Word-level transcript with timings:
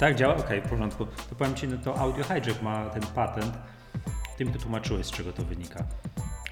Tak, 0.00 0.16
działa? 0.16 0.36
Okej, 0.36 0.60
w 0.60 0.68
porządku. 0.68 1.06
To 1.06 1.34
powiem 1.34 1.54
Ci, 1.54 1.68
no 1.68 1.76
to 1.84 1.96
Audio 1.98 2.24
Hijack 2.24 2.62
ma 2.62 2.90
ten 2.90 3.02
patent. 3.02 3.58
Ty 4.36 4.44
mi 4.44 4.52
to 4.52 4.58
tłumaczyłeś, 4.58 5.06
z 5.06 5.10
czego 5.10 5.32
to 5.32 5.44
wynika. 5.44 5.84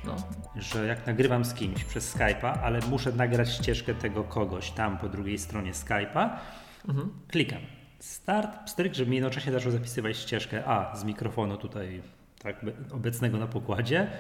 No. 0.04 0.16
Że 0.56 0.86
jak 0.86 1.06
nagrywam 1.06 1.44
z 1.44 1.54
kimś 1.54 1.84
przez 1.84 2.16
Skype'a, 2.16 2.58
ale 2.62 2.80
muszę 2.90 3.12
nagrać 3.12 3.52
ścieżkę 3.52 3.94
tego 3.94 4.24
kogoś 4.24 4.70
tam 4.70 4.98
po 4.98 5.08
drugiej 5.08 5.38
stronie 5.38 5.72
Skype'a, 5.72 6.30
klikam. 7.28 7.60
Start, 7.98 8.58
pstryk, 8.64 8.94
żeby 8.94 9.10
mi 9.10 9.16
jednocześnie 9.16 9.52
zaczął 9.52 9.72
zapisywać 9.72 10.16
ścieżkę 10.16 10.64
A 10.66 10.96
z 10.96 11.04
mikrofonu 11.04 11.56
tutaj 11.56 12.02
tak, 12.42 12.64
be- 12.64 12.72
obecnego 12.94 13.38
na 13.38 13.46
pokładzie, 13.46 14.10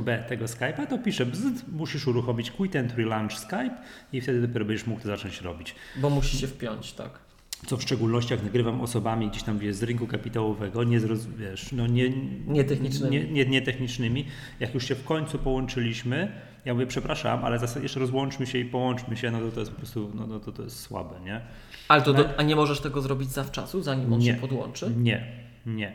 B 0.00 0.24
tego 0.28 0.44
Skype'a, 0.44 0.86
to 0.86 0.98
piszę 0.98 1.26
bzd, 1.26 1.62
musisz 1.72 2.06
uruchomić 2.06 2.50
Quit 2.50 2.76
and 2.76 2.92
Relaunch 2.96 3.32
Skype 3.38 3.76
i 4.12 4.20
wtedy 4.20 4.46
dopiero 4.46 4.64
będziesz 4.64 4.86
mógł 4.86 5.00
to 5.00 5.08
zacząć 5.08 5.40
robić. 5.40 5.74
Bo 5.96 6.10
musi 6.10 6.38
się 6.38 6.46
wpiąć, 6.46 6.92
tak. 6.92 7.23
Co 7.66 7.76
w 7.76 7.82
szczególności 7.82 8.32
jak 8.32 8.42
nagrywam 8.42 8.80
osobami 8.80 9.28
gdzieś 9.28 9.42
tam 9.42 9.58
wiesz, 9.58 9.76
z 9.76 9.82
rynku 9.82 10.06
kapitałowego, 10.06 10.84
nie, 10.84 11.00
zroz, 11.00 11.26
wiesz, 11.26 11.72
no 11.72 11.86
nie, 11.86 12.10
Nietechnicznymi. 12.46 13.16
Nie, 13.16 13.24
nie, 13.32 13.46
nie 13.46 13.62
technicznymi. 13.62 14.26
Jak 14.60 14.74
już 14.74 14.84
się 14.88 14.94
w 14.94 15.04
końcu 15.04 15.38
połączyliśmy, 15.38 16.32
ja 16.64 16.74
mówię, 16.74 16.86
przepraszam, 16.86 17.44
ale 17.44 17.58
zas- 17.58 17.82
jeszcze 17.82 18.00
rozłączmy 18.00 18.46
się 18.46 18.58
i 18.58 18.64
połączmy 18.64 19.16
się, 19.16 19.30
no 19.30 19.40
to 19.40 19.50
to 19.50 19.60
jest 19.60 19.72
po 19.72 19.78
prostu, 19.78 20.10
no, 20.14 20.26
no 20.26 20.40
to, 20.40 20.52
to 20.52 20.62
jest 20.62 20.80
słabe, 20.80 21.20
nie? 21.24 21.40
Ale 21.88 22.02
to 22.02 22.12
No. 22.12 22.18
do, 22.24 22.28
a 22.36 22.42
nie 22.42 22.56
możesz 22.56 22.80
tego 22.80 23.00
zrobić 23.00 23.30
zawczasu, 23.30 23.82
zanim 23.82 24.12
on 24.12 24.18
Nie. 24.20 24.26
się 24.26 24.34
podłączy? 24.34 24.90
Nie, 24.96 25.26
nie. 25.66 25.92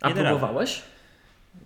A 0.00 0.08
Nie 0.08 0.14
próbowałeś? 0.14 0.82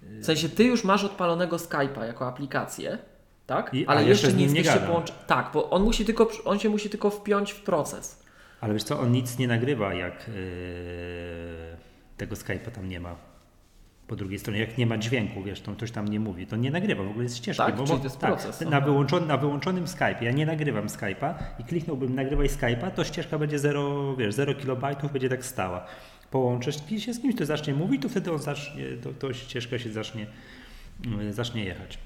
W 0.03 0.25
sensie 0.25 0.49
ty 0.49 0.65
już 0.65 0.85
masz 0.85 1.05
odpalonego 1.05 1.57
Skype'a 1.57 2.03
jako 2.07 2.29
aplikację, 2.29 2.99
tak? 3.47 3.75
I- 3.75 3.87
Ale 3.87 4.05
jeszcze 4.05 4.27
jeszcze 4.27 4.39
nie 4.39 4.45
jesteście 4.45 4.73
gadam. 4.73 4.89
połączeni. 4.89 5.19
Tak, 5.27 5.51
bo 5.55 5.71
on 5.71 5.83
musi 5.83 6.05
tylko, 6.05 6.31
on 6.45 6.59
się 6.59 6.69
musi 6.69 6.91
tylko 6.91 7.11
wpiąć 7.11 7.53
w 7.53 7.61
proces. 7.61 8.24
Ale 8.65 8.73
wiesz 8.75 8.83
co, 8.83 9.01
on 9.01 9.13
nic 9.13 9.39
nie 9.39 9.49
nagrywa, 9.49 9.95
jak 9.95 10.29
yy, 10.29 10.35
tego 12.17 12.35
Skype'a 12.37 12.71
tam 12.71 12.89
nie 12.89 13.01
ma. 13.01 13.17
Po 14.07 14.17
drugiej 14.17 14.39
stronie, 14.39 14.61
jak 14.61 14.79
nie 14.79 14.87
ma 14.87 14.99
dźwięku, 14.99 15.43
wiesz, 15.43 15.61
to 15.61 15.73
ktoś 15.73 15.91
tam 15.91 16.09
nie 16.09 16.21
mówi, 16.21 16.47
to 16.47 16.57
nie 16.57 16.71
nagrywa, 16.71 17.03
w 17.03 17.09
ogóle 17.09 17.23
jest 17.23 17.37
ścieżki. 17.37 17.63
Tak? 17.67 17.77
bo, 17.77 17.85
Czyli 17.85 17.97
bo- 17.97 17.99
to 17.99 18.05
jest 18.05 18.19
tak, 18.19 18.31
proces, 18.31 18.61
na, 18.61 18.81
wyłączony, 18.81 19.27
na 19.27 19.37
wyłączonym 19.37 19.85
Skype'ie, 19.85 20.23
ja 20.23 20.31
nie 20.31 20.47
nagrywam 20.47 20.87
Skype'a 20.87 21.35
i 21.59 21.65
kliknąłbym 21.65 22.15
nagrywaj 22.15 22.49
Skype'a, 22.49 22.91
to 22.91 23.05
ścieżka 23.05 23.39
będzie 23.39 23.59
0, 23.59 24.17
wiesz, 24.17 24.35
0 24.35 24.55
kilobajtów, 24.55 25.13
będzie 25.13 25.29
tak 25.29 25.45
stała. 25.45 25.87
Połączysz 26.31 26.77
się 26.99 27.15
z 27.15 27.21
kimś, 27.21 27.35
to 27.37 27.47
zacznie 27.47 27.75
mówić, 27.75 28.03
to 28.03 28.09
wtedy 28.09 28.33
on 28.33 28.39
zacznie, 28.39 28.85
to, 29.03 29.13
to 29.13 29.33
ścieżka 29.33 29.79
się 29.79 29.93
zacznie, 29.93 30.27
zacznie 31.31 31.65
jechać. 31.65 31.99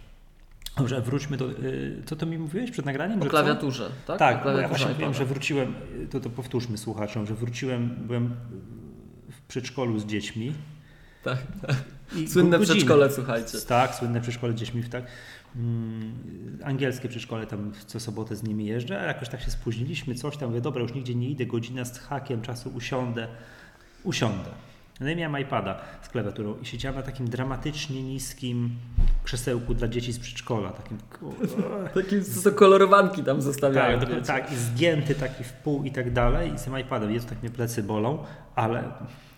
Dobrze, 0.78 1.00
wróćmy 1.00 1.36
do, 1.36 1.46
yy, 1.46 2.02
co 2.06 2.16
to 2.16 2.26
mi 2.26 2.38
mówiłeś 2.38 2.70
przed 2.70 2.86
nagraniem? 2.86 3.18
O 3.20 3.24
że 3.24 3.30
co? 3.30 3.30
klawiaturze, 3.30 3.90
tak? 4.06 4.18
Tak, 4.18 4.34
bo 4.42 4.48
ja 4.48 4.54
klawiaturze 4.54 4.68
właśnie 4.68 4.86
wiem, 4.86 4.96
iPada. 5.10 5.18
że 5.18 5.24
wróciłem, 5.24 5.74
to, 6.10 6.20
to 6.20 6.30
powtórzmy 6.30 6.78
słuchaczom, 6.78 7.26
że 7.26 7.34
wróciłem, 7.34 7.96
byłem 8.06 8.34
w 9.30 9.42
przedszkolu 9.48 9.98
z 9.98 10.06
dziećmi. 10.06 10.52
Tak. 11.24 11.38
I 12.16 12.28
Słynne 12.28 12.58
przedszkole, 12.58 13.10
słuchajcie. 13.10 13.58
Tak, 13.68 13.94
słynne 13.94 14.20
przedszkole 14.20 14.52
z 14.52 14.56
dziećmi, 14.56 14.84
tak. 14.84 15.04
Mm, 15.56 16.58
angielskie 16.64 17.08
przedszkole, 17.08 17.46
tam 17.46 17.72
co 17.86 18.00
sobotę 18.00 18.36
z 18.36 18.42
nimi 18.42 18.66
jeżdżę, 18.66 19.00
a 19.00 19.04
jakoś 19.04 19.28
tak 19.28 19.40
się 19.40 19.50
spóźniliśmy, 19.50 20.14
coś 20.14 20.36
tam, 20.36 20.48
mówię, 20.48 20.60
dobra, 20.60 20.82
już 20.82 20.94
nigdzie 20.94 21.14
nie 21.14 21.30
idę, 21.30 21.46
godzina 21.46 21.84
z 21.84 21.98
hakiem 21.98 22.42
czasu, 22.42 22.70
usiądę, 22.74 23.28
usiądę. 24.04 24.50
No 25.00 25.10
i 25.10 25.16
miałem 25.16 25.42
iPada 25.42 25.80
z 26.02 26.08
klawiaturą 26.08 26.54
i 26.62 26.66
siedziałem 26.66 26.96
na 26.96 27.02
takim 27.02 27.28
dramatycznie 27.28 28.02
niskim 28.02 28.70
krzesełku 29.24 29.74
dla 29.74 29.88
dzieci 29.88 30.12
z 30.12 30.18
przedszkola, 30.18 30.70
takim 30.70 30.98
Takie 31.94 32.22
co 32.22 32.50
to 32.50 32.56
kolorowanki 32.56 33.24
tam 33.24 33.42
zostawiają. 33.42 34.00
tak, 34.00 34.26
tak, 34.26 34.52
i 34.52 34.56
zgięty 34.56 35.14
taki 35.14 35.44
w 35.44 35.52
pół 35.52 35.84
i 35.84 35.90
tak 35.90 36.12
dalej. 36.12 36.52
I 36.54 36.58
z 36.58 36.62
tym 36.62 36.78
iPadem 36.78 37.12
jest 37.12 37.28
tak 37.28 37.42
mnie 37.42 37.50
plecy 37.50 37.82
bolą, 37.82 38.24
ale 38.54 38.84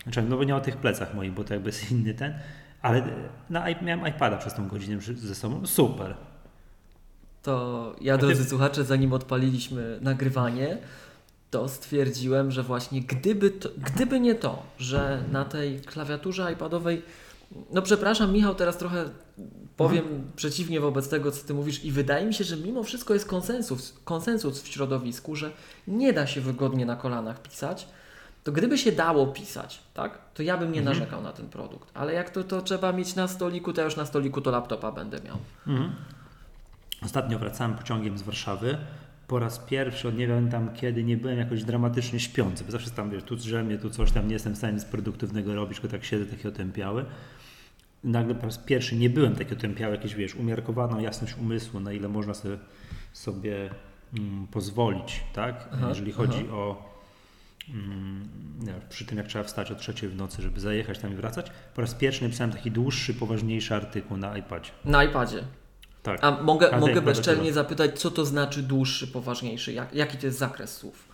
znaczy, 0.02 0.22
no 0.22 0.36
bo 0.36 0.44
nie 0.44 0.56
o 0.56 0.60
tych 0.60 0.76
plecach 0.76 1.14
moich, 1.14 1.32
bo 1.32 1.44
to 1.44 1.54
jakby 1.54 1.68
jest 1.68 1.90
inny 1.90 2.14
ten, 2.14 2.34
ale 2.82 3.02
na, 3.50 3.64
miałem 3.82 4.06
iPada 4.08 4.36
przez 4.36 4.54
tą 4.54 4.68
godzinę 4.68 5.00
ze 5.16 5.34
sobą. 5.34 5.66
Super. 5.66 6.14
To 7.42 7.96
ja, 8.00 8.14
A 8.14 8.18
ty- 8.18 8.26
drodzy 8.26 8.44
słuchacze, 8.44 8.84
zanim 8.84 9.12
odpaliliśmy 9.12 9.98
nagrywanie, 10.00 10.78
to 11.50 11.68
stwierdziłem, 11.68 12.50
że 12.50 12.62
właśnie 12.62 13.00
gdyby, 13.00 13.50
to, 13.50 13.68
gdyby 13.78 14.20
nie 14.20 14.34
to, 14.34 14.62
że 14.78 15.22
na 15.32 15.44
tej 15.44 15.80
klawiaturze 15.80 16.52
iPadowej, 16.52 17.02
no 17.72 17.82
przepraszam 17.82 18.32
Michał, 18.32 18.54
teraz 18.54 18.78
trochę 18.78 19.04
powiem 19.76 20.04
przeciwnie 20.36 20.80
wobec 20.80 21.08
tego, 21.08 21.32
co 21.32 21.46
ty 21.46 21.54
mówisz 21.54 21.84
i 21.84 21.92
wydaje 21.92 22.26
mi 22.26 22.34
się, 22.34 22.44
że 22.44 22.56
mimo 22.56 22.82
wszystko 22.82 23.14
jest 23.14 23.26
konsensus, 23.26 23.94
konsensus 24.04 24.62
w 24.62 24.68
środowisku, 24.68 25.36
że 25.36 25.50
nie 25.88 26.12
da 26.12 26.26
się 26.26 26.40
wygodnie 26.40 26.86
na 26.86 26.96
kolanach 26.96 27.42
pisać, 27.42 27.86
to 28.44 28.52
gdyby 28.52 28.78
się 28.78 28.92
dało 28.92 29.26
pisać, 29.26 29.80
tak, 29.94 30.18
to 30.34 30.42
ja 30.42 30.56
bym 30.56 30.72
nie 30.72 30.78
Mhm. 30.80 30.98
narzekał 30.98 31.22
na 31.22 31.32
ten 31.32 31.48
produkt, 31.48 31.90
ale 31.94 32.12
jak 32.12 32.30
to, 32.30 32.44
to 32.44 32.62
trzeba 32.62 32.92
mieć 32.92 33.14
na 33.14 33.28
stoliku, 33.28 33.72
to 33.72 33.80
ja 33.80 33.84
już 33.84 33.96
na 33.96 34.06
stoliku 34.06 34.40
to 34.40 34.50
laptopa 34.50 34.92
będę 34.92 35.20
miał. 35.20 35.36
Mhm. 35.66 35.92
Ostatnio 37.04 37.38
wracałem 37.38 37.74
pociągiem 37.74 38.18
z 38.18 38.22
Warszawy. 38.22 38.78
Po 39.30 39.38
raz 39.38 39.58
pierwszy 39.58 40.08
od 40.08 40.16
nie 40.16 40.26
wiem 40.26 40.50
tam 40.50 40.74
kiedy 40.74 41.04
nie 41.04 41.16
byłem 41.16 41.38
jakoś 41.38 41.64
dramatycznie 41.64 42.20
śpiący, 42.20 42.64
bo 42.64 42.72
zawsze 42.72 42.90
tam 42.90 43.10
wiesz, 43.10 43.22
tu 43.22 43.36
drzemie, 43.36 43.78
tu 43.78 43.90
coś 43.90 44.12
tam, 44.12 44.26
nie 44.26 44.32
jestem 44.32 44.54
w 44.54 44.56
stanie 44.56 44.72
nic 44.72 44.84
produktywnego 44.84 45.54
robić, 45.54 45.80
tylko 45.80 45.96
tak 45.96 46.04
siedzę 46.04 46.26
taki 46.26 46.48
otępiały. 46.48 47.04
Nagle 48.04 48.34
po 48.34 48.46
raz 48.46 48.58
pierwszy 48.58 48.96
nie 48.96 49.10
byłem 49.10 49.34
taki 49.34 49.52
otępiały, 49.52 49.94
jakieś 49.94 50.14
wiesz, 50.14 50.34
umiarkowaną 50.34 51.00
jasność 51.00 51.36
umysłu, 51.36 51.80
na 51.80 51.92
ile 51.92 52.08
można 52.08 52.34
sobie, 52.34 52.58
sobie 53.12 53.70
mm, 54.18 54.46
pozwolić, 54.46 55.24
tak? 55.32 55.68
Aha, 55.72 55.88
Jeżeli 55.88 56.12
chodzi 56.12 56.48
o 56.48 56.90
mm, 57.68 58.28
przy 58.88 59.04
tym 59.04 59.18
jak 59.18 59.26
trzeba 59.26 59.44
wstać 59.44 59.70
o 59.70 59.74
trzeciej 59.74 60.08
w 60.08 60.16
nocy, 60.16 60.42
żeby 60.42 60.60
zajechać 60.60 60.98
tam 60.98 61.12
i 61.12 61.14
wracać. 61.14 61.50
Po 61.74 61.80
raz 61.80 61.94
pierwszy 61.94 62.22
napisałem 62.22 62.52
taki 62.52 62.70
dłuższy, 62.70 63.14
poważniejszy 63.14 63.74
artykuł 63.74 64.16
na 64.16 64.38
iPadzie. 64.38 64.70
Na 64.84 65.04
iPadzie. 65.04 65.44
Tak. 66.02 66.24
A 66.24 66.30
mogę, 66.42 66.70
Ale 66.70 66.80
mogę 66.80 67.02
bezczelnie 67.02 67.52
zapytać, 67.52 68.00
co 68.00 68.10
to 68.10 68.24
znaczy 68.26 68.62
dłuższy, 68.62 69.06
poważniejszy? 69.06 69.72
Jak, 69.72 69.94
jaki 69.94 70.18
to 70.18 70.26
jest 70.26 70.38
zakres 70.38 70.76
słów? 70.76 71.08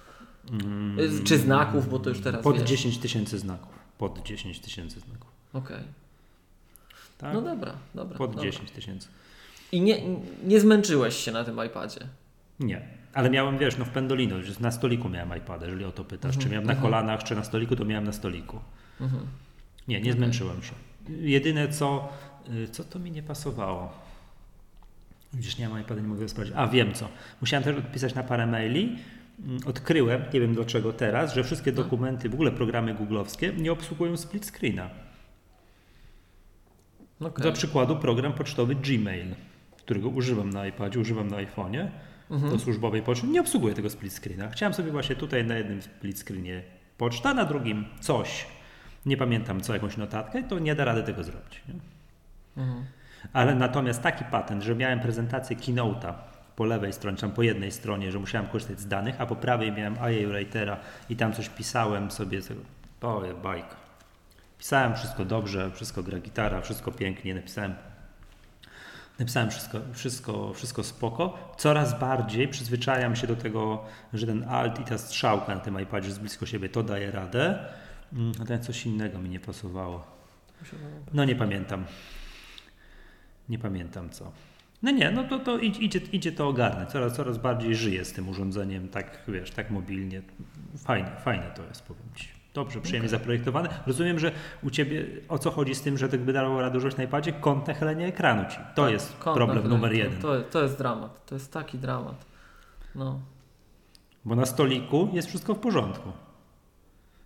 Mm, 0.53 1.25
Czy 1.25 1.39
znaków, 1.39 1.91
bo 1.91 1.99
to 1.99 2.09
już 2.11 2.21
teraz 2.21 2.43
Pod 2.43 2.59
wiesz. 2.59 2.69
10 2.69 2.99
tysięcy 2.99 3.39
znaków. 3.39 3.75
Pod 3.99 4.23
10 4.23 4.61
tysięcy 4.61 5.01
znaków. 5.01 5.31
Okej. 5.53 5.83
Tak? 7.19 7.35
No 7.35 7.43
dobra, 7.43 7.73
dobra. 7.95 8.19
Pod 8.19 8.31
dobra. 8.31 8.45
10 8.45 8.71
tysięcy. 8.71 9.09
I 9.73 9.81
nie, 9.81 10.03
nie 10.45 10.61
zmęczyłeś 10.61 11.17
się 11.17 11.33
na 11.33 11.45
tym 11.45 11.65
iPadzie? 11.67 12.01
Nie. 12.61 12.89
Ale 13.15 13.31
miałem, 13.31 13.59
wiesz, 13.59 13.79
no 13.79 13.85
w 13.85 13.89
Pendolino, 13.91 14.43
że 14.43 14.53
na 14.61 14.71
stoliku 14.71 15.09
miałem 15.09 15.39
iPada, 15.39 15.67
jeżeli 15.67 15.85
o 15.85 15.93
to 15.93 16.05
pytasz. 16.05 16.35
Mhm, 16.35 16.43
Czy 16.43 16.51
miałem 16.51 16.67
na 16.67 16.73
mhm. 16.73 16.83
kolanach, 16.91 17.25
czy 17.25 17.35
na 17.35 17.45
stoliku, 17.45 17.77
to 17.77 17.85
miałem 17.85 18.05
na 18.05 18.13
stoliku. 18.13 18.61
Mhm. 19.01 19.27
Nie, 19.89 19.97
nie 19.97 20.03
Okej. 20.03 20.13
zmęczyłem 20.13 20.63
się. 20.63 20.73
Jedyne 21.09 21.69
co, 21.69 22.09
y, 22.51 22.69
co 22.69 22.85
to 22.85 22.99
mi 22.99 23.11
nie 23.11 23.23
pasowało. 23.23 24.06
Gdzieś 25.37 25.59
nie 25.59 25.69
mam 25.69 25.81
iPada, 25.81 26.01
nie 26.01 26.09
mogę 26.09 26.29
sprawdzić. 26.29 26.55
A 26.59 26.67
wiem 26.69 26.95
co. 26.95 27.09
Musiałem 27.41 27.65
też 27.65 27.77
odpisać 27.77 28.15
na 28.15 28.23
parę 28.23 28.47
maili. 28.47 28.99
Mm, 29.47 29.59
Odkryłem, 29.67 30.23
nie 30.35 30.41
wiem 30.41 30.55
dlaczego 30.55 30.93
teraz, 30.93 31.35
że 31.35 31.45
wszystkie 31.45 31.73
No. 31.73 31.77
dokumenty, 31.83 32.29
w 32.29 32.35
ogóle 32.35 32.51
programy 32.53 32.95
googlowskie 32.95 33.53
nie 33.53 33.73
obsługują 33.73 34.17
split 34.17 34.47
screena. 34.47 34.91
Okej. 37.21 37.43
Dla 37.43 37.53
przykładu 37.53 37.97
program 37.97 38.33
pocztowy 38.33 38.75
Gmail, 38.75 39.35
którego 39.79 40.09
używam 40.09 40.51
na 40.51 40.67
iPadzie, 40.67 41.01
używam 41.01 41.29
na 41.29 41.37
iPhone'ie 41.37 41.89
Mhm. 42.31 42.53
do 42.53 42.59
służbowej 42.59 43.03
poczty, 43.03 43.27
nie 43.27 43.41
obsługuje 43.41 43.75
tego 43.75 43.91
split 43.91 44.13
screena. 44.13 44.49
Chciałem 44.51 44.75
sobie 44.75 44.91
właśnie 44.93 45.17
tutaj 45.17 45.45
na 45.45 45.57
jednym 45.59 45.83
split 45.83 46.19
screenie 46.19 46.63
poczta, 46.99 47.35
na 47.35 47.45
drugim 47.45 47.85
coś. 48.01 48.47
Nie 49.07 49.17
pamiętam 49.17 49.61
co, 49.61 49.75
jakąś 49.75 49.97
notatkę, 49.97 50.43
to 50.43 50.59
nie 50.59 50.75
da 50.75 50.85
rady 50.85 51.03
tego 51.03 51.25
zrobić. 51.25 51.63
Mhm. 52.57 52.85
Ale 53.33 53.55
natomiast 53.55 54.03
taki 54.03 54.25
patent, 54.25 54.63
że 54.63 54.75
miałem 54.75 55.01
prezentację 55.01 55.57
Keynote'a 55.57 56.13
po 56.57 56.65
lewej 56.65 56.93
stronie, 56.93 57.17
czy 57.17 57.21
tam 57.21 57.31
po 57.33 57.43
jednej 57.43 57.73
stronie, 57.73 58.13
że 58.13 58.19
musiałem 58.19 58.47
korzystać 58.47 58.81
z 58.81 58.89
danych, 58.89 59.21
a 59.21 59.27
po 59.27 59.37
prawej 59.37 59.73
miałem 59.73 59.95
IA 59.95 60.29
Writera 60.29 60.77
i 61.11 61.17
tam 61.17 61.33
coś 61.33 61.49
pisałem 61.49 62.11
sobie. 62.11 62.43
z 62.43 62.49
tego- 62.49 62.61
O, 63.03 63.23
bajka. 63.43 63.77
Pisałem 64.59 64.95
wszystko 64.95 65.25
dobrze, 65.25 65.71
wszystko 65.71 66.03
gra 66.03 66.19
gitara, 66.19 66.61
wszystko 66.61 66.93
pięknie, 66.93 67.35
napisałem 67.35 67.75
Napisałem 69.19 69.51
wszystko, 69.51 69.79
wszystko, 69.93 70.53
wszystko 70.53 70.85
spoko. 70.85 71.39
Coraz 71.59 72.01
bardziej 72.01 72.49
przyzwyczajam 72.49 73.17
się 73.17 73.27
do 73.27 73.37
tego, 73.37 73.85
że 74.13 74.27
ten 74.27 74.45
alt 74.49 74.81
i 74.81 74.85
ta 74.85 74.99
strzałka 74.99 75.55
na 75.55 75.61
tym 75.61 75.81
iPadzie 75.81 76.09
jest 76.09 76.21
blisko 76.21 76.47
siebie, 76.47 76.69
to 76.69 76.83
daje 76.83 77.11
radę. 77.11 77.59
Mm, 78.13 78.33
Natomiast 78.39 78.65
coś 78.65 78.87
innego 78.87 79.19
mi 79.19 79.29
nie 79.29 79.41
pasowało. 79.41 80.07
No 81.15 81.25
nie 81.25 81.37
pamiętam. 81.37 81.85
Nie 83.49 83.59
pamiętam 83.59 84.11
co. 84.11 84.33
No 84.83 84.91
nie, 84.91 85.11
no 85.11 85.25
to, 85.25 85.39
to 85.39 85.59
idzie, 85.59 86.01
idzie 86.13 86.33
to 86.33 86.49
ogarnąć. 86.49 86.91
Coraz, 86.91 87.17
coraz 87.17 87.39
bardziej 87.39 87.75
żyję 87.75 88.05
z 88.05 88.13
tym 88.13 88.29
urządzeniem, 88.29 88.89
tak 88.89 89.19
wiesz, 89.29 89.51
tak 89.51 89.71
mobilnie. 89.71 90.23
Fajne, 90.79 91.17
fajne 91.25 91.51
to 91.57 91.63
jest, 91.63 91.83
powiem 91.83 92.07
Ci. 92.15 92.29
Dobrze, 92.55 92.81
przyjemnie 92.81 93.09
zaprojektowane. 93.09 93.69
Rozumiem, 93.87 94.19
że 94.19 94.33
u 94.63 94.71
Ciebie 94.71 95.07
o 95.29 95.39
co 95.39 95.51
chodzi 95.51 95.75
z 95.75 95.83
tym, 95.83 95.99
że 95.99 96.09
tak 96.09 96.21
by 96.21 96.33
dało 96.33 96.61
radę 96.61 96.79
używać 96.79 96.97
na 96.97 97.05
iPadzie? 97.05 97.33
Kąt 97.33 97.67
nachylenia 97.67 98.07
ekranu 98.07 98.51
Ci. 98.51 98.57
To 98.75 98.83
Tak, 98.83 98.93
jest 98.93 99.17
problem 99.17 99.69
numer 99.69 99.93
jeden. 99.93 100.21
To, 100.21 100.41
to 100.41 100.63
jest 100.63 100.79
dramat. 100.79 101.27
To 101.27 101.35
jest 101.35 101.53
taki 101.53 101.79
dramat. 101.79 102.27
No. 102.95 103.21
Bo 104.25 104.37
na 104.37 104.47
stoliku 104.47 105.09
jest 105.13 105.29
wszystko 105.29 105.55
w 105.55 105.59
porządku. 105.59 106.13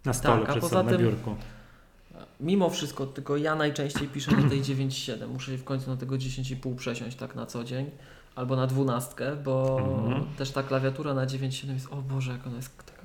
Na 0.05 0.13
stole, 0.13 0.47
Tak, 0.47 0.51
przed 0.51 0.71
sobą, 0.71 0.91
na 0.91 0.99
biurku. 0.99 1.37
Mimo 2.41 2.71
wszystko, 2.71 3.07
tylko 3.07 3.37
ja 3.37 3.55
najczęściej 3.55 4.09
piszę 4.09 4.31
na 4.37 4.49
tej 4.49 4.63
9.7. 4.63 5.29
Muszę 5.29 5.57
w 5.57 5.65
końcu 5.65 5.91
na 5.91 5.97
tego 5.97 6.15
10.5 6.15 6.75
przesiąść 6.77 7.17
tak 7.17 7.35
na 7.35 7.47
co 7.47 7.65
dzień. 7.65 7.91
Albo 8.35 8.57
na 8.57 8.67
dwunastkę, 8.67 9.37
bo 9.37 9.79
Mhm. 10.05 10.25
też 10.39 10.51
ta 10.51 10.63
klawiatura 10.63 11.15
na 11.15 11.27
9.7 11.27 11.73
jest, 11.75 11.93
o 11.93 11.97
Boże, 11.97 12.33
jak 12.33 12.47
ona 12.47 12.57
jest 12.57 12.77
taka 12.87 13.01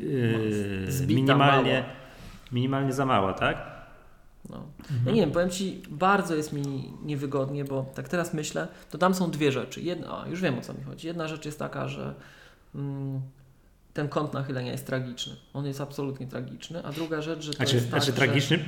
Yy, 0.00 0.92
zbita, 0.92 1.14
minimalnie, 1.14 1.80
mała. 1.80 1.92
minimalnie 2.52 2.92
za 2.92 3.06
mała, 3.06 3.32
tak? 3.32 3.56
No. 4.50 4.56
Mhm. 4.80 5.06
Ja 5.06 5.12
nie 5.12 5.20
wiem, 5.20 5.30
powiem 5.30 5.50
Ci, 5.50 5.82
bardzo 5.90 6.34
jest 6.34 6.52
mi 6.52 6.92
niewygodnie, 7.04 7.64
bo 7.64 7.86
tak 7.94 8.08
teraz 8.08 8.34
myślę, 8.34 8.68
to 8.90 8.98
tam 8.98 9.14
są 9.14 9.30
dwie 9.30 9.52
rzeczy. 9.52 9.80
Jedna, 9.82 10.22
a, 10.22 10.28
już 10.28 10.40
wiem 10.40 10.58
o 10.58 10.60
co 10.60 10.74
mi 10.74 10.82
chodzi. 10.84 11.06
Jedna 11.06 11.28
rzecz 11.28 11.44
jest 11.46 11.58
taka, 11.58 11.88
że 11.88 12.14
mm, 12.74 13.20
ten 13.96 14.08
kąt 14.08 14.32
nachylenia 14.34 14.72
jest 14.72 14.86
tragiczny. 14.86 15.36
On 15.54 15.66
jest 15.66 15.80
absolutnie 15.80 16.26
tragiczny. 16.26 16.84
A 16.84 16.92
druga 16.92 17.22
rzecz, 17.22 17.40
że 17.44 17.50
to 17.50 17.56
Znaczy, 17.56 17.74
jest 17.74 17.90
tak, 17.90 18.02
znaczy 18.02 18.06
że, 18.20 18.26
tragiczny, 18.26 18.58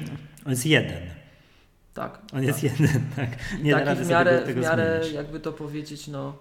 on 0.45 0.51
jest 0.51 0.67
jeden. 0.67 1.03
Tak. 1.95 2.19
On 2.35 2.43
jest 2.43 2.63
jeden, 2.63 2.89
tak. 3.17 3.29
Nie 3.63 3.73
da 3.73 3.79
taki 3.79 3.89
rady 3.89 4.05
w 4.05 4.09
miarę, 4.09 4.45
w 4.47 4.57
miarę 4.57 4.97
zmienić. 4.99 5.15
jakby 5.17 5.41
to 5.41 5.53
powiedzieć, 5.53 6.09
no 6.09 6.37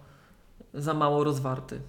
za 0.74 0.94
mało 0.94 1.24
rozwarty. 1.24 1.80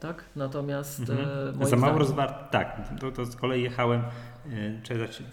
Tak? 0.00 0.24
Natomiast 0.36 1.00
Mhm. 1.00 1.18
e, 1.20 1.52
Za 1.66 1.76
mało 1.76 1.92
zdaniem- 1.92 1.98
rozwarty, 1.98 2.44
tak. 2.50 2.80
To, 3.00 3.12
to 3.12 3.24
z 3.26 3.36
kolei 3.36 3.62
jechałem, 3.62 4.02
przepraszam, 4.82 5.26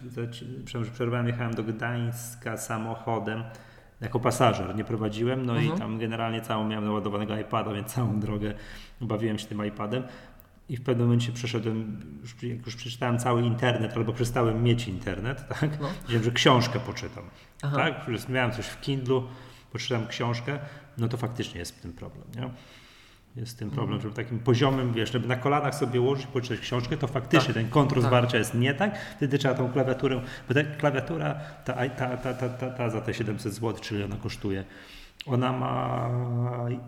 przerwałem, 0.94 1.28
jechałem 1.28 1.54
do 1.54 1.64
Gdańska 1.64 2.58
samochodem 2.58 3.44
jako 4.02 4.20
pasażer, 4.20 4.76
nie 4.76 4.84
prowadziłem, 4.84 5.46
no 5.46 5.54
Mhm. 5.58 5.76
i 5.76 5.80
tam 5.80 5.98
generalnie 6.00 6.42
całą 6.42 6.68
miałem 6.68 6.86
naładowanego 6.86 7.38
iPada, 7.38 7.74
więc 7.74 7.88
całą 7.94 8.20
drogę 8.20 8.54
bawiłem 9.02 9.40
się 9.40 9.48
tym 9.48 9.66
iPadem. 9.66 10.04
I 10.70 10.78
w 10.78 10.82
pewnym 10.84 11.08
momencie 11.08 11.32
przeszedłem, 11.32 12.02
już, 12.22 12.36
jak 12.44 12.66
już 12.66 12.76
przeczytałem 12.76 13.20
cały 13.20 13.42
internet, 13.42 13.94
albo 13.98 14.14
przestałem 14.14 14.64
mieć 14.64 14.88
internet, 14.88 15.48
tak? 15.48 15.80
No. 15.82 15.90
Wiedziałem, 16.02 16.24
że 16.24 16.32
książkę 16.32 16.80
poczytam. 16.80 17.24
Aha. 17.62 17.76
Tak? 17.78 18.30
Miałem 18.30 18.52
coś 18.52 18.66
w 18.66 18.82
Kindlu, 18.82 19.28
poczytam 19.72 20.08
książkę, 20.08 20.60
no 20.98 21.08
to 21.08 21.18
faktycznie 21.18 21.60
jest 21.60 21.78
w 21.78 21.82
tym 21.82 21.94
problem. 21.94 22.24
Nie? 22.36 22.50
Jest 23.36 23.60
tym 23.60 23.70
problem, 23.70 23.94
Mhm. 23.96 24.02
żeby 24.02 24.24
takim 24.24 24.40
poziomem, 24.40 24.94
wiesz, 24.94 25.12
żeby 25.12 25.28
na 25.28 25.36
kolanach 25.36 25.76
sobie 25.76 26.02
ułożyć, 26.02 26.28
poczytać 26.28 26.60
książkę, 26.60 26.98
to 26.98 27.08
faktycznie 27.08 27.54
Tak. 27.54 27.64
ten 27.64 27.70
kąt 27.70 27.94
Tak. 28.12 28.34
jest 28.34 28.54
nie 28.54 28.74
tak, 28.74 29.00
wtedy 29.18 29.38
trzeba 29.38 29.54
tą 29.54 29.72
klawiaturę, 29.72 30.22
bo 30.48 30.54
ta 30.54 30.64
klawiatura, 30.64 31.36
ta, 31.66 31.74
ta, 31.90 32.18
ta, 32.18 32.34
ta, 32.34 32.50
ta, 32.50 32.70
ta 32.70 32.90
za 32.90 33.02
te 33.02 33.14
700 33.14 33.54
zł, 33.54 33.74
czyli 33.82 34.04
ona 34.04 34.16
kosztuje, 34.16 34.64
ona 35.26 35.52
ma 35.54 36.10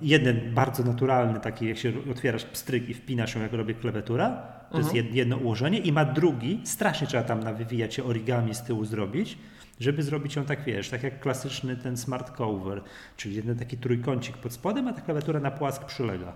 jeden 0.02 0.54
bardzo 0.54 0.84
naturalny 0.84 1.40
taki, 1.40 1.68
jak 1.68 1.78
się 1.78 1.94
otwierasz 2.12 2.46
pstryk 2.46 2.90
i 2.90 2.94
wpinasz 2.94 3.36
ją, 3.36 3.42
jak 3.42 3.54
robię 3.54 3.74
klawiatura, 3.74 4.30
to 4.72 4.78
jest 4.78 4.90
Mhm. 4.90 5.06
jed- 5.08 5.16
jedno 5.16 5.38
ułożenie 5.38 5.78
i 5.80 5.92
ma 5.92 6.06
drugi, 6.06 6.62
strasznie 6.66 7.08
trzeba 7.08 7.24
tam 7.24 7.40
nawywijać 7.40 7.94
się 7.94 8.04
origami 8.04 8.56
z 8.56 8.62
tyłu 8.62 8.86
zrobić, 8.86 9.38
żeby 9.80 10.04
zrobić 10.04 10.36
ją 10.36 10.46
tak, 10.46 10.64
wiesz, 10.64 10.90
tak 10.90 11.04
jak 11.04 11.20
klasyczny 11.20 11.78
ten 11.78 11.98
smart 11.98 12.32
cover, 12.32 12.82
czyli 13.18 13.36
jeden 13.36 13.58
taki 13.60 13.78
trójkącik 13.78 14.38
pod 14.38 14.54
spodem, 14.54 14.88
a 14.88 14.94
ta 14.94 15.02
klawiatura 15.02 15.40
na 15.40 15.52
płask 15.52 15.86
przylega. 15.86 16.34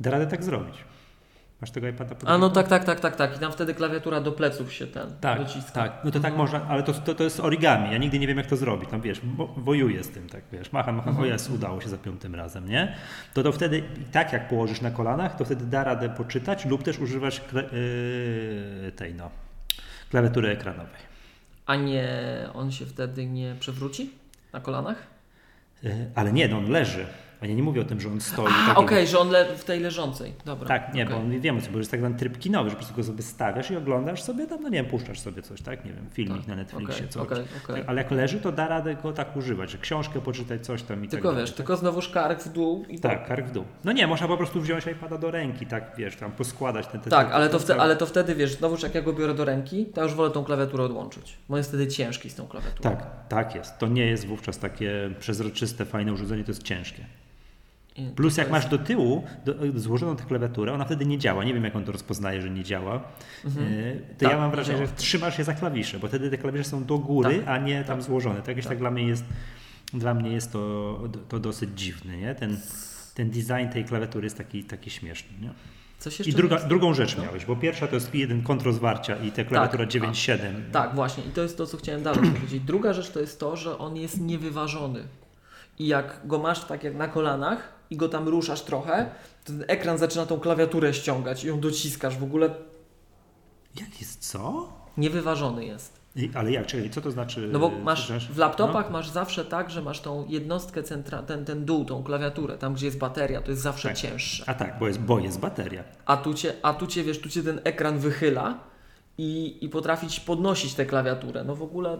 Da 0.00 0.10
radę 0.10 0.26
tak 0.26 0.44
zrobić. 0.44 0.84
Masz 1.60 1.70
tego 1.70 1.88
iPada 1.88 2.14
pod 2.14 2.28
A 2.28 2.38
no 2.38 2.50
tak, 2.50 2.68
tak, 2.68 2.84
tak, 2.84 3.00
tak, 3.00 3.16
tak. 3.16 3.36
I 3.36 3.38
tam 3.38 3.52
wtedy 3.52 3.74
klawiatura 3.74 4.20
do 4.20 4.32
pleców 4.32 4.72
się 4.72 4.86
ten 4.86 5.16
Tak, 5.20 5.38
dociska. 5.38 5.72
tak. 5.72 5.92
No 6.04 6.10
to 6.10 6.20
tak 6.20 6.36
można, 6.36 6.66
ale 6.68 6.82
to, 6.82 6.92
to, 6.92 7.14
to 7.14 7.24
jest 7.24 7.40
origami. 7.40 7.92
Ja 7.92 7.98
nigdy 7.98 8.18
nie 8.18 8.26
wiem, 8.26 8.38
jak 8.38 8.46
to 8.46 8.56
zrobić. 8.56 8.90
Tam 8.90 9.00
wiesz, 9.00 9.20
wo, 9.36 9.46
wojuję 9.46 10.04
z 10.04 10.08
tym, 10.10 10.28
tak 10.28 10.42
wiesz, 10.52 10.72
macham, 10.72 10.96
macham, 10.96 11.18
o 11.20 11.24
jest, 11.24 11.50
udało 11.50 11.80
się 11.80 11.88
za 11.88 11.98
piątym 11.98 12.34
razem, 12.34 12.68
nie? 12.68 12.96
To 13.34 13.42
to 13.42 13.52
wtedy, 13.52 13.82
tak 14.12 14.32
jak 14.32 14.48
położysz 14.48 14.80
na 14.80 14.90
kolanach, 14.90 15.36
to 15.36 15.44
wtedy 15.44 15.64
da 15.66 15.84
radę 15.84 16.08
poczytać 16.08 16.64
lub 16.64 16.82
też 16.82 16.98
używać 16.98 17.40
kle, 17.40 17.62
yy, 17.62 18.92
tej, 18.92 19.14
no, 19.14 19.30
klawiatury 20.10 20.48
ekranowej. 20.48 21.14
A 21.66 21.76
nie, 21.76 22.08
on 22.54 22.72
się 22.72 22.86
wtedy 22.86 23.26
nie 23.26 23.54
przewróci 23.60 24.10
na 24.52 24.60
kolanach? 24.60 24.96
Yy, 25.82 26.10
ale 26.14 26.32
nie, 26.32 26.48
no 26.48 26.58
on 26.58 26.70
leży. 26.70 27.06
A 27.44 27.46
ja 27.46 27.54
nie 27.54 27.62
mówię 27.62 27.80
o 27.80 27.84
tym, 27.84 28.00
że 28.00 28.08
on 28.08 28.20
stoi. 28.20 28.46
A, 28.46 28.66
taki- 28.66 28.80
okej, 28.80 29.06
że 29.06 29.18
on 29.18 29.28
w 29.56 29.64
tej 29.64 29.80
leżącej. 29.80 30.32
Dobra. 30.44 30.68
Tak, 30.68 30.94
nie, 30.94 31.04
okej. 31.04 31.16
bo 31.34 31.40
wiemy 31.40 31.62
co, 31.62 31.70
bo 31.70 31.78
jest 31.78 31.90
tak 31.90 32.00
zwany 32.00 32.14
tryb 32.14 32.38
kinowy, 32.38 32.70
że 32.70 32.76
po 32.76 32.78
prostu 32.82 32.96
go 32.96 33.04
sobie 33.04 33.22
stawiasz 33.22 33.70
i 33.70 33.76
oglądasz 33.76 34.22
sobie 34.22 34.46
tam, 34.46 34.62
no 34.62 34.68
nie 34.68 34.76
wiem, 34.82 34.86
puszczasz 34.86 35.20
sobie 35.20 35.42
coś, 35.42 35.62
tak, 35.62 35.84
nie 35.84 35.92
wiem, 35.92 36.06
filmik 36.12 36.38
Tak, 36.38 36.46
na 36.48 36.56
Netflixie, 36.56 36.96
okej, 36.96 37.08
coś. 37.08 37.28
Tak, 37.66 37.84
Ale 37.86 38.02
jak 38.02 38.10
leży, 38.10 38.40
to 38.40 38.52
da 38.52 38.68
radę 38.68 38.94
go 38.94 39.12
tak 39.12 39.36
używać, 39.36 39.70
że 39.70 39.78
książkę 39.78 40.20
poczytać, 40.20 40.66
coś 40.66 40.82
tam 40.82 41.04
i 41.04 41.08
Tylko 41.08 41.28
tak 41.28 41.36
wiesz, 41.38 41.44
dalej. 41.50 41.56
tylko 41.56 41.76
znowu 41.76 42.00
kark 42.12 42.42
w 42.42 42.52
dół 42.52 42.84
i 42.88 43.00
Tak, 43.00 43.28
kark 43.28 43.46
w 43.46 43.52
dół. 43.52 43.64
No 43.84 43.92
nie, 43.92 44.06
można 44.06 44.28
po 44.28 44.36
prostu 44.36 44.60
wziąć 44.60 44.86
iPada 44.86 45.18
do 45.18 45.30
ręki, 45.30 45.66
tak, 45.66 45.92
wiesz, 45.98 46.16
tam 46.16 46.32
poskładać 46.32 46.86
ten... 46.86 47.00
ten 47.00 47.10
Tak, 47.10 47.26
ten- 47.26 47.36
ale 47.36 47.46
to, 47.46 47.50
ten 47.52 47.60
wte, 47.60 47.68
cały- 47.68 47.80
ale 47.80 47.96
to 47.96 48.06
wtedy 48.06 48.34
wiesz, 48.34 48.52
znowu 48.56 48.76
jak 48.82 48.94
ja 48.94 49.02
go 49.02 49.12
biorę 49.12 49.34
do 49.34 49.44
ręki, 49.44 49.86
to 49.86 50.02
już 50.02 50.14
wolę 50.14 50.30
tą 50.30 50.44
klawiaturę 50.44 50.84
odłączyć. 50.84 51.38
Bo 51.48 51.56
jest 51.56 51.68
wtedy 51.68 51.86
ciężki 51.88 52.30
z 52.30 52.34
tą 52.34 52.46
klawiaturą. 52.46 52.90
Tak, 52.90 53.06
tak 53.28 53.54
jest. 53.54 53.78
To 53.78 53.86
nie 53.88 54.06
jest 54.06 54.26
wówczas 54.26 54.58
takie 54.58 55.10
przezroczyste, 55.20 55.84
fajne 55.84 56.12
urządzenie, 56.12 56.44
to 56.44 56.50
jest 56.50 56.62
ciężkie. 56.62 57.04
Plus 58.16 58.34
to 58.34 58.40
jak 58.40 58.50
masz 58.50 58.66
do 58.66 58.78
tyłu 58.78 59.24
do, 59.44 59.54
złożoną 59.74 60.16
tę 60.16 60.24
klawiaturę, 60.24 60.72
ona 60.72 60.84
wtedy 60.84 61.06
nie 61.06 61.18
działa. 61.18 61.44
Nie 61.44 61.54
wiem 61.54 61.64
jak 61.64 61.76
on 61.76 61.84
to 61.84 61.92
rozpoznaje, 61.92 62.42
że 62.42 62.50
nie 62.50 62.64
działa. 62.64 63.00
Mhm. 63.44 63.72
Yy, 63.72 64.00
To 64.18 64.22
Tak, 64.24 64.30
ja 64.32 64.38
mam 64.38 64.50
nie 64.50 64.54
wrażenie, 64.56 64.86
że 64.86 64.92
trzymasz 64.92 65.38
je 65.38 65.44
za 65.44 65.54
klawisze, 65.54 65.98
bo 65.98 66.08
wtedy 66.08 66.30
te 66.30 66.38
klawisze 66.38 66.64
są 66.64 66.84
do 66.84 66.98
góry, 66.98 67.38
Tak, 67.38 67.48
a 67.48 67.58
nie 67.58 67.84
tam 67.84 67.96
tak. 67.98 68.06
złożone. 68.06 68.36
Tak, 68.36 68.48
jakoś 68.48 68.64
Tak. 68.64 68.70
tak 68.70 68.78
dla 68.78 68.90
mnie 68.90 69.06
jest, 69.06 69.24
dla 69.92 70.14
mnie 70.14 70.30
jest 70.32 70.52
to, 70.52 71.00
to 71.28 71.38
dosyć 71.38 71.70
dziwne. 71.76 72.16
Nie? 72.16 72.34
Ten, 72.34 72.56
ten 73.14 73.30
design 73.30 73.68
tej 73.72 73.84
klawiatury 73.84 74.26
jest 74.26 74.38
taki, 74.38 74.64
taki 74.64 74.90
śmieszny. 74.90 75.30
Nie? 75.40 75.50
Coś 75.98 76.20
I 76.20 76.32
druga, 76.32 76.54
jest? 76.56 76.66
drugą 76.68 76.94
rzecz 76.94 77.16
No. 77.16 77.22
miałeś, 77.22 77.44
bo 77.44 77.56
pierwsza 77.56 77.86
to 77.86 77.94
jest 77.94 78.14
jeden 78.14 78.42
kąt 78.42 78.62
rozwarcia 78.62 79.16
i 79.16 79.32
ta 79.32 79.44
klawiatura 79.44 79.84
Tak, 79.84 79.92
9.7. 79.94 80.38
Tak, 80.72 80.94
właśnie. 80.94 81.24
I 81.24 81.28
to 81.30 81.42
jest 81.42 81.56
to, 81.58 81.66
co 81.66 81.76
chciałem 81.76 82.02
dalej 82.02 82.20
powiedzieć. 82.34 82.60
Druga 82.62 82.92
rzecz 82.92 83.10
to 83.10 83.20
jest 83.20 83.40
to, 83.40 83.56
że 83.56 83.78
on 83.78 83.96
jest 83.96 84.20
niewyważony. 84.20 85.00
I 85.78 85.86
jak 85.86 86.20
go 86.24 86.38
masz 86.38 86.64
tak 86.64 86.84
jak 86.84 86.94
na 86.94 87.08
kolanach 87.08 87.73
i 87.90 87.96
go 87.96 88.08
tam 88.08 88.28
ruszasz 88.28 88.62
trochę, 88.62 89.10
to 89.44 89.52
ten 89.52 89.64
ekran 89.68 89.98
zaczyna 89.98 90.26
tą 90.26 90.40
klawiaturę 90.40 90.94
ściągać 90.94 91.44
i 91.44 91.48
ją 91.48 91.60
dociskasz. 91.60 92.16
W 92.16 92.22
ogóle 92.24 92.50
Jak 93.80 94.00
jest 94.00 94.30
co? 94.30 94.72
niewyważony 94.96 95.64
jest. 95.64 96.04
I, 96.16 96.30
ale 96.34 96.52
jak, 96.52 96.66
czekaj, 96.66 96.90
co 96.90 97.00
to 97.00 97.10
znaczy? 97.10 97.48
No 97.52 97.58
bo 97.58 97.70
masz 97.70 98.06
znaczy- 98.06 98.32
w 98.32 98.38
laptopach 98.38 98.90
masz 98.90 99.08
zawsze 99.10 99.44
tak, 99.44 99.70
że 99.70 99.82
masz 99.82 100.00
tą 100.00 100.26
jednostkę 100.28 100.82
centra, 100.82 101.22
ten, 101.22 101.44
ten 101.44 101.64
dół, 101.64 101.84
tą 101.84 102.02
klawiaturę, 102.02 102.58
tam 102.58 102.74
gdzie 102.74 102.86
jest 102.86 102.98
bateria, 102.98 103.40
to 103.42 103.50
jest 103.50 103.62
zawsze 103.62 103.88
Tak. 103.88 103.96
cięższe. 103.96 104.44
A 104.46 104.54
tak, 104.54 104.78
bo 104.78 104.86
jest, 104.88 105.00
bo 105.00 105.18
jest 105.18 105.40
bateria. 105.40 105.84
A 106.06 106.16
tu 106.16 106.34
cię, 106.34 106.54
a 106.62 106.74
tu 106.74 106.86
cię 106.86 107.04
wiesz, 107.04 107.20
tu 107.20 107.28
cię 107.28 107.42
ten 107.42 107.60
ekran 107.64 107.98
wychyla 107.98 108.58
i, 109.18 109.58
i 109.64 109.68
potrafi 109.68 110.08
ci 110.08 110.20
podnosić 110.20 110.74
tę 110.74 110.86
klawiaturę. 110.86 111.44
No 111.44 111.54
w 111.56 111.62
ogóle 111.62 111.98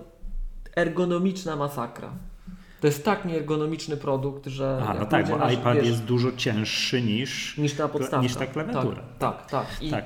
ergonomiczna 0.77 1.57
masakra. 1.57 2.13
To 2.85 2.89
jest 2.89 3.05
tak 3.05 3.25
nieergonomiczny 3.25 3.97
produkt, 3.97 4.47
że. 4.47 4.79
Aha, 4.83 4.97
no 4.99 5.07
tak, 5.07 5.29
bo 5.29 5.39
masz, 5.39 5.53
iPad 5.53 5.75
wiesz, 5.77 5.87
jest 5.87 6.05
dużo 6.05 6.33
cięższy 6.33 7.03
niż, 7.03 7.59
niż 7.59 7.75
ta 7.75 7.89
podstawka. 7.89 8.23
niż 8.23 8.37
ta 8.37 8.47
klawiatura. 8.47 9.03
Tak, 9.19 9.47
tak. 9.47 9.51
tak. 9.51 9.83
I, 9.83 9.91
Tak. 9.91 10.05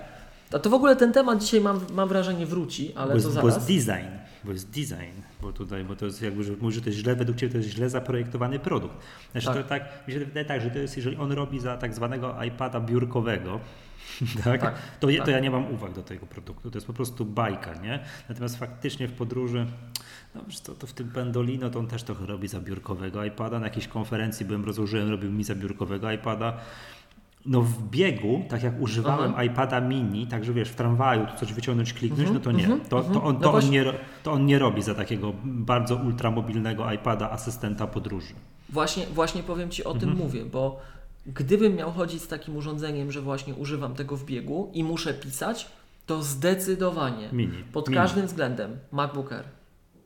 A 0.52 0.58
to 0.58 0.70
w 0.70 0.74
ogóle 0.74 0.96
ten 0.96 1.12
temat 1.12 1.38
dzisiaj 1.42 1.60
mam, 1.60 1.80
mam 1.94 2.08
wrażenie 2.08 2.46
wróci, 2.46 2.92
ale 2.94 3.06
bo, 3.14 3.20
to 3.20 3.28
jest, 3.28 3.40
bo 3.40 3.50
zaraz. 3.50 3.68
jest 3.68 3.86
design, 3.86 4.08
bo 4.44 4.52
jest 4.52 4.70
design, 4.70 5.22
bo 5.42 5.52
tutaj, 5.52 5.84
bo 5.84 5.96
to 5.96 6.06
jest 6.06 6.22
jakby, 6.22 6.44
że 6.44 6.52
mówisz, 6.60 6.74
że 6.74 6.80
to 6.80 6.88
jest 6.88 6.98
źle, 6.98 7.16
według 7.16 7.38
Ciebie 7.38 7.52
to 7.52 7.58
jest 7.58 7.70
źle 7.70 7.90
zaprojektowany 7.90 8.58
produkt. 8.58 8.94
Znaczy 9.32 9.46
Tak. 9.46 9.56
to 9.56 9.62
tak, 9.62 10.08
mi 10.08 10.14
się 10.14 10.20
wydaje 10.20 10.46
tak, 10.46 10.60
że 10.60 10.70
to 10.70 10.78
jest, 10.78 10.96
jeżeli 10.96 11.16
on 11.16 11.32
robi 11.32 11.60
za 11.60 11.76
tak 11.76 11.94
zwanego 11.94 12.44
iPada 12.44 12.80
biurkowego, 12.80 13.60
tak, 14.44 14.60
Tak, 14.60 14.74
to, 15.00 15.10
ja, 15.10 15.16
tak. 15.16 15.24
to 15.26 15.30
ja 15.30 15.40
nie 15.40 15.50
mam 15.50 15.74
uwag 15.74 15.92
do 15.92 16.02
tego 16.02 16.26
produktu, 16.26 16.70
to 16.70 16.76
jest 16.76 16.86
po 16.86 16.92
prostu 16.92 17.24
bajka, 17.24 17.74
nie? 17.74 18.00
Natomiast 18.28 18.56
faktycznie 18.58 19.08
w 19.08 19.12
podróży, 19.12 19.66
no 20.34 20.40
wiesz 20.46 20.60
co, 20.60 20.74
to 20.74 20.86
w 20.86 20.92
tym 20.92 21.08
Pendolino 21.08 21.70
to 21.70 21.78
on 21.78 21.86
też 21.86 22.02
trochę 22.02 22.26
robi 22.26 22.48
za 22.48 22.60
biurkowego 22.60 23.24
iPada, 23.24 23.58
na 23.58 23.66
jakiejś 23.66 23.88
konferencji 23.88 24.46
byłem, 24.46 24.64
rozłożyłem, 24.64 25.10
robił 25.10 25.32
mi 25.32 25.44
za 25.44 25.54
biurkowego 25.54 26.12
iPada, 26.12 26.60
no 27.46 27.62
w 27.62 27.82
biegu, 27.90 28.42
tak 28.48 28.62
jak 28.62 28.80
używałem 28.80 29.32
Aha. 29.32 29.44
iPada 29.44 29.80
mini, 29.80 30.26
także 30.26 30.52
wiesz, 30.52 30.68
w 30.68 30.74
tramwaju 30.74 31.26
tu 31.26 31.36
coś 31.38 31.52
wyciągnąć, 31.52 31.92
kliknąć, 31.92 32.20
Mhm, 32.28 32.34
no 32.38 32.40
to 32.44 32.52
nie. 32.52 32.64
mhm, 32.64 32.80
To, 32.80 32.98
mhm. 32.98 33.14
to, 33.14 33.22
on, 33.24 33.34
No 33.34 33.40
to, 33.40 33.46
on 33.46 33.52
właśnie- 33.52 33.70
nie, 33.70 33.92
to 34.22 34.32
on 34.32 34.46
nie 34.46 34.58
robi 34.58 34.82
za 34.82 34.94
takiego 34.94 35.32
bardzo 35.44 35.96
ultramobilnego 35.96 36.92
iPada 36.92 37.30
asystenta 37.30 37.86
podróży. 37.86 38.34
Właśnie, 38.68 39.06
właśnie 39.06 39.42
powiem 39.42 39.70
Ci 39.70 39.84
o 39.84 39.94
tym 39.94 40.08
Mhm. 40.08 40.26
mówię, 40.26 40.44
bo 40.44 40.80
gdybym 41.26 41.74
miał 41.74 41.92
chodzić 41.92 42.22
z 42.22 42.28
takim 42.28 42.56
urządzeniem, 42.56 43.12
że 43.12 43.20
właśnie 43.20 43.54
używam 43.54 43.94
tego 43.94 44.16
w 44.16 44.24
biegu 44.24 44.70
i 44.74 44.84
muszę 44.84 45.14
pisać, 45.14 45.66
to 46.06 46.22
zdecydowanie 46.22 47.28
Mini. 47.32 47.52
pod 47.72 47.88
mini. 47.88 47.96
każdym 48.00 48.26
względem 48.26 48.76
MacBook 48.92 49.32
Air. 49.32 49.44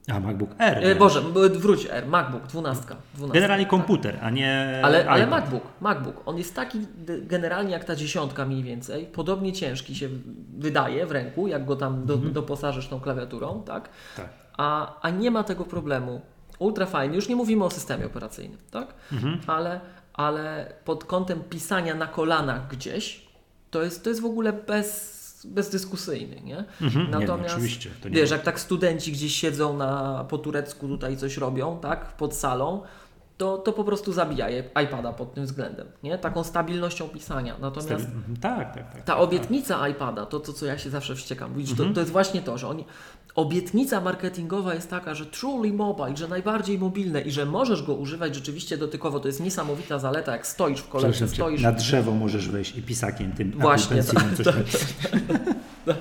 A 0.08 0.20
MacBook 0.20 0.50
Air. 0.58 0.86
E, 0.86 0.94
Boże, 0.94 1.20
wróć 1.52 1.86
Air, 1.86 2.06
MacBook, 2.06 2.46
12. 2.46 2.84
12 3.14 3.34
Generalnie 3.34 3.64
tak. 3.64 3.70
komputer, 3.70 4.18
a 4.22 4.30
nie. 4.30 4.80
Ale, 4.84 5.08
ale. 5.10 5.26
MacBook, 5.26 5.62
MacBook, 5.80 6.22
on 6.26 6.38
jest 6.38 6.54
taki 6.56 6.86
generalnie 7.22 7.72
jak 7.72 7.84
ta 7.84 7.96
dziesiątka 7.96 8.44
mniej 8.46 8.62
więcej, 8.62 9.06
podobnie 9.06 9.52
ciężki 9.52 9.94
się 9.94 10.08
wydaje 10.58 11.06
w 11.06 11.10
ręku, 11.12 11.48
jak 11.48 11.64
go 11.64 11.76
tam 11.76 12.06
do, 12.06 12.14
Mhm. 12.14 12.32
doposażysz 12.32 12.88
tą 12.88 13.00
klawiaturą, 13.00 13.62
tak? 13.66 13.88
Tak. 14.16 14.28
A, 14.56 15.00
a 15.00 15.10
nie 15.10 15.30
ma 15.30 15.42
tego 15.44 15.64
problemu. 15.64 16.20
Ultra 16.58 16.86
fajny, 16.86 17.14
już 17.16 17.28
nie 17.28 17.36
mówimy 17.36 17.64
o 17.64 17.70
systemie 17.70 18.06
operacyjnym, 18.06 18.58
tak? 18.70 18.94
Mhm. 19.12 19.40
Ale, 19.46 19.80
ale 20.14 20.72
pod 20.84 21.04
kątem 21.04 21.40
pisania 21.50 21.94
na 21.94 22.06
kolanach 22.06 22.68
gdzieś, 22.68 23.26
to 23.70 23.82
jest, 23.82 24.04
to 24.04 24.10
jest 24.10 24.22
w 24.22 24.26
ogóle 24.26 24.52
bez 24.52 25.11
bezdyskusyjny, 25.44 26.40
nie? 26.40 26.64
Mhm, 26.82 27.10
Natomiast, 27.10 27.56
nie, 27.56 28.10
Wiesz, 28.10 28.30
jak 28.30 28.42
tak 28.42 28.60
studenci 28.60 29.12
gdzieś 29.12 29.34
siedzą 29.34 29.76
na, 29.76 30.24
po 30.28 30.38
turecku 30.38 30.88
tutaj 30.88 31.16
coś 31.16 31.36
robią, 31.36 31.78
tak, 31.80 32.16
pod 32.16 32.34
salą, 32.34 32.82
to, 33.38 33.58
to 33.58 33.72
po 33.72 33.84
prostu 33.84 34.12
zabija 34.12 34.46
iPada 34.84 35.12
pod 35.12 35.34
tym 35.34 35.44
względem, 35.44 35.86
nie? 36.02 36.18
Taką 36.18 36.44
stabilnością 36.44 37.08
pisania. 37.08 37.56
Natomiast 37.60 37.90
Mhm, 38.04 38.36
Tak, 38.40 38.74
tak, 38.74 38.92
tak. 38.92 39.02
ta 39.04 39.16
obietnica 39.18 39.88
iPada, 39.88 40.26
to, 40.26 40.40
to 40.40 40.52
co 40.52 40.66
ja 40.66 40.78
się 40.78 40.90
zawsze 40.90 41.14
wściekam, 41.16 41.54
widzisz, 41.54 41.70
Mhm. 41.72 41.88
to, 41.88 41.94
to 41.94 42.00
jest 42.00 42.12
właśnie 42.12 42.42
to, 42.42 42.58
że 42.58 42.68
oni, 42.68 42.84
obietnica 43.34 44.00
marketingowa 44.00 44.74
jest 44.74 44.90
taka, 44.90 45.14
że 45.14 45.26
truly 45.26 45.72
mobile, 45.72 46.16
że 46.16 46.28
najbardziej 46.28 46.78
mobilne 46.78 47.20
i 47.20 47.30
że 47.30 47.46
możesz 47.46 47.82
go 47.82 47.94
używać 47.94 48.34
rzeczywiście 48.34 48.78
dotykowo, 48.78 49.20
to 49.20 49.28
jest 49.28 49.40
niesamowita 49.40 49.98
zaleta, 49.98 50.32
jak 50.32 50.46
stoisz 50.46 50.80
w 50.80 50.88
kolejce, 50.88 51.28
stoisz... 51.28 51.62
Na 51.62 51.72
drzewo 51.72 52.12
możesz 52.12 52.48
wejść 52.48 52.76
i 52.76 52.82
pisakiem 52.82 53.32
tym 53.32 53.50
Właśnie, 53.50 54.02
coś 54.02 54.22
tak. 54.44 55.96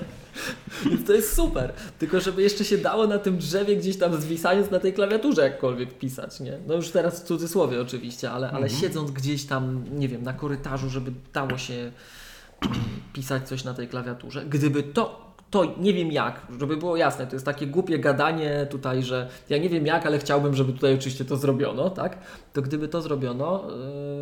Więc 0.86 1.04
to 1.06 1.12
jest 1.12 1.34
super. 1.36 1.72
Tylko 1.98 2.20
żeby 2.20 2.42
jeszcze 2.42 2.64
się 2.64 2.78
dało 2.78 3.06
na 3.06 3.18
tym 3.18 3.38
drzewie 3.38 3.76
gdzieś 3.76 3.98
tam 3.98 4.20
zwisając 4.20 4.70
na 4.70 4.78
tej 4.80 4.92
klawiaturze 4.92 5.42
jakkolwiek 5.42 5.98
pisać, 5.98 6.40
nie? 6.40 6.58
No 6.66 6.74
już 6.74 6.90
teraz 6.90 7.20
w 7.20 7.24
cudzysłowie 7.24 7.80
oczywiście, 7.80 8.30
ale, 8.30 8.50
ale 8.50 8.62
Mhm. 8.66 8.80
siedząc 8.80 9.10
gdzieś 9.10 9.44
tam, 9.44 9.84
nie 9.92 10.08
wiem, 10.08 10.22
na 10.22 10.32
korytarzu, 10.32 10.90
żeby 10.90 11.12
dało 11.32 11.58
się 11.58 11.74
mm, 11.74 12.78
pisać 13.12 13.48
coś 13.48 13.64
na 13.64 13.74
tej 13.74 13.88
klawiaturze. 13.88 14.44
Gdyby 14.46 14.82
to, 14.82 15.31
to 15.52 15.74
nie 15.78 15.92
wiem 15.92 16.12
jak, 16.12 16.46
żeby 16.60 16.76
było 16.76 16.96
jasne, 16.96 17.26
to 17.26 17.36
jest 17.36 17.46
takie 17.46 17.66
głupie 17.66 17.98
gadanie 17.98 18.66
tutaj, 18.70 19.02
że 19.02 19.28
ja 19.48 19.58
nie 19.58 19.68
wiem 19.68 19.86
jak, 19.86 20.06
ale 20.06 20.18
chciałbym, 20.18 20.54
żeby 20.54 20.72
tutaj 20.72 20.94
oczywiście 20.94 21.24
to 21.24 21.36
zrobiono, 21.36 21.90
tak? 21.90 22.18
To 22.52 22.62
gdyby 22.62 22.88
to 22.88 23.02
zrobiono, 23.02 23.64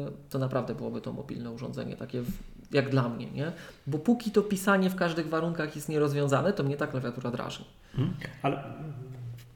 yy, 0.04 0.12
to 0.30 0.38
naprawdę 0.38 0.75
byłoby 0.75 1.00
to 1.00 1.12
mobilne 1.12 1.50
urządzenie, 1.50 1.96
takie 1.96 2.22
jak 2.72 2.90
dla 2.90 3.08
mnie, 3.08 3.30
nie? 3.30 3.52
Bo 3.87 3.99
póki 3.99 4.30
to 4.30 4.42
pisanie 4.42 4.90
w 4.90 4.96
każdych 4.96 5.28
warunkach 5.28 5.76
jest 5.76 5.88
nierozwiązane, 5.88 6.52
to 6.52 6.62
mnie 6.62 6.76
ta 6.76 6.87
klawiatura 6.87 7.30
drażni. 7.30 7.64
Mhm. 7.99 8.14
Ale 8.42 8.62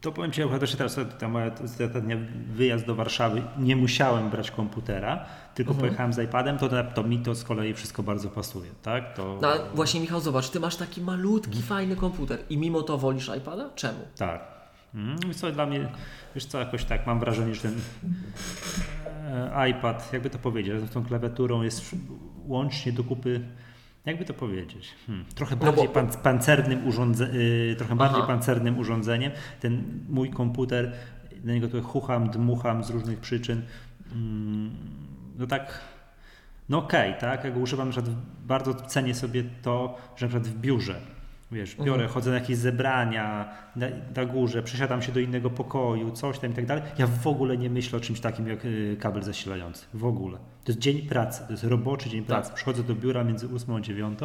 to 0.01 0.13
powiem 0.13 0.33
Ci, 0.33 0.43
akurat 0.43 0.61
jeszcze 0.61 0.77
teraz 0.77 0.99
ta 1.19 1.29
moja 1.29 1.51
ostatnia 1.65 2.17
wyjazd 2.55 2.87
do 2.87 2.95
Warszawy, 2.95 3.43
nie 3.59 3.77
musiałem 3.77 4.31
brać 4.31 4.51
komputera, 4.51 5.25
tylko 5.55 5.73
Mhm. 5.73 5.81
pojechałem 5.89 6.13
z 6.13 6.19
iPadem, 6.19 6.59
to, 6.59 6.69
to 6.95 7.03
mi 7.03 7.19
to 7.19 7.35
z 7.35 7.45
kolei 7.45 7.75
wszystko 7.75 8.03
bardzo 8.03 8.29
pasuje, 8.29 8.71
tak? 8.83 9.15
To, 9.17 9.39
No 9.43 9.49
ale 9.49 9.61
właśnie 9.75 10.01
Michał, 10.01 10.21
zobacz, 10.21 10.49
ty 10.51 10.61
masz 10.61 10.77
taki 10.77 11.01
malutki, 11.01 11.63
fajny 11.63 11.97
komputer 11.97 12.39
i 12.51 12.59
mimo 12.59 12.83
to 12.83 12.99
wolisz 12.99 13.31
iPada? 13.39 13.71
Czemu? 13.75 13.99
Tak. 14.19 14.55
Mm, 14.95 15.17
wiesz 15.27 15.37
co, 15.37 15.53
dla 15.53 15.67
mnie, 15.67 15.89
wiesz 16.35 16.45
co, 16.47 16.59
jakoś 16.59 16.85
tak 16.85 17.07
mam 17.07 17.21
wrażenie, 17.21 17.55
że 17.55 17.63
ten 17.63 17.75
e, 19.57 19.71
iPad, 19.71 20.13
jakby 20.13 20.31
to 20.31 20.39
powiedzieć, 20.39 20.83
z 20.83 20.91
tą 20.91 21.05
klawiaturą 21.05 21.63
jest 21.63 21.97
łącznie 22.47 22.93
do 22.93 23.05
kupy, 23.05 23.41
jakby 24.05 24.25
to 24.25 24.35
powiedzieć, 24.35 24.89
hmm, 25.07 25.25
trochę 25.35 25.57
No 25.57 25.67
bardziej 25.67 25.89
pan, 25.89 26.09
pancernym, 26.09 26.87
urządze, 26.89 27.29
y, 27.35 27.75
trochę 27.79 27.97
bardziej 27.97 28.19
Aha. 28.19 28.27
pancernym 28.27 28.79
urządzeniem. 28.79 29.33
Ten 29.61 30.01
mój 30.09 30.31
komputer, 30.31 30.93
na 31.45 31.53
niego 31.53 31.69
trochę 31.69 31.87
chucham, 31.89 32.31
dmucham 32.31 32.85
z 32.85 32.91
różnych 32.91 33.19
przyczyn. 33.21 33.63
Mm, 34.13 34.71
no 35.39 35.47
tak, 35.47 35.81
no 36.69 36.79
okej, 36.79 37.15
tak, 37.21 37.45
ja 37.45 37.51
go 37.51 37.61
używam, 37.61 37.89
na 37.89 37.93
przykład 37.93 38.15
bardzo 38.47 38.75
cenię 38.75 39.15
sobie 39.15 39.45
to, 39.63 39.99
że 40.17 40.27
na 40.27 40.31
przykład 40.31 40.49
w 40.49 40.61
biurze, 40.61 41.01
wiesz, 41.53 41.77
biorę, 41.77 41.93
Mhm. 41.93 42.09
chodzę 42.11 42.31
na 42.31 42.37
jakieś 42.37 42.57
zebrania, 42.57 43.49
na, 43.77 43.87
na 44.17 44.25
górze, 44.25 44.63
przesiadam 44.63 45.03
się 45.03 45.13
do 45.13 45.21
innego 45.21 45.51
pokoju, 45.51 46.11
coś 46.11 46.39
tam 46.39 46.51
i 46.51 46.55
tak 46.55 46.67
dalej. 46.67 46.83
Ja 46.99 47.07
w 47.07 47.27
ogóle 47.27 47.57
nie 47.57 47.71
myślę 47.71 47.99
o 47.99 48.01
czymś 48.01 48.21
takim 48.21 48.49
jak 48.49 48.65
y, 48.65 48.97
kabel 49.01 49.23
zasilający. 49.23 49.87
W 49.95 50.05
ogóle. 50.05 50.39
To 50.39 50.73
jest 50.73 50.79
dzień 50.79 51.03
pracy, 51.03 51.43
to 51.47 51.51
jest 51.53 51.65
roboczy 51.65 52.11
dzień 52.11 52.25
pracy. 52.25 52.53
Przychodzę 52.55 52.83
do 52.83 52.95
biura 52.95 53.25
między 53.25 53.49
8 53.55 53.75
a 53.75 53.81
9, 53.81 54.19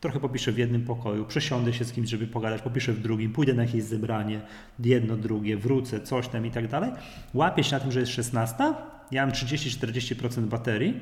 trochę 0.00 0.20
popiszę 0.20 0.52
w 0.52 0.58
jednym 0.58 0.84
pokoju, 0.84 1.24
przesiądę 1.24 1.72
się 1.72 1.84
z 1.84 1.92
kimś, 1.92 2.10
żeby 2.10 2.26
pogadać, 2.26 2.62
popiszę 2.62 2.92
w 2.92 3.00
drugim, 3.00 3.32
pójdę 3.32 3.54
na 3.54 3.62
jakieś 3.62 3.82
zebranie, 3.82 4.40
jedno, 4.78 5.16
drugie, 5.16 5.56
wrócę, 5.56 6.00
coś 6.00 6.28
tam 6.28 6.46
i 6.46 6.50
tak 6.50 6.68
dalej. 6.68 6.90
Łapię 7.34 7.64
się 7.64 7.76
na 7.76 7.80
tym, 7.80 7.92
że 7.92 8.00
jest 8.00 8.12
16, 8.12 8.74
ja 9.12 9.26
mam 9.26 9.34
30-40% 9.34 10.42
baterii, 10.42 11.00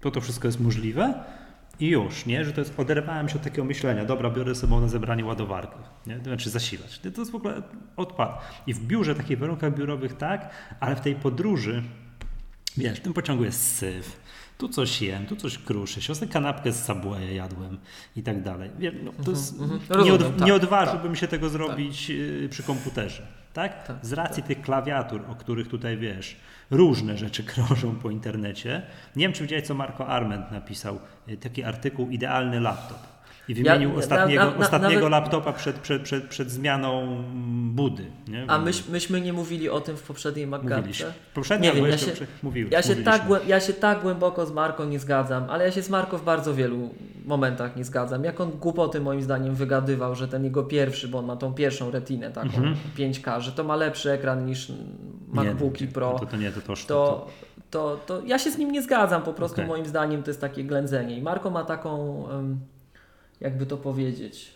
to 0.00 0.10
to 0.10 0.20
wszystko 0.20 0.48
jest 0.48 0.60
możliwe 0.60 1.14
i 1.80 1.88
już, 1.88 2.26
nie? 2.26 2.44
Że 2.44 2.52
to 2.52 2.60
jest, 2.60 2.80
oderwałem 2.80 3.28
się 3.28 3.36
od 3.36 3.42
takiego 3.42 3.64
myślenia, 3.64 4.04
dobra, 4.04 4.30
biorę 4.30 4.54
sobie 4.54 4.76
na 4.76 4.88
zebranie 4.88 5.24
ładowarkę, 5.24 5.76
nie? 6.06 6.16
To 6.16 6.24
znaczy 6.24 6.50
zasilacz. 6.50 6.98
To 6.98 7.20
jest 7.20 7.30
w 7.30 7.34
ogóle 7.34 7.62
odpad. 7.96 8.62
I 8.66 8.74
w 8.74 8.86
biurze, 8.86 9.14
takich 9.14 9.38
warunkach 9.38 9.74
biurowych 9.74 10.16
tak, 10.16 10.50
ale 10.80 10.96
w 10.96 11.00
tej 11.00 11.14
podróży, 11.14 11.82
wiesz, 12.76 12.98
w 12.98 13.02
tym 13.02 13.12
pociągu 13.12 13.44
jest 13.44 13.76
syf, 13.76 14.20
tu 14.58 14.68
coś 14.68 15.02
jem, 15.02 15.26
tu 15.26 15.36
coś 15.36 15.58
kruszę 15.58 16.02
się, 16.02 16.14
kanapkę 16.32 16.72
z 16.72 16.84
Subwaya 16.84 17.34
jadłem 17.34 17.78
i 18.16 18.22
tak 18.22 18.42
dalej. 18.42 18.70
Wiem, 18.78 18.94
no, 19.04 19.12
to 19.24 19.30
jest, 19.30 19.60
mhm. 19.60 20.04
nie, 20.04 20.12
od, 20.12 20.36
tak, 20.36 20.46
nie 20.46 20.54
odważyłbym 20.54 21.16
się 21.16 21.28
tego 21.28 21.48
zrobić 21.48 22.10
y, 22.10 22.48
przy 22.50 22.62
komputerze. 22.62 23.41
Tak? 23.52 23.86
Tak, 23.86 23.96
Z 24.02 24.12
racji 24.12 24.42
tych 24.42 24.62
klawiatur, 24.62 25.24
o 25.28 25.34
których 25.34 25.68
tutaj 25.68 25.96
wiesz, 25.96 26.36
różne 26.70 27.18
rzeczy 27.18 27.44
krążą 27.54 27.96
po 27.96 28.10
internecie. 28.10 28.82
Nie 29.16 29.24
wiem, 29.24 29.32
czy 29.32 29.42
widziałeś, 29.42 29.66
co 29.66 29.74
Marco 29.74 30.06
Arment 30.06 30.50
napisał, 30.50 30.98
y, 31.28 31.36
taki 31.36 31.64
artykuł 31.64 32.10
Idealny 32.10 32.60
laptop. 32.60 32.98
I 33.48 33.54
wymienił 33.54 33.88
na- 33.92 33.94
ostatniego, 33.98 34.44
na- 34.44 34.50
na- 34.50 34.56
ostatniego 34.56 34.94
nawet- 35.08 35.10
laptopa 35.10 35.52
przed, 35.52 35.76
przed, 35.78 36.02
przed, 36.02 36.24
przed 36.24 36.50
zmianą 36.50 37.22
Budy. 37.74 38.04
Nie? 38.28 38.44
A 38.48 38.58
myś, 38.58 38.88
myśmy 38.88 39.20
nie 39.20 39.32
mówili 39.32 39.68
o 39.70 39.80
tym 39.80 39.96
w 39.96 40.02
poprzedniej 40.02 40.46
Mówiliśmy. 40.46 40.76
Magatce? 41.06 41.12
Poprzednio 41.34 41.70
Nie 41.74 41.76
wiem, 41.80 41.90
ja 41.90 41.98
się- 41.98 42.12
prze- 42.12 42.26
mówiłeś, 42.42 42.72
Ja 42.72 42.82
się, 42.82 42.96
tak, 42.96 43.22
ja 43.46 43.60
się 43.60 43.72
tak 43.72 44.00
głęboko 44.02 44.46
z 44.46 44.52
Marko 44.52 44.84
nie 44.84 44.98
zgadzam, 44.98 45.44
ale 45.50 45.64
ja 45.64 45.70
się 45.72 45.82
z 45.82 45.90
Marko 45.90 46.18
w 46.18 46.24
bardzo 46.24 46.54
wielu 46.54 46.90
momentach 47.24 47.76
nie 47.76 47.84
zgadzam. 47.84 48.24
Jak 48.24 48.40
on 48.40 48.50
głupoty 48.50 49.00
moim 49.00 49.22
zdaniem 49.22 49.54
wygadywał, 49.54 50.14
że 50.14 50.28
ten 50.28 50.44
jego 50.44 50.62
pierwszy, 50.62 51.08
bo 51.08 51.18
on 51.18 51.26
ma 51.26 51.36
tą 51.36 51.54
pierwszą 51.54 51.90
retinę 51.90 52.30
taką 52.30 52.46
Mhm. 52.46 52.76
5K, 52.96 53.40
że 53.40 53.52
to 53.52 53.64
ma 53.64 53.76
lepszy 53.76 54.10
ekran 54.10 54.46
niż 54.46 54.72
MacBooki 55.28 55.86
Pro. 55.86 56.18
To, 56.20 56.26
to 56.26 56.36
nie, 56.36 56.52
to, 56.52 56.60
to, 56.60 56.74
to, 56.86 57.26
to, 57.70 57.96
to 58.06 58.22
ja 58.26 58.38
się 58.38 58.50
z 58.50 58.58
nim 58.58 58.72
nie 58.72 58.82
zgadzam, 58.82 59.22
po 59.22 59.32
prostu 59.32 59.54
Okej. 59.56 59.66
moim 59.68 59.86
zdaniem 59.86 60.22
to 60.22 60.30
jest 60.30 60.40
takie 60.40 60.64
ględzenie. 60.64 61.18
I 61.18 61.22
Marko 61.22 61.50
ma 61.50 61.64
taką, 61.64 62.24
em, 62.30 62.60
jakby 63.42 63.66
to 63.66 63.76
powiedzieć, 63.76 64.54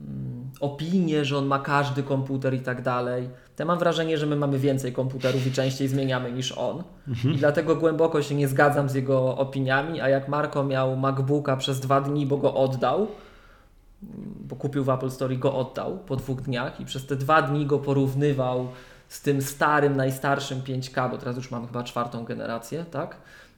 mm, 0.00 0.50
opinię, 0.60 1.24
że 1.24 1.38
on 1.38 1.46
ma 1.46 1.58
każdy 1.58 2.02
komputer 2.02 2.54
i 2.54 2.60
tak 2.60 2.82
dalej. 2.82 3.28
Ja 3.58 3.64
mam 3.64 3.78
wrażenie, 3.78 4.18
że 4.18 4.26
my 4.26 4.36
mamy 4.36 4.58
więcej 4.58 4.92
komputerów 4.92 5.46
i 5.46 5.52
częściej 5.52 5.88
zmieniamy 5.88 6.32
niż 6.32 6.52
on. 6.52 6.82
Mhm. 7.08 7.34
I 7.34 7.38
dlatego 7.38 7.76
głęboko 7.76 8.22
się 8.22 8.34
nie 8.34 8.48
zgadzam 8.48 8.88
z 8.88 8.94
jego 8.94 9.36
opiniami, 9.36 10.00
a 10.00 10.08
jak 10.08 10.28
Marko 10.28 10.64
miał 10.64 10.96
MacBooka 10.96 11.56
przez 11.56 11.80
dwa 11.80 12.00
dni, 12.00 12.26
bo 12.26 12.36
go 12.36 12.54
oddał, 12.54 12.98
mm, 12.98 14.34
bo 14.40 14.56
kupił 14.56 14.84
w 14.84 14.88
Apple 14.88 15.10
Store 15.10 15.34
i 15.34 15.38
go 15.38 15.54
oddał 15.54 15.98
po 15.98 16.16
dwóch 16.16 16.42
dniach 16.42 16.80
i 16.80 16.84
przez 16.84 17.06
te 17.06 17.16
dwa 17.16 17.42
dni 17.42 17.66
go 17.66 17.78
porównywał 17.78 18.68
z 19.08 19.22
tym 19.22 19.42
starym, 19.42 19.96
najstarszym 19.96 20.60
5K, 20.62 21.10
bo 21.10 21.18
teraz 21.18 21.36
już 21.36 21.50
mamy 21.50 21.66
chyba 21.66 21.84
czwartą 21.84 22.24
generację, 22.24 22.84
tak, 22.90 23.16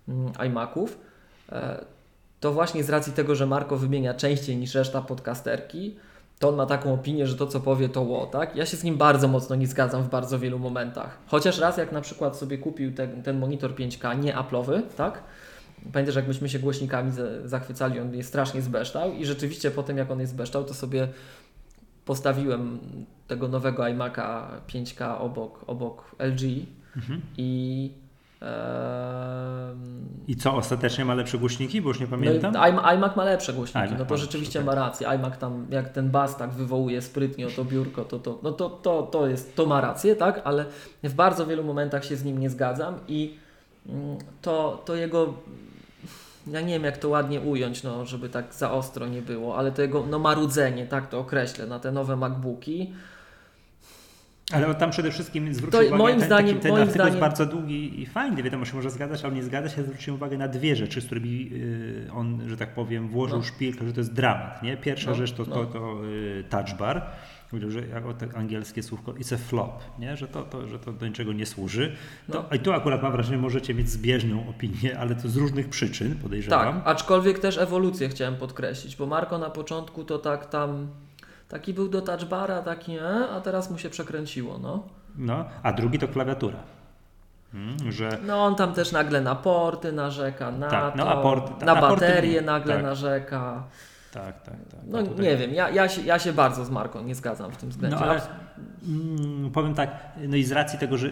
mm, 0.08 0.32
iMaców, 0.46 0.98
e, 1.52 1.95
to 2.46 2.52
właśnie 2.52 2.84
z 2.84 2.90
racji 2.90 3.12
tego, 3.12 3.34
że 3.34 3.46
Marko 3.46 3.76
wymienia 3.76 4.14
częściej 4.14 4.56
niż 4.56 4.74
reszta 4.74 5.02
podcasterki, 5.02 5.96
to 6.38 6.48
on 6.48 6.54
ma 6.56 6.66
taką 6.66 6.94
opinię, 6.94 7.26
że 7.26 7.36
to 7.36 7.46
co 7.46 7.60
powie 7.60 7.88
to 7.88 8.02
ło, 8.02 8.26
tak? 8.26 8.56
Ja 8.56 8.66
się 8.66 8.76
z 8.76 8.84
nim 8.84 8.96
bardzo 8.96 9.28
mocno 9.28 9.56
nie 9.56 9.66
zgadzam 9.66 10.02
w 10.02 10.08
bardzo 10.08 10.38
wielu 10.38 10.58
momentach. 10.58 11.18
Chociaż 11.26 11.58
raz 11.58 11.76
jak 11.76 11.92
na 11.92 12.00
przykład 12.00 12.36
sobie 12.36 12.58
kupił 12.58 12.94
ten, 12.94 13.22
ten 13.22 13.38
monitor 13.38 13.74
5K, 13.74 14.18
nie 14.24 14.34
Apple'owy, 14.34 14.82
tak? 14.96 15.22
Pamiętasz, 15.92 16.14
jak 16.16 16.28
myśmy 16.28 16.48
się 16.48 16.58
głośnikami 16.58 17.12
za- 17.12 17.48
zachwycali, 17.48 18.00
on 18.00 18.14
jest 18.14 18.28
strasznie 18.28 18.62
zbeształ 18.62 19.12
i 19.12 19.26
rzeczywiście 19.26 19.70
potem 19.70 19.96
jak 19.96 20.10
on 20.10 20.20
jest 20.20 20.32
zbeształ, 20.32 20.64
to 20.64 20.74
sobie 20.74 21.08
postawiłem 22.04 22.78
tego 23.28 23.48
nowego 23.48 23.82
iMac'a 23.82 24.42
5K 24.68 25.18
obok, 25.20 25.64
obok 25.66 26.16
LG 26.18 26.42
Mhm. 26.96 27.20
i 27.36 27.90
I 30.28 30.36
co, 30.36 30.54
ostatecznie 30.54 31.04
ma 31.04 31.14
lepsze 31.14 31.38
głośniki? 31.38 31.82
Bo 31.82 31.88
już 31.88 32.00
nie 32.00 32.06
no 32.06 32.10
pamiętam. 32.10 32.56
iMac, 32.56 32.84
iMac 32.94 33.16
ma 33.16 33.24
lepsze 33.24 33.52
głośniki, 33.52 33.88
iMac 33.88 33.98
no 33.98 34.04
to 34.04 34.16
rzeczywiście 34.16 34.64
ma 34.64 34.74
rację. 34.74 35.08
iMac 35.08 35.38
tam, 35.38 35.66
jak 35.70 35.88
ten 35.88 36.10
bas 36.10 36.36
tak 36.36 36.50
wywołuje 36.50 37.02
sprytnie 37.02 37.46
o 37.46 37.50
to 37.50 37.64
biurko, 37.64 38.04
to, 38.04 38.18
to, 38.18 38.38
no 38.42 38.52
to, 38.52 38.70
to, 38.70 39.02
to, 39.02 39.26
jest, 39.26 39.56
to 39.56 39.66
ma 39.66 39.80
rację, 39.80 40.16
tak? 40.16 40.40
Ale 40.44 40.64
w 41.02 41.14
bardzo 41.14 41.46
wielu 41.46 41.64
momentach 41.64 42.04
się 42.04 42.16
z 42.16 42.24
nim 42.24 42.38
nie 42.38 42.50
zgadzam 42.50 42.94
i 43.08 43.36
mm, 43.88 44.18
to, 44.42 44.82
to 44.84 44.94
jego, 44.94 45.34
ja 46.46 46.60
nie 46.60 46.74
wiem 46.74 46.84
jak 46.84 46.98
to 46.98 47.08
ładnie 47.08 47.40
ująć, 47.40 47.82
no, 47.82 48.06
żeby 48.06 48.28
tak 48.28 48.54
za 48.54 48.72
ostro 48.72 49.06
nie 49.06 49.22
było, 49.22 49.58
ale 49.58 49.72
to 49.72 49.82
jego 49.82 50.04
no, 50.10 50.18
marudzenie, 50.18 50.86
tak 50.86 51.08
to 51.08 51.18
określę, 51.18 51.66
na 51.66 51.78
te 51.78 51.92
nowe 51.92 52.16
MacBooki, 52.16 52.92
Ale 54.52 54.74
tam 54.74 54.90
przede 54.90 55.10
wszystkim 55.10 55.54
zwrócił 55.54 55.80
uwagę, 55.80 55.96
moim 55.96 56.18
ten, 56.20 56.28
zdaniem- 56.28 56.58
ten 56.58 56.70
moim 56.72 56.82
artykuł 56.82 57.06
jest 57.06 57.16
zdaniem- 57.16 57.20
bardzo 57.20 57.46
długi 57.46 58.02
i 58.02 58.06
fajny, 58.06 58.42
wiadomo, 58.42 58.64
się 58.64 58.76
może 58.76 58.90
zgadzać, 58.90 59.24
ale 59.24 59.34
nie 59.34 59.42
zgadza 59.42 59.68
się, 59.68 59.82
zwróciłem 59.82 60.16
uwagę 60.16 60.38
na 60.38 60.48
dwie 60.48 60.76
rzeczy, 60.76 61.00
z 61.00 61.06
którymi 61.06 61.50
y, 61.52 62.08
on, 62.14 62.48
że 62.48 62.56
tak 62.56 62.74
powiem, 62.74 63.08
włożył 63.08 63.38
No. 63.38 63.44
szpilkę, 63.44 63.86
że 63.86 63.92
to 63.92 64.00
jest 64.00 64.12
dramat, 64.12 64.62
nie? 64.62 64.76
Pierwsza 64.76 65.10
No, 65.10 65.16
rzecz 65.16 65.32
to, 65.32 65.44
no. 65.48 65.54
to, 65.54 65.66
to 65.66 66.04
y, 66.04 66.44
touch 66.50 66.78
bar, 66.78 67.06
Mówił, 67.52 67.70
że 67.70 67.86
jako 67.86 68.14
to 68.14 68.26
angielskie 68.38 68.82
słówko 68.82 69.12
it's 69.12 69.34
a 69.34 69.38
flop, 69.38 69.82
nie? 69.98 70.16
Że, 70.16 70.28
to, 70.28 70.42
to, 70.42 70.68
że 70.68 70.78
to 70.78 70.92
do 70.92 71.06
niczego 71.06 71.32
nie 71.32 71.46
służy. 71.46 71.92
To, 72.32 72.44
No. 72.50 72.56
I 72.56 72.58
tu 72.60 72.72
akurat 72.72 73.02
mam 73.02 73.12
wrażenie, 73.12 73.38
możecie 73.38 73.74
mieć 73.74 73.88
zbieżną 73.90 74.48
opinię, 74.48 74.98
ale 74.98 75.14
to 75.14 75.28
z 75.28 75.36
różnych 75.36 75.68
przyczyn, 75.68 76.14
podejrzewam. 76.22 76.74
Tak, 76.74 76.82
aczkolwiek 76.88 77.38
też 77.38 77.58
ewolucję 77.58 78.08
chciałem 78.08 78.36
podkreślić, 78.36 78.96
bo 78.96 79.06
Marko 79.06 79.38
na 79.38 79.50
początku 79.50 80.04
to 80.04 80.18
tak 80.18 80.46
tam, 80.46 80.88
taki 81.48 81.74
był 81.74 81.88
do 81.88 82.02
touchbara, 82.02 82.62
taki 82.62 82.96
e, 82.98 83.28
a 83.36 83.40
teraz 83.40 83.70
mu 83.70 83.78
się 83.78 83.90
przekręciło, 83.90 84.58
no. 84.58 84.82
No, 85.16 85.44
a 85.62 85.72
drugi 85.72 85.98
to 85.98 86.08
klawiatura. 86.08 86.58
Mm, 87.54 87.92
że 87.92 88.18
No 88.26 88.44
on 88.44 88.54
tam 88.54 88.72
też 88.74 88.92
nagle 88.92 89.20
na 89.20 89.34
porty 89.34 89.92
narzeka, 89.92 90.50
na 90.50 90.70
Tak, 90.70 90.92
to, 90.92 90.98
no, 90.98 91.08
a 91.10 91.22
porty- 91.22 91.64
na 91.64 91.74
na 91.74 91.80
baterię 91.80 92.42
nagle 92.42 92.74
tak. 92.74 92.82
narzeka. 92.82 93.62
tak, 94.12 94.42
tak, 94.42 94.54
tak. 94.70 94.80
No 94.86 95.02
tutaj- 95.02 95.24
nie 95.24 95.36
wiem, 95.36 95.54
ja, 95.54 95.70
ja, 95.70 95.88
się, 95.88 96.02
ja 96.02 96.18
się 96.18 96.32
bardzo 96.32 96.64
z 96.64 96.70
Marką 96.70 97.02
nie 97.02 97.14
zgadzam 97.14 97.50
w 97.52 97.56
tym 97.56 97.68
względzie. 97.70 97.96
No, 98.00 98.06
ale 98.06 98.20
mm, 98.88 99.50
powiem 99.50 99.74
tak, 99.74 99.90
no 100.28 100.36
i 100.36 100.44
z 100.44 100.52
racji 100.52 100.78
tego, 100.78 100.98
że 100.98 101.10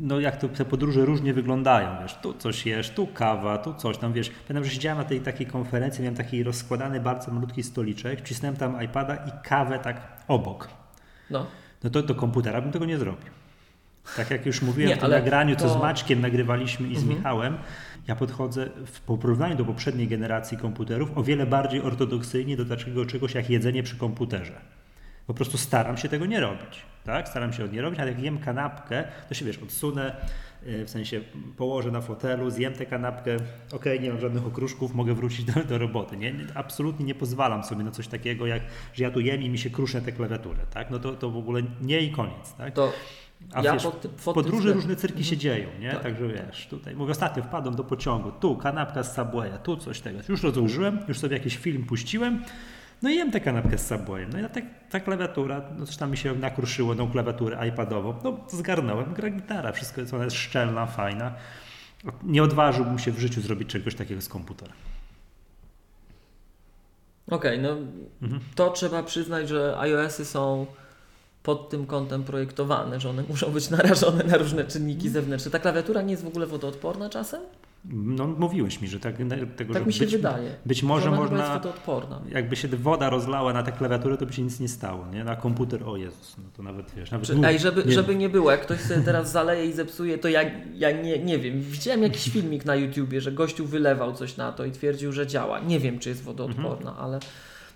no 0.00 0.20
jak 0.20 0.36
to 0.36 0.48
te 0.48 0.64
podróże 0.64 1.04
różnie 1.04 1.34
wyglądają, 1.34 1.88
wiesz, 2.02 2.14
tu 2.14 2.34
coś 2.34 2.66
jesz, 2.66 2.90
tu 2.90 3.06
kawa, 3.06 3.58
tu 3.58 3.74
coś 3.74 3.98
tam, 3.98 4.12
wiesz. 4.12 4.30
Pamiętam, 4.30 4.64
że 4.64 4.70
siedziałem 4.70 4.98
na 4.98 5.04
tej 5.04 5.20
takiej 5.20 5.46
konferencji, 5.46 6.02
miałem 6.02 6.16
taki 6.16 6.42
rozkładany 6.42 7.00
bardzo 7.00 7.32
malutki 7.32 7.62
stoliczek, 7.62 8.20
wcisnąłem 8.20 8.56
tam 8.56 8.82
iPada 8.82 9.16
i 9.16 9.30
kawę 9.48 9.78
tak 9.78 10.00
obok. 10.28 10.68
No. 11.30 11.46
No 11.84 11.90
to 11.90 12.02
do 12.02 12.14
komputera 12.14 12.60
bym 12.60 12.72
tego 12.72 12.84
nie 12.84 12.98
zrobił. 12.98 13.30
Tak 14.16 14.30
jak 14.30 14.46
już 14.46 14.62
mówiłem 14.62 14.90
Nie, 14.90 14.96
w 14.96 15.00
tym 15.00 15.10
nagraniu, 15.10 15.56
co 15.56 15.62
to- 15.62 15.78
z 15.78 15.82
Maćkiem 15.82 16.20
nagrywaliśmy 16.20 16.88
i 16.88 16.96
z 16.96 16.98
Mhm. 16.98 17.16
Michałem, 17.18 17.56
ja 18.08 18.16
podchodzę 18.16 18.68
w 18.86 19.00
po 19.00 19.18
porównaniu 19.18 19.56
do 19.56 19.64
poprzedniej 19.64 20.08
generacji 20.08 20.58
komputerów 20.58 21.18
o 21.18 21.22
wiele 21.22 21.46
bardziej 21.46 21.80
ortodoksyjnie 21.82 22.56
do 22.56 22.64
takiego 22.64 23.06
czegoś 23.06 23.34
jak 23.34 23.50
jedzenie 23.50 23.82
przy 23.82 23.96
komputerze. 23.96 24.60
Po 25.26 25.34
prostu 25.34 25.58
staram 25.58 25.96
się 25.96 26.08
tego 26.08 26.26
nie 26.26 26.40
robić. 26.40 26.82
Tak? 27.06 27.28
Staram 27.28 27.52
się 27.52 27.64
od 27.64 27.72
nie 27.72 27.82
robić, 27.82 28.00
ale 28.00 28.10
jak 28.10 28.22
jem 28.22 28.38
kanapkę, 28.38 29.04
to 29.28 29.34
się 29.34 29.44
wiesz, 29.44 29.58
odsunę, 29.58 30.16
yy, 30.66 30.84
w 30.84 30.90
sensie 30.90 31.20
położę 31.56 31.90
na 31.90 32.00
fotelu, 32.00 32.50
zjem 32.50 32.72
tę 32.72 32.86
kanapkę, 32.86 33.36
okej, 33.72 34.00
nie 34.00 34.10
mam 34.10 34.20
żadnych 34.20 34.46
okruszków, 34.46 34.94
mogę 34.94 35.14
wrócić 35.14 35.44
do, 35.44 35.64
do 35.64 35.78
roboty. 35.78 36.16
Nie? 36.16 36.32
Nie- 36.32 36.44
Absolutnie 36.54 37.06
nie 37.06 37.14
pozwalam 37.14 37.64
sobie 37.64 37.84
na 37.84 37.90
coś 37.90 38.08
takiego, 38.08 38.46
jak 38.46 38.62
że 38.94 39.04
ja 39.04 39.10
tu 39.10 39.20
jem 39.20 39.42
i 39.42 39.50
mi 39.50 39.58
się 39.58 39.70
kruszę 39.70 40.02
tę 40.02 40.12
klawiaturę. 40.12 40.58
Tak? 40.74 40.90
No 40.90 40.98
to, 40.98 41.12
to 41.12 41.30
w 41.30 41.36
ogóle 41.36 41.62
nie 41.82 42.00
i 42.00 42.10
koniec. 42.10 42.52
Tak? 42.58 42.74
To 42.74 42.92
A 43.52 43.62
ja 43.62 43.72
wiesz, 43.72 43.82
pod, 43.82 43.94
pod 44.24 44.34
podróży 44.34 44.56
względem- 44.58 44.74
różne 44.74 44.96
cyrki 44.96 45.24
się 45.24 45.36
dzieją, 45.36 45.68
nie? 45.80 45.90
Tak. 45.90 46.02
Także 46.02 46.28
wiesz, 46.28 46.66
tutaj, 46.66 46.96
mówię, 46.96 47.12
ostatnio 47.12 47.42
wpadłem 47.42 47.74
do 47.74 47.84
pociągu, 47.84 48.32
tu 48.32 48.56
kanapka 48.56 49.02
z 49.02 49.14
Subwaya, 49.16 49.58
tu 49.62 49.76
coś 49.76 50.00
tego. 50.00 50.18
Już 50.28 50.42
rozłożyłem, 50.42 50.98
już 51.08 51.18
sobie 51.18 51.36
jakiś 51.36 51.56
film 51.56 51.84
puściłem, 51.84 52.42
no 53.02 53.10
i 53.10 53.14
jem 53.16 53.30
tę 53.30 53.40
kanapkę 53.40 53.78
z 53.78 53.86
Subwayem. 53.86 54.30
No 54.32 54.38
i 54.40 54.42
ta, 54.42 54.60
ta 54.90 55.00
klawiatura, 55.00 55.62
no 55.78 55.86
coś 55.86 55.96
tam 55.96 56.10
mi 56.10 56.16
się 56.16 56.34
nakruszyło, 56.34 56.94
tą 56.94 57.10
klawiaturę 57.10 57.68
iPadową, 57.68 58.14
no 58.24 58.36
zgarnąłem, 58.48 59.14
gra 59.14 59.30
gitara, 59.30 59.72
wszystko 59.72 60.00
jest, 60.00 60.14
ona 60.14 60.24
jest 60.24 60.36
szczelna, 60.36 60.86
fajna. 60.86 61.34
Nie 62.22 62.42
odważyłbym 62.42 62.98
się 62.98 63.12
w 63.12 63.18
życiu 63.18 63.40
zrobić 63.40 63.68
czegoś 63.68 63.94
takiego 63.94 64.20
z 64.22 64.28
komputera. 64.28 64.72
Okej, 67.30 67.58
no 67.58 67.76
Mhm. 68.22 68.40
to 68.54 68.70
trzeba 68.70 69.02
przyznać, 69.02 69.48
że 69.48 69.76
iOSy 69.78 70.24
są 70.24 70.66
pod 71.42 71.68
tym 71.70 71.86
kątem 71.86 72.24
projektowane, 72.24 73.00
że 73.00 73.10
one 73.10 73.22
muszą 73.22 73.50
być 73.50 73.70
narażone 73.70 74.24
na 74.24 74.36
różne 74.36 74.64
czynniki 74.64 75.08
zewnętrzne. 75.10 75.50
Ta 75.50 75.58
klawiatura 75.58 76.02
nie 76.02 76.10
jest 76.10 76.24
w 76.24 76.28
ogóle 76.28 76.46
wodoodporna 76.46 77.08
czasem? 77.10 77.42
No 77.90 78.26
mówiłeś 78.26 78.80
mi, 78.80 78.88
że 78.88 79.00
tak, 79.00 79.16
tego, 79.56 79.74
Tak 79.74 79.82
że 79.82 79.86
mi 79.86 79.92
się 79.92 80.04
być, 80.04 80.16
wydaje. 80.16 80.54
Być 80.66 80.82
może 80.82 81.10
można... 81.10 81.54
jest 81.54 81.66
jakby 82.32 82.56
się 82.56 82.68
woda 82.68 83.10
rozlała 83.10 83.52
na 83.52 83.62
tę 83.62 83.72
klawiaturę, 83.72 84.16
to 84.16 84.26
by 84.26 84.32
się 84.32 84.42
nic 84.42 84.60
nie 84.60 84.68
stało, 84.68 85.06
nie? 85.12 85.24
Na 85.24 85.36
komputer, 85.36 85.88
o 85.88 85.96
Jezus, 85.96 86.36
no 86.38 86.44
to 86.56 86.62
nawet 86.62 86.94
wiesz, 86.96 87.10
nawet 87.10 87.26
Czy, 87.26 87.36
ej, 87.44 87.58
żeby, 87.58 87.84
nie, 87.84 87.92
żeby 87.92 88.14
nie 88.14 88.28
było, 88.28 88.50
jak 88.50 88.60
ktoś 88.60 88.80
sobie 88.80 89.00
teraz 89.00 89.32
zaleje 89.32 89.66
i 89.66 89.72
zepsuje, 89.72 90.18
to 90.18 90.28
ja, 90.28 90.42
ja 90.74 90.90
nie, 90.90 91.18
nie 91.18 91.38
wiem. 91.38 91.60
Widziałem 91.62 92.02
jakiś 92.02 92.28
filmik 92.34 92.64
na 92.64 92.74
YouTubie, 92.76 93.20
że 93.20 93.32
gościu 93.32 93.66
wylewał 93.66 94.12
coś 94.12 94.36
na 94.36 94.52
to 94.52 94.64
i 94.64 94.72
twierdził, 94.72 95.12
że 95.12 95.26
działa. 95.26 95.60
Nie 95.60 95.80
wiem, 95.80 95.98
czy 95.98 96.08
jest 96.08 96.22
wodoodporna, 96.22 96.90
Mhm. 96.90 96.96
ale 97.06 97.20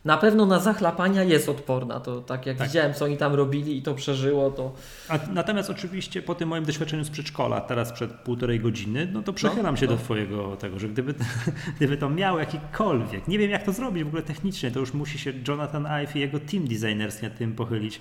na 0.05 0.17
pewno 0.17 0.47
na 0.47 0.59
zachlapania 0.59 1.23
jest 1.23 1.49
odporna. 1.49 2.01
To 2.01 2.21
tak 2.21 2.47
jak 2.47 2.57
Tak. 2.57 2.69
widziałem, 2.69 2.95
co 2.95 3.05
oni 3.05 3.17
tam 3.17 3.35
robili 3.35 3.79
i 3.79 3.83
to 3.83 3.95
przeżyło, 3.95 4.51
to 4.51 4.75
A, 5.09 5.19
natomiast 5.33 5.71
oczywiście 5.71 6.23
po 6.23 6.35
tym 6.35 6.49
moim 6.49 6.65
doświadczeniu 6.65 7.05
z 7.05 7.11
przedszkola, 7.11 7.61
teraz 7.61 7.93
przed 7.93 8.13
półtorej 8.13 8.61
godziny, 8.61 9.09
no 9.13 9.23
to 9.23 9.33
przechylam 9.33 9.77
się 9.77 9.87
no. 9.87 9.93
do 9.93 9.99
twojego 9.99 10.57
tego, 10.57 10.79
że 10.79 10.89
gdyby, 10.89 11.15
gdyby 11.77 11.97
to 11.97 12.11
miało 12.11 12.39
jakikolwiek, 12.39 13.29
nie 13.29 13.39
wiem 13.39 13.51
jak 13.51 13.63
to 13.63 13.73
zrobić 13.73 14.05
w 14.05 14.07
ogóle 14.07 14.23
technicznie, 14.23 14.71
to 14.71 14.81
już 14.81 14.95
musi 14.95 15.19
się 15.19 15.33
Jonathan 15.49 15.87
Ive 15.87 16.17
i 16.17 16.21
jego 16.21 16.41
team 16.41 16.69
designerski 16.69 17.25
nad 17.25 17.39
tym 17.39 17.55
pochylić, 17.55 18.01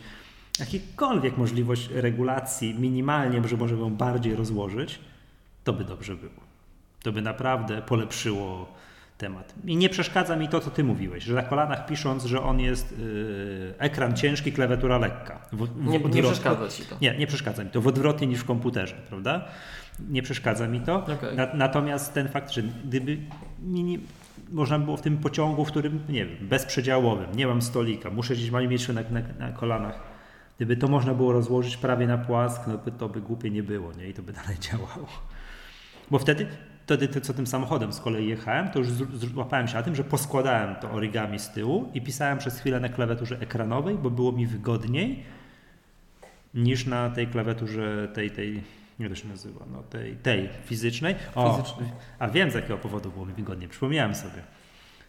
jakikolwiek 0.59 1.37
możliwość 1.37 1.89
regulacji 1.93 2.75
minimalnie, 2.79 3.47
że 3.47 3.57
możemy 3.57 3.81
ją 3.81 3.95
bardziej 3.95 4.35
rozłożyć, 4.35 4.99
to 5.63 5.73
by 5.73 5.83
dobrze 5.83 6.15
było. 6.15 6.49
To 7.03 7.11
by 7.11 7.21
naprawdę 7.21 7.81
polepszyło 7.81 8.78
temat. 9.19 9.53
I 9.65 9.75
nie 9.75 9.89
przeszkadza 9.89 10.35
mi 10.35 10.47
to, 10.47 10.59
co 10.59 10.71
ty 10.71 10.83
mówiłeś, 10.83 11.23
że 11.23 11.33
na 11.33 11.41
kolanach 11.41 11.85
pisząc, 11.85 12.25
że 12.25 12.41
on 12.41 12.59
jest 12.59 12.91
yy, 12.99 13.73
ekran 13.77 14.15
ciężki, 14.15 14.51
klawiatura 14.51 14.97
lekka. 14.97 15.39
W, 15.51 15.67
w, 15.67 15.85
nie, 15.85 15.99
nie 15.99 16.23
przeszkadza 16.23 16.67
Ci 16.67 16.83
to. 16.83 16.95
nie, 17.01 17.17
nie 17.17 17.27
przeszkadza 17.27 17.63
mi 17.63 17.69
to. 17.69 17.81
W 17.81 17.87
odwrotnie 17.87 18.27
niż 18.27 18.39
w 18.39 18.45
komputerze, 18.45 18.95
prawda? 19.09 19.45
Nie 20.09 20.21
przeszkadza 20.21 20.67
mi 20.67 20.81
to. 20.81 20.95
Okej. 20.95 21.35
Na, 21.35 21.47
natomiast 21.53 22.13
ten 22.13 22.27
fakt, 22.27 22.51
że 22.51 22.61
gdyby 22.63 23.17
nie, 23.63 23.83
nie, 23.83 23.97
można 24.51 24.79
było 24.79 24.97
w 24.97 25.01
tym 25.01 25.17
pociągu, 25.17 25.65
w 25.65 25.67
którym, 25.67 25.99
nie 26.09 26.25
wiem, 26.25 26.37
bezprzedziałowym, 26.41 27.35
nie 27.35 27.47
mam 27.47 27.61
stolika, 27.61 28.09
muszę 28.09 28.33
gdzieś 28.33 28.51
mieć 28.51 28.87
na, 28.87 28.93
na, 28.93 29.21
na 29.39 29.51
kolanach, 29.51 29.99
gdyby 30.57 30.77
to 30.77 30.87
można 30.87 31.13
było 31.13 31.33
rozłożyć 31.33 31.77
prawie 31.77 32.07
na 32.07 32.17
płask, 32.17 32.61
no 32.67 32.77
by 32.77 32.91
to 32.91 33.09
by 33.09 33.21
głupie 33.21 33.51
nie 33.51 33.63
było, 33.63 33.93
nie? 33.93 34.09
I 34.09 34.13
to 34.13 34.21
by 34.21 34.33
dalej 34.33 34.57
działało. 34.71 35.07
Bo 36.11 36.19
wtedy, 36.19 36.47
wtedy 36.97 37.21
co 37.21 37.33
tym 37.33 37.47
samochodem 37.47 37.93
z 37.93 37.99
kolei 37.99 38.27
jechałem, 38.27 38.69
to 38.69 38.79
już 38.79 38.87
złapałem 39.33 39.67
się 39.67 39.73
na 39.73 39.83
tym, 39.83 39.95
że 39.95 40.03
poskładałem 40.03 40.75
to 40.75 40.91
origami 40.91 41.39
z 41.39 41.49
tyłu 41.49 41.91
i 41.93 42.01
pisałem 42.01 42.37
przez 42.37 42.59
chwilę 42.59 42.79
na 42.79 42.89
klawiaturze 42.89 43.39
ekranowej, 43.39 43.95
bo 43.95 44.09
było 44.09 44.31
mi 44.31 44.47
wygodniej 44.47 45.23
niż 46.53 46.85
na 46.85 47.09
tej 47.09 47.27
klawiaturze 47.27 48.07
tej, 48.13 48.31
tej 48.31 48.63
jak 48.99 49.09
to 49.09 49.15
się 49.15 49.27
nazywa, 49.27 49.65
no 49.71 49.83
tej, 49.83 50.15
tej 50.15 50.49
fizycznej. 50.65 51.15
O, 51.35 51.53
Fizycznej. 51.53 51.89
A 52.19 52.27
wiem 52.27 52.51
z 52.51 52.53
jakiego 52.53 52.77
powodu 52.77 53.11
było 53.11 53.25
mi 53.25 53.33
wygodniej, 53.33 53.69
przypomniałem 53.69 54.15
sobie. 54.15 54.43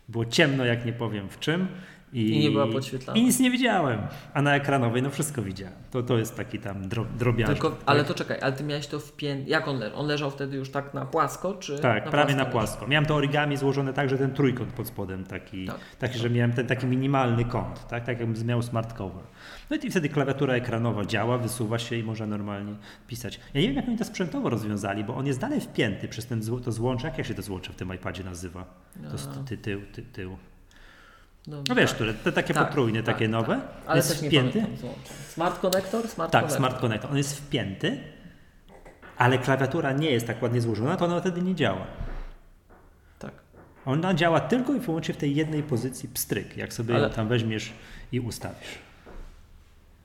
Było 0.09 0.25
ciemno, 0.25 0.65
jak 0.65 0.87
nie 0.87 0.93
powiem 0.93 1.29
w 1.29 1.39
czym. 1.39 1.69
I, 2.13 2.31
I 2.31 2.39
nie 2.39 2.51
była 2.51 2.67
podświetlana. 2.67 3.19
I 3.21 3.23
nic 3.25 3.41
nie 3.41 3.51
widziałem. 3.51 4.01
A 4.35 4.43
na 4.43 4.55
ekranowej 4.57 5.03
no 5.03 5.11
wszystko 5.11 5.43
widziałem. 5.43 5.75
To, 5.91 6.03
to 6.03 6.19
jest 6.19 6.37
taki 6.37 6.59
tam 6.59 6.89
dro, 6.89 7.07
drobiazg. 7.19 7.53
Tylko, 7.53 7.77
ale 7.87 8.05
to 8.05 8.15
czekaj, 8.15 8.39
ale 8.43 8.53
ty 8.53 8.65
miałeś 8.65 8.87
to 8.87 9.01
wpięte. 9.01 9.51
Jak 9.51 9.69
on 9.69 9.79
leżał? 9.79 10.01
On 10.01 10.07
leżał 10.07 10.31
wtedy 10.31 10.57
już 10.57 10.71
tak 10.71 10.95
na 10.95 11.07
płasko, 11.07 11.55
czy. 11.55 11.79
Tak, 11.79 12.11
prawie 12.11 12.33
na 12.35 12.39
leżał? 12.39 12.53
płasko. 12.53 12.87
Miałem 12.87 13.07
to 13.07 13.15
origami 13.15 13.57
złożone 13.57 13.93
tak, 13.93 14.11
że 14.11 14.19
ten 14.19 14.33
trójkąt 14.35 14.73
pod 14.73 14.87
spodem 14.89 15.25
taki, 15.25 15.67
Tak. 15.67 15.77
taki 15.99 16.19
że 16.19 16.31
miałem 16.31 16.53
ten 16.53 16.67
taki 16.67 16.87
minimalny 16.87 17.45
kąt, 17.45 17.87
tak, 17.89 18.05
tak 18.05 18.21
jakbym 18.21 18.47
miał 18.47 18.63
smart 18.63 18.93
cover. 18.93 19.25
No 19.71 19.77
i 19.77 19.91
wtedy 19.91 20.09
klawiatura 20.09 20.55
ekranowa 20.55 21.05
działa, 21.05 21.39
wysuwa 21.39 21.79
się 21.79 21.97
i 21.97 22.03
można 22.03 22.27
normalnie 22.27 22.75
pisać. 23.07 23.41
Ja 23.55 23.61
nie 23.61 23.67
wiem, 23.67 23.77
jak 23.77 23.89
oni 23.89 23.99
to 23.99 24.05
sprzętowo 24.05 24.51
rozwiązali, 24.51 25.05
bo 25.05 25.17
on 25.17 25.27
jest 25.27 25.41
dalej 25.41 25.61
wpięty 25.61 26.09
przez 26.09 26.27
ten, 26.27 26.41
zło- 26.41 26.61
to 26.61 26.73
złącze. 26.73 27.13
Jak 27.17 27.27
się 27.27 27.35
to 27.35 27.43
złącze 27.43 27.73
w 27.73 27.77
tym 27.77 27.95
iPadzie 27.95 28.25
nazywa? 28.25 28.65
To 29.07 29.13
jest 29.13 29.31
ty, 29.49 29.59
tył, 29.59 29.81
ty, 29.93 30.03
tył. 30.03 30.37
No, 31.47 31.63
No 31.69 31.75
wiesz, 31.75 31.91
tak. 31.91 31.95
które, 31.95 32.15
te 32.15 32.33
takie 32.33 32.55
Tak, 32.55 32.67
potrójne, 32.69 33.03
tak, 33.03 33.15
takie 33.15 33.25
tak. 33.25 33.33
nowe. 33.33 33.61
Ale 33.87 33.97
jest 33.97 34.09
też 34.09 34.23
nie 34.23 34.29
wpięty. 34.29 34.53
pamiętam 34.53 34.77
złącza. 34.77 35.13
Smart 35.29 35.61
connector? 35.61 36.09
Smart 36.09 36.33
Tak, 36.33 36.41
connector. 36.43 36.59
Smart 36.69 36.81
Connector. 36.81 37.11
On 37.11 37.17
jest 37.17 37.37
wpięty, 37.39 37.99
ale 39.19 39.39
klawiatura 39.39 39.93
nie 39.93 40.11
jest 40.11 40.27
tak 40.27 40.43
ładnie 40.43 40.61
złożona, 40.61 40.97
to 40.97 41.05
ona 41.05 41.21
wtedy 41.21 41.43
nie 41.43 41.55
działa. 41.55 41.87
Tak. 43.19 43.33
Ona 43.87 44.15
działa 44.15 44.41
tylko 44.41 44.75
i 44.75 44.81
wyłącznie 44.81 45.15
w 45.15 45.17
tej 45.17 45.35
jednej 45.35 45.63
pozycji 45.63 46.09
pstryk, 46.09 46.57
jak 46.57 46.73
sobie 46.73 46.95
Ale- 46.95 47.09
ją 47.09 47.15
tam 47.15 47.29
weźmiesz 47.29 47.73
i 48.13 48.21
ustawisz. 48.21 48.79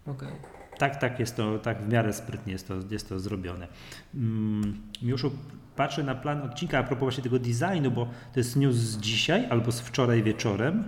Okej. 0.07 0.29
Tak, 0.77 0.95
tak 0.95 1.19
jest 1.19 1.35
to, 1.35 1.59
tak 1.59 1.83
w 1.83 1.89
miarę 1.89 2.13
sprytnie 2.13 2.53
jest 2.53 2.67
to, 2.67 2.73
jest 2.91 3.09
to 3.09 3.19
zrobione. 3.19 3.67
Mm, 4.15 4.81
Miłoszu, 5.01 5.31
patrzę 5.75 6.03
na 6.03 6.15
plan 6.15 6.41
odcinka 6.41 6.79
a 6.79 6.83
propos 6.83 7.01
właśnie 7.01 7.23
tego 7.23 7.39
designu, 7.39 7.91
bo 7.91 8.05
to 8.05 8.39
jest 8.39 8.55
news 8.55 8.75
z 8.75 8.97
dzisiaj 8.97 9.47
albo 9.49 9.71
z 9.71 9.79
wczoraj 9.81 10.23
wieczorem. 10.23 10.83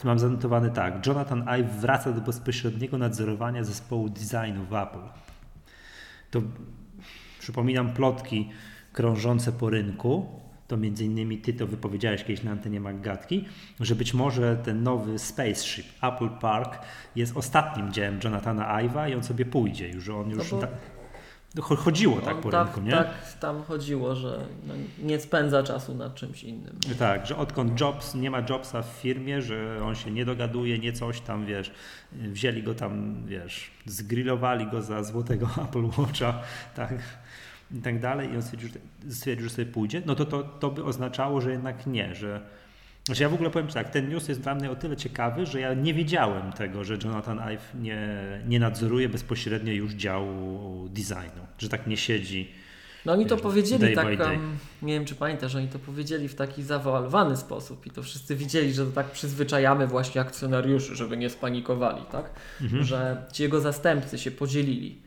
Tu 0.00 0.06
mam 0.06 0.18
zanotowane 0.18 0.70
tak. 0.70 1.06
Jonathan 1.06 1.48
Ive 1.60 1.80
wraca 1.80 2.12
do 2.12 2.20
bezpośredniego 2.20 2.98
nadzorowania 2.98 3.64
zespołu 3.64 4.08
designu 4.08 4.64
w 4.64 4.74
Apple. 4.74 4.98
To 6.30 6.42
przypominam 7.38 7.92
plotki 7.92 8.50
krążące 8.92 9.52
po 9.52 9.70
rynku. 9.70 10.26
To 10.68 10.76
między 10.76 11.04
innymi 11.04 11.38
ty 11.38 11.52
to 11.52 11.66
wypowiedziałeś 11.66 12.24
kiedyś 12.24 12.42
na 12.42 12.50
antenie 12.50 12.80
Maggatki, 12.80 13.44
że 13.80 13.94
być 13.94 14.14
może 14.14 14.56
ten 14.56 14.82
nowy 14.82 15.18
spaceship 15.18 15.86
Apple 16.02 16.28
Park 16.28 16.78
jest 17.16 17.36
ostatnim 17.36 17.92
dziełem 17.92 18.18
Jonathana 18.24 18.82
Ive'a 18.82 19.10
i 19.10 19.14
on 19.14 19.22
sobie 19.22 19.44
pójdzie 19.44 19.88
już, 19.88 20.08
on 20.08 20.30
już 20.30 20.52
No 20.52 20.58
bo- 20.58 20.66
cho- 21.56 21.76
chodziło 21.76 22.20
tak 22.20 22.36
On 22.36 22.42
po 22.42 22.50
tak, 22.50 22.66
rynku, 22.66 22.80
nie? 22.80 22.90
tak 22.92 23.08
tam 23.40 23.62
chodziło, 23.62 24.14
że 24.14 24.46
no, 24.66 24.74
nie 24.98 25.20
spędza 25.20 25.62
czasu 25.62 25.94
nad 25.94 26.14
czymś 26.14 26.44
innym. 26.44 26.78
Tak, 26.98 27.26
że 27.26 27.36
odkąd 27.36 27.80
Jobs, 27.80 28.14
nie 28.14 28.30
ma 28.30 28.42
Jobsa 28.48 28.82
w 28.82 28.86
firmie, 28.86 29.42
że 29.42 29.80
on 29.84 29.94
się 29.94 30.10
nie 30.10 30.24
dogaduje, 30.24 30.78
nie 30.78 30.92
coś 30.92 31.20
tam, 31.20 31.46
wiesz, 31.46 31.70
wzięli 32.12 32.62
go 32.62 32.74
tam, 32.74 33.22
wiesz, 33.26 33.70
zgrillowali 33.86 34.66
go 34.66 34.82
za 34.82 35.02
złotego 35.04 35.48
Apple 35.64 35.84
Watcha, 35.98 36.42
tak, 36.74 36.94
i 37.74 37.78
tak 37.78 38.00
dalej 38.00 38.32
i 38.32 38.36
on 38.36 38.42
stwierdził, 38.42 38.68
że, 38.68 39.14
stwierdził, 39.14 39.48
że 39.48 39.54
sobie 39.54 39.66
pójdzie, 39.66 40.02
no 40.06 40.14
to, 40.14 40.24
to 40.24 40.42
to 40.42 40.70
by 40.70 40.84
oznaczało, 40.84 41.40
że 41.40 41.50
jednak 41.50 41.86
nie, 41.86 42.14
że 42.14 42.40
znaczy 43.10 43.22
ja 43.22 43.28
w 43.28 43.34
ogóle 43.34 43.50
powiem 43.50 43.68
tak, 43.68 43.90
ten 43.90 44.08
news 44.08 44.28
jest 44.28 44.40
dla 44.40 44.54
mnie 44.54 44.70
o 44.70 44.76
tyle 44.76 44.96
ciekawy, 44.96 45.46
że 45.46 45.60
ja 45.60 45.74
nie 45.74 45.94
wiedziałem 45.94 46.52
tego, 46.52 46.84
że 46.84 46.98
Jonathan 47.04 47.38
Ive 47.38 47.74
nie, 47.74 48.08
nie 48.48 48.60
nadzoruje 48.60 49.08
bezpośrednio 49.08 49.72
już 49.72 49.92
działu 49.92 50.88
designu, 50.88 51.46
że 51.58 51.68
tak 51.68 51.86
nie 51.86 51.96
siedzi. 51.96 52.50
No 53.06 53.12
oni 53.12 53.26
to 53.26 53.34
Wiesz, 53.34 53.42
powiedzieli 53.42 53.94
tak, 53.94 54.06
um, 54.06 54.56
nie 54.82 54.92
wiem 54.92 55.04
czy 55.04 55.14
pamiętasz, 55.14 55.54
oni 55.54 55.68
to 55.68 55.78
powiedzieli 55.78 56.28
w 56.28 56.34
taki 56.34 56.62
zawoalowany 56.62 57.36
sposób 57.36 57.86
i 57.86 57.90
to 57.90 58.02
wszyscy 58.02 58.36
widzieli, 58.36 58.72
że 58.72 58.86
to 58.86 58.92
tak 58.92 59.10
przyzwyczajamy 59.10 59.86
właśnie 59.86 60.20
akcjonariuszy, 60.20 60.96
żeby 60.96 61.16
nie 61.16 61.30
spanikowali, 61.30 62.02
tak? 62.12 62.30
Mhm. 62.60 62.84
Że 62.84 63.24
ci 63.32 63.42
jego 63.42 63.60
zastępcy 63.60 64.18
się 64.18 64.30
podzielili. 64.30 64.98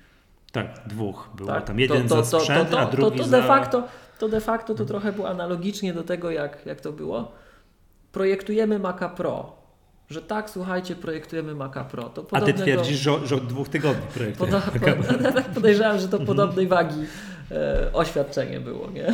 Tak, 0.52 0.82
dwóch 0.88 1.30
było 1.36 1.50
Tak? 1.50 1.66
tam 1.66 1.80
jeden 1.80 2.10
za 2.10 2.24
sprzęt, 2.24 2.70
to, 2.70 2.80
a 2.80 2.86
to, 2.86 2.92
drugi 2.92 3.18
to, 3.18 3.24
to 3.24 3.30
za... 3.30 3.42
de 3.42 3.48
facto, 3.48 3.88
to 4.20 4.30
de 4.30 4.42
facto 4.42 4.76
to 4.76 4.86
trochę 4.86 5.12
było 5.12 5.30
analogicznie 5.30 5.94
do 5.94 6.04
tego, 6.04 6.32
jak, 6.32 6.66
jak 6.66 6.82
to 6.82 6.92
było. 6.92 7.43
Projektujemy 8.14 8.80
Maca 8.80 9.10
Pro. 9.10 9.56
Że 10.10 10.22
tak, 10.22 10.50
słuchajcie, 10.50 10.96
projektujemy 10.96 11.56
Maca 11.56 11.84
Pro. 11.84 12.10
To 12.10 12.26
A 12.32 12.42
ty 12.42 12.54
twierdzisz, 12.54 13.00
że, 13.00 13.36
od 13.36 13.48
dwóch 13.48 13.70
tygodni 13.70 14.08
projektuje. 14.14 14.52
Poda, 14.52 14.62
po, 14.62 15.32
tak 15.42 15.50
podejrzewam, 15.50 16.00
że 16.00 16.08
to 16.08 16.20
podobnej 16.20 16.68
wagi 16.68 17.06
e, 17.52 17.90
oświadczenie 17.94 18.60
było, 18.60 18.92
nie? 18.92 19.14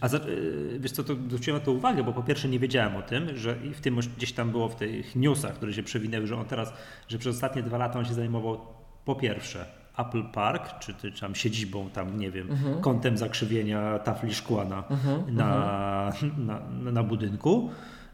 A 0.00 0.08
za, 0.08 0.18
y, 0.18 0.76
wiesz 0.80 0.92
co, 0.92 1.04
to 1.04 1.14
zwróciłem 1.14 1.60
na 1.60 1.64
to 1.64 1.72
uwagę, 1.72 2.04
bo 2.04 2.12
po 2.12 2.22
pierwsze 2.22 2.48
nie 2.48 2.58
wiedziałem 2.58 2.96
o 2.96 3.02
tym, 3.02 3.36
że 3.36 3.56
i 3.64 3.74
w 3.74 3.80
tym 3.80 4.00
gdzieś 4.16 4.32
tam 4.32 4.50
było 4.50 4.68
w 4.68 4.76
tych 4.76 5.16
newsach, 5.16 5.54
które 5.54 5.72
się 5.72 5.82
przewinęły, 5.82 6.26
że 6.26 6.36
on 6.36 6.46
teraz, 6.46 6.72
że 7.08 7.18
przez 7.18 7.34
ostatnie 7.34 7.62
dwa 7.62 7.78
lata 7.78 7.98
on 7.98 8.04
się 8.04 8.14
zajmował 8.14 8.60
po 9.04 9.14
pierwsze 9.14 9.66
Apple 9.98 10.22
Park, 10.24 10.78
czy, 10.78 10.94
czy 10.94 11.12
tam 11.20 11.34
siedzibą, 11.34 11.90
tam 11.90 12.18
nie 12.18 12.30
wiem, 12.30 12.50
Mhm. 12.50 12.80
kątem 12.80 13.18
zakrzywienia 13.18 13.98
tafli 13.98 14.34
szkła 14.34 14.64
na, 14.64 14.84
na, 15.28 16.12
na, 16.38 16.60
na, 16.82 16.92
na 16.92 17.02
budynku 17.02 17.70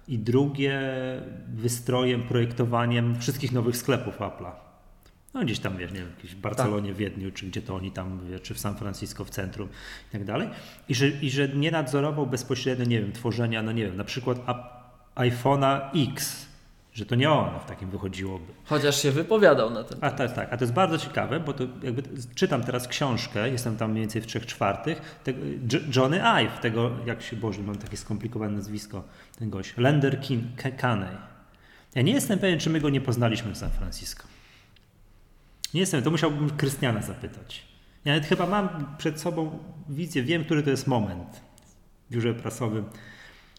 i 0.09 0.19
drugie 0.19 0.81
wystrojem, 1.55 2.23
projektowaniem 2.23 3.21
wszystkich 3.21 3.53
nowych 3.53 3.77
sklepów 3.77 4.19
Apple'a. 4.19 4.51
No 5.35 5.41
gdzieś 5.43 5.59
tam, 5.59 5.77
wiesz, 5.77 5.93
nie 5.93 5.99
wiem, 5.99 6.09
jakieś 6.17 6.35
w 6.35 6.41
Barcelonie, 6.41 6.95
Wiedniu, 6.95 7.33
czy 7.33 7.47
gdzie 7.47 7.63
to 7.63 7.75
oni 7.77 7.91
tam, 7.91 8.21
wie, 8.31 8.41
czy 8.41 8.55
w 8.55 8.59
San 8.59 8.77
Francisco 8.77 9.25
w 9.25 9.31
centrum 9.31 9.69
i 10.09 10.13
tak 10.13 10.25
dalej. 10.25 10.49
I 10.89 10.95
że, 10.95 11.09
I 11.09 11.31
że 11.31 11.49
nie 11.49 11.71
nadzorował 11.71 12.27
bezpośrednio, 12.27 12.85
nie 12.85 13.01
wiem, 13.01 13.13
tworzenia, 13.13 13.63
no 13.63 13.73
nie 13.73 13.85
wiem, 13.87 13.97
na 13.97 14.05
przykład 14.05 14.39
iPhone'a 15.15 15.81
X, 16.13 16.47
że 16.95 17.07
to 17.07 17.15
nie 17.15 17.31
ono 17.31 17.59
w 17.59 17.65
takim 17.65 17.91
wychodziłoby. 17.91 18.53
Chociaż 18.65 19.03
się 19.03 19.11
wypowiadał 19.11 19.71
na 19.71 19.85
ten 19.85 19.99
A 20.01 20.11
to 20.11 20.23
jest 20.23 20.35
tak, 20.35 20.53
a 20.53 20.57
to 20.57 20.65
jest 20.65 20.75
bardzo 20.75 20.99
ciekawe, 20.99 21.41
bo 21.41 21.53
to 21.53 21.65
jakby 21.83 22.03
czytam 22.35 22.65
teraz 22.65 22.89
książkę, 22.89 23.51
jestem 23.51 23.77
tam 23.77 23.91
mniej 23.91 24.03
więcej 24.03 24.23
w 24.23 24.27
trzech 24.27 24.47
czwartych, 24.47 25.21
tego, 25.25 25.39
Johnny 25.97 26.23
Ive, 26.25 26.59
tego, 26.61 26.91
jak 27.07 27.23
się, 27.23 27.37
Boże, 27.37 27.63
mam 27.63 27.77
takie 27.77 27.97
skomplikowane 27.97 28.57
nazwisko, 28.57 29.05
ten 29.39 29.51
gość, 29.51 29.75
Lender 29.77 30.21
Kin- 30.21 30.77
Caney. 30.77 31.17
Ja 31.95 32.03
nie 32.03 32.13
jestem 32.13 32.39
pewien, 32.39 32.59
czy 32.59 32.71
my 32.71 32.81
go 32.81 32.91
nie 32.91 33.01
poznaliśmy 33.01 33.53
w 33.53 33.59
San 33.59 33.71
Francisco. 33.71 34.25
Nie 35.75 35.81
jestem, 35.81 36.03
to 36.03 36.11
musiałbym 36.11 36.51
Krystiana 36.51 37.03
zapytać. 37.03 37.63
Ja 38.05 38.15
nawet 38.15 38.29
chyba 38.29 38.47
mam 38.47 38.95
przed 38.99 39.21
sobą 39.21 39.59
wizję, 39.89 40.23
wiem, 40.23 40.45
który 40.45 40.63
to 40.63 40.71
jest 40.71 40.87
moment 40.87 41.41
w 42.11 42.13
biurze 42.13 42.35
prasowym, 42.35 42.85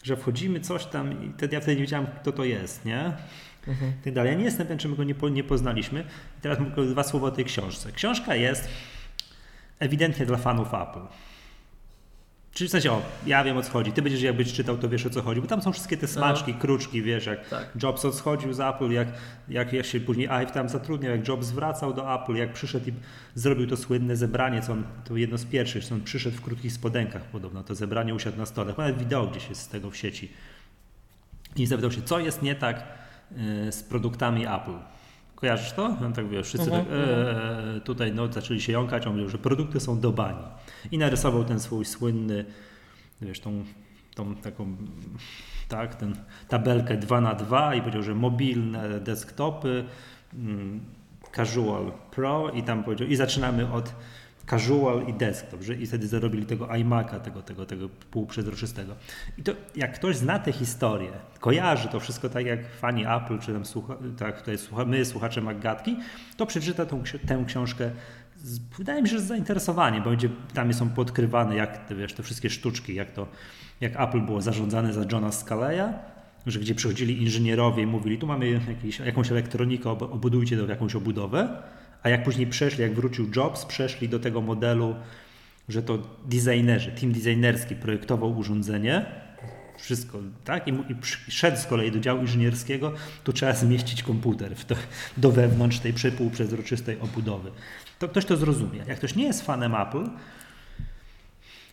że 0.03 0.17
wchodzimy 0.17 0.59
coś 0.59 0.85
tam 0.85 1.25
i 1.25 1.33
wtedy 1.37 1.55
ja 1.55 1.61
wtedy 1.61 1.75
nie 1.75 1.81
wiedziałem, 1.81 2.07
kto 2.21 2.31
to 2.31 2.43
jest, 2.43 2.85
nie? 2.85 3.13
Mhm. 3.67 3.91
I 4.01 4.03
tak 4.03 4.13
dalej. 4.13 4.31
Ja 4.31 4.37
nie 4.37 4.45
jestem 4.45 4.67
pewien, 4.67 4.79
czy 4.79 4.89
my 4.89 4.95
go 4.95 5.03
nie, 5.03 5.15
nie 5.31 5.43
poznaliśmy. 5.43 6.01
I 6.39 6.41
teraz 6.41 6.57
dwa 6.91 7.03
słowa 7.03 7.27
o 7.27 7.31
tej 7.31 7.45
książce. 7.45 7.91
Książka 7.91 8.35
jest 8.35 8.67
ewidentnie 9.79 10.25
dla 10.25 10.37
fanów 10.37 10.67
Apple. 10.73 11.07
Czyli 12.53 12.67
w 12.67 12.71
sensie, 12.71 12.91
o, 12.91 13.01
ja 13.25 13.43
wiem 13.43 13.57
o 13.57 13.61
co 13.61 13.71
chodzi. 13.71 13.91
Ty 13.91 14.01
będziesz 14.01 14.21
jakbyś 14.21 14.53
czytał, 14.53 14.77
to 14.77 14.89
wiesz 14.89 15.05
o 15.05 15.09
co 15.09 15.21
chodzi, 15.21 15.41
bo 15.41 15.47
tam 15.47 15.61
są 15.61 15.71
wszystkie 15.71 15.97
te 15.97 16.07
smaczki, 16.07 16.53
kruczki, 16.53 17.01
wiesz, 17.01 17.25
jak 17.25 17.47
Tak. 17.49 17.69
Jobs 17.83 18.05
odchodził 18.05 18.53
z 18.53 18.59
Apple, 18.59 18.91
jak, 18.91 19.07
jak, 19.49 19.73
jak 19.73 19.85
się 19.85 19.99
później 19.99 20.27
Ive 20.27 20.51
tam 20.51 20.69
zatrudniał, 20.69 21.11
jak 21.11 21.27
Jobs 21.27 21.51
wracał 21.51 21.93
do 21.93 22.15
Apple, 22.15 22.35
jak 22.35 22.53
przyszedł 22.53 22.89
i 22.89 22.93
zrobił 23.35 23.67
to 23.67 23.77
słynne 23.77 24.15
zebranie, 24.15 24.61
co 24.61 24.73
on, 24.73 24.83
to 25.05 25.17
jedno 25.17 25.37
z 25.37 25.45
pierwszych, 25.45 25.85
co 25.85 25.95
on 25.95 26.01
przyszedł 26.01 26.37
w 26.37 26.41
krótkich 26.41 26.73
spodenkach 26.73 27.23
podobno, 27.23 27.63
to 27.63 27.75
zebranie 27.75 28.15
usiadł 28.15 28.37
na 28.37 28.45
stole, 28.45 28.73
nawet 28.77 28.97
wideo 28.97 29.27
gdzieś 29.27 29.49
jest 29.49 29.61
z 29.61 29.67
tego 29.67 29.89
w 29.89 29.97
sieci. 29.97 30.31
I 31.55 31.65
zapytał 31.65 31.91
się, 31.91 32.01
co 32.01 32.19
jest 32.19 32.41
nie 32.41 32.55
tak 32.55 32.83
y, 33.67 33.71
z 33.71 33.83
produktami 33.83 34.45
Apple. 34.45 34.77
Kojarzysz 35.35 35.71
to? 35.71 35.85
On 35.85 36.13
tak 36.13 36.29
wiesz, 36.29 36.47
wszyscy 36.47 36.71
Mhm, 36.71 36.85
tak, 36.85 36.93
e, 37.77 37.81
tutaj 37.81 38.13
no, 38.13 38.33
zaczęli 38.33 38.61
się 38.61 38.71
jąkać, 38.71 39.07
on 39.07 39.13
mówił, 39.13 39.29
że 39.29 39.37
produkty 39.37 39.79
są 39.79 39.99
do 39.99 40.11
bani. 40.11 40.43
I 40.91 40.97
narysował 40.97 41.43
ten 41.43 41.59
swój 41.59 41.85
słynny, 41.85 42.45
wiesz, 43.21 43.39
tą, 43.39 43.63
tą 44.15 44.35
taką, 44.35 44.75
tak, 45.67 45.95
ten 45.95 46.15
tabelkę 46.47 46.97
2 46.97 47.21
na 47.21 47.35
2 47.35 47.75
i 47.75 47.79
powiedział, 47.79 48.03
że 48.03 48.15
mobilne 48.15 48.99
desktopy, 48.99 49.85
mm, 50.33 50.81
casual 51.35 51.91
pro 52.11 52.49
i 52.49 52.63
tam 52.63 52.83
powiedział, 52.83 53.07
i 53.07 53.15
zaczynamy 53.15 53.71
od 53.71 53.93
casual 54.49 55.07
i 55.07 55.13
desktop, 55.13 55.61
że 55.61 55.75
i 55.75 55.85
wtedy 55.85 56.07
zarobili 56.07 56.45
tego 56.45 56.65
iMac'a, 56.65 57.19
tego, 57.19 57.41
tego, 57.41 57.65
tego 57.65 57.89
półprzezroczystego. 57.89 58.95
I 59.37 59.43
to 59.43 59.51
jak 59.75 59.93
ktoś 59.93 60.15
zna 60.15 60.39
tę 60.39 60.51
historię, 60.51 61.11
kojarzy 61.39 61.87
to 61.87 61.99
wszystko 61.99 62.29
tak 62.29 62.45
jak 62.45 62.59
fani 62.71 63.05
Apple, 63.05 63.39
czy 63.39 63.53
tam 63.53 63.65
słucha, 63.65 63.97
tak 64.17 64.39
tutaj 64.39 64.57
słucha, 64.57 64.85
my, 64.85 65.05
słuchacze 65.05 65.41
Maggatki, 65.41 65.97
to 66.37 66.45
przeczyta 66.45 66.85
tą, 66.85 67.03
tę 67.27 67.43
książkę 67.47 67.91
wydaje 68.77 69.01
mi 69.01 69.09
się, 69.09 69.15
że 69.15 69.21
z 69.21 69.27
zainteresowaniem, 69.27 70.03
bo 70.03 70.09
będzie, 70.09 70.29
tam 70.53 70.73
są 70.73 70.89
podkrywane 70.89 71.55
jak 71.55 71.87
te, 71.87 71.95
wiesz, 71.95 72.13
te 72.13 72.23
wszystkie 72.23 72.49
sztuczki, 72.49 72.95
jak 72.95 73.11
to, 73.11 73.27
jak 73.81 73.99
Apple 73.99 74.21
było 74.21 74.41
zarządzane 74.41 74.93
za 74.93 75.05
Johna 75.11 75.31
Scaleya, 75.31 75.93
że 76.45 76.59
gdzie 76.59 76.75
przychodzili 76.75 77.21
inżynierowie 77.21 77.83
i 77.83 77.85
mówili, 77.85 78.17
tu 78.17 78.27
mamy 78.27 78.61
jakąś 79.05 79.31
elektronikę, 79.31 79.89
ob- 79.89 80.01
obudujcie 80.01 80.65
w 80.65 80.69
jakąś 80.69 80.95
obudowę, 80.95 81.63
a 82.03 82.09
jak 82.09 82.23
później 82.23 82.47
przeszli, 82.47 82.81
jak 82.81 82.93
wrócił 82.93 83.29
Jobs, 83.35 83.65
przeszli 83.65 84.09
do 84.09 84.19
tego 84.19 84.41
modelu, 84.41 84.95
że 85.69 85.83
to 85.83 85.97
designerzy, 86.25 86.91
team 86.91 87.11
designerski 87.11 87.75
projektował 87.75 88.37
urządzenie, 88.37 89.05
wszystko, 89.77 90.17
tak? 90.43 90.67
I, 90.67 90.71
i 90.71 90.95
szedł 91.31 91.57
z 91.57 91.65
kolei 91.65 91.91
do 91.91 91.99
działu 91.99 92.21
inżynierskiego, 92.21 92.93
tu 93.23 93.33
trzeba 93.33 93.53
zmieścić 93.53 94.03
komputer 94.03 94.55
w 94.55 94.65
to, 94.65 94.75
do 95.17 95.31
wewnątrz 95.31 95.79
tej 95.79 95.93
półprzezroczystej 96.17 96.99
obudowy. 96.99 97.51
To 98.03 98.09
ktoś 98.09 98.25
to 98.25 98.37
zrozumie. 98.37 98.83
Jak 98.87 98.97
ktoś 98.97 99.15
nie 99.15 99.23
jest 99.23 99.41
fanem 99.45 99.75
Apple, 99.75 100.09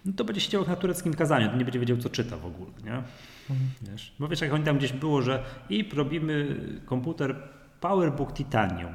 no 0.05 0.13
to 0.17 0.25
będzie 0.25 0.41
siedział 0.41 0.67
na 0.67 0.77
tureckim 0.77 1.15
kazaniu, 1.15 1.49
to 1.51 1.57
nie 1.57 1.65
będzie 1.65 1.81
wiedział, 1.81 1.97
co 1.97 2.11
czyta 2.11 2.37
w 2.37 2.47
ogóle, 2.47 2.71
nie? 2.85 3.03
Wiesz? 3.83 4.13
Bo 4.19 4.29
wiesz, 4.29 4.41
jak 4.41 4.53
oni 4.53 4.65
tam 4.65 4.79
gdzieś 4.79 4.93
było, 4.93 5.23
że 5.23 5.43
i 5.71 5.91
robimy 5.95 6.57
komputer 6.87 7.37
PowerBook 7.81 8.33
Titanium. 8.35 8.93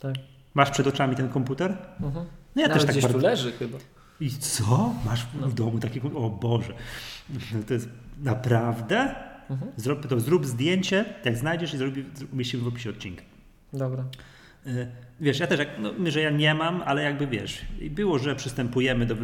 Tak. 0.00 0.14
Masz 0.54 0.70
przed 0.70 0.86
oczami 0.86 1.16
ten 1.16 1.28
komputer? 1.28 1.76
Mhm. 2.00 2.26
No 2.56 2.62
ja 2.62 2.68
Nawet 2.68 2.72
też 2.72 2.86
tak 2.86 2.90
gdzieś 2.90 3.02
bardzo... 3.02 3.18
tu 3.18 3.24
leży 3.24 3.52
chyba. 3.52 3.78
I 4.20 4.30
co? 4.30 4.94
Masz 5.06 5.22
w, 5.26 5.40
No. 5.40 5.48
domu 5.48 5.78
taki? 5.78 6.00
O 6.14 6.30
Boże. 6.30 6.72
To 7.68 7.74
jest 7.74 7.88
naprawdę? 8.22 9.14
Mhm. 9.50 9.72
Zrób, 9.76 10.06
to 10.06 10.20
zrób 10.20 10.46
zdjęcie, 10.46 11.04
jak 11.24 11.36
znajdziesz 11.36 11.74
i 11.74 11.76
zrobi, 11.78 12.04
umieścimy 12.32 12.62
w 12.62 12.66
opisie 12.66 12.90
odcinka. 12.90 13.22
Dobra. 13.72 14.04
Y, 14.66 14.86
Wiesz, 15.20 15.40
ja 15.40 15.46
też, 15.46 15.58
jak, 15.58 15.68
no, 15.78 16.10
że 16.10 16.20
ja 16.20 16.30
nie 16.30 16.54
mam, 16.54 16.82
ale 16.86 17.02
jakby 17.02 17.26
wiesz, 17.26 17.64
było, 17.90 18.18
że 18.18 18.36
przystępujemy 18.36 19.06
do, 19.06 19.14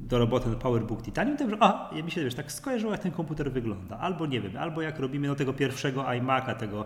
do 0.00 0.18
roboty 0.18 0.48
na 0.48 0.56
PowerBook 0.56 1.02
Titanium, 1.02 1.36
to 1.36 1.50
że 1.50 1.56
a, 1.60 1.90
ja 1.94 2.02
mi 2.02 2.10
się, 2.10 2.24
wiesz, 2.24 2.34
tak 2.34 2.52
skojarzyło, 2.52 2.92
jak 2.92 3.02
ten 3.02 3.12
komputer 3.12 3.52
wygląda. 3.52 3.98
Albo 3.98 4.26
nie 4.26 4.40
wiem, 4.40 4.56
albo 4.56 4.82
jak 4.82 4.98
robimy 4.98 5.28
no, 5.28 5.34
tego 5.34 5.52
pierwszego 5.52 6.02
iMac'a, 6.02 6.54
tego, 6.54 6.84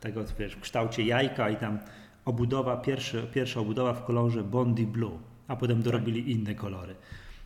tego, 0.00 0.24
wiesz, 0.38 0.52
w 0.52 0.60
kształcie 0.60 1.02
jajka 1.02 1.50
i 1.50 1.56
tam 1.56 1.78
obudowa, 2.24 2.76
pierwszy, 2.76 3.22
pierwsza 3.34 3.60
obudowa 3.60 3.92
w 3.92 4.04
kolorze 4.04 4.44
Bondi 4.44 4.86
Blue, 4.86 5.18
a 5.48 5.56
potem 5.56 5.82
dorobili 5.82 6.32
inne 6.32 6.54
kolory. 6.54 6.94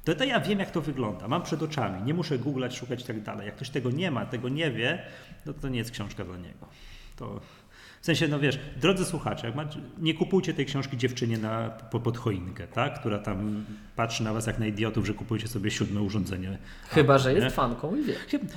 To, 0.04 0.14
to 0.14 0.24
ja 0.24 0.40
wiem, 0.40 0.58
jak 0.58 0.70
to 0.70 0.80
wygląda. 0.80 1.28
Mam 1.28 1.42
przed 1.42 1.62
oczami. 1.62 2.02
Nie 2.02 2.14
muszę 2.14 2.38
googlać, 2.38 2.78
szukać 2.78 3.00
i 3.00 3.04
tak 3.04 3.22
dalej. 3.22 3.46
Jak 3.46 3.56
ktoś 3.56 3.70
tego 3.70 3.90
nie 3.90 4.10
ma, 4.10 4.26
tego 4.26 4.48
nie 4.48 4.70
wie, 4.70 5.02
no 5.46 5.52
to 5.52 5.68
nie 5.68 5.78
jest 5.78 5.90
książka 5.90 6.24
dla 6.24 6.36
niego. 6.36 6.66
To, 7.16 7.40
W 8.00 8.04
sensie, 8.06 8.28
no 8.28 8.38
wiesz, 8.38 8.58
drodzy 8.80 9.04
słuchacze, 9.04 9.52
nie 9.98 10.14
kupujcie 10.14 10.54
tej 10.54 10.66
książki 10.66 10.96
dziewczynie 10.96 11.38
na, 11.38 11.70
po, 11.70 12.00
pod 12.00 12.18
choinkę, 12.18 12.66
tak? 12.66 13.00
która 13.00 13.18
tam 13.18 13.64
patrzy 13.96 14.24
na 14.24 14.32
was 14.32 14.46
jak 14.46 14.58
na 14.58 14.66
idiotów, 14.66 15.06
że 15.06 15.14
kupujecie 15.14 15.48
sobie 15.48 15.70
siódme 15.70 16.00
urządzenie. 16.02 16.58
Chyba, 16.88 17.18
że 17.18 17.34
nie? 17.34 17.40
jest 17.40 17.56
fanką 17.56 17.96
i 17.96 18.02
wie. 18.02 18.14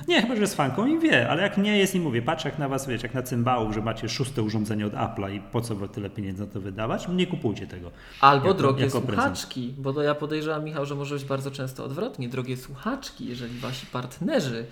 Nie, 0.08 0.22
chyba, 0.22 0.34
że 0.34 0.40
jest 0.40 0.54
fanką 0.54 0.86
i 0.86 0.98
wie, 0.98 1.28
ale 1.30 1.42
jak 1.42 1.58
nie 1.58 1.78
jest 1.78 1.94
i 1.94 2.00
mówię, 2.00 2.22
patrz 2.22 2.44
jak 2.44 2.58
na 2.58 2.68
was, 2.68 2.88
wiecie, 2.88 3.02
jak 3.06 3.14
na 3.14 3.22
cymbałów, 3.22 3.74
że 3.74 3.80
macie 3.82 4.08
szóste 4.08 4.42
urządzenie 4.42 4.86
od 4.86 4.92
Apple'a 4.92 5.34
i 5.34 5.40
po 5.40 5.60
co 5.60 5.76
wy 5.76 5.88
tyle 5.88 6.10
pieniędzy 6.10 6.42
na 6.46 6.52
to 6.52 6.60
wydawać, 6.60 7.08
nie 7.08 7.26
kupujcie 7.26 7.66
tego. 7.66 7.90
Albo 8.20 8.46
Jako- 8.46 8.58
drogie 8.58 8.84
jako 8.84 9.00
prezent. 9.00 9.22
słuchaczki, 9.38 9.74
bo 9.78 9.92
to 9.92 10.02
ja 10.02 10.14
podejrzewam, 10.14 10.64
Michał, 10.64 10.86
że 10.86 10.94
może 10.94 11.14
być 11.14 11.24
bardzo 11.24 11.50
często 11.50 11.84
odwrotnie. 11.84 12.28
Drogie 12.28 12.56
słuchaczki, 12.56 13.26
jeżeli 13.26 13.58
wasi 13.58 13.86
partnerzy 13.86 14.66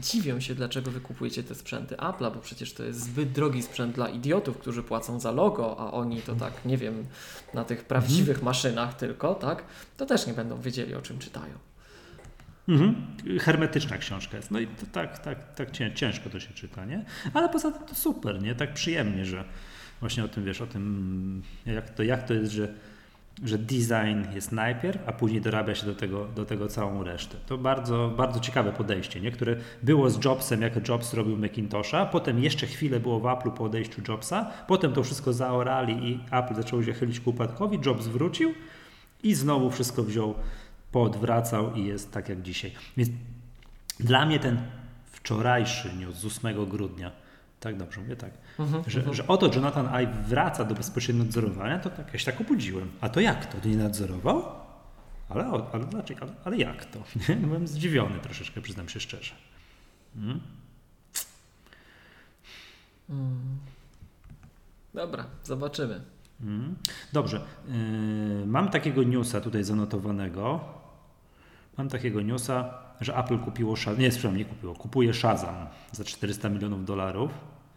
dziwią 0.00 0.40
się, 0.40 0.54
dlaczego 0.54 0.90
wy 0.90 1.00
kupujecie 1.00 1.42
te 1.42 1.54
sprzęty 1.54 1.94
Apple'a, 1.96 2.34
bo 2.34 2.40
przecież 2.40 2.72
to 2.74 2.82
jest 2.84 3.00
zbyt 3.00 3.32
drogi 3.32 3.62
sprzęt 3.62 3.94
dla 3.94 4.08
idiotów, 4.08 4.58
którzy 4.58 4.82
płacą 4.82 5.20
za 5.20 5.30
logo, 5.30 5.76
a 5.80 5.92
oni 5.92 6.22
to 6.22 6.34
tak, 6.34 6.52
nie 6.64 6.76
wiem, 6.78 7.06
na 7.54 7.64
tych 7.64 7.84
prawdziwych 7.84 8.42
maszynach 8.42 8.94
tylko, 8.96 9.34
tak, 9.34 9.64
to 9.96 10.06
też 10.06 10.26
nie 10.26 10.32
będą 10.32 10.60
wiedzieli, 10.60 10.94
o 10.94 11.02
czym 11.02 11.18
czytają. 11.18 11.54
Mhm. 12.68 13.06
Hermetyczna 13.40 13.98
książka 13.98 14.36
jest. 14.36 14.50
No 14.50 14.58
i 14.60 14.66
to 14.66 14.86
tak, 14.92 15.18
tak, 15.18 15.54
tak 15.54 15.70
cię- 15.70 15.92
ciężko 15.94 16.30
to 16.30 16.40
się 16.40 16.54
czyta, 16.54 16.84
nie? 16.84 17.04
Ale 17.34 17.48
poza 17.48 17.70
tym 17.70 17.86
to 17.86 17.94
super, 17.94 18.42
nie? 18.42 18.54
Tak 18.54 18.74
przyjemnie, 18.74 19.24
że 19.24 19.44
właśnie 20.00 20.24
o 20.24 20.28
tym 20.28 20.44
wiesz, 20.44 20.60
o 20.60 20.66
tym 20.66 21.42
jak 21.66 21.90
to, 21.90 22.02
jak 22.02 22.28
to 22.28 22.34
jest, 22.34 22.52
że, 22.52 22.74
że 23.44 23.58
design 23.58 24.34
jest 24.34 24.52
najpierw, 24.52 24.98
a 25.06 25.12
później 25.12 25.40
dorabia 25.40 25.74
się 25.74 25.86
do 25.86 25.94
tego, 25.94 26.24
do 26.24 26.44
tego 26.44 26.68
całą 26.68 27.04
resztę. 27.04 27.36
To 27.46 27.58
bardzo, 27.58 28.12
bardzo 28.16 28.40
ciekawe 28.40 28.72
podejście, 28.72 29.20
nie? 29.20 29.30
które 29.30 29.56
było 29.82 30.10
z 30.10 30.24
Jobsem, 30.24 30.62
jak 30.62 30.88
Jobs 30.88 31.14
robił 31.14 31.36
Macintosha, 31.36 32.06
potem 32.06 32.38
jeszcze 32.38 32.66
chwilę 32.66 33.00
było 33.00 33.20
w 33.20 33.22
Apple'u 33.22 33.52
po 33.52 33.64
odejściu 33.64 34.02
Jobsa, 34.08 34.50
potem 34.66 34.92
to 34.92 35.02
wszystko 35.02 35.32
zaorali 35.32 36.10
i 36.10 36.20
Apple 36.30 36.54
zaczęło 36.54 36.82
się 36.82 36.92
chylić 36.92 37.20
ku 37.20 37.30
upadkowi, 37.30 37.78
Jobs 37.86 38.06
wrócił 38.06 38.54
i 39.22 39.34
znowu 39.34 39.70
wszystko 39.70 40.02
wziął, 40.02 40.34
poodwracał 40.92 41.74
i 41.74 41.84
jest 41.84 42.12
tak 42.12 42.28
jak 42.28 42.42
dzisiaj. 42.42 42.72
Więc 42.96 43.10
dla 44.00 44.26
mnie 44.26 44.38
ten 44.38 44.58
wczorajszy 45.12 45.92
news 45.94 46.16
z 46.16 46.24
8 46.24 46.66
grudnia, 46.66 47.10
tak 47.60 47.76
dobrze 47.76 48.00
mówię, 48.00 48.16
tak, 48.16 48.30
że, 48.86 49.14
że 49.14 49.26
oto 49.26 49.50
Jonathan 49.54 49.88
Ive 49.94 50.28
wraca 50.28 50.64
do 50.64 50.74
bezpośredniego 50.74 51.26
nadzorowania, 51.26 51.78
to 51.78 51.90
tak, 51.90 52.12
ja 52.12 52.18
się 52.18 52.26
tak 52.26 52.40
obudziłem. 52.40 52.90
A 53.00 53.08
to 53.08 53.20
jak 53.20 53.46
to? 53.46 53.68
Nie 53.68 53.76
nadzorował? 53.76 54.42
Ale, 55.28 55.44
ale, 55.72 55.84
dlaczego? 55.84 56.22
ale, 56.22 56.32
ale 56.44 56.56
jak 56.56 56.84
to? 56.84 56.98
Nie? 57.28 57.36
Byłem 57.36 57.68
zdziwiony 57.68 58.18
troszeczkę, 58.18 58.60
przyznam 58.60 58.88
się 58.88 59.00
szczerze. 59.00 59.34
Mm. 60.16 60.40
Dobra, 64.94 65.26
zobaczymy. 65.44 66.00
Mm. 66.40 66.74
Dobrze. 67.12 67.40
Yy, 67.68 68.46
mam 68.46 68.68
takiego 68.68 69.02
newsa 69.02 69.40
tutaj 69.40 69.64
zanotowanego. 69.64 70.60
Mam 71.78 71.88
takiego 71.88 72.20
newsa, 72.20 72.74
że 73.00 73.16
Apple 73.16 73.38
kupiło 73.38 73.76
Shazam. 73.76 74.00
Nie, 74.00 74.10
przepraszam, 74.10 74.36
nie 74.36 74.44
kupiło. 74.44 74.74
Kupuje 74.74 75.14
Shazam 75.14 75.66
za 75.92 76.04
400 76.04 76.48
milionów 76.48 76.84
dolarów. 76.84 77.30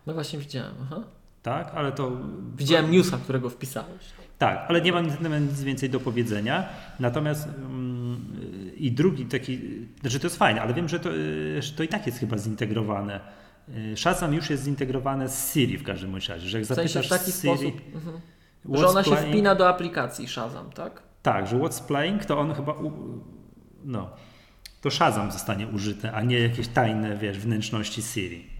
No 0.07 0.13
właśnie 0.13 0.39
widziałem, 0.39 0.73
aha. 0.81 1.03
Tak, 1.43 1.71
ale 1.75 1.91
to. 1.91 2.11
Widziałem 2.57 2.91
newsa, 2.91 3.17
którego 3.17 3.49
wpisałeś. 3.49 4.19
Tak, 4.37 4.65
ale 4.67 4.81
nie 4.81 4.91
mam 4.91 5.05
nic, 5.47 5.61
więcej 5.61 5.89
do 5.89 5.99
powiedzenia. 5.99 6.69
Natomiast 6.99 7.47
mm, 7.47 8.25
i 8.77 8.91
drugi 8.91 9.25
taki, 9.25 9.59
znaczy 10.01 10.19
to 10.19 10.27
jest 10.27 10.37
fajne, 10.37 10.61
ale 10.61 10.73
wiem, 10.73 10.89
że 10.89 10.99
to, 10.99 11.15
y, 11.15 11.61
że 11.61 11.71
to 11.71 11.83
i 11.83 11.87
tak 11.87 12.05
jest 12.05 12.19
chyba 12.19 12.37
zintegrowane. 12.37 13.19
Y, 13.69 13.97
Shazam 13.97 14.33
już 14.33 14.49
jest 14.49 14.63
zintegrowane 14.63 15.29
z 15.29 15.53
Siri 15.53 15.77
w 15.77 15.83
każdym 15.83 16.15
razie, 16.15 16.39
że 16.39 16.57
jak 16.57 16.67
W 16.67 16.75
sensie 16.75 16.93
zapytasz 16.93 17.07
w 17.07 17.09
taki 17.09 17.31
Siri, 17.31 17.53
sposób, 17.53 17.95
mhm. 17.95 18.21
że 18.73 18.87
ona 18.87 19.03
się 19.03 19.11
playing- 19.11 19.29
wpina 19.29 19.55
do 19.55 19.69
aplikacji 19.69 20.27
Shazam, 20.27 20.69
tak? 20.71 21.03
Tak, 21.21 21.47
że 21.47 21.57
what's 21.57 21.83
playing, 21.83 22.25
to 22.25 22.39
on 22.39 22.53
chyba, 22.53 22.73
u, 22.73 22.91
no, 23.83 24.09
to 24.81 24.89
Shazam 24.89 25.31
zostanie 25.31 25.67
użyte, 25.67 26.11
a 26.11 26.21
nie 26.21 26.39
jakieś 26.39 26.67
tajne, 26.67 27.17
wiesz, 27.17 27.39
wnętrzności 27.39 28.01
Siri. 28.01 28.58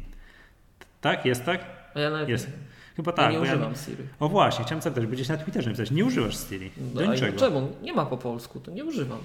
Tak, 1.01 1.25
jest 1.25 1.45
tak? 1.45 1.65
A 1.95 1.99
ja 1.99 2.09
nawet 2.09 2.29
Jest. 2.29 2.49
Chyba 2.95 3.11
ja 3.11 3.15
tak. 3.17 3.31
nie 3.31 3.37
bo 3.37 3.43
używam 3.43 3.75
Siri. 3.75 4.03
O 4.19 4.29
właśnie, 4.29 4.65
chciałem 4.65 4.81
zapytać, 4.81 5.05
bo 5.05 5.11
gdzieś 5.11 5.27
na 5.29 5.37
Twitterze 5.37 5.69
napisać, 5.69 5.91
nie 5.91 6.05
używasz 6.05 6.47
Siri. 6.49 6.71
No, 6.93 7.01
Do 7.01 7.07
a 7.09 7.13
niczego. 7.13 7.39
czemu? 7.39 7.67
Nie 7.81 7.93
ma 7.93 8.05
po 8.05 8.17
polsku, 8.17 8.59
to 8.59 8.71
nie 8.71 8.85
używam. 8.85 9.19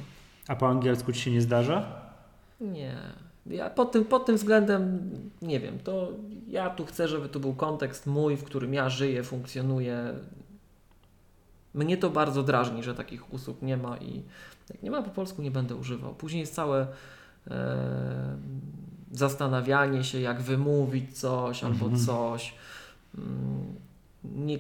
A 0.49 0.57
po 0.57 0.69
angielsku 0.69 1.13
ci 1.13 1.21
się 1.21 1.31
nie 1.31 1.43
zdarza? 1.43 2.01
Nie. 2.61 2.97
Ja 3.47 3.71
pod 3.71 3.93
tym, 3.93 4.05
pod 4.05 4.27
tym 4.27 4.37
względem 4.37 5.11
nie 5.43 5.61
wiem. 5.61 5.79
To 5.79 6.09
ja 6.49 6.71
tu 6.71 6.87
chcę, 6.87 7.09
żeby 7.09 7.29
to 7.29 7.41
był 7.41 7.55
kontekst 7.55 8.07
mój, 8.07 8.37
w 8.37 8.45
którym 8.45 8.75
ja 8.75 8.89
żyję, 8.89 9.23
funkcjonuję. 9.23 10.15
Mnie 11.75 11.97
to 11.97 12.11
bardzo 12.11 12.43
drażni, 12.43 12.83
że 12.83 12.95
takich 12.95 13.33
usług 13.33 13.63
nie 13.63 13.77
ma 13.77 13.97
i 13.97 14.23
jak 14.71 14.83
nie 14.83 14.91
ma 14.91 15.03
po 15.03 15.11
polsku, 15.11 15.43
nie 15.43 15.51
będę 15.51 15.75
używał. 15.77 16.15
Później 16.15 16.41
jest 16.41 16.55
całe 16.55 16.87
e, 17.51 18.37
zastanawianie 19.15 20.05
się, 20.05 20.21
jak 20.21 20.43
wymówić 20.43 21.19
coś 21.19 21.65
albo 21.65 21.85
Mhm. 21.87 22.05
coś. 22.07 22.55
Mm, 23.19 23.75
Nie, 24.25 24.59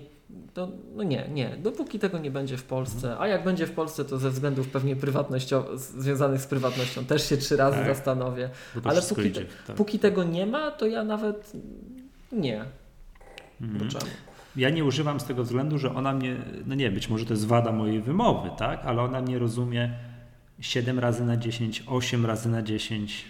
to, 0.54 0.68
no 0.96 1.02
nie, 1.02 1.28
nie. 1.32 1.56
Dopóki 1.62 1.98
tego 1.98 2.18
nie 2.18 2.30
będzie 2.30 2.56
w 2.56 2.62
Polsce, 2.64 3.16
a 3.18 3.28
jak 3.28 3.44
będzie 3.44 3.66
w 3.66 3.72
Polsce, 3.72 4.04
to 4.04 4.18
ze 4.18 4.30
względów 4.30 4.68
pewnie 4.68 4.96
prywatnościowych, 4.96 5.78
związanych 5.78 6.40
z 6.40 6.46
prywatnością 6.46 7.04
też 7.04 7.28
się 7.28 7.36
trzy 7.36 7.56
razy 7.56 7.76
Tak. 7.78 7.86
zastanowię. 7.86 8.50
Ale 8.84 9.02
póki, 9.02 9.26
idzie. 9.26 9.46
tak. 9.66 9.76
póki 9.76 9.98
tego 9.98 10.24
nie 10.24 10.46
ma, 10.46 10.70
to 10.70 10.86
ja 10.86 11.04
nawet 11.04 11.52
nie. 12.32 12.64
Mhm. 13.60 13.88
Ja 14.56 14.70
nie 14.70 14.84
używam 14.84 15.20
z 15.20 15.24
tego 15.24 15.42
względu, 15.44 15.78
że 15.78 15.94
ona 15.94 16.12
mnie, 16.12 16.36
no 16.66 16.74
nie, 16.74 16.90
być 16.90 17.08
może 17.08 17.26
to 17.26 17.32
jest 17.32 17.46
wada 17.46 17.72
mojej 17.72 18.00
wymowy, 18.00 18.50
tak, 18.58 18.80
ale 18.84 19.02
ona 19.02 19.20
mnie 19.20 19.38
rozumie 19.38 19.94
7 20.60 20.98
razy 20.98 21.24
na 21.24 21.36
10, 21.36 21.82
8 21.86 22.26
razy 22.26 22.48
na 22.48 22.62
10. 22.62 23.24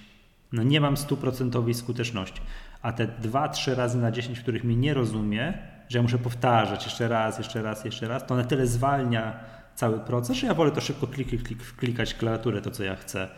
No 0.55 0.63
nie 0.63 0.81
mam 0.81 0.97
stuprocentowej 0.97 1.75
skuteczności. 1.75 2.41
A 2.83 2.93
te 2.93 3.07
2-3 3.23 3.75
razy 3.75 3.99
na 3.99 4.11
10, 4.11 4.39
w 4.39 4.43
których 4.43 4.65
mnie 4.65 4.77
nie 4.77 4.95
rozumie, 4.95 5.59
że 5.89 5.99
ja 5.99 6.03
muszę 6.03 6.19
powtarzać 6.19 6.85
jeszcze 6.85 7.09
raz, 7.09 7.39
jeszcze 7.39 7.63
raz, 7.63 7.85
jeszcze 7.85 8.09
raz, 8.09 8.27
to 8.27 8.37
na 8.37 8.45
tyle 8.45 8.67
zwalnia 8.67 9.41
cały 9.75 9.99
proces, 10.01 10.37
że 10.37 10.47
ja 10.47 10.55
wolę 10.55 10.71
to 10.71 10.81
szybko 10.81 11.07
klik, 11.07 11.29
klik, 11.43 11.73
klikać 11.77 12.15
klawiaturę 12.15 12.63
to, 12.63 12.71
co 12.71 12.85
ja 12.85 12.97
chcę, 12.97 13.29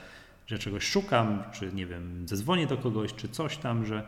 że 0.47 0.59
czegoś 0.59 0.85
szukam, 0.85 1.43
czy 1.53 1.73
nie 1.73 1.87
wiem, 1.87 2.29
zadzwonię 2.29 2.67
do 2.67 2.77
kogoś, 2.77 3.15
czy 3.15 3.29
coś 3.29 3.57
tam, 3.57 3.87
że 3.87 4.03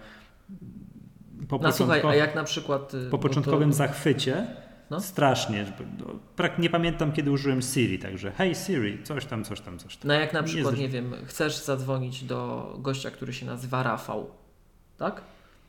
po 1.48 1.58
No 1.58 1.72
słuchaj, 1.72 2.00
początku- 2.00 2.08
a 2.08 2.14
jak 2.14 2.34
na 2.34 2.44
przykład... 2.44 2.94
y, 2.94 3.04
po 3.04 3.10
bo 3.10 3.18
początkowym 3.18 3.70
to, 3.70 3.76
zachwycie 3.76 4.46
No. 4.90 5.00
strasznie. 5.00 5.66
no, 5.98 6.06
Nie 6.58 6.70
pamiętam, 6.70 7.12
kiedy 7.12 7.30
użyłem 7.30 7.62
Siri, 7.62 7.98
także 7.98 8.32
hej 8.32 8.54
Siri, 8.54 9.02
coś 9.04 9.24
tam, 9.24 9.44
coś 9.44 9.60
tam, 9.60 9.78
coś 9.78 9.96
tam. 9.96 10.08
No 10.08 10.14
jak 10.14 10.32
na 10.32 10.40
Nie 10.40 10.46
przykład, 10.46 10.64
zresztą- 10.74 10.82
nie 10.82 10.88
wiem, 10.88 11.12
chcesz 11.26 11.56
zadzwonić 11.64 12.24
do 12.24 12.72
gościa, 12.78 13.10
który 13.10 13.32
się 13.32 13.46
nazywa 13.46 13.82
Rafał, 13.82 14.30
tak? 14.98 15.20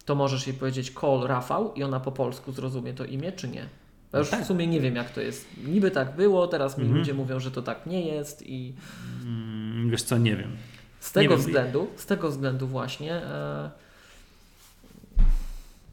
To 0.05 0.15
możesz 0.15 0.47
jej 0.47 0.55
powiedzieć 0.57 0.91
call 1.01 1.21
Rafał 1.27 1.73
i 1.73 1.83
ona 1.83 1.99
po 1.99 2.11
polsku 2.11 2.51
zrozumie 2.51 2.93
to 2.93 3.05
imię, 3.05 3.31
czy 3.31 3.47
nie? 3.47 3.59
Ja 3.59 3.67
No 4.13 4.19
już 4.19 4.29
tak. 4.29 4.43
w 4.43 4.47
sumie 4.47 4.67
nie 4.67 4.79
wiem, 4.81 4.95
jak 4.95 5.09
to 5.09 5.21
jest. 5.21 5.45
Niby 5.67 5.91
tak 5.91 6.15
było, 6.15 6.47
teraz 6.47 6.77
mi 6.77 6.83
Mhm. 6.83 6.99
ludzie 6.99 7.13
mówią, 7.13 7.39
że 7.39 7.51
to 7.51 7.61
tak 7.61 7.85
nie 7.85 8.05
jest 8.05 8.43
i 8.49 8.73
Mm, 9.23 9.89
wiesz 9.89 10.03
co, 10.03 10.17
nie 10.17 10.35
wiem. 10.35 10.51
z 10.99 11.11
tego 11.11 11.29
wiem. 11.29 11.39
względu, 11.39 11.87
z 11.95 12.05
tego 12.05 12.29
względu 12.29 12.67
właśnie 12.67 13.13
e, 13.15 13.69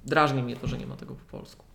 drażni 0.05 0.43
mnie 0.43 0.57
to, 0.57 0.67
że 0.67 0.79
nie 0.79 0.87
ma 0.87 0.97
tego 0.97 1.15
po 1.15 1.39
polsku. 1.39 1.66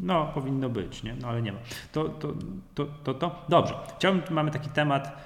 No, 0.00 0.30
powinno 0.34 0.68
być, 0.68 1.02
nie? 1.02 1.14
No, 1.20 1.28
ale 1.28 1.42
nie 1.42 1.52
ma. 1.52 1.58
To, 1.92 2.04
to, 2.04 2.32
to, 2.74 2.86
to, 3.04 3.14
to. 3.14 3.44
Dobrze. 3.48 3.74
Chciałbym, 3.98 4.22
mamy 4.30 4.50
taki 4.50 4.68
temat, 4.70 5.16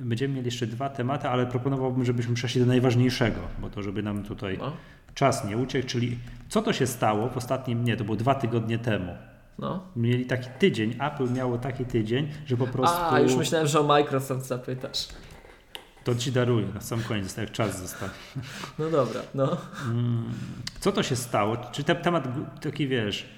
będziemy 0.00 0.34
mieli 0.34 0.46
jeszcze 0.46 0.66
dwa 0.66 0.88
tematy, 0.88 1.28
ale 1.28 1.46
proponowałbym, 1.46 2.04
żebyśmy 2.04 2.34
przeszli 2.34 2.60
do 2.60 2.66
najważniejszego, 2.66 3.40
bo 3.58 3.70
to, 3.70 3.82
żeby 3.82 4.02
nam 4.02 4.24
tutaj 4.24 4.58
No, 4.58 4.72
czas 5.14 5.44
nie 5.44 5.56
uciekł, 5.56 5.88
czyli 5.88 6.18
co 6.48 6.62
to 6.62 6.72
się 6.72 6.86
stało 6.86 7.28
w 7.28 7.36
ostatnim, 7.36 7.84
nie, 7.84 7.96
to 7.96 8.04
było 8.04 8.16
dwa 8.16 8.34
tygodnie 8.34 8.78
temu. 8.78 9.12
no. 9.58 9.82
Mieli 9.96 10.26
taki 10.26 10.48
tydzień, 10.58 10.94
Apple 11.00 11.32
miało 11.32 11.58
taki 11.58 11.84
tydzień, 11.84 12.28
że 12.46 12.56
po 12.56 12.66
prostu... 12.66 12.98
A, 13.10 13.20
już 13.20 13.34
myślałem, 13.36 13.66
że 13.66 13.80
o 13.80 13.82
Microsoft 13.82 14.46
zapytasz. 14.46 15.08
To 16.04 16.14
ci 16.14 16.32
daruję, 16.32 16.66
na 16.74 16.80
sam 16.80 17.00
koniec, 17.02 17.36
jak 17.36 17.52
czas 17.52 17.80
został. 17.80 18.08
No 18.78 18.90
dobra, 18.90 19.20
no. 19.34 19.56
Mm, 19.90 20.24
Co 20.80 20.92
to 20.92 21.02
się 21.02 21.16
stało? 21.16 21.56
Czy 21.72 21.84
ten 21.84 21.96
temat 21.96 22.28
taki 22.60 22.88
wiesz? 22.88 23.28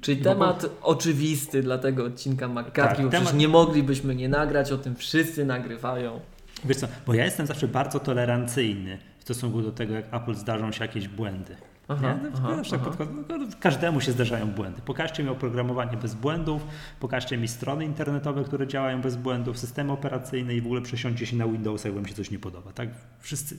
Czyli 0.00 0.22
Bo- 0.22 0.30
temat 0.30 0.66
oczywisty 0.82 1.62
dla 1.62 1.78
tego 1.78 2.04
odcinka 2.04 2.48
McCarthy, 2.48 2.72
Tak, 2.96 3.02
bo 3.02 3.08
przecież 3.10 3.28
temat- 3.28 3.36
nie 3.40 3.48
moglibyśmy 3.48 4.14
nie 4.14 4.28
nagrać, 4.28 4.72
o 4.72 4.78
tym 4.78 4.96
wszyscy 4.96 5.44
nagrywają. 5.44 6.20
Wiesz 6.64 6.76
co, 6.76 6.88
bo 7.06 7.14
ja 7.14 7.24
jestem 7.24 7.46
zawsze 7.46 7.68
bardzo 7.68 8.00
tolerancyjny 8.00 8.98
w 9.18 9.22
stosunku 9.22 9.62
do 9.62 9.72
tego, 9.72 9.94
jak 9.94 10.14
Apple 10.14 10.34
zdarzą 10.34 10.72
się 10.72 10.84
jakieś 10.84 11.08
błędy. 11.08 11.56
Aha, 11.88 12.14
nie? 12.22 12.30
aha, 12.34 12.56
Zawsze 12.56 12.70
tak 12.70 12.80
aha. 12.80 12.90
podchodzę, 12.90 13.12
no, 13.28 13.46
każdemu 13.60 14.00
się 14.00 14.12
zdarzają 14.12 14.46
błędy. 14.46 14.80
Pokażcie 14.84 15.22
mi 15.22 15.28
oprogramowanie 15.28 15.96
bez 15.96 16.14
błędów, 16.14 16.66
pokażcie 17.00 17.38
mi 17.38 17.48
strony 17.48 17.84
internetowe, 17.84 18.44
które 18.44 18.66
działają 18.66 19.00
bez 19.00 19.16
błędów, 19.16 19.58
systemy 19.58 19.92
operacyjne 19.92 20.54
i 20.54 20.60
w 20.60 20.64
ogóle 20.66 20.80
przesiądźcie 20.82 21.26
się 21.26 21.36
na 21.36 21.46
Windowsa, 21.48 21.88
jak 21.88 21.94
wam 21.96 22.06
się 22.06 22.14
coś 22.14 22.30
nie 22.30 22.38
podoba. 22.38 22.72
Tak? 22.72 22.88
Wszyscy 23.20 23.56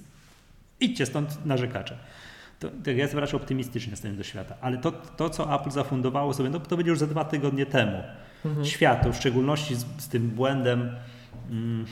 idźcie 0.79 1.05
stąd 1.05 1.45
narzekacze. 1.45 1.97
To, 2.59 2.69
to 2.83 2.91
ja 2.91 2.97
jestem 2.97 3.19
raczej 3.19 3.39
optymistycznie 3.39 3.91
nastawiony 3.91 4.17
do 4.17 4.23
świata, 4.23 4.55
ale 4.61 4.77
to, 4.77 4.91
to, 4.91 5.29
co 5.29 5.55
Apple 5.55 5.71
zafundowało 5.71 6.33
sobie, 6.33 6.49
no, 6.49 6.59
to 6.59 6.77
będzie 6.77 6.89
już 6.89 6.99
za 6.99 7.07
dwa 7.07 7.25
tygodnie 7.25 7.65
temu. 7.65 8.03
Mhm. 8.45 8.65
Światu, 8.65 9.13
w 9.13 9.15
szczególności 9.15 9.75
z, 9.75 9.85
z 9.97 10.07
tym 10.07 10.29
błędem. 10.29 10.95
Mm, 11.49 11.85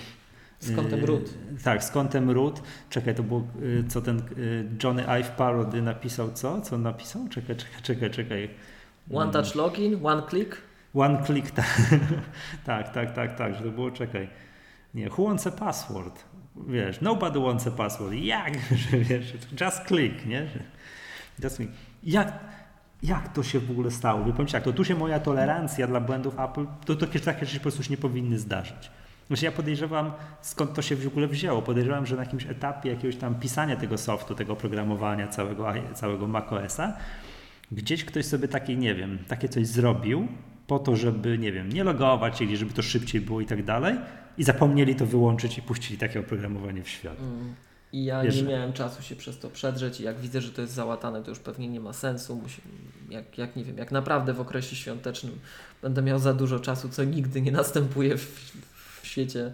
Z 0.59 0.75
kątem 0.75 1.05
root. 1.05 1.33
Tak, 1.63 1.83
z 1.83 1.91
kątem 1.91 2.31
root. 2.31 2.61
Czekaj, 2.89 3.15
to 3.15 3.23
było, 3.23 3.43
y, 3.61 3.83
co 3.87 4.01
ten 4.01 4.19
y, 4.37 4.65
Johnny 4.83 5.07
Ive 5.07 5.31
Parody 5.31 5.81
napisał, 5.81 6.31
co? 6.31 6.61
Co 6.61 6.75
on 6.75 6.81
napisał? 6.81 7.27
Czekaj, 7.29 7.55
czekaj, 7.55 7.81
czekaj, 7.81 8.09
czekaj. 8.11 8.49
One 9.13 9.31
touch 9.31 9.55
login, 9.55 9.99
one 10.05 10.21
click. 10.29 10.57
One 10.95 11.23
click, 11.25 11.51
tak, 11.51 11.81
tak, 12.65 12.93
tak, 12.93 13.13
tak, 13.13 13.35
tak, 13.37 13.55
że 13.55 13.63
to 13.63 13.69
było, 13.69 13.91
czekaj. 13.91 14.29
Nie, 14.93 15.09
who 15.09 15.23
wants 15.23 15.47
a 15.47 15.51
password? 15.51 16.23
Wiesz, 16.67 17.01
nobody 17.01 17.39
wants 17.39 17.67
a 17.67 17.71
password. 17.71 18.13
Jak? 18.13 18.53
Że 18.91 18.97
wiesz, 18.97 19.33
just 19.61 19.87
click, 19.87 20.25
nie? 20.25 20.47
Just 21.43 21.55
click. 21.55 21.71
Jak, 22.03 22.39
jak 23.03 23.33
to 23.33 23.43
się 23.43 23.59
w 23.59 23.71
ogóle 23.71 23.91
stało? 23.91 24.23
Wy 24.23 24.31
powiem 24.31 24.47
ci 24.47 24.53
tak, 24.53 24.63
to 24.63 24.73
tu 24.73 24.85
się 24.85 24.95
moja 24.95 25.19
tolerancja 25.19 25.87
dla 25.87 25.99
błędów 25.99 26.39
Apple, 26.39 26.65
to, 26.85 26.95
to 26.95 27.07
takie 27.07 27.45
rzeczy 27.45 27.55
po 27.55 27.61
prostu 27.61 27.83
się 27.83 27.89
nie 27.89 27.97
powinny 27.97 28.39
zdarzyć. 28.39 28.91
Znaczy 29.27 29.45
ja 29.45 29.51
podejrzewam, 29.51 30.11
skąd 30.41 30.73
to 30.73 30.81
się 30.81 30.95
w 30.95 31.07
ogóle 31.07 31.27
wzięło. 31.27 31.61
Podejrzewam, 31.61 32.05
że 32.05 32.15
na 32.15 32.23
jakimś 32.23 32.45
etapie 32.45 32.89
jakiegoś 32.89 33.15
tam 33.15 33.35
pisania 33.35 33.75
tego 33.75 33.97
softu, 33.97 34.35
tego 34.35 34.55
programowania 34.55 35.27
całego, 35.27 35.67
całego 35.93 36.27
macOSa, 36.27 36.93
gdzieś 37.71 38.05
ktoś 38.05 38.25
sobie 38.25 38.47
takie, 38.47 38.75
nie 38.75 38.95
wiem, 38.95 39.19
takie 39.27 39.49
coś 39.49 39.67
zrobił 39.67 40.27
po 40.67 40.79
to, 40.79 40.95
żeby, 40.95 41.37
nie 41.37 41.51
wiem, 41.51 41.71
nie 41.71 41.83
logować 41.83 42.37
się 42.37 42.57
żeby 42.57 42.73
to 42.73 42.81
szybciej 42.81 43.21
było 43.21 43.41
i 43.41 43.45
tak 43.45 43.63
dalej 43.63 43.95
i 44.37 44.43
zapomnieli 44.43 44.95
to 44.95 45.05
wyłączyć 45.05 45.57
i 45.57 45.61
puścili 45.61 45.99
takie 45.99 46.19
oprogramowanie 46.19 46.83
w 46.83 46.89
świat. 46.89 47.19
Mm. 47.19 47.55
I 47.93 48.05
ja 48.05 48.21
Wiesz, 48.21 48.35
nie 48.35 48.43
miałem 48.43 48.73
czasu 48.73 49.03
się 49.03 49.15
przez 49.15 49.39
to 49.39 49.49
przedrzeć 49.49 49.99
i 49.99 50.03
jak 50.03 50.19
widzę, 50.19 50.41
że 50.41 50.51
to 50.51 50.61
jest 50.61 50.73
załatane, 50.73 51.23
to 51.23 51.29
już 51.29 51.39
pewnie 51.39 51.67
nie 51.67 51.79
ma 51.79 51.93
sensu. 51.93 52.35
Musi, 52.35 52.61
jak, 53.09 53.37
jak 53.37 53.55
nie 53.55 53.63
wiem, 53.63 53.77
jak 53.77 53.91
naprawdę 53.91 54.33
w 54.33 54.41
okresie 54.41 54.75
świątecznym 54.75 55.39
będę 55.81 56.01
miał 56.01 56.19
za 56.19 56.33
dużo 56.33 56.59
czasu, 56.59 56.89
co 56.89 57.03
nigdy 57.03 57.41
nie 57.41 57.51
następuje 57.51 58.17
w, 58.17 58.51
w 59.01 59.07
świecie 59.07 59.53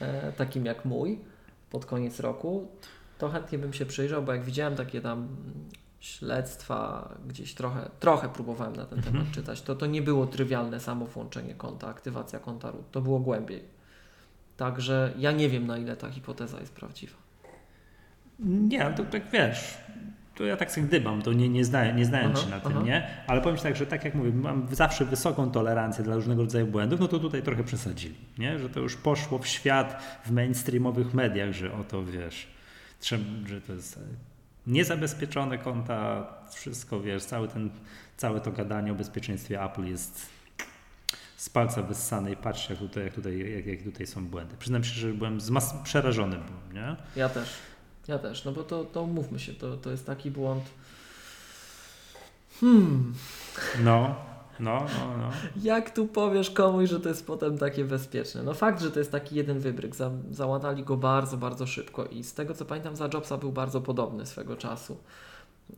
e, 0.00 0.32
takim 0.32 0.66
jak 0.66 0.84
mój 0.84 1.18
pod 1.70 1.86
koniec 1.86 2.20
roku, 2.20 2.68
to 3.18 3.28
chętnie 3.28 3.58
bym 3.58 3.72
się 3.72 3.86
przyjrzał, 3.86 4.22
bo 4.22 4.32
jak 4.32 4.44
widziałem 4.44 4.76
takie 4.76 5.00
tam 5.00 5.28
śledztwa, 6.00 7.08
gdzieś 7.28 7.54
trochę, 7.54 7.90
trochę 8.00 8.28
próbowałem 8.28 8.76
na 8.76 8.86
ten 8.86 8.98
Mhm. 8.98 9.16
temat 9.16 9.34
czytać, 9.34 9.62
to 9.62 9.74
to 9.74 9.86
nie 9.86 10.02
było 10.02 10.26
trywialne 10.26 10.80
samo 10.80 11.06
włączenie 11.06 11.54
konta, 11.54 11.88
aktywacja 11.88 12.38
konta 12.38 12.70
root, 12.70 12.90
to 12.90 13.00
było 13.00 13.20
głębiej. 13.20 13.71
Także 14.62 15.12
ja 15.18 15.32
nie 15.32 15.48
wiem 15.48 15.66
na 15.66 15.78
ile 15.78 15.96
ta 15.96 16.10
hipoteza 16.10 16.60
jest 16.60 16.74
prawdziwa. 16.74 17.16
Nie, 18.38 18.90
to 18.96 19.04
tak 19.04 19.30
wiesz, 19.30 19.78
to 20.34 20.44
ja 20.44 20.56
tak 20.56 20.72
sobie 20.72 20.86
gdybam, 20.86 21.22
to 21.22 21.32
nie, 21.32 21.48
nie, 21.48 21.64
znałem, 21.64 21.96
nie 21.96 22.04
znając 22.04 22.38
Aha, 22.38 22.44
się 22.44 22.50
na 22.50 22.60
tym, 22.60 22.72
aha. 22.72 22.82
nie? 22.86 23.06
Ale 23.26 23.40
powiem 23.40 23.56
Ci 23.56 23.62
tak, 23.62 23.76
że 23.76 23.86
tak 23.86 24.04
jak 24.04 24.14
mówię, 24.14 24.32
mam 24.32 24.66
zawsze 24.74 25.04
wysoką 25.04 25.50
tolerancję 25.50 26.04
dla 26.04 26.14
różnego 26.14 26.42
rodzaju 26.42 26.66
błędów, 26.66 27.00
no 27.00 27.08
to 27.08 27.18
tutaj 27.18 27.42
trochę 27.42 27.64
przesadzili, 27.64 28.14
nie? 28.38 28.58
Że 28.58 28.68
to 28.68 28.80
już 28.80 28.96
poszło 28.96 29.38
w 29.38 29.46
świat 29.46 30.02
w 30.24 30.30
mainstreamowych 30.30 31.14
mediach, 31.14 31.52
że 31.52 31.72
oto 31.72 32.04
wiesz, 32.04 32.46
że 33.46 33.60
to 33.60 33.72
jest 33.72 34.00
niezabezpieczone 34.66 35.58
konta, 35.58 36.26
wszystko 36.50 37.00
wiesz, 37.00 37.24
cały 37.24 37.48
ten, 37.48 37.70
całe 38.16 38.40
to 38.40 38.52
gadanie 38.52 38.92
o 38.92 38.94
bezpieczeństwie 38.94 39.62
Apple 39.62 39.84
jest 39.84 40.41
z 41.42 41.48
palca 41.48 41.82
wyssane 41.82 42.32
i 42.32 42.36
patrzcie 42.36 42.74
jak 42.74 42.78
tutaj, 42.82 43.04
jak 43.04 43.14
tutaj, 43.14 43.54
jak, 43.56 43.66
jak 43.66 43.82
tutaj 43.82 44.06
są 44.06 44.26
błędy. 44.26 44.56
Przyznam 44.58 44.84
się, 44.84 44.94
że 45.00 45.08
byłem 45.08 45.40
zmas- 45.40 45.82
przerażony 45.82 46.36
byłem, 46.36 46.86
nie? 46.86 46.96
Ja 47.16 47.28
też. 47.28 47.48
Ja 48.08 48.18
też, 48.18 48.44
no 48.44 48.52
bo 48.52 48.62
to, 48.62 48.84
to 48.84 49.06
mówmy 49.06 49.38
się, 49.38 49.54
to, 49.54 49.76
to 49.76 49.90
jest 49.90 50.06
taki 50.06 50.30
błąd. 50.30 50.64
Hmm, 52.60 53.14
No, 53.84 54.14
no, 54.60 54.86
no, 54.98 55.16
no. 55.18 55.30
jak 55.62 55.90
tu 55.90 56.06
powiesz 56.06 56.50
komuś, 56.50 56.90
że 56.90 57.00
to 57.00 57.08
jest 57.08 57.26
potem 57.26 57.58
takie 57.58 57.84
bezpieczne? 57.84 58.42
No 58.42 58.54
fakt, 58.54 58.82
że 58.82 58.90
to 58.90 58.98
jest 58.98 59.12
taki 59.12 59.36
jeden 59.36 59.60
wybryk, 59.60 59.96
za, 59.96 60.10
załatali 60.30 60.84
go 60.84 60.96
bardzo, 60.96 61.36
bardzo 61.36 61.66
szybko 61.66 62.04
i 62.04 62.24
z 62.24 62.34
tego 62.34 62.54
co 62.54 62.64
pamiętam 62.64 62.96
za 62.96 63.08
Jobsa 63.14 63.36
był 63.38 63.52
bardzo 63.52 63.80
podobny 63.80 64.26
swego 64.26 64.56
czasu. 64.56 64.96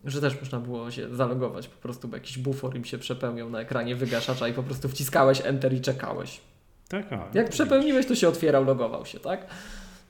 Że 0.04 0.20
też 0.20 0.40
można 0.40 0.61
było 0.61 0.90
się 0.90 1.14
zalogować 1.14 1.68
po 1.68 1.83
prostu, 1.83 2.09
bo 2.09 2.16
jakiś 2.16 2.38
bufor 2.38 2.76
im 2.76 2.85
się 2.85 2.98
przepełniał 2.98 3.50
na 3.50 3.61
ekranie 3.61 3.96
wygaszacza 3.96 4.48
i 4.48 4.52
po 4.52 4.62
prostu 4.62 4.88
wciskałeś 4.88 5.40
Enter 5.44 5.72
i 5.72 5.80
czekałeś. 5.80 6.40
Tak, 6.88 7.12
o, 7.12 7.28
Jak 7.35 7.46
to 7.46 7.52
przepełniłeś, 7.52 8.07
to 8.07 8.14
się 8.14 8.28
otwierał, 8.28 8.64
logował 8.64 9.07
się, 9.07 9.20
tak? 9.20 9.46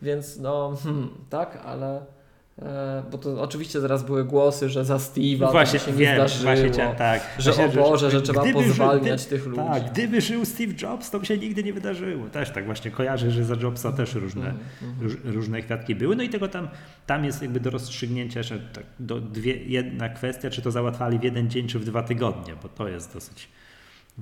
Więc 0.02 0.36
no, 0.38 0.76
hmm, 0.82 1.08
tak, 1.30 1.62
ale. 1.64 2.13
E, 2.62 3.02
bo 3.10 3.18
to 3.18 3.42
oczywiście 3.42 3.80
zaraz 3.80 4.02
były 4.02 4.24
głosy, 4.24 4.68
że 4.68 4.84
za 4.84 4.96
Steve'a 4.96 5.50
Właśnie, 5.52 5.78
się 5.78 5.92
nie 5.92 5.98
wiem, 5.98 6.14
zdarzyło. 6.14 6.42
właśnie 6.42 6.68
chciałem, 6.70 6.96
tak. 6.96 7.22
że 7.38 7.52
Właśnie, 7.52 7.80
o 7.82 7.84
Boże, 7.90 8.10
że 8.10 8.22
trzeba 8.22 8.42
gdyby 8.42 8.58
żył- 8.58 8.68
pozwalniać 8.68 9.20
gdy- 9.26 9.30
tych 9.30 9.46
ludzi. 9.46 9.62
Tak, 9.68 9.92
gdyby 9.92 10.20
żył 10.20 10.44
Steve 10.44 10.72
Jobs, 10.82 11.10
to 11.10 11.20
by 11.20 11.26
się 11.26 11.38
nigdy 11.38 11.62
nie 11.64 11.72
wydarzyło. 11.72 12.26
Też 12.28 12.50
tak 12.50 12.66
właśnie 12.66 12.90
kojarzę, 12.90 13.30
że 13.30 13.44
za 13.44 13.54
Jobsa 13.54 13.92
też 13.92 14.14
różne, 14.14 14.46
Mhm, 14.46 14.64
mhm. 14.82 15.02
róż, 15.02 15.16
różne 15.24 15.62
kwiatki 15.62 15.94
były. 15.94 16.16
No 16.16 16.22
i 16.22 16.28
tego 16.28 16.48
tam, 16.48 16.68
tam 17.06 17.24
jest 17.24 17.42
jakby 17.42 17.60
do 17.60 17.70
rozstrzygnięcia 17.70 18.42
że 18.42 18.58
tak, 18.58 18.84
do 19.00 19.20
dwie, 19.20 19.56
jedna 19.56 20.08
kwestia, 20.08 20.50
czy 20.50 20.62
to 20.62 20.70
załatwali 20.70 21.18
w 21.18 21.22
jeden 21.22 21.50
dzień, 21.50 21.68
czy 21.68 21.78
w 21.78 21.84
dwa 21.84 22.02
tygodnie, 22.02 22.54
bo 22.62 22.68
to 22.68 22.88
jest 22.88 23.14
dosyć 23.14 23.48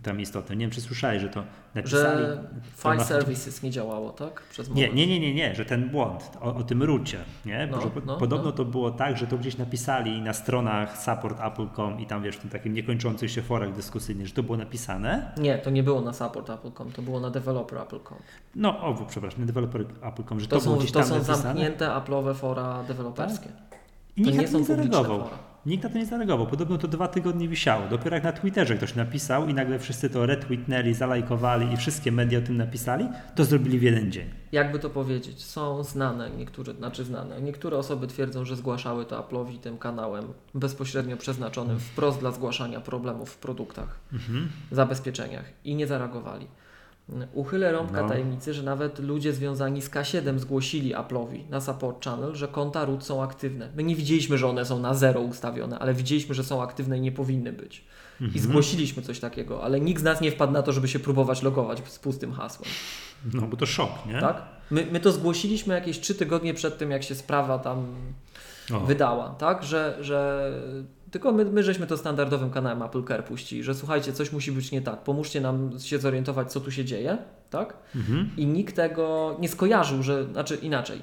tam 0.03 0.21
istotne. 0.21 0.57
Nie 0.57 0.61
wiem, 0.65 0.71
czy 0.71 0.81
słyszałeś, 0.81 1.23
że 1.23 1.29
to 1.29 1.43
napisali... 1.75 2.21
Że 2.23 2.49
File 2.77 2.97
to- 2.97 3.05
Services 3.05 3.63
nie 3.63 3.71
działało, 3.71 4.11
tak? 4.11 4.43
Przez 4.51 4.71
Nie, 4.71 4.89
nie, 4.93 5.07
nie, 5.07 5.21
nie, 5.21 5.35
nie, 5.35 5.55
że 5.55 5.65
ten 5.65 5.89
błąd 5.91 6.31
o, 6.41 6.55
o 6.55 6.63
tym 6.63 6.83
rucie, 6.83 7.19
nie? 7.47 7.69
No, 7.71 7.79
no, 8.07 8.17
podobno 8.17 8.45
no. 8.51 8.53
to 8.53 8.65
było 8.65 8.91
tak, 8.91 9.17
że 9.19 9.27
to 9.27 9.39
gdzieś 9.39 9.57
napisali 9.59 10.23
na 10.23 10.33
stronach 10.33 10.99
support.apple.com 11.03 12.01
i 12.01 12.07
tam 12.07 12.23
wiesz, 12.23 12.37
w 12.37 12.41
tym 12.41 12.51
takim 12.51 12.73
niekończących 12.73 13.31
się 13.31 13.43
forach 13.43 13.73
dyskusyjnych, 13.73 14.27
że 14.27 14.35
to 14.35 14.43
było 14.43 14.57
napisane. 14.59 15.33
Nie, 15.37 15.59
to 15.59 15.71
nie 15.71 15.83
było 15.83 16.01
na 16.01 16.13
support 16.13 16.51
Apple.com, 16.51 16.93
to 16.93 17.03
było 17.03 17.21
na 17.21 17.31
developer 17.31 17.79
Apple.com. 17.79 18.19
No, 18.55 18.81
o, 18.81 19.07
przepraszam, 19.09 19.41
na 19.41 19.47
developer 19.47 19.85
Apple.com, 20.03 20.41
że 20.41 20.47
to, 20.49 20.57
To, 20.57 20.63
było 20.63 20.75
są, 20.75 20.79
gdzieś 20.81 20.93
to 20.93 20.99
tam 20.99 21.09
są 21.09 21.15
napisane. 21.15 21.39
zamknięte 21.43 21.87
Apple'owe 21.87 22.35
fora 22.35 22.83
deweloperskie. 22.89 23.49
I 24.17 24.23
To 24.25 24.31
nikt 24.31 24.43
nie 24.43 24.49
to 24.49 24.59
nie 24.59 24.65
publiczne 24.67 24.93
zareagował. 24.93 25.19
fora. 25.29 25.39
Nikt 25.67 25.85
na 25.85 25.91
to 25.91 25.99
nie 25.99 26.07
zareagował. 26.07 26.47
Podobno 26.47 26.79
to 26.79 26.89
dwa 26.89 27.09
tygodnie 27.09 27.49
wisiało. 27.49 27.89
Dopiero 27.89 28.17
jak 28.17 28.25
na 28.25 28.33
Twitterze 28.33 28.77
ktoś 28.77 28.95
napisał 28.95 29.49
i 29.49 29.55
nagle 29.55 29.79
wszyscy 29.79 30.11
to 30.11 30.27
retweetnęli, 30.27 30.95
zalajkowali 30.95 31.73
i 31.73 31.77
wszystkie 31.77 32.13
media 32.13 32.39
o 32.39 32.43
tym 32.43 32.57
napisali, 32.57 33.09
to 33.35 33.45
zrobili 33.45 33.79
w 33.79 33.83
jeden 33.83 34.13
dzień. 34.13 34.31
Jakby 34.53 34.79
to 34.79 34.91
powiedzieć, 34.91 35.43
są 35.45 35.85
znane 35.85 36.31
niektóre, 36.31 36.75
znaczy 36.75 37.05
znane. 37.05 37.41
Niektóre 37.43 37.77
osoby 37.79 38.07
twierdzą, 38.07 38.45
że 38.45 38.57
zgłaszały 38.57 39.05
to 39.05 39.21
Apple'owi 39.23 39.59
tym 39.59 39.79
kanałem 39.79 40.25
bezpośrednio 40.55 41.17
przeznaczonym 41.17 41.79
wprost 41.81 42.19
dla 42.21 42.31
zgłaszania 42.31 42.81
problemów 42.81 43.31
w 43.31 43.39
produktach, 43.39 44.01
Mhm. 44.13 44.49
zabezpieczeniach 44.71 45.45
i 45.65 45.75
nie 45.75 45.87
zareagowali. 45.87 46.47
Uchylę 47.35 47.73
rąbka 47.73 48.03
No. 48.03 48.09
tajemnicy, 48.09 48.55
że 48.55 48.63
nawet 48.63 48.99
ludzie 48.99 49.33
związani 49.33 49.83
z 49.83 49.91
K7 49.91 50.39
zgłosili 50.39 50.95
Apple'owi 50.95 51.41
na 51.51 51.61
support 51.61 52.05
channel, 52.05 52.35
że 52.35 52.49
konta 52.49 52.85
root 52.85 53.05
są 53.05 53.23
aktywne. 53.23 53.69
My 53.77 53.83
nie 53.83 53.97
widzieliśmy, 53.97 54.39
że 54.39 54.49
one 54.49 54.65
są 54.65 54.79
na 54.79 54.95
zero 54.95 55.21
ustawione, 55.21 55.79
ale 55.79 55.95
widzieliśmy, 55.95 56.35
że 56.35 56.45
są 56.45 56.63
aktywne 56.63 56.99
i 56.99 57.01
nie 57.01 57.13
powinny 57.13 57.53
być. 57.53 57.85
I 58.21 58.25
Mhm. 58.25 58.43
zgłosiliśmy 58.45 59.03
coś 59.03 59.21
takiego, 59.21 59.63
ale 59.65 59.81
nikt 59.81 60.01
z 60.01 60.05
nas 60.05 60.21
nie 60.21 60.31
wpadł 60.31 60.53
na 60.53 60.63
to, 60.63 60.73
żeby 60.73 60.89
się 60.89 60.99
próbować 60.99 61.43
logować 61.43 61.83
z 61.89 61.99
pustym 61.99 62.33
hasłem. 62.33 62.71
No, 63.35 63.43
bo 63.43 63.57
to 63.57 63.67
szok, 63.67 63.91
nie? 64.07 64.21
Tak? 64.21 64.43
My, 64.71 64.87
my 64.93 65.01
to 65.01 65.13
zgłosiliśmy 65.13 65.75
jakieś 65.75 66.01
trzy 66.01 66.15
tygodnie 66.15 66.55
przed 66.55 66.79
tym, 66.79 66.91
jak 66.91 67.03
się 67.03 67.15
sprawa 67.15 67.59
tam 67.59 67.87
O. 68.75 68.81
wydała, 68.81 69.29
tak? 69.31 69.65
Że, 69.65 69.97
że 70.01 70.51
tylko 71.13 71.33
my, 71.33 71.45
my 71.45 71.63
żeśmy 71.63 71.87
to 71.87 71.97
standardowym 71.97 72.51
kanałem 72.51 72.83
Apple 72.83 73.05
Care 73.05 73.25
puścili, 73.25 73.63
że 73.63 73.75
słuchajcie, 73.75 74.13
coś 74.13 74.33
musi 74.33 74.53
być 74.53 74.73
nie 74.73 74.83
tak, 74.83 75.03
pomóżcie 75.03 75.41
nam 75.41 75.81
się 75.81 75.99
zorientować, 75.99 76.53
co 76.53 76.61
tu 76.61 76.71
się 76.71 76.85
dzieje, 76.85 77.19
tak? 77.51 77.77
Mhm. 77.97 78.31
I 78.37 78.47
nikt 78.47 78.77
tego 78.77 79.37
nie 79.41 79.49
skojarzył, 79.49 80.03
że, 80.03 80.25
znaczy 80.25 80.57
inaczej, 80.57 81.03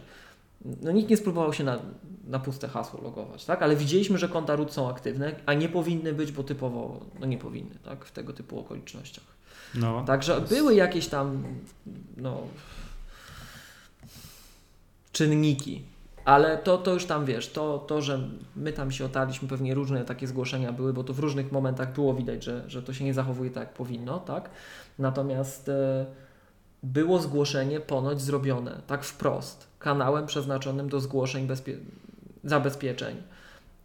no 0.81 0.91
nikt 0.91 1.09
nie 1.09 1.17
spróbował 1.17 1.53
się 1.53 1.63
na, 1.63 1.79
na 2.27 2.39
puste 2.39 2.67
hasło 2.67 3.01
logować, 3.01 3.45
tak? 3.45 3.61
Ale 3.61 3.75
widzieliśmy, 3.75 4.17
że 4.17 4.29
konta 4.29 4.55
root 4.55 4.73
są 4.73 4.89
aktywne, 4.89 5.35
a 5.45 5.53
nie 5.53 5.69
powinny 5.69 6.13
być, 6.13 6.31
bo 6.31 6.43
typowo, 6.43 7.05
no 7.19 7.25
nie 7.25 7.37
powinny, 7.37 7.75
tak? 7.83 8.05
W 8.05 8.11
tego 8.11 8.33
typu 8.33 8.59
okolicznościach. 8.59 9.25
No. 9.75 10.03
Także 10.05 10.41
były 10.41 10.75
jakieś 10.75 11.07
tam 11.07 11.43
no, 12.17 12.41
czynniki, 15.11 15.83
ale 16.29 16.57
to, 16.57 16.77
to 16.77 16.93
już 16.93 17.05
tam 17.05 17.25
wiesz, 17.25 17.51
to, 17.51 17.77
to, 17.77 18.01
że 18.01 18.19
my 18.55 18.73
tam 18.73 18.91
się 18.91 19.05
otaliśmy, 19.05 19.47
pewnie 19.47 19.73
różne 19.73 20.05
takie 20.05 20.27
zgłoszenia 20.27 20.71
były, 20.71 20.93
bo 20.93 21.03
to 21.03 21.13
w 21.13 21.19
różnych 21.19 21.51
momentach 21.51 21.93
było 21.93 22.13
widać, 22.13 22.43
że, 22.43 22.63
że 22.67 22.83
to 22.83 22.93
się 22.93 23.05
nie 23.05 23.13
zachowuje 23.13 23.51
tak 23.51 23.63
jak 23.63 23.73
powinno, 23.73 24.19
tak? 24.19 24.49
Natomiast 24.99 25.69
e, 25.69 26.05
było 26.83 27.19
zgłoszenie 27.19 27.79
ponoć 27.79 28.21
zrobione 28.21 28.81
tak 28.87 29.03
wprost, 29.03 29.67
kanałem 29.79 30.25
przeznaczonym 30.25 30.89
do 30.89 30.99
zgłoszeń 30.99 31.47
bezpie- 31.47 31.77
zabezpieczeń, 32.43 33.15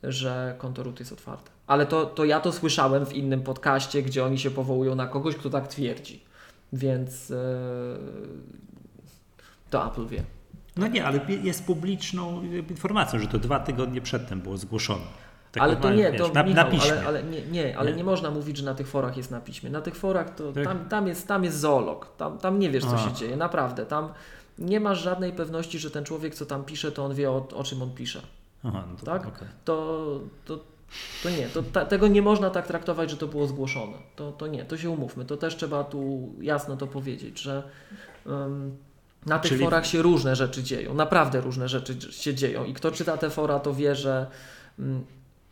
że 0.03 0.55
konto 0.59 0.83
root 0.83 1.01
jest 1.01 1.13
otwarte. 1.13 1.51
Ale 1.67 1.87
to, 1.87 2.07
to 2.07 2.25
ja 2.25 2.41
to 2.41 2.53
słyszałem 2.53 3.07
w 3.07 3.13
innym 3.13 3.43
podcaście, 3.43 4.03
gdzie 4.03 4.25
oni 4.25 4.39
się 4.39 4.51
powołują 4.51 4.95
na 4.95 5.07
kogoś, 5.07 5.37
kto 5.37 5.51
tak 5.51 5.69
twierdzi. 5.69 6.25
Więc 6.73 7.31
e, 7.31 7.37
to 9.71 9.87
Apple 9.87 10.07
wie. 10.07 10.25
No 10.77 10.87
nie, 10.87 11.05
ale 11.05 11.21
jest 11.43 11.65
publiczną 11.67 12.43
informacją, 12.71 13.19
że 13.21 13.27
to 13.27 13.39
dwa 13.39 13.61
tygodnie 13.61 14.01
przedtem 14.01 14.41
było 14.41 14.57
zgłoszone. 14.57 15.05
ale 15.61 15.77
to 15.77 15.91
nie, 15.93 16.13
wiesz, 16.13 16.21
to 16.21 16.29
na, 16.33 16.43
Michał, 16.43 16.65
na 16.65 16.71
piśmie. 16.71 16.93
ale, 16.93 17.07
ale 17.07 17.23
nie, 17.23 17.43
nie, 17.47 17.79
ale 17.79 17.91
Nie? 17.91 17.97
nie? 17.97 18.05
można 18.05 18.31
mówić, 18.31 18.57
że 18.57 18.65
na 18.65 18.75
tych 18.75 18.89
forach 18.89 19.17
jest 19.17 19.31
na 19.31 19.41
piśmie. 19.41 19.71
Na 19.71 19.81
tych 19.81 19.97
forach 19.97 20.35
to 20.35 20.53
Tak. 20.53 20.65
tam, 20.65 20.89
tam, 20.89 21.07
jest, 21.07 21.29
tam 21.29 21.45
jest 21.45 21.59
zoolog, 21.61 22.17
tam, 22.17 22.39
tam 22.39 22.59
nie 22.59 22.71
wiesz 22.71 22.85
co 22.85 22.95
A. 22.95 22.99
się 22.99 23.13
dzieje, 23.13 23.37
naprawdę. 23.37 23.87
Tam 23.87 24.09
nie 24.59 24.81
masz 24.81 25.03
żadnej 25.03 25.33
pewności, 25.33 25.79
że 25.79 25.91
ten 25.91 26.05
człowiek 26.05 26.35
co 26.35 26.47
tam 26.47 26.65
pisze, 26.65 26.93
to 26.93 27.05
on 27.05 27.15
wie 27.15 27.31
o, 27.31 27.49
o 27.55 27.65
czym 27.65 27.83
on 27.83 27.91
pisze. 27.95 28.21
Aha, 28.65 28.85
no 28.91 28.97
to, 28.97 29.07
Tak? 29.07 29.27
okej. 29.27 29.49
To, 29.65 30.05
to, 30.45 30.59
to 31.23 31.31
nie, 31.31 31.49
to, 31.49 31.63
ta, 31.63 31.85
tego 31.85 32.09
nie 32.09 32.23
można 32.23 32.51
tak 32.51 32.67
traktować, 32.67 33.11
że 33.11 33.17
to 33.17 33.27
było 33.27 33.47
zgłoszone. 33.47 33.97
To, 34.17 34.33
to 34.33 34.47
nie, 34.47 34.65
to 34.65 34.77
się 34.77 34.91
umówmy. 34.91 35.25
To 35.25 35.37
też 35.37 35.57
trzeba 35.57 35.85
tu 35.85 36.33
jasno 36.41 36.77
to 36.77 36.87
powiedzieć, 36.87 37.41
że 37.41 37.63
ym, 38.27 38.77
na 39.27 39.39
tych 39.39 39.49
Czyli- 39.53 39.65
forach 39.65 39.87
się 39.87 40.03
różne 40.03 40.37
rzeczy 40.37 40.63
dzieją, 40.63 40.95
naprawdę 40.95 41.41
różne 41.41 41.69
rzeczy 41.69 41.97
się 42.13 42.35
dzieją 42.35 42.65
i 42.65 42.75
kto 42.75 42.91
czyta 42.91 43.17
te 43.17 43.31
fora, 43.31 43.59
to 43.61 43.75
wie, 43.75 43.95
że 43.95 44.27
ym, 44.79 45.05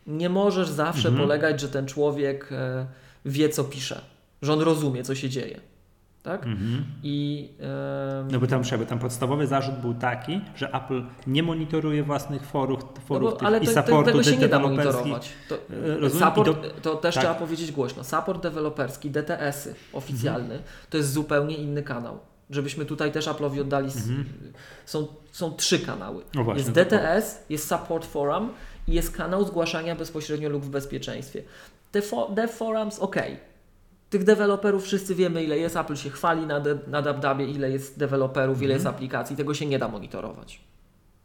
nie 0.07 0.29
możesz 0.29 0.69
zawsze 0.69 1.09
Mhm. 1.09 1.27
polegać, 1.27 1.61
że 1.61 1.69
ten 1.69 1.87
człowiek 1.87 2.49
e, 2.53 2.87
wie, 3.25 3.49
co 3.49 3.65
pisze, 3.65 4.01
że 4.43 4.53
on 4.53 4.61
rozumie, 4.61 5.03
co 5.03 5.15
się 5.15 5.29
dzieje. 5.29 5.61
Tak? 6.23 6.47
Mhm. 6.47 6.85
I 7.03 7.49
em, 8.21 8.29
No 8.31 8.41
bo 8.41 8.47
tam, 8.47 8.63
bo 8.79 8.85
tam 8.87 8.99
podstawowy 8.99 9.47
zarzut 9.47 9.75
był 9.75 9.95
taki, 9.95 10.41
że 10.57 10.71
Apple 10.75 11.03
nie 11.27 11.43
monitoruje 11.43 12.03
własnych 12.03 12.43
forów, 12.47 12.81
No 12.83 13.01
forów 13.07 13.31
bo, 13.31 13.37
tych 13.37 13.49
ale 13.49 13.59
i 13.59 13.67
te, 13.67 13.75
te, 13.75 13.83
supportu 13.83 14.11
tego 14.11 14.23
się 14.23 14.37
nie 14.37 14.49
da 14.49 14.59
monitorować. 14.59 15.29
To, 15.49 15.55
E, 16.07 16.11
support, 16.11 16.49
i 16.79 16.81
to 16.81 16.97
też 16.97 17.15
tak. 17.15 17.25
trzeba 17.25 17.35
powiedzieć 17.39 17.73
głośno. 17.73 18.05
Support 18.05 18.43
deweloperski, 18.43 19.11
DTS-y 19.11 19.75
oficjalny, 19.93 20.55
Mhm. 20.55 20.63
to 20.91 20.97
jest 20.97 21.13
zupełnie 21.13 21.57
inny 21.57 21.83
kanał. 21.83 22.19
Żebyśmy 22.53 22.85
tutaj 22.85 23.13
też 23.13 23.27
Apple'owi 23.29 23.61
oddali. 23.61 23.87
s- 23.89 24.09
Są, 24.87 25.07
są 25.33 25.53
trzy 25.53 25.79
kanały. 25.79 26.17
Mhm. 26.17 26.31
No 26.35 26.45
właśnie, 26.45 26.63
jest 26.63 26.75
to- 26.75 26.85
DTS, 26.85 27.39
jest 27.51 27.69
Support 27.69 28.07
Forum 28.07 28.53
i 28.89 28.93
jest 28.93 29.17
kanał 29.17 29.45
zgłaszania 29.47 29.95
bezpośrednio 29.97 30.49
lub 30.49 30.65
w 30.65 30.69
bezpieczeństwie. 30.69 31.43
Te 31.93 32.01
fo- 32.01 32.49
Forums, 32.49 32.99
ok. 32.99 33.17
Tych 34.11 34.25
deweloperów 34.25 34.85
wszyscy 34.85 35.15
wiemy, 35.15 35.45
ile 35.45 35.59
jest. 35.59 35.77
Apple 35.77 35.97
się 35.97 36.11
chwali 36.11 36.47
na, 36.47 36.63
na 36.87 37.03
DubDubie, 37.03 37.47
ile 37.47 37.71
jest 37.71 37.99
deweloperów, 37.99 38.63
ile 38.63 38.73
jest 38.73 38.87
Mhm. 38.87 38.95
aplikacji. 38.95 39.37
Tego 39.37 39.55
się 39.55 39.67
nie 39.67 39.79
da 39.79 39.89
monitorować. 39.89 40.61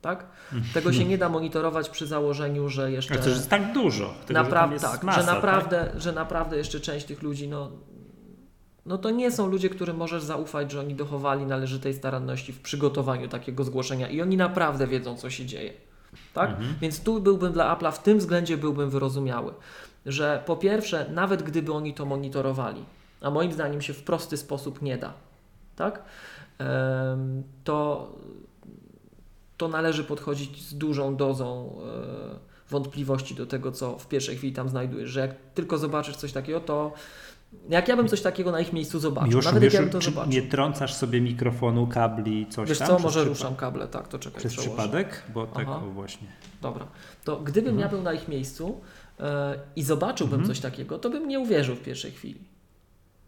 Tak? 0.01 0.25
Tego 0.73 0.93
się 0.93 1.05
nie 1.11 1.17
da 1.17 1.29
monitorować 1.29 1.89
przy 1.89 2.07
założeniu, 2.07 2.69
że 2.69 2.91
jeszcze. 2.91 3.13
A 3.13 3.17
to 3.17 3.29
jest 3.29 3.49
tak 3.49 3.73
dużo. 3.73 4.05
Tego, 4.05 4.19
że 4.27 4.33
tam 4.33 4.43
Naprawdę 4.43 4.75
jest 4.75 4.85
tak, 4.85 5.03
masa, 5.03 5.19
że 5.21 5.25
tak? 5.25 5.35
naprawdę, 5.35 5.89
że 5.97 6.11
naprawdę 6.11 6.57
jeszcze 6.57 6.79
część 6.79 7.05
tych 7.05 7.21
ludzi, 7.21 7.47
no, 7.47 7.71
no 8.87 8.97
to 8.97 9.09
nie 9.09 9.31
są 9.31 9.47
ludzie, 9.47 9.69
którym 9.69 9.97
możesz 9.97 10.23
zaufać, 10.23 10.71
że 10.71 10.79
oni 10.79 10.95
dochowali 10.95 11.45
należytej 11.45 11.93
staranności 11.93 12.53
w 12.53 12.61
przygotowaniu 12.61 13.27
takiego 13.27 13.63
zgłoszenia 13.63 14.09
i 14.09 14.21
oni 14.21 14.37
naprawdę 14.37 14.87
wiedzą, 14.87 15.17
co 15.17 15.29
się 15.29 15.45
dzieje. 15.45 15.73
Tak? 16.33 16.49
Mhm. 16.49 16.75
Więc 16.81 17.03
tu 17.03 17.21
byłbym 17.21 17.53
dla 17.53 17.75
Apple'a 17.75 17.91
w 17.91 18.03
tym 18.03 18.17
względzie 18.17 18.57
byłbym 18.57 18.89
wyrozumiały, 18.89 19.53
że 20.05 20.43
po 20.45 20.57
pierwsze, 20.57 21.09
nawet 21.13 21.43
gdyby 21.43 21.73
oni 21.73 21.93
to 21.93 22.05
monitorowali, 22.05 22.83
a 23.21 23.29
moim 23.29 23.53
zdaniem 23.53 23.81
się 23.81 23.93
w 23.93 24.03
prosty 24.03 24.37
sposób 24.37 24.81
nie 24.81 24.97
da, 24.97 25.13
tak? 25.75 26.03
To, 27.63 28.07
to 29.57 29.67
należy 29.67 30.03
podchodzić 30.03 30.61
z 30.61 30.77
dużą 30.77 31.15
dozą 31.15 31.75
e, 32.33 32.47
wątpliwości 32.69 33.35
do 33.35 33.45
tego, 33.45 33.71
co 33.71 33.97
w 33.97 34.07
pierwszej 34.07 34.37
chwili 34.37 34.53
tam 34.53 34.69
znajdujesz, 34.69 35.09
że 35.09 35.19
jak 35.19 35.35
tylko 35.53 35.77
zobaczysz 35.77 36.15
coś 36.15 36.31
takiego, 36.31 36.59
to 36.59 36.93
jak 37.69 37.87
ja 37.87 37.95
bym 37.97 38.07
coś 38.07 38.21
takiego 38.21 38.51
na 38.51 38.59
ich 38.59 38.73
miejscu 38.73 38.99
zobaczył, 38.99 39.31
Już, 39.31 39.45
nawet 39.45 39.63
jak 39.63 39.73
ja 39.73 39.79
już, 39.79 39.85
bym 39.89 39.93
to 39.93 39.99
czy 40.05 40.09
zobaczył. 40.11 40.31
nie 40.33 40.41
trącasz 40.41 40.93
sobie 40.93 41.21
mikrofonu, 41.21 41.87
kabli, 41.87 42.47
coś 42.49 42.69
Wiesz 42.69 42.77
tam? 42.79 42.87
co, 42.87 42.99
może 42.99 43.23
ruszam 43.23 43.55
kable, 43.55 43.87
tak, 43.87 44.07
to 44.07 44.19
czekaj, 44.19 44.39
Przez 44.39 44.53
przełożę. 44.53 44.81
przypadek? 44.81 45.23
Bo 45.33 45.47
tak 45.47 45.67
Aha. 45.69 45.81
właśnie. 45.93 46.27
Dobra, 46.61 46.87
to 47.23 47.35
gdybym 47.37 47.69
Mhm. 47.73 47.79
ja 47.79 47.89
był 47.89 48.01
na 48.03 48.13
ich 48.13 48.27
miejscu 48.27 48.81
e, 49.19 49.59
i 49.75 49.83
zobaczyłbym 49.83 50.39
Mhm. 50.39 50.47
coś 50.55 50.59
takiego, 50.59 50.99
to 50.99 51.09
bym 51.09 51.27
nie 51.27 51.39
uwierzył 51.39 51.75
w 51.75 51.81
pierwszej 51.81 52.11
chwili. 52.11 52.39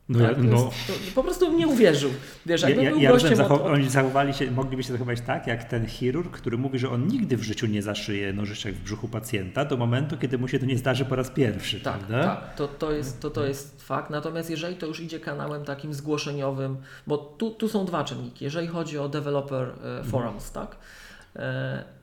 No, 0.09 0.19
tak? 0.19 0.37
ja, 0.37 0.43
no, 0.43 0.65
jest, 0.65 0.87
to, 0.87 0.93
po 1.15 1.23
prostu 1.23 1.57
nie 1.57 1.67
uwierzył. 1.67 2.11
Wiesz, 2.45 2.61
ja, 2.61 2.69
jakbym 2.69 2.85
ja, 2.85 2.91
był 2.91 2.99
ja 2.99 3.11
gościem 3.11 3.41
od, 3.41 3.61
oni 3.61 3.89
zachowali 3.89 4.33
się, 4.33 4.51
mogliby 4.51 4.83
się 4.83 4.93
zachować 4.93 5.21
tak, 5.21 5.47
jak 5.47 5.63
ten 5.63 5.87
chirurg, 5.87 6.37
który 6.37 6.57
mówi, 6.57 6.79
że 6.79 6.89
on 6.89 7.07
nigdy 7.07 7.37
w 7.37 7.43
życiu 7.43 7.67
nie 7.67 7.81
zaszyje 7.81 8.33
nożyczek 8.33 8.75
w 8.75 8.83
brzuchu 8.83 9.07
pacjenta 9.07 9.65
do 9.65 9.77
momentu, 9.77 10.17
kiedy 10.17 10.37
mu 10.37 10.47
się 10.47 10.59
to 10.59 10.65
nie 10.65 10.77
zdarzy 10.77 11.05
po 11.05 11.15
raz 11.15 11.29
pierwszy. 11.29 11.81
Tak, 11.81 11.97
prawda? 11.97 12.23
tak, 12.23 12.55
to, 12.55 12.67
to, 12.67 12.91
jest, 12.91 13.21
to, 13.21 13.29
to 13.29 13.45
jest 13.45 13.83
fakt. 13.83 14.09
Natomiast 14.09 14.49
jeżeli 14.49 14.75
to 14.75 14.85
już 14.85 14.99
idzie 14.99 15.19
kanałem 15.19 15.65
takim 15.65 15.93
zgłoszeniowym, 15.93 16.77
bo 17.07 17.17
tu, 17.17 17.51
tu 17.51 17.69
są 17.69 17.85
dwa 17.85 18.03
czynniki. 18.03 18.45
Jeżeli 18.45 18.67
chodzi 18.67 18.97
o 18.97 19.09
developer 19.09 19.71
e, 19.99 20.03
forums, 20.03 20.51
tak, 20.51 20.75
e, 21.35 21.98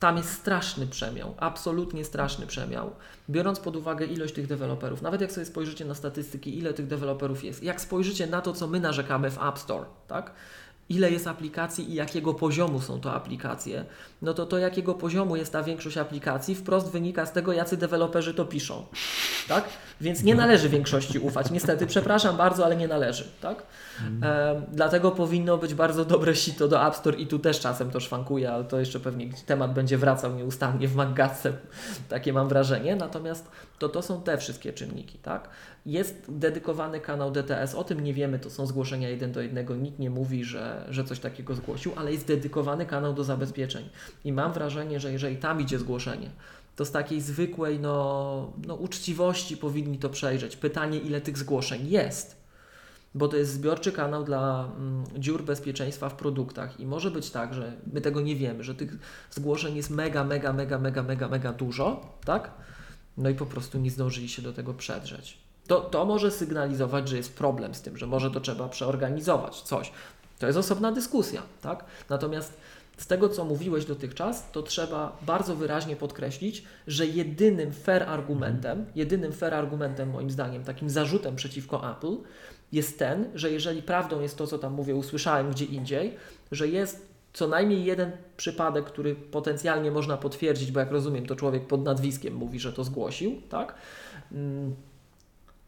tam 0.00 0.16
jest 0.16 0.32
straszny 0.32 0.86
przemiał, 0.86 1.34
absolutnie 1.38 2.04
straszny 2.04 2.46
przemiał. 2.46 2.90
Biorąc 3.30 3.60
pod 3.60 3.76
uwagę 3.76 4.06
ilość 4.06 4.34
tych 4.34 4.46
deweloperów, 4.46 5.02
nawet 5.02 5.20
jak 5.20 5.32
sobie 5.32 5.46
spojrzycie 5.46 5.84
na 5.84 5.94
statystyki, 5.94 6.58
ile 6.58 6.74
tych 6.74 6.86
deweloperów 6.86 7.44
jest, 7.44 7.62
jak 7.62 7.80
spojrzycie 7.80 8.26
na 8.26 8.40
to, 8.40 8.52
co 8.52 8.66
my 8.66 8.80
narzekamy 8.80 9.30
w 9.30 9.42
App 9.42 9.58
Store, 9.58 9.84
tak, 10.08 10.32
ile 10.90 11.10
jest 11.10 11.26
aplikacji 11.26 11.90
i 11.90 11.94
jakiego 11.94 12.34
poziomu 12.34 12.80
są 12.80 13.00
to 13.00 13.12
aplikacje, 13.12 13.84
no 14.22 14.34
to 14.34 14.46
to 14.46 14.58
jakiego 14.58 14.94
poziomu 14.94 15.36
jest 15.36 15.52
ta 15.52 15.62
większość 15.62 15.98
aplikacji 15.98 16.54
wprost 16.54 16.90
wynika 16.90 17.26
z 17.26 17.32
tego, 17.32 17.52
jacy 17.52 17.76
deweloperzy 17.76 18.34
to 18.34 18.44
piszą. 18.44 18.86
Tak? 19.48 19.64
Więc 20.00 20.22
nie 20.22 20.34
należy 20.34 20.68
większości 20.68 21.18
ufać. 21.18 21.50
Niestety, 21.50 21.86
przepraszam 21.86 22.36
bardzo, 22.36 22.64
ale 22.64 22.76
nie 22.76 22.88
należy. 22.88 23.24
Tak? 23.40 23.62
E, 24.22 24.62
dlatego 24.72 25.10
powinno 25.10 25.58
być 25.58 25.74
bardzo 25.74 26.04
dobre 26.04 26.34
sito 26.36 26.68
do 26.68 26.86
App 26.86 26.96
Store 26.96 27.16
i 27.16 27.26
tu 27.26 27.38
też 27.38 27.60
czasem 27.60 27.90
to 27.90 28.00
szwankuje, 28.00 28.52
ale 28.52 28.64
to 28.64 28.80
jeszcze 28.80 29.00
pewnie 29.00 29.30
temat 29.46 29.74
będzie 29.74 29.98
wracał 29.98 30.34
nieustannie 30.34 30.88
w 30.88 30.94
Maggatce. 30.94 31.52
Takie 32.08 32.32
mam 32.32 32.48
wrażenie. 32.48 32.96
Natomiast 32.96 33.50
to, 33.78 33.88
to 33.88 34.02
są 34.02 34.22
te 34.22 34.38
wszystkie 34.38 34.72
czynniki. 34.72 35.18
Tak? 35.18 35.48
Jest 35.86 36.24
dedykowany 36.28 37.00
kanał 37.00 37.30
DTS, 37.30 37.74
o 37.74 37.84
tym 37.84 38.00
nie 38.00 38.14
wiemy, 38.14 38.38
to 38.38 38.50
są 38.50 38.66
zgłoszenia 38.66 39.08
jeden 39.08 39.32
do 39.32 39.40
jednego, 39.40 39.76
nikt 39.76 39.98
nie 39.98 40.10
mówi, 40.10 40.44
że, 40.44 40.86
że 40.90 41.04
coś 41.04 41.20
takiego 41.20 41.54
zgłosił, 41.54 41.92
ale 41.96 42.12
jest 42.12 42.26
dedykowany 42.26 42.86
kanał 42.86 43.14
do 43.14 43.24
zabezpieczeń. 43.24 43.88
I 44.24 44.32
mam 44.32 44.52
wrażenie, 44.52 45.00
że 45.00 45.12
jeżeli 45.12 45.36
tam 45.36 45.60
idzie 45.60 45.78
zgłoszenie, 45.78 46.30
to 46.76 46.84
z 46.84 46.90
takiej 46.90 47.20
zwykłej 47.20 47.80
no, 47.80 48.52
no, 48.66 48.74
uczciwości 48.74 49.56
powinni 49.56 49.98
to 49.98 50.10
przejrzeć. 50.10 50.56
Pytanie, 50.56 50.98
ile 50.98 51.20
tych 51.20 51.38
zgłoszeń 51.38 51.88
jest. 51.88 52.40
Bo 53.14 53.28
to 53.28 53.36
jest 53.36 53.52
zbiorczy 53.52 53.92
kanał 53.92 54.24
dla 54.24 54.68
mm, 54.76 55.04
dziur 55.18 55.42
bezpieczeństwa 55.42 56.08
w 56.08 56.14
produktach 56.14 56.80
i 56.80 56.86
może 56.86 57.10
być 57.10 57.30
tak, 57.30 57.54
że 57.54 57.72
my 57.92 58.00
tego 58.00 58.20
nie 58.20 58.36
wiemy, 58.36 58.64
że 58.64 58.74
tych 58.74 58.96
zgłoszeń 59.30 59.76
jest 59.76 59.90
mega, 59.90 60.24
mega, 60.24 60.52
mega, 60.52 60.78
mega, 60.78 61.02
mega, 61.02 61.28
mega 61.28 61.52
dużo, 61.52 62.18
tak? 62.24 62.50
No 63.16 63.28
i 63.28 63.34
po 63.34 63.46
prostu 63.46 63.78
nie 63.78 63.90
zdążyli 63.90 64.28
się 64.28 64.42
do 64.42 64.52
tego 64.52 64.74
przedrzeć. 64.74 65.38
To, 65.70 65.80
to 65.80 66.04
może 66.04 66.30
sygnalizować, 66.30 67.08
że 67.08 67.16
jest 67.16 67.36
problem 67.36 67.74
z 67.74 67.82
tym, 67.82 67.96
że 67.96 68.06
może 68.06 68.30
to 68.30 68.40
trzeba 68.40 68.68
przeorganizować, 68.68 69.60
coś. 69.60 69.92
To 70.38 70.46
jest 70.46 70.58
osobna 70.58 70.92
dyskusja, 70.92 71.42
tak? 71.62 71.84
Natomiast 72.08 72.60
z 72.96 73.06
tego, 73.06 73.28
co 73.28 73.44
mówiłeś 73.44 73.84
dotychczas, 73.84 74.50
to 74.52 74.62
trzeba 74.62 75.16
bardzo 75.22 75.56
wyraźnie 75.56 75.96
podkreślić, 75.96 76.64
że 76.86 77.06
jedynym 77.06 77.72
fair 77.72 78.02
argumentem, 78.02 78.86
jedynym 78.94 79.32
fair 79.32 79.54
argumentem 79.54 80.10
moim 80.10 80.30
zdaniem, 80.30 80.64
takim 80.64 80.90
zarzutem 80.90 81.36
przeciwko 81.36 81.90
Apple 81.90 82.16
jest 82.72 82.98
ten, 82.98 83.30
że 83.34 83.50
jeżeli 83.50 83.82
prawdą 83.82 84.20
jest 84.20 84.38
to, 84.38 84.46
co 84.46 84.58
tam 84.58 84.72
mówię, 84.72 84.94
usłyszałem 84.94 85.50
gdzie 85.50 85.64
indziej, 85.64 86.16
że 86.52 86.68
jest 86.68 87.08
co 87.32 87.48
najmniej 87.48 87.84
jeden 87.84 88.12
przypadek, 88.36 88.84
który 88.84 89.14
potencjalnie 89.14 89.90
można 89.90 90.16
potwierdzić, 90.16 90.72
bo 90.72 90.80
jak 90.80 90.90
rozumiem, 90.90 91.26
to 91.26 91.36
człowiek 91.36 91.66
pod 91.66 91.84
nadwiskiem 91.84 92.34
mówi, 92.34 92.60
że 92.60 92.72
to 92.72 92.84
zgłosił, 92.84 93.42
tak? 93.48 93.74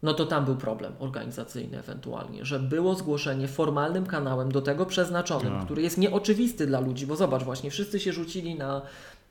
No 0.02 0.14
to 0.14 0.26
tam 0.26 0.44
był 0.44 0.56
problem 0.56 0.92
organizacyjny 0.98 1.78
ewentualnie, 1.78 2.44
że 2.44 2.60
było 2.60 2.94
zgłoszenie 2.94 3.48
formalnym 3.48 4.06
kanałem 4.06 4.52
do 4.52 4.62
tego 4.62 4.86
przeznaczonym, 4.86 5.52
Tak. 5.52 5.64
który 5.64 5.82
jest 5.82 5.98
nieoczywisty 5.98 6.66
dla 6.66 6.80
ludzi, 6.80 7.06
bo 7.06 7.16
zobacz 7.16 7.42
właśnie, 7.42 7.70
wszyscy 7.70 8.00
się 8.00 8.12
rzucili 8.12 8.54
na, 8.54 8.82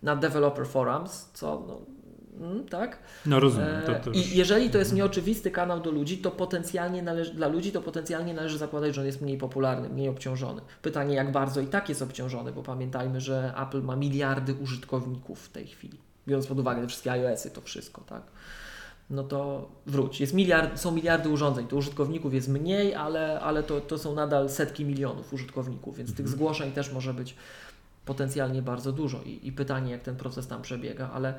na 0.03 0.15
developer 0.15 0.67
forums, 0.67 1.30
co 1.34 1.63
no, 1.67 1.82
mm, 2.47 2.65
tak? 2.67 2.99
No 3.26 3.39
rozumiem. 3.39 3.82
To, 3.86 3.91
E, 3.91 3.99
to 3.99 4.09
już... 4.09 4.17
I 4.17 4.38
jeżeli 4.38 4.69
to 4.69 4.78
jest 4.78 4.93
nieoczywisty 4.93 5.51
kanał 5.51 5.80
do 5.80 5.91
ludzi, 5.91 6.17
to 6.17 6.32
potencjalnie 6.32 7.01
należy, 7.01 7.34
dla 7.34 7.47
ludzi 7.47 7.72
to 7.72 7.82
potencjalnie 7.82 8.34
należy 8.34 8.57
zakładać, 8.57 8.95
że 8.95 9.01
on 9.01 9.07
jest 9.07 9.22
mniej 9.22 9.38
popularny, 9.38 9.89
mniej 9.89 10.09
obciążony. 10.09 10.61
Pytanie, 10.82 11.15
jak 11.15 11.32
bardzo 11.32 11.61
i 11.61 11.67
tak 11.67 11.89
jest 11.89 12.01
obciążony, 12.01 12.51
bo 12.51 12.63
pamiętajmy, 12.63 13.22
że 13.22 13.53
Apple 13.57 13.82
ma 13.82 13.95
miliardy 13.95 14.53
użytkowników 14.53 15.45
w 15.45 15.49
tej 15.49 15.67
chwili, 15.67 15.97
biorąc 16.28 16.47
pod 16.47 16.59
uwagę 16.59 16.82
te 16.82 16.88
wszystkie 16.88 17.11
iOSy, 17.11 17.51
to 17.51 17.61
wszystko, 17.61 18.01
tak? 18.01 18.22
No 19.12 19.24
to 19.24 19.70
wróć. 19.86 20.22
Jest 20.22 20.34
miliard, 20.34 20.80
są 20.80 20.91
miliardy 20.91 21.30
urządzeń, 21.30 21.68
to 21.68 21.76
użytkowników 21.76 22.34
jest 22.34 22.47
mniej, 22.49 22.95
ale, 22.95 23.39
ale 23.39 23.64
to, 23.64 23.82
to 23.82 23.97
są 23.97 24.16
nadal 24.16 24.49
setki 24.49 24.86
milionów 24.86 25.34
użytkowników, 25.34 25.97
więc 25.97 26.16
tych 26.16 26.28
zgłoszeń 26.28 26.72
też 26.72 26.91
może 26.93 27.14
być 27.14 27.36
potencjalnie 28.05 28.62
bardzo 28.62 28.91
dużo. 28.91 29.22
I, 29.26 29.47
i 29.47 29.51
pytanie, 29.51 29.91
jak 29.91 30.01
ten 30.01 30.16
proces 30.16 30.47
tam 30.47 30.62
przebiega, 30.62 31.09
ale 31.14 31.34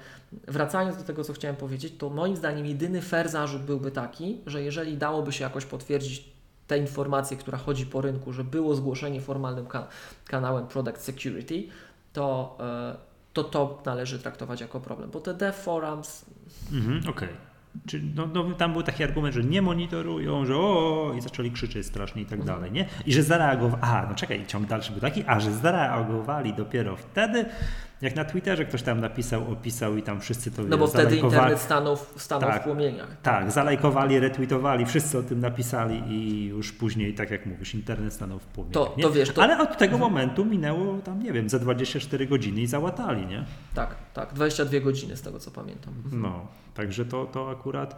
wracając 0.49 0.97
do 0.97 1.03
tego, 1.05 1.25
co 1.25 1.33
chciałem 1.33 1.57
powiedzieć, 1.57 1.95
to 1.99 2.11
moim 2.11 2.37
zdaniem 2.37 2.67
jedyny 2.67 3.03
fair 3.03 3.29
zarzut 3.29 3.63
byłby 3.63 3.91
taki, 3.91 4.39
że 4.47 4.63
jeżeli 4.63 4.97
dałoby 4.97 5.33
się 5.33 5.45
jakoś 5.45 5.65
potwierdzić 5.65 6.25
tę 6.67 6.79
informację, 6.79 7.37
która 7.37 7.59
chodzi 7.59 7.87
po 7.87 8.01
rynku, 8.01 8.33
że 8.33 8.45
było 8.45 8.75
zgłoszenie 8.75 9.21
formalnym 9.21 9.67
ka- 9.67 9.89
kanałem 10.27 10.67
Product 10.67 11.01
Security, 11.01 11.63
to, 12.13 12.57
e, 12.61 12.97
to 13.33 13.45
to 13.45 13.83
należy 13.87 14.19
traktować 14.19 14.61
jako 14.61 14.81
problem, 14.81 15.11
bo 15.11 15.21
te 15.21 15.35
dev 15.35 15.53
forums, 15.59 16.25
Mhm, 16.73 17.09
Okej. 17.09 17.29
Czy 17.87 18.01
no, 18.15 18.27
no, 18.27 18.45
tam 18.45 18.73
był 18.73 18.83
taki 18.83 19.05
argument, 19.05 19.35
że 19.35 19.45
nie 19.45 19.63
monitorują, 19.63 20.47
że 20.47 20.57
o 20.57 21.13
i 21.19 21.21
zaczęli 21.21 21.51
krzyczeć 21.51 21.87
strasznie 21.87 22.23
i 22.23 22.27
tak 22.27 22.39
Mhm. 22.41 22.57
dalej, 22.59 22.73
nie? 22.73 22.87
I 23.07 23.13
że 23.13 23.23
zareagowali. 23.23 23.83
A, 23.83 24.07
no 24.09 24.15
czekaj, 24.15 24.47
ciąg 24.47 24.67
dalszy 24.67 24.93
był 24.93 25.01
taki, 25.01 25.25
a 25.27 25.41
że 25.41 25.53
zareagowali 25.53 26.55
dopiero 26.55 26.97
wtedy, 26.97 27.45
jak 28.03 28.17
na 28.17 28.25
Twitterze 28.25 28.65
ktoś 28.65 28.83
tam 28.83 29.01
napisał, 29.01 29.53
opisał 29.53 29.97
i 29.97 30.03
tam 30.03 30.21
wszyscy 30.21 30.51
to 30.51 30.63
no 30.63 30.79
bo 30.79 30.87
wtedy 30.87 31.17
internet 31.17 31.59
stanął, 31.61 31.97
w- 31.97 32.15
stanął 32.17 32.51
Tak. 32.51 32.61
w 32.63 32.65
płomieniach. 32.65 33.17
Tak, 33.23 33.53
zalajkowali, 33.53 34.19
retweetowali, 34.21 34.87
wszyscy 34.87 35.19
o 35.19 35.23
tym 35.23 35.41
napisali 35.41 36.03
i 36.09 36.45
już 36.47 36.73
później, 36.73 37.15
tak 37.15 37.31
jak 37.31 37.47
mówisz, 37.47 37.75
internet 37.75 38.13
stanął 38.13 38.39
w 38.39 38.45
płomieniach. 38.47 38.75
To- 38.75 38.95
to 39.03 39.11
wiesz, 39.11 39.31
to- 39.31 39.43
Ale 39.43 39.59
od 39.59 39.79
tego 39.79 39.99
momentu 39.99 40.45
minęło 40.45 40.99
tam, 40.99 41.23
nie 41.23 41.33
wiem, 41.33 41.49
za 41.49 41.59
24 41.59 42.27
godziny 42.27 42.61
i 42.61 42.67
załatali, 42.67 43.27
nie? 43.27 43.45
Tak, 43.75 43.95
tak, 44.15 44.33
22 44.35 44.81
godziny 44.81 45.17
z 45.17 45.23
tego 45.23 45.39
co 45.39 45.51
pamiętam. 45.51 45.95
No, 46.13 46.47
także 46.75 47.05
to, 47.05 47.27
to 47.27 47.51
akurat 47.51 47.97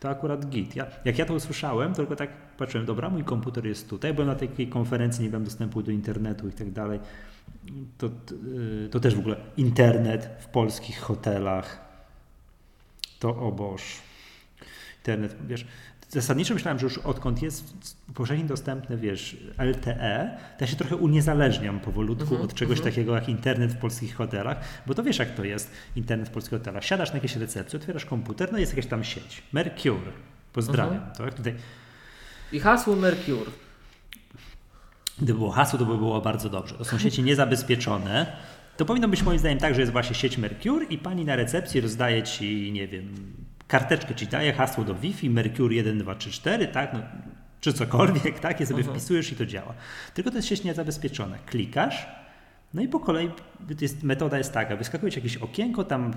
to 0.00 0.08
akurat 0.08 0.46
git. 0.48 0.76
Ja, 0.76 0.86
jak 1.04 1.18
ja 1.18 1.24
to 1.24 1.34
usłyszałem, 1.34 1.90
to 1.90 1.96
tylko 1.96 2.16
tak 2.16 2.30
patrzyłem, 2.58 2.86
dobra, 2.86 3.08
mój 3.10 3.24
komputer 3.24 3.66
jest 3.66 3.90
tutaj, 3.90 4.14
byłem 4.14 4.28
na 4.28 4.34
takiej 4.34 4.66
konferencji, 4.68 5.24
nie 5.24 5.30
miałem 5.30 5.44
dostępu 5.44 5.82
do 5.82 5.90
internetu 5.90 6.48
i 6.48 6.52
tak 6.52 6.70
dalej. 6.70 7.00
To, 7.98 8.08
to, 8.08 8.34
y, 8.34 8.88
to 8.90 9.00
też 9.00 9.14
w 9.14 9.18
ogóle 9.18 9.36
internet 9.56 10.30
w 10.40 10.46
polskich 10.46 10.98
hotelach. 10.98 11.80
To 13.18 13.28
o 13.28 13.52
Boż. 13.52 13.82
Internet, 14.98 15.36
wiesz, 15.46 15.66
zasadniczo 16.08 16.54
myślałem, 16.54 16.78
że 16.78 16.84
już 16.84 16.98
odkąd 16.98 17.42
jest 17.42 17.74
powszechnie 18.14 18.44
dostępny, 18.44 18.96
wiesz, 18.96 19.36
LTE, 19.58 20.38
to 20.58 20.64
ja 20.64 20.66
się 20.66 20.76
trochę 20.76 20.96
uniezależniam 20.96 21.80
powolutku 21.80 22.22
Mhm, 22.22 22.42
od 22.42 22.54
czegoś 22.54 22.78
mhm. 22.78 22.94
takiego 22.94 23.14
jak 23.14 23.28
internet 23.28 23.72
w 23.72 23.76
polskich 23.76 24.14
hotelach, 24.14 24.60
bo 24.86 24.94
to 24.94 25.02
wiesz 25.02 25.18
jak 25.18 25.34
to 25.34 25.44
jest, 25.44 25.70
internet 25.96 26.28
w 26.28 26.32
polskich 26.32 26.58
hotelach. 26.58 26.84
Siadasz 26.84 27.08
na 27.08 27.14
jakiejś 27.14 27.36
recepcji, 27.36 27.76
otwierasz 27.76 28.04
komputer, 28.04 28.52
no 28.52 28.58
jest 28.58 28.72
jakaś 28.72 28.90
tam 28.90 29.04
sieć. 29.04 29.42
Mercure. 29.52 30.12
Pozdrawiam. 30.52 30.94
Mhm. 30.94 31.14
Tak? 31.16 31.34
Tutaj, 31.34 31.54
I 32.52 32.60
hasło 32.60 32.96
Mercure. 32.96 33.50
Gdyby 35.18 35.38
było 35.38 35.50
hasło, 35.50 35.78
to 35.78 35.86
by 35.86 35.96
było 35.96 36.20
bardzo 36.20 36.48
dobrze. 36.48 36.74
To 36.74 36.84
są 36.84 36.98
sieci 36.98 37.22
niezabezpieczone. 37.22 38.26
To 38.76 38.84
powinno 38.84 39.08
być 39.08 39.22
moim 39.22 39.38
zdaniem 39.38 39.58
tak, 39.58 39.74
że 39.74 39.80
jest 39.80 39.92
właśnie 39.92 40.14
sieć 40.14 40.38
Mercure 40.38 40.84
i 40.84 40.98
pani 40.98 41.24
na 41.24 41.36
recepcji 41.36 41.80
rozdaje 41.80 42.22
ci, 42.22 42.72
nie 42.72 42.88
wiem, 42.88 43.14
karteczkę 43.68 44.14
ci 44.14 44.26
daje, 44.26 44.52
hasło 44.52 44.84
do 44.84 44.94
Wi-Fi, 44.94 45.30
Mercure 45.30 45.74
1, 45.74 45.98
2, 45.98 46.14
3, 46.14 46.30
4, 46.30 46.68
tak? 46.68 46.92
No, 46.92 46.98
czy 47.60 47.72
cokolwiek, 47.72 48.38
tak? 48.40 48.60
Je 48.60 48.66
sobie 48.66 48.78
Mhm. 48.78 48.96
wpisujesz 48.98 49.32
i 49.32 49.36
to 49.36 49.46
działa. 49.46 49.74
Tylko 50.14 50.30
to 50.30 50.36
jest 50.36 50.48
sieć 50.48 50.64
niezabezpieczona. 50.64 51.38
Klikasz, 51.46 52.06
no 52.74 52.82
i 52.82 52.88
po 52.88 53.00
kolei 53.00 53.30
jest, 53.80 54.02
metoda 54.02 54.38
jest 54.38 54.52
taka, 54.52 54.76
wyskakuje 54.76 55.12
ci 55.12 55.18
jakieś 55.18 55.36
okienko, 55.36 55.84
tam 55.84 56.12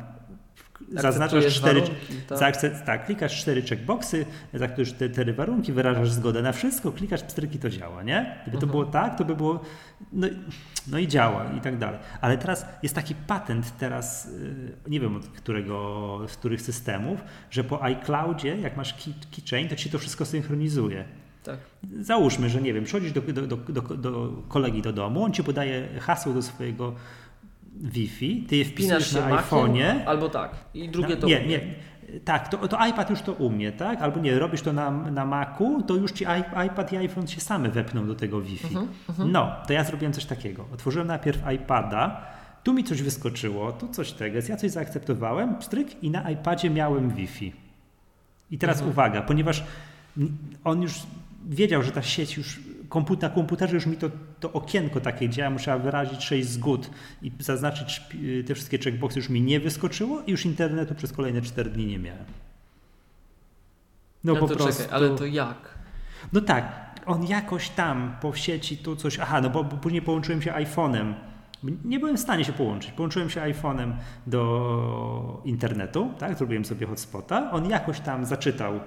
zaznaczasz 0.89 1.45
cztery, 1.55 1.81
warunki, 1.81 2.15
tak? 2.39 2.57
Tak, 2.85 3.05
klikasz 3.05 3.41
cztery 3.41 3.61
checkboxy, 3.61 4.25
zaakceptujesz 4.53 4.93
te 4.93 5.09
cztery 5.09 5.33
warunki, 5.33 5.73
wyrażasz 5.73 6.11
zgodę 6.11 6.41
na 6.41 6.51
wszystko, 6.51 6.91
klikasz 6.91 7.23
pstryki, 7.23 7.59
to 7.59 7.69
działa, 7.69 8.03
nie? 8.03 8.35
Gdyby 8.41 8.57
to 8.57 8.63
Mhm. 8.65 8.71
było 8.71 8.85
tak, 8.85 9.17
to 9.17 9.25
by 9.25 9.35
było, 9.35 9.59
no, 10.13 10.27
i- 10.27 10.37
no 10.87 10.97
i 10.97 11.07
działa 11.07 11.45
i 11.57 11.61
tak 11.61 11.77
dalej. 11.77 11.99
Ale 12.21 12.37
teraz 12.37 12.65
jest 12.83 12.95
taki 12.95 13.15
patent 13.15 13.77
teraz, 13.77 14.25
y, 14.25 14.71
nie 14.89 14.99
wiem 14.99 15.15
od 15.15 15.27
którego, 15.27 16.19
z 16.27 16.37
których 16.37 16.61
systemów, 16.61 17.19
że 17.51 17.63
po 17.63 17.83
iCloudzie, 17.83 18.57
jak 18.57 18.77
masz 18.77 18.93
key, 18.93 19.13
keychain, 19.35 19.69
to 19.69 19.75
ci 19.75 19.89
to 19.89 19.99
wszystko 19.99 20.25
synchronizuje. 20.25 21.03
Tak. 21.43 21.57
Załóżmy, 22.01 22.49
że 22.49 22.61
nie 22.61 22.73
wiem, 22.73 22.83
przychodzisz 22.83 23.11
do, 23.11 23.21
do, 23.21 23.57
do, 23.57 23.81
do 23.97 24.29
kolegi 24.47 24.81
do 24.81 24.93
domu, 24.93 25.23
on 25.23 25.31
ci 25.33 25.43
podaje 25.43 25.87
hasło 25.99 26.33
do 26.33 26.41
swojego 26.41 26.93
Wi-Fi, 27.79 28.43
ty 28.47 28.55
je 28.55 28.65
Wpinasz 28.65 29.03
wpisujesz 29.03 29.29
na 29.29 29.41
iPhone'ie, 29.41 30.03
albo 30.05 30.29
tak. 30.29 30.51
I 30.73 30.89
drugie 30.89 31.17
to 31.17 31.27
nie, 31.27 31.45
nie. 31.47 31.59
Tak, 32.25 32.47
to, 32.47 32.67
to 32.67 32.85
iPad 32.87 33.09
już 33.09 33.21
to 33.21 33.33
umie, 33.33 33.71
tak? 33.71 34.01
Albo 34.01 34.19
nie, 34.19 34.39
robisz 34.39 34.61
to 34.61 34.73
na, 34.73 34.91
na 34.91 35.25
Macu, 35.25 35.81
to 35.81 35.95
już 35.95 36.11
ci 36.11 36.25
iPad 36.67 36.93
i 36.93 36.97
iPhone 36.97 37.27
się 37.27 37.41
same 37.41 37.69
wepną 37.69 38.07
do 38.07 38.15
tego 38.15 38.41
Wi-Fi. 38.41 38.67
Mhm, 38.67 38.87
mhm. 39.09 39.31
No, 39.31 39.55
to 39.67 39.73
ja 39.73 39.83
zrobiłem 39.83 40.13
coś 40.13 40.25
takiego. 40.25 40.65
Otworzyłem 40.73 41.07
najpierw 41.07 41.41
iPada, 41.55 42.21
tu 42.63 42.73
mi 42.73 42.83
coś 42.83 43.01
wyskoczyło, 43.01 43.71
tu 43.71 43.87
coś 43.87 44.11
tego, 44.11 44.39
ja 44.49 44.57
coś 44.57 44.71
zaakceptowałem, 44.71 45.55
pstryk 45.57 46.03
i 46.03 46.09
na 46.09 46.31
iPadzie 46.31 46.69
miałem 46.69 47.09
Wi-Fi. 47.09 47.53
I 48.51 48.57
teraz 48.57 48.77
Mhm. 48.77 48.91
uwaga, 48.91 49.21
ponieważ 49.21 49.63
on 50.63 50.81
już 50.81 50.93
wiedział, 51.49 51.83
że 51.83 51.91
ta 51.91 52.01
sieć 52.01 52.37
już 52.37 52.59
komput, 52.89 53.21
na 53.21 53.29
komputerze 53.29 53.75
już 53.75 53.85
mi 53.85 53.97
to, 53.97 54.09
to 54.39 54.51
okienko 54.53 54.99
takie 55.01 55.29
działa, 55.29 55.49
musiała 55.49 55.77
wyrazić 55.79 56.23
6 56.23 56.47
zgód 56.47 56.89
i 57.21 57.31
zaznaczyć 57.39 57.87
szpi- 58.01 58.43
te 58.47 58.55
wszystkie 58.55 58.77
checkboxy 58.77 59.19
już 59.19 59.29
mi 59.29 59.41
nie 59.41 59.59
wyskoczyło 59.59 60.21
i 60.21 60.31
już 60.31 60.45
internetu 60.45 60.95
przez 60.95 61.13
kolejne 61.13 61.41
4 61.41 61.69
dni 61.69 61.85
nie 61.85 61.99
miałem. 61.99 62.25
No, 64.23 64.33
No 64.33 64.39
po 64.39 64.47
prostu. 64.47 64.83
czekaj, 64.83 64.95
ale 64.95 65.09
to 65.09 65.25
jak? 65.25 65.77
No 66.33 66.41
tak, 66.41 66.89
on 67.05 67.25
jakoś 67.27 67.69
tam 67.69 68.15
po 68.21 68.33
sieci 68.35 68.77
tu 68.77 68.95
coś. 68.95 69.19
Aha, 69.19 69.41
no 69.41 69.49
bo, 69.49 69.63
bo 69.63 69.77
później 69.77 70.01
połączyłem 70.01 70.41
się 70.41 70.51
iPhone'em. 70.51 71.13
Nie 71.85 71.99
byłem 71.99 72.17
w 72.17 72.19
stanie 72.19 72.45
się 72.45 72.53
połączyć. 72.53 72.91
Połączyłem 72.91 73.29
się 73.29 73.41
iPhone'em 73.41 73.91
do 74.27 75.41
internetu, 75.45 76.11
tak? 76.17 76.37
Zrobiłem 76.37 76.65
sobie 76.65 76.87
hotspota. 76.87 77.51
On 77.51 77.69
jakoś 77.69 77.99
tam 77.99 78.25
zaczytał 78.25 78.79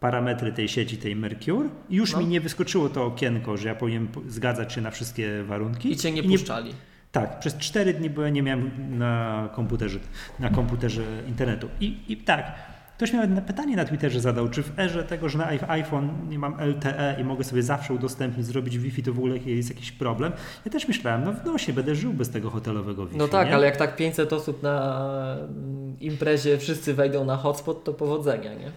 parametry 0.00 0.52
tej 0.52 0.68
sieci, 0.68 0.96
tej 0.96 1.16
Mercure 1.16 1.68
i 1.90 1.96
już 1.96 2.12
No. 2.12 2.18
mi 2.18 2.26
nie 2.26 2.40
wyskoczyło 2.40 2.88
to 2.88 3.04
okienko, 3.04 3.56
że 3.56 3.68
ja 3.68 3.74
powinienem 3.74 4.08
po- 4.08 4.20
zgadzać 4.28 4.72
się 4.72 4.80
na 4.80 4.90
wszystkie 4.90 5.42
warunki. 5.42 5.92
I 5.92 5.96
cię 5.96 6.12
nie 6.12 6.22
puszczali. 6.22 6.74
Tak, 7.12 7.38
przez 7.38 7.56
4 7.56 7.94
dni 7.94 8.10
byłem, 8.10 8.34
nie 8.34 8.42
miałem 8.42 8.70
na 8.98 9.48
komputerze, 9.54 9.98
na 10.38 10.50
komputerze 10.50 11.02
internetu. 11.28 11.68
I, 11.80 11.96
I 12.08 12.16
tak, 12.16 12.52
ktoś 12.96 13.12
miał 13.12 13.28
na 13.28 13.40
pytanie 13.40 13.76
na 13.76 13.84
Twitterze 13.84 14.20
zadał, 14.20 14.48
czy 14.48 14.62
w 14.62 14.78
erze 14.78 15.04
tego, 15.04 15.28
że 15.28 15.38
na 15.38 15.46
iP- 15.52 15.70
iPhone 15.70 16.10
nie 16.28 16.38
mam 16.38 16.54
LTE 16.60 17.16
i 17.20 17.24
mogę 17.24 17.44
sobie 17.44 17.62
zawsze 17.62 17.94
udostępnić, 17.94 18.46
zrobić 18.46 18.78
Wi-Fi, 18.78 19.02
to 19.02 19.12
w 19.12 19.18
ogóle 19.18 19.38
jest 19.38 19.68
jakiś 19.68 19.92
problem. 19.92 20.32
Ja 20.64 20.72
też 20.72 20.88
myślałem, 20.88 21.24
no 21.24 21.32
w 21.32 21.44
nosie 21.44 21.72
będę 21.72 21.94
żył 21.94 22.12
bez 22.12 22.30
tego 22.30 22.50
hotelowego 22.50 23.06
Wi-Fi. 23.06 23.18
No 23.18 23.28
tak, 23.28 23.48
nie? 23.48 23.54
ale 23.54 23.66
jak 23.66 23.76
tak 23.76 23.96
500 23.96 24.32
osób 24.32 24.62
na 24.62 25.06
mm, 25.40 25.96
imprezie 26.00 26.58
wszyscy 26.58 26.94
wejdą 26.94 27.24
na 27.24 27.36
hotspot, 27.36 27.84
to 27.84 27.92
powodzenia, 27.94 28.54
nie? 28.54 28.70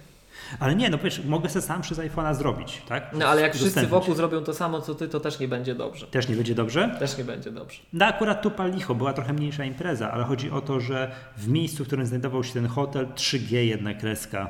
Ale 0.60 0.76
nie, 0.76 0.90
no 0.90 0.98
wiesz, 0.98 1.24
mogę 1.26 1.50
sobie 1.50 1.62
sam 1.62 1.82
przez 1.82 2.00
iPhone'a 2.00 2.36
zrobić, 2.36 2.82
tak? 2.88 3.14
No 3.14 3.28
ale 3.28 3.42
jak 3.42 3.56
wszyscy 3.56 3.88
wokół 3.88 4.16
zrobią 4.16 4.44
to 4.44 4.54
samo 4.54 4.82
co 4.82 4.96
ty, 4.96 5.08
to 5.08 5.20
też 5.20 5.40
nie 5.40 5.48
będzie 5.48 5.76
dobrze. 5.76 6.08
Też 6.08 6.28
nie 6.30 6.36
będzie 6.36 6.56
dobrze? 6.56 6.96
Też 7.00 7.18
nie 7.18 7.24
będzie 7.24 7.52
dobrze. 7.52 7.80
No 7.94 8.06
akurat 8.06 8.42
tu 8.42 8.52
pal 8.52 8.72
licho, 8.72 8.96
była 8.96 9.14
trochę 9.14 9.34
mniejsza 9.34 9.66
impreza, 9.66 10.12
ale 10.12 10.24
chodzi 10.24 10.52
o 10.52 10.62
to, 10.62 10.80
że 10.80 11.12
w 11.38 11.48
miejscu, 11.48 11.84
w 11.84 11.88
którym 11.88 12.06
znajdował 12.06 12.44
się 12.44 12.54
ten 12.54 12.68
hotel, 12.68 13.08
3G 13.08 13.56
jedna 13.56 13.94
kreska. 13.94 14.50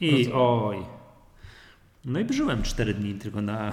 I 0.00 0.10
Rozumiem. 0.10 0.32
oj. 0.34 0.86
No 2.04 2.20
i 2.20 2.32
żyłem 2.32 2.62
4 2.62 2.94
dni 2.94 3.14
tylko 3.14 3.42
na, 3.42 3.72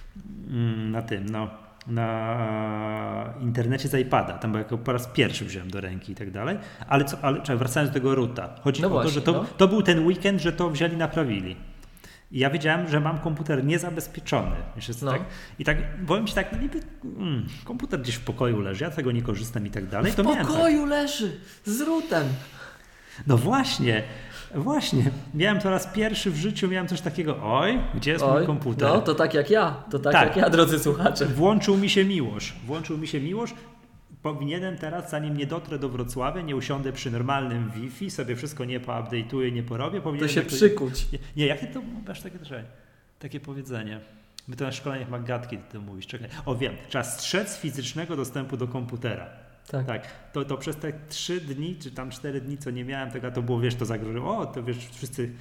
na 0.94 1.02
tym, 1.02 1.28
no, 1.28 1.50
na 1.86 3.34
internecie 3.40 3.88
z 3.88 3.94
iPada. 3.94 4.38
Tam 4.38 4.52
bo 4.52 4.58
jako 4.58 4.78
po 4.78 4.92
raz 4.92 5.06
pierwszy 5.06 5.44
wziąłem 5.44 5.70
do 5.70 5.80
ręki 5.80 6.12
i 6.12 6.14
tak 6.14 6.30
dalej. 6.30 6.58
Ale, 6.88 7.04
co, 7.04 7.16
ale 7.22 7.38
czekaj, 7.38 7.56
wracając 7.56 7.90
do 7.90 7.94
tego 7.94 8.14
ruta. 8.14 8.48
Chodzi 8.60 8.82
No 8.82 8.88
o 8.88 8.90
to, 8.90 8.94
właśnie, 8.94 9.12
że 9.12 9.22
to, 9.22 9.32
no. 9.32 9.44
to 9.56 9.68
był 9.68 9.82
ten 9.82 10.06
weekend, 10.06 10.42
że 10.42 10.52
to 10.52 10.70
wzięli, 10.70 10.96
naprawili. 10.96 11.56
I 12.32 12.38
ja 12.38 12.50
wiedziałem, 12.50 12.88
że 12.88 13.00
mam 13.00 13.18
komputer 13.18 13.64
niezabezpieczony. 13.64 14.56
Jeszcze 14.76 14.92
No. 15.02 15.12
tak, 15.12 15.22
I 15.58 15.64
tak, 15.64 15.78
powiem 16.06 16.26
Ci 16.26 16.34
tak, 16.34 16.52
no 16.52 16.58
niby 16.58 16.80
mm, 17.04 17.46
komputer 17.64 18.00
gdzieś 18.00 18.14
w 18.14 18.24
pokoju 18.24 18.60
leży, 18.60 18.84
ja 18.84 18.90
tego 18.90 19.12
nie 19.12 19.22
korzystam 19.22 19.66
i 19.66 19.70
tak 19.70 19.86
dalej. 19.86 20.12
W 20.12 20.14
to 20.14 20.24
tak. 20.24 20.46
pokoju 20.46 20.84
leży 20.84 21.40
z 21.64 21.80
rutem. 21.80 22.24
No 23.26 23.38
właśnie, 23.38 24.02
właśnie. 24.62 25.10
Miałem 25.34 25.60
to 25.60 25.70
raz 25.70 25.86
pierwszy 25.86 26.30
w 26.30 26.36
życiu, 26.36 26.68
miałem 26.68 26.88
coś 26.88 27.00
takiego, 27.00 27.36
oj, 27.42 27.78
gdzie 27.94 28.10
jest 28.10 28.24
mój 28.24 28.32
Oj, 28.36 28.46
komputer? 28.46 28.88
no 28.88 29.00
to 29.00 29.14
tak 29.14 29.34
jak 29.34 29.50
ja, 29.50 29.84
to 29.90 29.98
tak, 29.98 30.12
Tak. 30.12 30.26
jak 30.26 30.36
ja, 30.36 30.50
drodzy 30.50 30.78
słuchacze. 30.78 31.26
Włączył 31.26 31.76
mi 31.76 31.90
się 31.90 32.04
miłość. 32.04 32.54
Włączył 32.66 32.98
mi 32.98 33.06
się 33.08 33.20
miłość. 33.20 33.54
Powinienem 34.22 34.76
teraz, 34.78 35.10
zanim 35.10 35.36
nie 35.36 35.46
dotrę 35.46 35.78
do 35.78 35.88
Wrocławia, 35.88 36.40
nie 36.42 36.56
usiądę 36.56 36.92
przy 36.92 37.10
normalnym 37.10 37.70
Wi-Fi, 37.70 38.10
sobie 38.10 38.36
wszystko 38.36 38.64
nie 38.64 38.80
poupdate'uję, 38.80 39.52
nie 39.52 39.62
porobię. 39.62 39.98
To 39.98 40.04
Powinienem 40.04 40.28
się 40.28 40.40
jak 40.40 40.48
przykuć. 40.48 41.12
Nie, 41.12 41.18
nie 41.36 41.46
jakie 41.46 41.66
to 41.66 41.82
masz 42.08 42.20
takie, 42.20 42.38
takie 43.18 43.40
powiedzenie? 43.40 44.00
My 44.48 44.56
to 44.56 44.64
na 44.64 44.72
szkoleniach 44.72 45.08
Magatki 45.08 45.58
ty 45.58 45.72
to 45.72 45.80
mówisz. 45.80 46.06
Czekaj. 46.06 46.28
O 46.46 46.54
wiem, 46.54 46.72
trzeba 46.88 47.04
strzec 47.04 47.56
fizycznego 47.56 48.16
dostępu 48.16 48.56
do 48.56 48.68
komputera. 48.68 49.26
Tak. 49.66 49.86
Tak, 49.86 50.32
to, 50.32 50.44
to 50.44 50.56
przez 50.56 50.76
te 50.76 50.92
trzy 51.08 51.40
dni, 51.40 51.76
czy 51.76 51.90
tam 51.90 52.10
cztery 52.10 52.40
dni, 52.40 52.58
co 52.58 52.70
nie 52.70 52.84
miałem 52.84 53.10
tego, 53.10 53.30
to 53.30 53.42
było, 53.42 53.60
wiesz, 53.60 53.74
to 53.74 53.84
zagrożyło, 53.84 54.38
o, 54.38 54.46
to 54.46 54.62
wiesz, 54.62 54.76
wszyscy, 54.92 55.32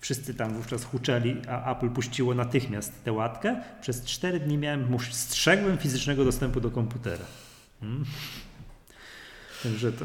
wszyscy 0.00 0.34
tam 0.34 0.52
wówczas 0.54 0.84
huczeli, 0.84 1.36
a 1.48 1.72
Apple 1.72 1.90
puściło 1.90 2.34
natychmiast 2.34 3.04
tę 3.04 3.12
łatkę. 3.12 3.60
Przez 3.80 4.04
cztery 4.04 4.40
dni 4.40 4.58
miałem, 4.58 4.98
strzegłem 5.10 5.78
fizycznego 5.78 6.24
dostępu 6.24 6.60
do 6.60 6.70
komputera. 6.70 7.24
Hmm. 7.80 8.04
Także 9.62 9.92
to... 9.92 10.04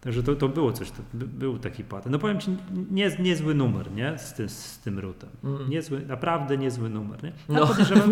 Także 0.00 0.22
to, 0.22 0.34
to 0.34 0.48
było 0.48 0.72
coś, 0.72 0.90
to 0.90 1.02
by, 1.14 1.26
był 1.26 1.58
taki 1.58 1.84
patent. 1.84 2.12
No 2.12 2.18
powiem 2.18 2.40
Ci, 2.40 2.56
nie, 2.90 3.16
niezły 3.18 3.54
numer, 3.54 3.92
nie? 3.92 4.18
Z, 4.18 4.32
tym- 4.32 4.48
z 4.48 4.78
tym 4.78 4.98
rutem. 4.98 5.30
Mm. 5.44 5.70
Niezły, 5.70 6.06
naprawdę 6.06 6.56
niezły 6.56 6.90
numer, 6.90 7.24
nie? 7.24 7.32
No. 7.48 7.60
No. 7.60 7.66
podejrzewam, 7.66 8.10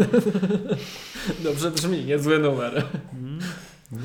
Dobrze 1.44 1.70
brzmi, 1.70 2.04
niezły 2.04 2.38
numer. 2.38 2.84
Mm. 3.12 3.38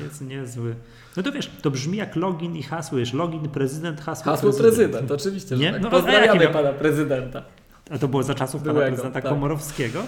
Jest 0.04 0.20
niezły. 0.20 0.74
No 1.16 1.22
to 1.22 1.32
wiesz, 1.32 1.50
to 1.62 1.70
brzmi 1.70 1.98
jak 1.98 2.16
login 2.16 2.56
i 2.56 2.62
hasło, 2.62 2.98
wiesz, 2.98 3.12
login 3.12 3.48
prezydent, 3.48 4.00
hasło, 4.00 4.24
Hasło 4.32 4.50
prezydent. 4.52 4.76
prezydent, 4.92 5.10
oczywiście, 5.10 5.56
Nie? 5.56 5.72
tak. 5.72 5.82
No, 5.82 5.90
Pozdrawiamy 5.90 6.26
jaki 6.26 6.38
miał- 6.38 6.52
pana 6.52 6.72
prezydenta. 6.72 7.42
A 7.90 7.98
to 7.98 8.08
było 8.08 8.22
za 8.22 8.34
czasów 8.34 8.60
pana 8.60 8.72
Byłego, 8.72 8.90
prezydenta 8.96 9.20
tak. 9.20 9.30
Komorowskiego? 9.32 10.02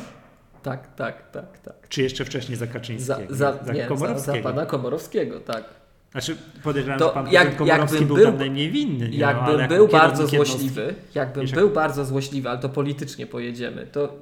Tak, 0.63 0.95
tak, 0.95 1.31
tak, 1.31 1.59
tak. 1.59 1.89
Czy 1.89 2.03
jeszcze 2.03 2.25
wcześniej 2.25 2.57
za 2.59 2.67
Za, 2.67 2.73
Kaczyńskiego? 2.73 3.35
za, 3.35 3.51
nie, 3.51 3.57
za, 3.67 3.83
za 3.83 3.87
Komorowskiego. 3.89 4.43
pana 4.49 4.67
Komorowskiego, 4.67 5.41
tak. 5.41 5.65
Znaczy 6.13 6.37
podejrzewam, 6.63 6.99
To 6.99 7.09
że 7.09 7.15
pan 7.15 7.29
jak- 7.33 7.57
Komorowski 7.57 7.95
jakbym 7.95 8.07
był, 8.09 8.17
był- 8.17 8.27
tam 8.27 8.39
najmniej 8.39 8.71
winny. 8.71 9.09
Nie? 9.09 9.19
no, 9.19 9.27
Jakbym 9.27 9.59
jako 9.61 9.75
był 9.75 9.89
bardzo 9.89 10.27
złośliwy, 10.27 10.95
jakbym 11.15 11.47
był 11.47 11.65
jak- 11.67 11.75
bardzo 11.75 12.05
złośliwy, 12.05 12.49
ale 12.49 12.59
to 12.59 12.69
politycznie 12.69 13.27
pojedziemy, 13.27 13.87
to 13.87 14.15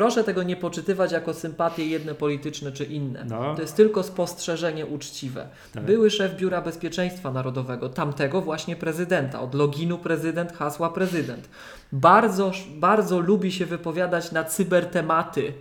proszę 0.00 0.24
tego 0.24 0.42
nie 0.42 0.56
poczytywać 0.56 1.12
jako 1.12 1.34
sympatie 1.34 1.86
jedne 1.86 2.14
polityczne 2.14 2.72
czy 2.72 2.84
inne. 2.84 3.24
No. 3.24 3.54
To 3.54 3.62
jest 3.62 3.76
tylko 3.76 4.02
spostrzeżenie 4.02 4.86
uczciwe. 4.86 5.48
Tak. 5.74 5.84
Były 5.84 6.10
szef 6.10 6.36
Biura 6.36 6.60
Bezpieczeństwa 6.62 7.30
Narodowego, 7.30 7.88
tamtego 7.88 8.40
właśnie 8.40 8.76
prezydenta, 8.76 9.40
od 9.40 9.54
loginu 9.54 9.98
prezydent, 9.98 10.52
hasła 10.52 10.90
prezydent. 10.90 11.48
Bardzo, 11.92 12.52
bardzo 12.76 13.20
lubi 13.20 13.52
się 13.52 13.66
wypowiadać 13.66 14.32
na 14.32 14.44
cybertematy 14.44 15.52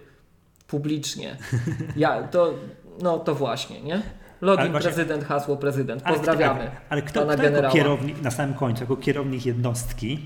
publicznie. 0.68 1.38
Ja, 1.96 2.24
to, 2.24 2.54
no 3.02 3.20
to 3.20 3.36
właśnie, 3.36 3.82
nie? 3.82 4.02
Login 4.42 4.72
właśnie- 4.72 4.92
prezydent, 4.92 5.24
hasło 5.24 5.58
prezydent. 5.58 6.04
Pozdrawiamy. 6.04 6.72
Ale 6.90 7.02
kto, 7.02 7.20
pana 7.20 7.34
kto 7.34 7.44
generała. 7.44 7.74
kierownik, 7.74 8.22
na 8.22 8.32
samym 8.32 8.56
końcu, 8.56 8.84
jako 8.84 8.96
kierownik 8.96 9.46
jednostki 9.46 10.20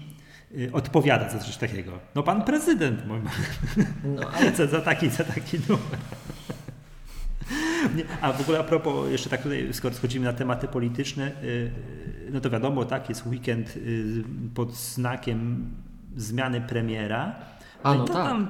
odpowiada 0.72 1.30
za 1.30 1.40
coś 1.40 1.58
takiego? 1.58 1.92
No 2.16 2.24
pan 2.24 2.44
prezydent, 2.44 3.08
mój 3.08 3.20
No, 4.04 4.30
ale 4.34 4.56
za, 4.56 4.68
za 4.68 4.82
taki, 4.82 5.10
za 5.10 5.24
taki 5.24 5.58
numer. 5.70 6.00
Nie, 7.96 8.04
a 8.22 8.34
w 8.34 8.42
ogóle 8.42 8.60
a 8.60 8.64
propos, 8.64 9.12
jeszcze 9.12 9.30
tak 9.30 9.42
tutaj, 9.42 9.70
skoro 9.72 9.96
schodzimy 9.96 10.26
na 10.26 10.34
tematy 10.34 10.68
polityczne, 10.68 11.32
y, 11.44 11.72
no 12.32 12.42
to 12.42 12.50
wiadomo, 12.50 12.86
tak, 12.86 13.10
jest 13.10 13.26
weekend 13.26 13.78
y, 13.78 14.24
pod 14.56 14.74
znakiem 14.74 15.70
zmiany 16.16 16.62
premiera. 16.62 17.36
A, 17.84 17.94
no 17.94 18.04
kto 18.04 18.14
tak. 18.14 18.28
tam, 18.28 18.48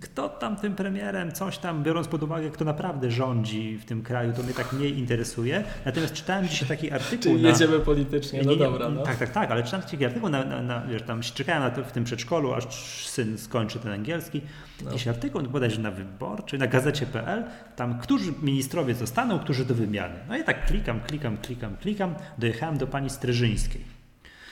kto 0.00 0.28
tam 0.28 0.56
tym 0.56 0.74
premierem, 0.74 1.32
coś 1.32 1.58
tam, 1.58 1.82
biorąc 1.82 2.08
pod 2.08 2.22
uwagę, 2.22 2.50
kto 2.50 2.64
naprawdę 2.64 3.10
rządzi 3.10 3.78
w 3.78 3.84
tym 3.84 4.02
kraju, 4.02 4.32
to 4.32 4.42
mnie 4.42 4.54
tak 4.54 4.72
nie 4.72 4.88
interesuje. 4.88 5.64
Natomiast 5.84 6.14
czytałem 6.14 6.48
dzisiaj 6.48 6.68
taki 6.68 6.90
artykuł 6.90 7.32
Czyli 7.32 7.42
na... 7.42 7.48
jedziemy 7.48 7.80
politycznie, 7.80 8.42
no 8.42 8.50
Nie, 8.50 8.56
nie, 8.56 8.64
dobra. 8.64 8.88
No. 8.88 9.02
Tak, 9.02 9.16
tak, 9.16 9.30
tak, 9.30 9.50
ale 9.50 9.62
czytałem 9.62 9.86
taki 9.86 10.04
artykuł, 10.04 10.28
na, 10.28 10.44
na, 10.44 10.62
na, 10.62 10.86
wiesz, 10.86 11.02
tam 11.02 11.20
czekałem 11.20 11.62
na 11.62 11.70
to 11.70 11.84
w 11.84 11.92
tym 11.92 12.04
przedszkolu, 12.04 12.54
aż 12.54 12.64
syn 13.08 13.38
skończy 13.38 13.78
ten 13.78 13.92
angielski. 13.92 14.40
No. 14.84 14.90
Jakiś 14.90 15.08
artykuł, 15.08 15.42
bodajże 15.42 15.80
na 15.80 15.90
wyborczy, 15.90 16.58
na 16.58 16.66
gazecie.pl, 16.66 17.44
tam 17.76 17.98
którzy 17.98 18.32
ministrowie 18.42 18.94
zostaną, 18.94 19.38
którzy 19.38 19.64
do 19.64 19.74
wymiany. 19.74 20.14
No 20.28 20.36
i 20.36 20.44
tak 20.44 20.66
klikam, 20.66 21.00
klikam, 21.00 21.36
klikam, 21.36 21.76
klikam, 21.76 22.14
dojechałem 22.38 22.78
do 22.78 22.86
pani 22.86 23.10
Streżyńskiej. 23.10 23.93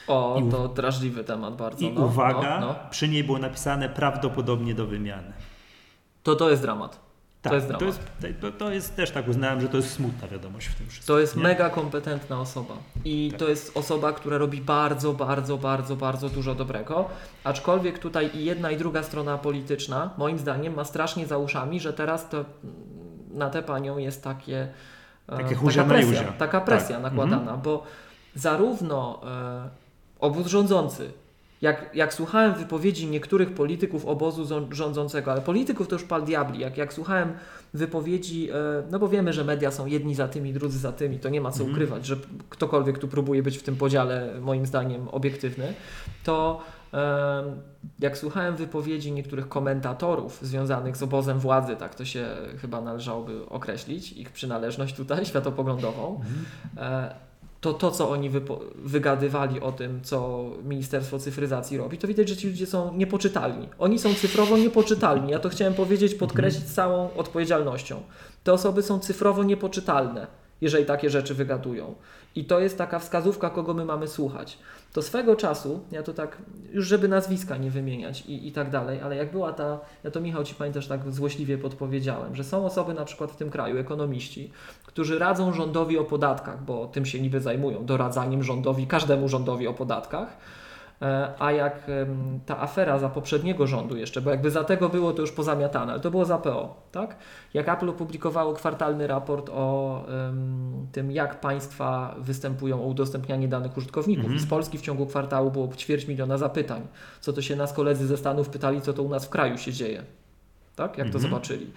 O, 0.07 0.41
I 0.47 0.51
to 0.51 0.67
drażliwy 0.67 1.23
temat 1.23 1.55
bardzo. 1.55 1.85
I 1.85 1.93
no, 1.93 2.01
uwaga, 2.05 2.59
No, 2.59 2.67
no. 2.67 2.75
przy 2.89 3.07
niej 3.09 3.23
było 3.23 3.37
napisane 3.39 3.89
prawdopodobnie 3.89 4.75
do 4.75 4.85
wymiany. 4.87 5.33
To 6.23 6.35
to 6.35 6.49
jest 6.49 6.61
dramat. 6.61 6.99
Tak, 7.41 7.51
to 7.51 7.55
jest 7.55 7.67
dramat. 7.67 7.79
to 7.79 7.85
jest, 8.27 8.39
to, 8.41 8.51
to 8.51 8.71
jest 8.71 8.95
też 8.95 9.11
tak, 9.11 9.27
uznałem, 9.27 9.61
że 9.61 9.69
to 9.69 9.77
jest 9.77 9.91
smutna 9.93 10.27
wiadomość 10.27 10.67
w 10.67 10.75
tym 10.75 10.87
wszystkim. 10.87 11.07
To 11.15 11.19
jest 11.19 11.35
nie? 11.37 11.43
mega 11.43 11.69
kompetentna 11.69 12.39
osoba. 12.41 12.73
I 13.05 13.27
Tak. 13.31 13.39
to 13.39 13.49
jest 13.49 13.77
osoba, 13.77 14.13
która 14.13 14.37
robi 14.37 14.61
bardzo, 14.61 15.13
bardzo, 15.13 15.57
bardzo, 15.57 15.95
bardzo 15.95 16.29
dużo 16.29 16.55
dobrego. 16.55 17.09
Aczkolwiek 17.43 17.99
tutaj 17.99 18.29
i 18.33 18.45
jedna, 18.45 18.71
i 18.71 18.77
druga 18.77 19.03
strona 19.03 19.37
polityczna, 19.37 20.09
moim 20.17 20.39
zdaniem, 20.39 20.73
ma 20.73 20.83
strasznie 20.83 21.27
za 21.27 21.37
uszami, 21.37 21.79
że 21.79 21.93
teraz 21.93 22.29
to 22.29 22.45
na 23.31 23.49
tę 23.49 23.63
panią 23.63 23.97
jest 23.97 24.23
takie. 24.23 24.67
e, 25.27 25.37
Takie 25.37 25.55
taka 25.55 25.83
presja, 25.83 26.23
taka 26.23 26.61
presja 26.61 26.95
Tak. 26.95 27.03
nakładana, 27.03 27.57
bo 27.57 27.83
zarówno 28.35 29.21
e, 29.27 29.82
obóz 30.23 30.47
rządzący, 30.47 31.11
jak, 31.61 31.95
jak 31.95 32.13
słuchałem 32.13 32.53
wypowiedzi 32.53 33.07
niektórych 33.07 33.53
polityków 33.53 34.05
obozu 34.05 34.43
zą- 34.43 34.73
rządzącego, 34.73 35.31
ale 35.31 35.41
polityków 35.41 35.87
to 35.87 35.95
już 35.95 36.03
pal 36.03 36.23
diabli, 36.23 36.59
jak, 36.59 36.77
jak 36.77 36.93
słuchałem 36.93 37.33
wypowiedzi, 37.73 38.49
e, 38.51 38.53
no 38.91 38.99
bo 38.99 39.07
wiemy, 39.07 39.33
że 39.33 39.43
media 39.43 39.71
są 39.71 39.85
jedni 39.85 40.15
za 40.15 40.27
tymi, 40.27 40.53
drudzy 40.53 40.79
za 40.79 40.91
tymi, 40.91 41.19
to 41.19 41.29
nie 41.29 41.41
ma 41.41 41.51
co 41.51 41.59
Mhm. 41.63 41.71
ukrywać, 41.71 42.05
że 42.05 42.15
ktokolwiek 42.49 42.99
tu 42.99 43.07
próbuje 43.07 43.43
być 43.43 43.57
w 43.57 43.63
tym 43.63 43.75
podziale, 43.75 44.33
moim 44.41 44.65
zdaniem, 44.65 45.07
obiektywny, 45.09 45.73
to 46.23 46.61
em, 46.91 46.99
jak 47.99 48.17
słuchałem 48.17 48.55
wypowiedzi 48.55 49.11
niektórych 49.11 49.49
komentatorów 49.49 50.39
związanych 50.41 50.97
z 50.97 51.03
obozem 51.03 51.39
władzy, 51.39 51.75
tak 51.75 51.95
to 51.95 52.05
się 52.05 52.27
chyba 52.61 52.81
należałoby 52.81 53.49
określić, 53.49 54.11
ich 54.11 54.29
przynależność 54.31 54.95
tutaj 54.95 55.25
światopoglądową, 55.29 56.15
Mhm. 56.19 56.45
e, 56.93 57.32
to 57.63 57.73
to, 57.73 57.91
co 57.91 58.09
oni 58.09 58.29
wygadywali 58.75 59.61
o 59.61 59.71
tym, 59.71 60.01
co 60.03 60.45
Ministerstwo 60.63 61.19
Cyfryzacji 61.19 61.77
robi, 61.77 61.97
to 61.97 62.07
widać, 62.07 62.29
że 62.29 62.37
ci 62.37 62.47
ludzie 62.47 62.65
są 62.65 62.93
niepoczytalni. 62.93 63.69
Oni 63.79 63.99
są 63.99 64.13
cyfrowo 64.13 64.57
niepoczytalni. 64.57 65.31
Ja 65.31 65.39
to 65.39 65.49
chciałem 65.49 65.73
powiedzieć, 65.73 66.15
podkreślić 66.15 66.67
z 66.67 66.73
całą 66.73 67.13
odpowiedzialnością. 67.13 68.03
Te 68.43 68.53
osoby 68.53 68.81
są 68.81 68.99
cyfrowo 68.99 69.43
niepoczytalne, 69.43 70.27
jeżeli 70.63 70.85
takie 70.85 71.09
rzeczy 71.09 71.33
wygadują. 71.33 71.95
I 72.35 72.45
to 72.45 72.59
jest 72.59 72.77
taka 72.77 72.99
wskazówka, 72.99 73.49
kogo 73.49 73.73
my 73.73 73.85
mamy 73.85 74.07
słuchać. 74.07 74.57
To 74.93 75.01
swego 75.01 75.35
czasu, 75.35 75.79
ja 75.91 76.03
to 76.03 76.13
tak, 76.13 76.37
już 76.71 76.87
żeby 76.87 77.07
nazwiska 77.07 77.57
nie 77.57 77.71
wymieniać 77.71 78.21
i, 78.21 78.47
i 78.47 78.51
tak 78.51 78.69
dalej, 78.69 79.01
ale 79.01 79.15
jak 79.15 79.31
była 79.31 79.53
ta, 79.53 79.79
ja 80.03 80.11
to 80.11 80.21
Michał 80.21 80.43
Ci 80.43 80.55
pamiętasz 80.55 80.87
tak 80.87 81.13
złośliwie 81.13 81.57
podpowiedziałem, 81.57 82.35
że 82.35 82.43
są 82.43 82.65
osoby 82.65 82.93
na 82.93 83.05
przykład 83.05 83.31
w 83.31 83.35
tym 83.35 83.49
kraju, 83.49 83.77
ekonomiści, 83.77 84.51
którzy 84.85 85.19
radzą 85.19 85.53
rządowi 85.53 85.97
o 85.97 86.03
podatkach, 86.03 86.63
bo 86.63 86.87
tym 86.87 87.05
się 87.05 87.19
niby 87.19 87.41
zajmują, 87.41 87.85
doradzaniem 87.85 88.43
rządowi, 88.43 88.87
każdemu 88.87 89.29
rządowi 89.29 89.67
o 89.67 89.73
podatkach. 89.73 90.37
E, 91.03 91.33
A 91.39 91.51
jak 91.51 91.83
ta 92.45 92.61
afera 92.61 92.99
za 92.99 93.09
poprzedniego 93.09 93.67
rządu 93.67 93.97
jeszcze, 93.97 94.21
bo 94.21 94.29
jakby 94.29 94.51
za 94.51 94.63
tego 94.63 94.89
było 94.89 95.13
to 95.13 95.21
już 95.21 95.31
pozamiatane, 95.31 95.91
ale 95.91 96.01
to 96.01 96.11
było 96.11 96.25
za 96.25 96.37
PO, 96.37 96.75
tak? 96.91 97.15
Jak 97.53 97.69
Apple 97.69 97.89
opublikowało 97.89 98.53
kwartalny 98.53 99.07
raport 99.07 99.49
o 99.53 100.05
tym, 100.91 101.11
jak 101.11 101.39
państwa 101.39 102.15
występują 102.17 102.83
o 102.83 102.87
udostępnianie 102.87 103.47
danych 103.47 103.77
użytkowników. 103.77 104.23
Mhm. 104.25 104.39
Z 104.41 104.45
Polski 104.45 104.77
w 104.77 104.81
ciągu 104.81 105.05
kwartału 105.05 105.51
było 105.51 105.67
ćwierć 105.75 106.07
miliona 106.07 106.37
zapytań. 106.37 106.81
Co 107.21 107.33
to 107.33 107.41
się 107.41 107.55
nas 107.55 107.73
koledzy 107.73 108.07
ze 108.07 108.17
Stanów 108.17 108.49
pytali, 108.49 108.81
co 108.81 108.93
to 108.93 109.03
u 109.03 109.09
nas 109.09 109.25
w 109.25 109.29
kraju 109.29 109.57
się 109.57 109.73
dzieje. 109.73 110.03
Tak? 110.75 110.97
Jak 110.97 111.07
to 111.09 111.15
Mhm. 111.17 111.21
zobaczyli. 111.21 111.71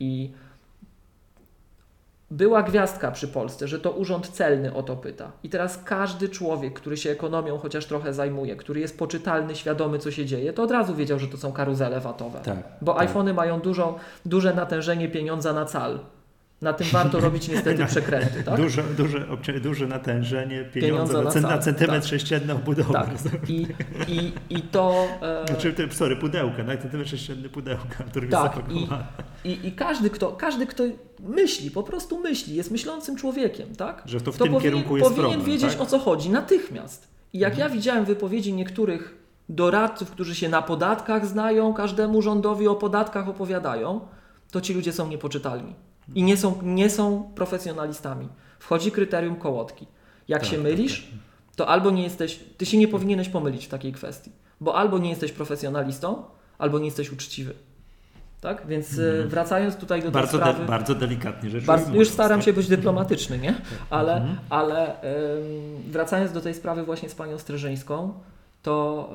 I 0.00 0.32
była 2.34 2.62
gwiazdka 2.62 3.10
przy 3.10 3.28
Polsce, 3.28 3.68
że 3.68 3.80
to 3.80 3.90
urząd 3.90 4.28
celny 4.28 4.74
o 4.74 4.82
to 4.82 4.96
pyta. 4.96 5.32
I 5.42 5.48
teraz 5.48 5.78
każdy 5.84 6.28
człowiek, 6.28 6.74
który 6.74 6.96
się 6.96 7.10
ekonomią 7.10 7.58
chociaż 7.58 7.86
trochę 7.86 8.12
zajmuje, 8.12 8.56
który 8.56 8.80
jest 8.80 8.98
poczytalny, 8.98 9.54
świadomy, 9.54 9.98
co 9.98 10.10
się 10.10 10.26
dzieje, 10.26 10.52
to 10.52 10.62
od 10.62 10.70
razu 10.70 10.94
wiedział, 10.94 11.18
że 11.18 11.28
to 11.28 11.36
są 11.36 11.52
karuzele 11.52 12.00
watowe. 12.00 12.40
Tak. 12.40 12.56
Bo 12.80 12.94
tak. 12.94 13.02
iPhony 13.02 13.34
mają 13.34 13.60
duże 14.24 14.54
natężenie 14.54 15.08
pieniądza 15.08 15.52
na 15.52 15.64
cal. 15.64 15.98
Na 16.62 16.72
tym 16.72 16.86
warto 16.86 17.20
robić 17.20 17.48
niestety 17.48 17.86
przekręty, 17.94 18.44
tak? 18.44 18.56
Duże, 18.56 18.82
duże, 18.96 19.26
duże 19.62 19.86
natężenie 19.86 20.64
pieniądza 20.64 21.14
Pieniądza 21.14 21.40
na, 21.40 21.48
na 21.48 21.58
centymetr 21.58 22.00
tak. 22.00 22.10
sześcienny 22.10 22.52
obudowy. 22.54 22.92
Tak. 22.92 23.08
I, 23.48 23.66
i, 24.08 24.32
i 24.50 24.62
to... 24.62 25.06
E, 25.22 25.46
Znaczy, 25.46 25.74
sorry, 25.90 26.16
pudełka, 26.16 26.62
na 26.62 26.76
centymetr 26.76 27.10
sześcienny 27.10 27.48
pudełka, 27.48 28.04
który 28.10 28.28
Tak, 28.28 28.42
jest 28.56 28.72
zapakowany. 28.72 29.04
I, 29.44 29.66
I 29.66 29.72
każdy 29.72 30.10
kto, 30.10 30.32
każdy, 30.32 30.66
kto 30.66 30.84
myśli, 31.20 31.70
po 31.70 31.82
prostu 31.82 32.20
myśli, 32.20 32.54
jest 32.54 32.70
myślącym 32.70 33.16
człowiekiem, 33.16 33.76
tak? 33.76 34.02
Że 34.06 34.20
to 34.20 34.32
w 34.32 34.36
to 34.38 34.44
tym 34.44 34.52
powinien, 34.52 34.72
kierunku 34.72 34.96
jest 34.96 35.08
powinien 35.08 35.30
problem, 35.30 35.46
wiedzieć 35.52 35.72
tak? 35.72 35.80
o 35.80 35.86
co 35.86 35.98
chodzi 35.98 36.30
natychmiast. 36.30 37.08
I 37.32 37.38
jak 37.38 37.52
Mhm. 37.52 37.68
ja 37.68 37.74
widziałem 37.76 38.04
wypowiedzi 38.04 38.52
niektórych 38.52 39.14
doradców, 39.48 40.10
którzy 40.10 40.34
się 40.34 40.48
na 40.48 40.62
podatkach 40.62 41.26
znają, 41.26 41.74
każdemu 41.74 42.22
rządowi 42.22 42.68
o 42.68 42.74
podatkach 42.74 43.28
opowiadają, 43.28 44.00
to 44.50 44.60
ci 44.60 44.74
ludzie 44.74 44.92
są 44.92 45.08
niepoczytalni. 45.08 45.74
I 46.14 46.22
nie 46.22 46.36
są, 46.36 46.58
nie 46.62 46.90
są 46.90 47.30
profesjonalistami. 47.34 48.28
Wchodzi 48.58 48.92
kryterium 48.92 49.36
kołotki. 49.36 49.86
Jak 50.28 50.40
Tak, 50.40 50.50
się 50.50 50.56
tak, 50.56 50.64
mylisz, 50.64 51.08
to 51.56 51.68
albo 51.68 51.90
nie 51.90 52.02
jesteś, 52.02 52.40
ty 52.58 52.66
się 52.66 52.78
nie 52.78 52.88
powinieneś 52.88 53.28
pomylić 53.28 53.66
w 53.66 53.68
takiej 53.68 53.92
kwestii, 53.92 54.32
bo 54.60 54.74
albo 54.76 54.98
nie 54.98 55.10
jesteś 55.10 55.32
profesjonalistą, 55.32 56.24
albo 56.58 56.78
nie 56.78 56.84
jesteś 56.84 57.12
uczciwy. 57.12 57.54
Tak? 58.40 58.66
Więc 58.66 58.98
Mhm. 58.98 59.28
wracając 59.28 59.76
tutaj 59.76 59.98
do 60.00 60.04
tej 60.04 60.12
Bardzo, 60.12 60.36
sprawy... 60.38 60.60
de, 60.60 60.66
bardzo 60.66 60.94
delikatnie 60.94 61.50
rzecz 61.50 61.68
ujmując, 61.68 61.94
już 61.94 62.08
staram 62.08 62.38
tak? 62.40 62.44
się 62.46 62.52
być 62.52 62.68
dyplomatyczny, 62.68 63.38
nie? 63.38 63.54
Ale, 63.90 64.14
Mhm. 64.16 64.38
ale 64.50 65.02
ym, 65.36 65.82
wracając 65.90 66.32
do 66.32 66.40
tej 66.40 66.54
sprawy 66.54 66.82
właśnie 66.84 67.08
z 67.08 67.14
panią 67.14 67.38
Streżyńską, 67.38 68.12
to 68.64 69.10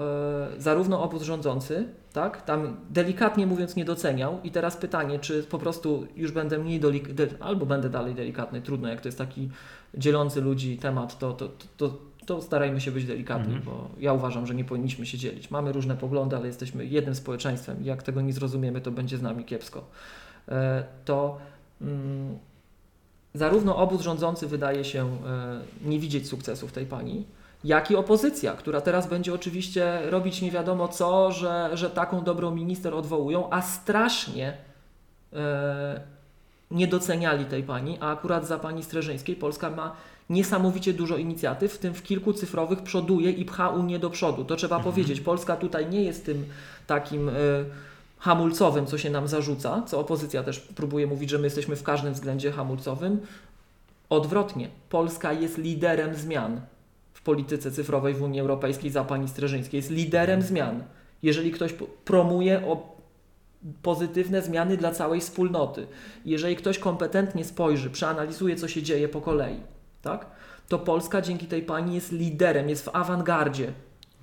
y, 0.57 0.61
zarówno 0.61 1.03
obóz 1.03 1.23
rządzący, 1.23 1.87
tak, 2.13 2.41
tam 2.41 2.77
delikatnie 2.89 3.47
mówiąc 3.47 3.75
nie 3.75 3.85
doceniał 3.85 4.39
i 4.43 4.51
teraz 4.51 4.77
pytanie, 4.77 5.19
czy 5.19 5.43
po 5.43 5.57
prostu 5.59 6.07
już 6.15 6.31
będę 6.31 6.57
mniej 6.57 6.81
delik- 6.81 7.13
de, 7.13 7.27
albo 7.39 7.65
będę 7.65 7.89
dalej 7.89 8.15
delikatny, 8.15 8.61
trudno, 8.61 8.87
jak 8.89 9.01
to 9.01 9.07
jest 9.07 9.17
taki 9.17 9.49
dzielący 9.93 10.41
ludzi 10.41 10.77
temat, 10.77 11.19
to, 11.19 11.33
to, 11.33 11.49
to, 11.77 11.97
to, 12.25 12.41
starajmy 12.41 12.81
się 12.81 12.91
być 12.91 13.05
delikatni, 13.05 13.53
Mhm. 13.55 13.65
bo 13.65 13.87
ja 13.99 14.13
uważam, 14.13 14.45
że 14.47 14.55
nie 14.55 14.65
powinniśmy 14.65 15.05
się 15.05 15.17
dzielić. 15.17 15.51
Mamy 15.51 15.71
różne 15.71 15.95
poglądy, 15.97 16.35
ale 16.35 16.47
jesteśmy 16.47 16.85
jednym 16.85 17.15
społeczeństwem 17.15 17.81
i 17.83 17.85
jak 17.85 18.03
tego 18.03 18.21
nie 18.21 18.33
zrozumiemy, 18.33 18.81
to 18.81 18.91
będzie 18.91 19.17
z 19.17 19.21
nami 19.21 19.43
kiepsko. 19.45 19.85
E, 20.49 20.83
to 21.05 21.37
mm, 21.81 22.37
zarówno 23.33 23.77
obóz 23.77 24.01
rządzący 24.01 24.47
wydaje 24.47 24.83
się 24.85 25.05
e, 25.05 25.89
nie 25.89 25.99
widzieć 25.99 26.27
sukcesów 26.27 26.71
tej 26.71 26.85
pani, 26.85 27.25
jak 27.63 27.91
i 27.91 27.95
opozycja, 27.95 28.53
która 28.53 28.81
teraz 28.81 29.07
będzie 29.07 29.33
oczywiście 29.33 30.01
robić 30.09 30.41
nie 30.41 30.51
wiadomo 30.51 30.87
co, 30.87 31.31
że, 31.31 31.69
że 31.73 31.89
taką 31.89 32.23
dobrą 32.23 32.51
minister 32.51 32.93
odwołują, 32.93 33.49
a 33.49 33.61
strasznie 33.61 34.57
e, 35.33 36.01
nie 36.71 36.87
doceniali 36.87 37.45
tej 37.45 37.63
pani, 37.63 37.97
a 37.99 38.11
akurat 38.11 38.47
za 38.47 38.59
pani 38.59 38.83
Streżyńskiej 38.83 39.35
Polska 39.35 39.69
ma 39.69 39.95
niesamowicie 40.29 40.93
dużo 40.93 41.17
inicjatyw, 41.17 41.73
w 41.73 41.77
tym 41.77 41.93
w 41.93 42.03
kilku 42.03 42.33
cyfrowych 42.33 42.83
przoduje 42.83 43.31
i 43.31 43.45
pcha 43.45 43.69
Unię 43.69 43.99
do 43.99 44.09
przodu. 44.09 44.45
To 44.45 44.55
trzeba 44.55 44.75
Mhm. 44.75 44.93
powiedzieć. 44.93 45.21
Polska 45.21 45.55
tutaj 45.55 45.89
nie 45.89 46.03
jest 46.03 46.25
tym 46.25 46.45
takim 46.87 47.29
y, 47.29 47.33
hamulcowym, 48.19 48.85
co 48.85 48.97
się 48.97 49.09
nam 49.09 49.27
zarzuca, 49.27 49.83
co 49.87 49.99
opozycja 49.99 50.43
też 50.43 50.59
próbuje 50.59 51.07
mówić, 51.07 51.29
że 51.29 51.37
my 51.37 51.43
jesteśmy 51.43 51.75
w 51.75 51.83
każdym 51.83 52.13
względzie 52.13 52.51
hamulcowym. 52.51 53.19
Odwrotnie. 54.09 54.69
Polska 54.89 55.33
jest 55.33 55.57
liderem 55.57 56.15
zmian 56.15 56.61
w 57.19 57.21
polityce 57.21 57.71
cyfrowej 57.71 58.13
w 58.13 58.21
Unii 58.21 58.39
Europejskiej 58.41 58.91
za 58.91 59.03
pani 59.03 59.27
Streżyńskiej. 59.27 59.77
Jest 59.77 59.91
liderem 59.91 60.41
zmian. 60.41 60.83
Jeżeli 61.23 61.51
ktoś 61.51 61.73
promuje 62.05 62.67
o 62.67 62.97
pozytywne 63.81 64.41
zmiany 64.41 64.77
dla 64.77 64.91
całej 64.91 65.21
wspólnoty, 65.21 65.87
jeżeli 66.25 66.55
ktoś 66.55 66.79
kompetentnie 66.79 67.45
spojrzy, 67.45 67.89
przeanalizuje, 67.89 68.55
co 68.55 68.67
się 68.67 68.83
dzieje 68.83 69.09
po 69.09 69.21
kolei, 69.21 69.59
tak? 70.01 70.25
to 70.67 70.79
Polska 70.79 71.21
dzięki 71.21 71.45
tej 71.47 71.61
pani 71.61 71.95
jest 71.95 72.11
liderem, 72.11 72.69
jest 72.69 72.85
w 72.85 72.89
awangardzie. 72.95 73.73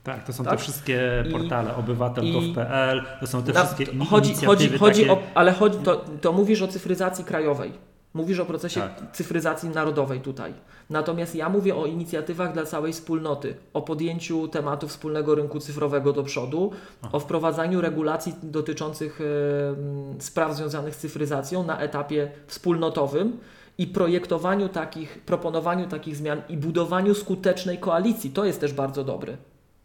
Tak, 0.05 0.25
to 0.25 0.33
są 0.33 0.45
Tak? 0.45 0.53
te 0.53 0.59
wszystkie 0.59 1.25
I- 1.29 1.33
portale 1.33 1.77
obywatel.gov.pl, 1.77 3.03
to 3.21 3.27
są 3.27 3.43
te 3.43 3.53
Na- 3.53 3.65
wszystkie 3.65 3.87
chodzi, 3.87 4.31
inicjatywy 4.31 4.47
chodzi, 4.47 4.79
chodzi 4.79 5.01
takie... 5.01 5.13
o, 5.13 5.23
ale 5.35 5.53
chodzi, 5.53 5.79
to, 5.79 5.97
to 6.21 6.33
mówisz 6.33 6.63
o 6.63 6.69
cyfryzacji 6.69 7.25
krajowej. 7.25 7.73
Mówisz 8.17 8.39
o 8.41 8.47
procesie 8.47 8.81
Tak. 8.81 9.13
cyfryzacji 9.13 9.69
narodowej 9.69 10.21
tutaj. 10.21 10.55
Natomiast 10.91 11.35
ja 11.35 11.49
mówię 11.49 11.77
o 11.77 11.87
inicjatywach 11.87 12.53
dla 12.53 12.65
całej 12.65 12.93
wspólnoty, 12.93 13.55
o 13.75 13.83
podjęciu 13.83 14.49
tematu 14.49 14.89
wspólnego 14.89 15.35
rynku 15.35 15.61
cyfrowego 15.61 16.13
do 16.13 16.23
przodu, 16.23 16.73
o 17.13 17.21
wprowadzaniu 17.21 17.81
regulacji 17.81 18.35
dotyczących 18.43 19.21
m, 19.21 20.15
spraw 20.19 20.57
związanych 20.57 20.95
z 20.95 20.99
cyfryzacją 20.99 21.65
na 21.65 21.79
etapie 21.79 22.31
wspólnotowym 22.47 23.39
i 23.79 23.87
projektowaniu 23.87 24.69
takich, 24.69 25.21
proponowaniu 25.21 25.87
takich 25.87 26.17
zmian 26.17 26.43
i 26.49 26.57
budowaniu 26.57 27.15
skutecznej 27.15 27.79
koalicji. 27.79 28.31
To 28.31 28.45
jest 28.45 28.61
też 28.61 28.73
bardzo 28.73 29.05
dobry 29.05 29.37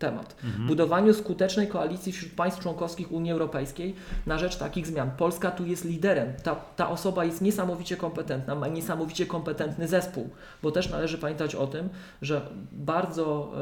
temat. 0.01 0.35
Budowaniu 0.67 1.13
skutecznej 1.13 1.67
koalicji 1.67 2.11
wśród 2.11 2.31
państw 2.31 2.61
członkowskich 2.61 3.11
Unii 3.11 3.31
Europejskiej 3.31 3.95
na 4.25 4.37
rzecz 4.37 4.57
takich 4.57 4.87
zmian. 4.87 5.11
Polska 5.17 5.51
tu 5.51 5.65
jest 5.65 5.85
liderem. 5.85 6.33
Ta, 6.43 6.55
ta 6.55 6.89
osoba 6.89 7.25
jest 7.25 7.41
niesamowicie 7.41 7.97
kompetentna, 7.97 8.55
ma 8.55 8.67
niesamowicie 8.67 9.25
kompetentny 9.25 9.87
zespół, 9.87 10.29
bo 10.63 10.71
też 10.71 10.89
należy 10.89 11.17
pamiętać 11.17 11.55
o 11.55 11.67
tym, 11.67 11.89
że 12.21 12.41
bardzo, 12.71 13.53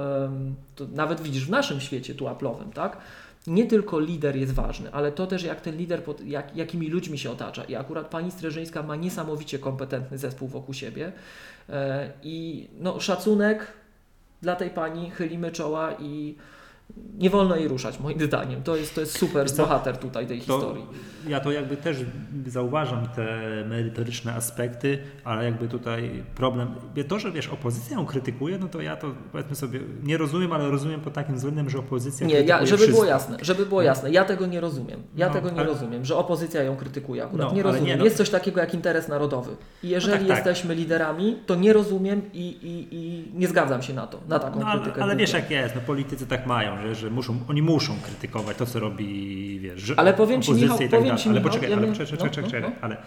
nawet 0.93 1.21
widzisz 1.21 1.45
w 1.45 1.49
naszym 1.49 1.81
świecie 1.81 2.15
tu 2.15 2.27
aplowym, 2.27 2.71
tak? 2.71 2.97
Nie 3.47 3.65
tylko 3.65 3.99
lider 3.99 4.35
jest 4.35 4.53
ważny, 4.53 4.93
ale 4.93 5.11
to 5.11 5.27
też 5.27 5.43
jak 5.43 5.61
ten 5.61 5.77
lider, 5.77 6.03
pod, 6.03 6.25
jak, 6.25 6.55
jakimi 6.55 6.87
ludźmi 6.87 7.17
się 7.17 7.31
otacza. 7.31 7.63
I 7.63 7.75
akurat 7.75 8.07
pani 8.07 8.31
Streżyńska 8.31 8.83
ma 8.83 8.95
niesamowicie 8.95 9.59
kompetentny 9.59 10.17
zespół 10.17 10.47
wokół 10.47 10.73
siebie. 10.73 11.11
E, 11.69 12.11
I 12.23 12.67
no, 12.79 12.99
szacunek 12.99 13.67
dla 14.41 14.55
tej 14.55 14.69
pani, 14.69 15.11
chylimy 15.11 15.51
czoła 15.51 15.93
i 15.99 16.35
nie 16.97 17.29
wolno 17.29 17.55
jej 17.55 17.67
ruszać, 17.67 17.99
moim 17.99 18.21
zdaniem. 18.21 18.63
To 18.63 18.75
jest, 18.75 18.95
to 18.95 19.01
jest 19.01 19.17
super 19.17 19.47
Wiesz 19.47 19.57
bohater 19.57 19.97
tutaj 19.97 20.27
tej 20.27 20.41
To 20.41 20.45
historii. 20.45 20.85
ja 21.27 21.39
to 21.39 21.51
jakby 21.51 21.77
też 21.77 21.97
zauważam 22.47 23.07
te 23.15 23.25
merytoryczne 23.69 24.33
aspekty, 24.33 24.97
ale 25.23 25.45
jakby 25.45 25.67
tutaj 25.67 26.23
problem, 26.35 26.67
to, 27.07 27.19
że 27.19 27.31
wiesz, 27.31 27.47
opozycja 27.47 27.97
ją 27.97 28.05
krytykuje, 28.05 28.57
no 28.57 28.67
to 28.67 28.81
ja 28.81 28.95
to 28.95 29.07
powiedzmy 29.31 29.55
sobie 29.55 29.79
nie 30.03 30.17
rozumiem, 30.17 30.53
ale 30.53 30.69
rozumiem 30.69 31.01
pod 31.01 31.13
takim 31.13 31.35
względem, 31.35 31.69
że 31.69 31.79
opozycja 31.79 32.27
Nie, 32.27 32.33
krytykuje 32.33 32.59
ja, 32.59 32.65
żeby 32.65 32.77
wszystko. 32.77 32.95
było 32.95 33.05
jasne, 33.05 33.37
żeby 33.41 33.65
było 33.65 33.81
jasne, 33.81 34.11
ja 34.11 34.25
tego 34.25 34.45
nie 34.45 34.61
rozumiem. 34.61 35.03
Ja 35.15 35.27
No, 35.27 35.33
tego 35.33 35.49
nie 35.49 35.59
ale- 35.59 35.65
rozumiem, 35.69 36.05
że 36.05 36.15
opozycja 36.15 36.63
ją 36.63 36.75
krytykuje 36.75 37.23
akurat. 37.23 37.47
No, 37.47 37.53
nie 37.55 37.63
ale 37.63 37.71
rozumiem. 37.71 37.85
nie, 37.87 37.97
no. 37.97 38.03
Jest 38.05 38.17
coś 38.17 38.29
takiego 38.29 38.59
jak 38.59 38.73
interes 38.73 39.07
narodowy. 39.07 39.51
I 39.83 39.89
jeżeli 39.89 40.17
tak, 40.17 40.27
tak. 40.27 40.37
jesteśmy 40.37 40.75
liderami, 40.75 41.37
to 41.45 41.55
nie 41.55 41.73
rozumiem 41.73 42.21
i, 42.33 42.39
i, 42.49 42.87
i 42.95 43.31
nie 43.39 43.47
zgadzam 43.47 43.81
się 43.81 43.93
na 43.93 44.07
to, 44.07 44.19
na 44.27 44.39
taką 44.39 44.59
No, 44.59 44.67
ale, 44.67 44.81
krytykę. 44.81 45.03
ale 45.03 45.15
wiesz 45.15 45.29
zwykle. 45.29 45.55
jak 45.55 45.63
jest, 45.63 45.75
no 45.75 45.81
politycy 45.81 46.27
tak 46.27 46.45
mają, 46.47 46.78
że, 46.81 46.95
że 46.95 47.09
muszą, 47.09 47.39
oni 47.49 47.61
muszą 47.61 47.93
krytykować 48.01 48.57
to, 48.57 48.65
co 48.65 48.79
robi, 48.79 49.59
wiesz, 49.59 49.81
że 49.81 49.99
Ale 49.99 50.13
powiem 50.13 50.41
ci, 50.41 50.53
Michał, 50.53 50.77
i 50.77 50.79
tak 50.79 50.89
powiem 50.89 51.07
dalej. 51.07 51.23
ci, 51.23 51.29
ale 51.29 51.41
poczekaj, 51.41 51.69
ja 51.71 51.77
ale 51.77 51.93
czekaj, 51.95 52.07
no, 52.11 52.17
czekaj, 52.29 52.43
no, 52.43 52.49
czekaj, 52.49 52.61
no. 52.61 52.71
ale 52.81 52.97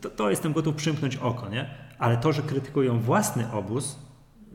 to, 0.00 0.10
to 0.10 0.30
jestem 0.30 0.52
gotów 0.52 0.74
przymknąć 0.74 1.16
oko, 1.16 1.48
nie? 1.48 1.70
Ale 1.98 2.16
to, 2.16 2.32
że 2.32 2.42
krytykują 2.42 3.00
własny 3.00 3.52
obóz 3.52 3.98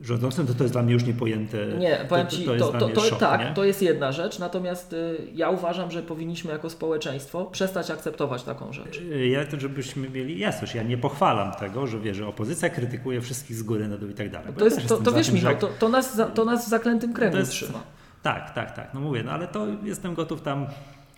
rządzącym, 0.00 0.46
to 0.46 0.54
to 0.54 0.64
jest 0.64 0.74
dla 0.74 0.82
mnie 0.82 0.92
już 0.92 1.04
niepojęte. 1.04 1.58
Nie, 1.78 2.06
powiem 2.08 2.26
Ci, 2.26 2.44
to, 2.44 2.56
to, 2.56 2.78
to, 2.78 2.88
to, 2.88 3.00
szok, 3.00 3.18
tak, 3.18 3.40
nie? 3.40 3.52
to 3.54 3.64
jest 3.64 3.82
jedna 3.82 4.12
rzecz, 4.12 4.38
natomiast 4.38 4.92
y, 4.92 5.16
ja 5.34 5.50
uważam, 5.50 5.90
że 5.90 6.02
powinniśmy 6.02 6.52
jako 6.52 6.70
społeczeństwo 6.70 7.44
przestać 7.44 7.90
akceptować 7.90 8.42
taką 8.42 8.72
rzecz. 8.72 9.02
Ja 9.30 9.44
to, 9.44 9.60
żebyśmy 9.60 10.10
mieli 10.10 10.38
jasność, 10.38 10.74
ja 10.74 10.82
nie 10.82 10.98
pochwalam 10.98 11.52
tego, 11.52 11.86
że 11.86 11.98
wiesz, 11.98 12.16
że 12.16 12.26
opozycja 12.26 12.70
krytykuje 12.70 13.20
wszystkich 13.20 13.56
z 13.56 13.62
góry 13.62 13.88
na 13.88 13.96
dół 13.96 14.08
i 14.08 14.14
tak 14.14 14.30
dalej. 14.30 14.54
To, 14.58 14.64
jest, 14.64 14.86
to, 14.86 14.96
to 14.96 15.12
wiesz 15.12 15.26
tym, 15.26 15.34
Michał, 15.34 15.50
jak- 15.52 15.78
to, 15.78 15.88
nas, 15.88 16.20
to 16.34 16.44
nas 16.44 16.66
w 16.66 16.68
zaklętym 16.68 17.12
kręgu 17.12 17.32
To 17.32 17.38
jest- 17.38 17.52
trzyma. 17.52 17.82
Tak, 18.24 18.50
tak, 18.54 18.72
tak, 18.76 18.94
no 18.94 19.00
mówię, 19.00 19.22
no 19.22 19.32
ale 19.32 19.48
to 19.48 19.66
jestem 19.82 20.14
gotów 20.14 20.42
tam, 20.42 20.66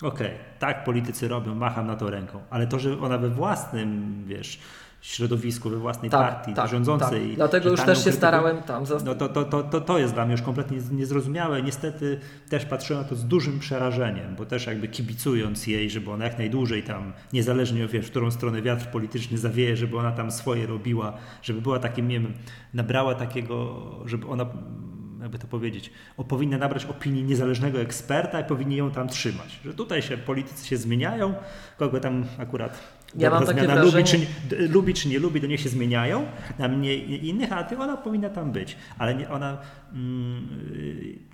okej, 0.03 0.31
tak 0.59 0.85
politycy 0.85 1.29
robią, 1.29 1.55
macham 1.55 1.87
na 1.87 1.97
to 1.97 2.11
ręką, 2.11 2.39
ale 2.51 2.67
to, 2.67 2.79
że 2.79 3.01
ona 3.01 3.19
we 3.19 3.29
własnym, 3.31 4.15
wiesz, 4.27 4.59
środowisku, 5.01 5.71
we 5.71 5.77
własnej 5.77 6.11
Tak, 6.11 6.21
partii 6.35 6.55
tak, 6.55 6.71
rządzącej. 6.71 7.27
tak. 7.29 7.37
Dlatego 7.37 7.71
już 7.71 7.81
też 7.81 7.87
się 7.99 8.03
krytykują, 8.05 8.17
starałem 8.19 8.63
tam 8.63 8.85
zas- 8.87 9.05
No 9.05 9.15
to, 9.15 9.29
to, 9.29 9.45
to, 9.45 9.63
to, 9.63 9.81
to 9.81 9.99
jest 9.99 10.15
dla 10.15 10.25
mnie 10.25 10.33
już 10.33 10.43
kompletnie 10.43 10.79
niezrozumiałe. 10.91 11.63
Niestety 11.63 12.21
też 12.49 12.65
patrzyłem 12.65 13.03
na 13.03 13.09
to 13.09 13.17
z 13.17 13.25
dużym 13.25 13.59
przerażeniem, 13.59 14.37
bo 14.37 14.47
też 14.47 14.67
jakby 14.67 14.89
kibicując 14.89 15.67
jej, 15.67 15.91
żeby 15.91 16.11
ona 16.11 16.25
jak 16.25 16.39
najdłużej 16.39 16.83
tam, 16.83 17.13
niezależnie 17.33 17.87
wiesz, 17.87 18.07
w 18.07 18.11
którą 18.11 18.31
stronę 18.31 18.63
wiatr 18.63 18.87
polityczny 18.87 19.39
zawieje, 19.39 19.77
żeby 19.77 19.99
ona 19.99 20.13
tam 20.13 20.31
swoje 20.31 20.67
robiła, 20.67 21.13
żeby 21.43 21.61
była 21.61 21.79
takim, 21.79 22.09
nie 22.09 22.21
wiem, 22.21 22.33
nabrała 22.75 23.15
takiego, 23.15 23.83
żeby 24.07 24.27
ona 24.27 24.47
jakby 25.27 25.39
to 25.39 25.47
powiedzieć, 25.47 25.91
o, 26.17 26.25
powinna 26.25 26.59
nabrać 26.59 26.85
opinii 26.85 27.23
niezależnego 27.23 27.81
eksperta 27.81 28.41
i 28.41 28.45
powinni 28.45 28.77
ją 28.77 28.91
tam 28.91 29.09
trzymać. 29.09 29.61
Że 29.65 29.75
tutaj 29.75 30.03
się 30.03 30.17
politycy 30.19 30.67
się 30.67 30.77
zmieniają, 30.77 31.35
kogo 31.79 32.01
tam 32.01 32.25
akurat 32.39 32.81
Ja 33.15 33.31
mam 33.31 33.47
takie 33.47 33.61
wrażenie- 33.67 33.83
lubi, 33.93 34.05
czy, 34.05 34.19
nie- 34.19 34.27
lubi 34.69 34.95
czy 34.95 35.09
nie 35.09 35.19
lubi, 35.19 35.41
to 35.41 35.47
niech 35.47 35.61
się 35.61 35.69
zmieniają 35.69 36.27
na 36.59 36.69
mnie 36.69 36.95
i 36.95 37.29
innych, 37.29 37.53
a 37.53 37.65
ty 37.65 37.79
ona 37.79 37.97
powinna 37.97 38.29
tam 38.31 38.53
być. 38.53 38.77
Ale 38.99 39.15
nie, 39.15 39.31
ona 39.31 39.59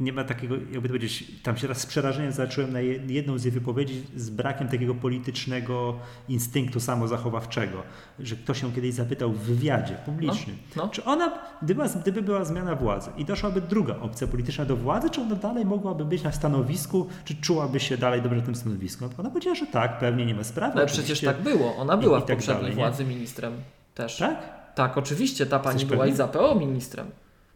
nie 0.00 0.12
ma 0.12 0.24
takiego, 0.24 0.54
jakby 0.54 0.74
to 0.82 0.88
powiedzieć, 0.88 1.24
tam 1.42 1.56
się 1.56 1.66
raz 1.66 1.78
z 1.80 1.86
przerażeniem 1.86 2.32
zacząłem 2.32 2.72
na 2.72 2.80
je- 2.80 3.00
jedną 3.08 3.38
z 3.38 3.44
jej 3.44 3.52
wypowiedzi 3.52 4.02
z 4.16 4.30
brakiem 4.30 4.68
takiego 4.68 4.94
politycznego 4.94 5.96
instynktu 6.28 6.80
samozachowawczego, 6.80 7.82
że 8.18 8.36
ktoś 8.36 8.62
ją 8.62 8.72
kiedyś 8.72 8.94
zapytał 8.94 9.32
w 9.32 9.38
wywiadzie 9.38 9.94
publicznym, 10.04 10.56
No, 10.76 10.82
no. 10.82 10.88
czy 10.88 11.04
ona, 11.04 11.32
gdyby, 11.62 11.82
gdyby 12.02 12.22
była 12.22 12.44
zmiana 12.44 12.74
władzy 12.76 13.10
i 13.16 13.24
doszłaby 13.24 13.60
druga 13.60 13.96
opcja 14.00 14.26
polityczna 14.26 14.64
do 14.64 14.76
władzy, 14.76 15.10
czy 15.10 15.20
ona 15.20 15.34
dalej 15.34 15.64
mogłaby 15.64 16.04
być 16.04 16.22
na 16.22 16.32
stanowisku, 16.32 17.06
czy 17.24 17.34
czułaby 17.36 17.80
się 17.80 17.96
dalej 17.96 18.22
dobrze 18.22 18.38
na 18.38 18.44
tym 18.44 18.54
stanowisku? 18.54 19.04
Ona 19.18 19.30
powiedziała, 19.30 19.54
że 19.56 19.66
tak, 19.66 19.98
pewnie 19.98 20.26
nie 20.26 20.34
ma 20.34 20.44
sprawy. 20.44 20.72
Ale 20.78 20.86
przecież 20.86 21.20
tak 21.20 21.42
było. 21.42 21.76
Ona 21.76 21.94
I- 21.94 22.00
była 22.00 22.18
i 22.18 22.22
w 22.22 22.24
tak 22.24 22.36
poprzedniej 22.36 22.62
dalej, 22.62 22.76
władzy 22.76 23.04
ministrem 23.04 23.52
też. 23.94 24.16
Tak? 24.16 24.62
Tak, 24.74 24.98
oczywiście. 24.98 25.46
Ta 25.46 25.58
pani 25.58 25.86
była 25.86 25.98
pewny? 25.98 26.12
i 26.12 26.16
za 26.16 26.28
PO 26.28 26.54
ministrem. 26.54 27.06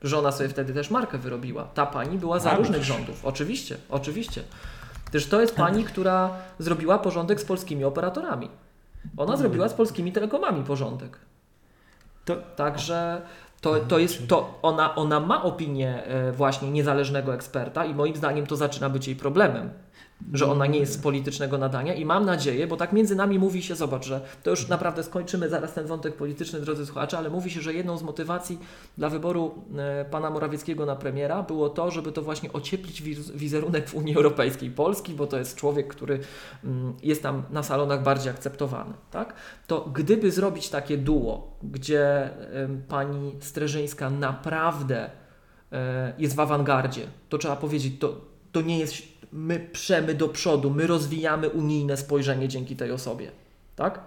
Że 0.03 0.19
ona 0.19 0.33
sobie 0.33 0.49
wtedy 0.49 0.75
też 0.75 0.91
markę 0.91 1.19
wyrobiła. 1.19 1.65
Ta 1.65 1.87
pani 1.87 2.19
była 2.19 2.39
za 2.39 2.55
różnych 2.55 2.85
rządów. 2.85 3.25
Oczywiście, 3.25 3.77
oczywiście. 3.89 4.43
Też 5.13 5.27
to 5.27 5.41
jest 5.41 5.57
pani, 5.57 5.85
która 5.85 6.31
zrobiła 6.59 6.99
porządek 6.99 7.41
z 7.41 7.45
polskimi 7.45 7.85
operatorami. 7.85 8.49
Ona 9.17 9.37
zrobiła 9.37 9.69
z 9.69 9.75
polskimi 9.75 10.13
telekomami 10.13 10.65
porządek. 10.65 11.19
To, 12.25 12.37
Także 12.37 13.23
to, 13.61 13.81
to 13.81 13.99
jest 13.99 14.29
to, 14.29 14.59
ona, 14.63 14.95
ona 14.95 15.21
ma 15.21 15.43
opinię 15.43 16.05
e, 16.05 16.33
właśnie 16.33 16.71
niezależnego 16.71 17.35
eksperta 17.35 17.85
i 17.85 17.95
moim 17.95 18.17
zdaniem 18.17 18.47
to 18.47 18.57
zaczyna 18.57 18.91
być 18.91 19.07
jej 19.07 19.17
problemem. 19.17 19.71
Że 20.33 20.47
ona 20.47 20.67
nie 20.67 20.79
jest 20.79 20.93
z 20.93 20.99
politycznego 20.99 21.59
nadania 21.59 21.95
i 21.95 22.05
mam 22.05 22.25
nadzieję, 22.25 22.67
bo 22.67 22.77
tak 22.77 22.93
między 22.93 23.17
nami 23.17 23.39
mówi 23.39 23.63
się, 23.63 23.75
zobacz, 23.75 24.07
że 24.07 24.21
to 24.43 24.51
już 24.51 24.69
naprawdę 24.69 25.03
skończymy 25.03 25.49
zaraz 25.49 25.75
ten 25.75 25.87
wątek 25.87 26.17
polityczny, 26.17 26.61
drodzy 26.61 26.87
słuchacze, 26.87 27.19
ale 27.19 27.31
mówi 27.31 27.51
się, 27.51 27.61
że 27.61 27.75
jedną 27.75 27.99
z 27.99 28.03
motywacji 28.03 28.59
dla 28.99 29.09
wyboru 29.09 29.55
e, 29.77 30.05
pana 30.05 30.31
Morawieckiego 30.31 30.87
na 30.87 30.97
premiera 30.97 31.43
było 31.43 31.69
to, 31.69 31.91
żeby 31.91 32.13
to 32.13 32.23
właśnie 32.23 32.53
ocieplić 32.53 33.03
wiz- 33.03 33.31
wizerunek 33.31 33.89
w 33.89 33.95
Unii 33.95 34.17
Europejskiej 34.17 34.71
Polski, 34.71 35.15
bo 35.15 35.27
to 35.27 35.39
jest 35.39 35.57
człowiek, 35.57 35.89
który 35.89 36.21
mm, 36.65 36.95
jest 37.03 37.23
tam 37.23 37.43
na 37.51 37.63
salonach 37.63 38.03
bardziej 38.03 38.31
akceptowany, 38.31 38.95
tak? 39.11 39.35
To 39.67 39.91
gdyby 39.95 40.31
zrobić 40.31 40.69
takie 40.69 40.99
duo, 40.99 41.59
gdzie 41.63 42.31
pani 42.89 43.33
Streżyńska 43.41 44.11
naprawdę 44.11 45.11
e, 45.73 46.13
jest 46.19 46.37
w 46.37 46.41
awangardzie, 46.41 47.07
to 47.29 47.39
trzeba 47.39 47.57
powiedzieć, 47.57 48.01
to, 48.01 48.21
to 48.53 48.61
nie 48.61 48.79
jest 48.79 48.95
my 49.33 49.69
przemy 49.73 50.15
do 50.15 50.29
przodu, 50.29 50.71
my 50.71 50.87
rozwijamy 50.87 51.51
unijne 51.51 51.97
spojrzenie 51.97 52.49
dzięki 52.49 52.77
tej 52.77 52.91
osobie, 52.93 53.31
tak? 53.77 54.01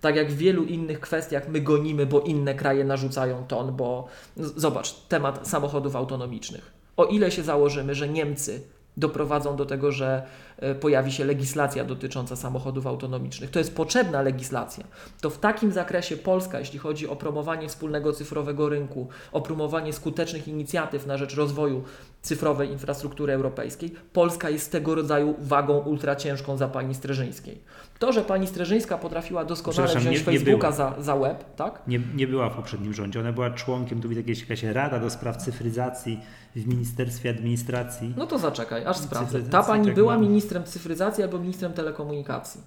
Tak 0.00 0.16
jak 0.16 0.32
w 0.32 0.36
wielu 0.36 0.64
innych 0.64 1.00
kwestiach 1.00 1.48
my 1.48 1.60
gonimy, 1.60 2.06
bo 2.06 2.20
inne 2.20 2.54
kraje 2.54 2.84
narzucają 2.84 3.46
ton, 3.46 3.76
bo 3.76 4.08
zobacz, 4.36 4.92
temat 4.92 5.48
samochodów 5.48 5.96
autonomicznych. 5.96 6.72
O 6.96 7.04
ile 7.04 7.30
się 7.30 7.42
założymy, 7.42 7.94
że 7.94 8.08
Niemcy 8.08 8.60
doprowadzą 8.96 9.56
do 9.56 9.66
tego, 9.66 9.92
że 9.92 10.26
e, 10.58 10.74
pojawi 10.74 11.12
się 11.12 11.24
legislacja 11.24 11.84
dotycząca 11.84 12.36
samochodów 12.36 12.86
autonomicznych. 12.86 13.50
To 13.50 13.58
jest 13.58 13.76
potrzebna 13.76 14.22
legislacja. 14.22 14.84
To 15.20 15.30
w 15.30 15.38
takim 15.38 15.72
zakresie 15.72 16.16
Polska, 16.16 16.58
jeśli 16.58 16.78
chodzi 16.78 17.08
o 17.08 17.16
promowanie 17.16 17.68
wspólnego 17.68 18.12
cyfrowego 18.12 18.68
rynku, 18.68 19.08
o 19.32 19.40
promowanie 19.40 19.92
skutecznych 19.92 20.48
inicjatyw 20.48 21.06
na 21.06 21.16
rzecz 21.16 21.34
rozwoju 21.34 21.84
cyfrowej 22.26 22.70
infrastruktury 22.70 23.32
europejskiej, 23.32 23.94
Polska 24.12 24.50
jest 24.50 24.72
tego 24.72 24.94
rodzaju 24.94 25.34
wagą 25.38 25.78
ultraciężką 25.78 26.56
za 26.56 26.68
pani 26.68 26.94
Streżyńskiej. 26.94 27.58
To, 27.98 28.12
że 28.12 28.22
pani 28.22 28.46
Streżyńska 28.46 28.98
potrafiła 28.98 29.44
doskonale 29.44 29.88
wziąć 29.96 30.18
nie- 30.18 30.24
Facebooka 30.24 30.72
za, 30.72 30.94
za 31.00 31.14
łeb, 31.14 31.44
tak? 31.56 31.82
Nie, 31.86 32.00
nie 32.16 32.26
była 32.26 32.50
w 32.50 32.56
poprzednim 32.56 32.94
rządzie, 32.94 33.20
ona 33.20 33.32
była 33.32 33.50
członkiem, 33.50 34.00
tu 34.00 34.08
widać 34.08 34.40
jakaś 34.40 34.62
rada 34.62 34.98
do 34.98 35.10
spraw 35.10 35.36
cyfryzacji 35.36 36.20
w 36.56 36.66
Ministerstwie 36.66 37.30
Administracji. 37.30 38.14
No 38.16 38.26
to 38.26 38.38
zaczekaj, 38.38 38.84
aż 38.86 38.96
sprawdzę. 38.96 39.42
Ta 39.42 39.62
pani 39.62 39.86
tak 39.86 39.94
była 39.94 40.18
ministrem 40.18 40.64
cyfryzacji 40.64 41.22
albo 41.24 41.38
ministrem 41.38 41.72
telekomunikacji. 41.72 42.60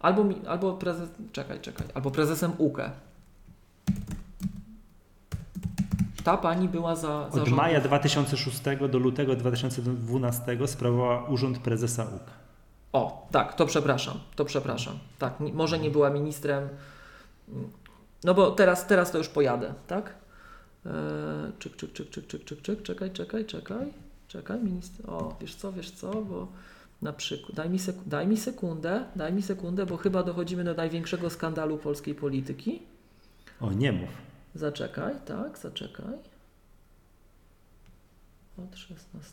Albo, 0.00 0.24
albo 0.48 0.72
prezes, 0.72 1.08
czekaj, 1.32 1.60
czekaj, 1.60 1.86
albo 1.94 2.10
prezesem 2.10 2.52
UKE. 2.58 2.90
Ta 6.24 6.36
pani 6.36 6.68
była 6.68 6.96
za, 6.96 7.02
za 7.02 7.26
Od 7.28 7.34
rządów- 7.34 7.56
maja 7.56 7.80
2006 7.80 8.60
do 8.90 8.98
lutego 8.98 9.36
2012 9.36 10.66
sprawowała 10.68 11.24
urząd 11.28 11.58
prezesa 11.58 12.04
UK. 12.04 12.30
O, 12.92 13.28
tak, 13.30 13.54
to 13.54 13.66
przepraszam, 13.66 14.14
to 14.36 14.44
przepraszam. 14.44 14.98
Tak, 15.18 15.34
może 15.40 15.78
nie 15.78 15.90
była 15.90 16.10
ministrem. 16.10 16.68
No 18.24 18.34
bo 18.34 18.50
teraz, 18.50 18.86
teraz 18.86 19.10
to 19.10 19.18
już 19.18 19.28
pojadę, 19.28 19.74
tak? 19.86 20.14
Eee, 20.86 20.92
czyk, 21.58 21.76
czyk, 21.76 21.92
czyk, 21.92 22.10
czyk, 22.10 22.26
czyk, 22.26 22.44
czyk, 22.44 22.62
czyk, 22.62 22.82
czekaj, 22.82 23.10
czekaj, 23.10 23.44
czekaj, 23.44 23.92
czekaj, 24.28 24.60
minister. 24.60 25.10
O, 25.10 25.36
wiesz 25.40 25.54
co, 25.54 25.72
wiesz 25.72 25.90
co, 25.90 26.10
bo 26.22 26.46
na 27.02 27.12
przykład, 27.12 27.54
daj 27.54 27.70
mi, 27.70 27.78
sek- 27.78 28.02
daj 28.06 28.26
mi 28.26 28.36
sekundę, 28.36 29.04
daj 29.16 29.32
mi 29.32 29.42
sekundę, 29.42 29.86
bo 29.86 29.96
chyba 29.96 30.22
dochodzimy 30.22 30.64
do 30.64 30.74
największego 30.74 31.30
skandalu 31.30 31.78
polskiej 31.78 32.14
polityki. 32.14 32.82
O, 33.60 33.72
nie 33.72 33.92
mów. 33.92 34.08
Zaczekaj, 34.54 35.14
tak, 35.26 35.58
zaczekaj. 35.58 36.14
Od 38.58 38.76
16. 38.76 39.32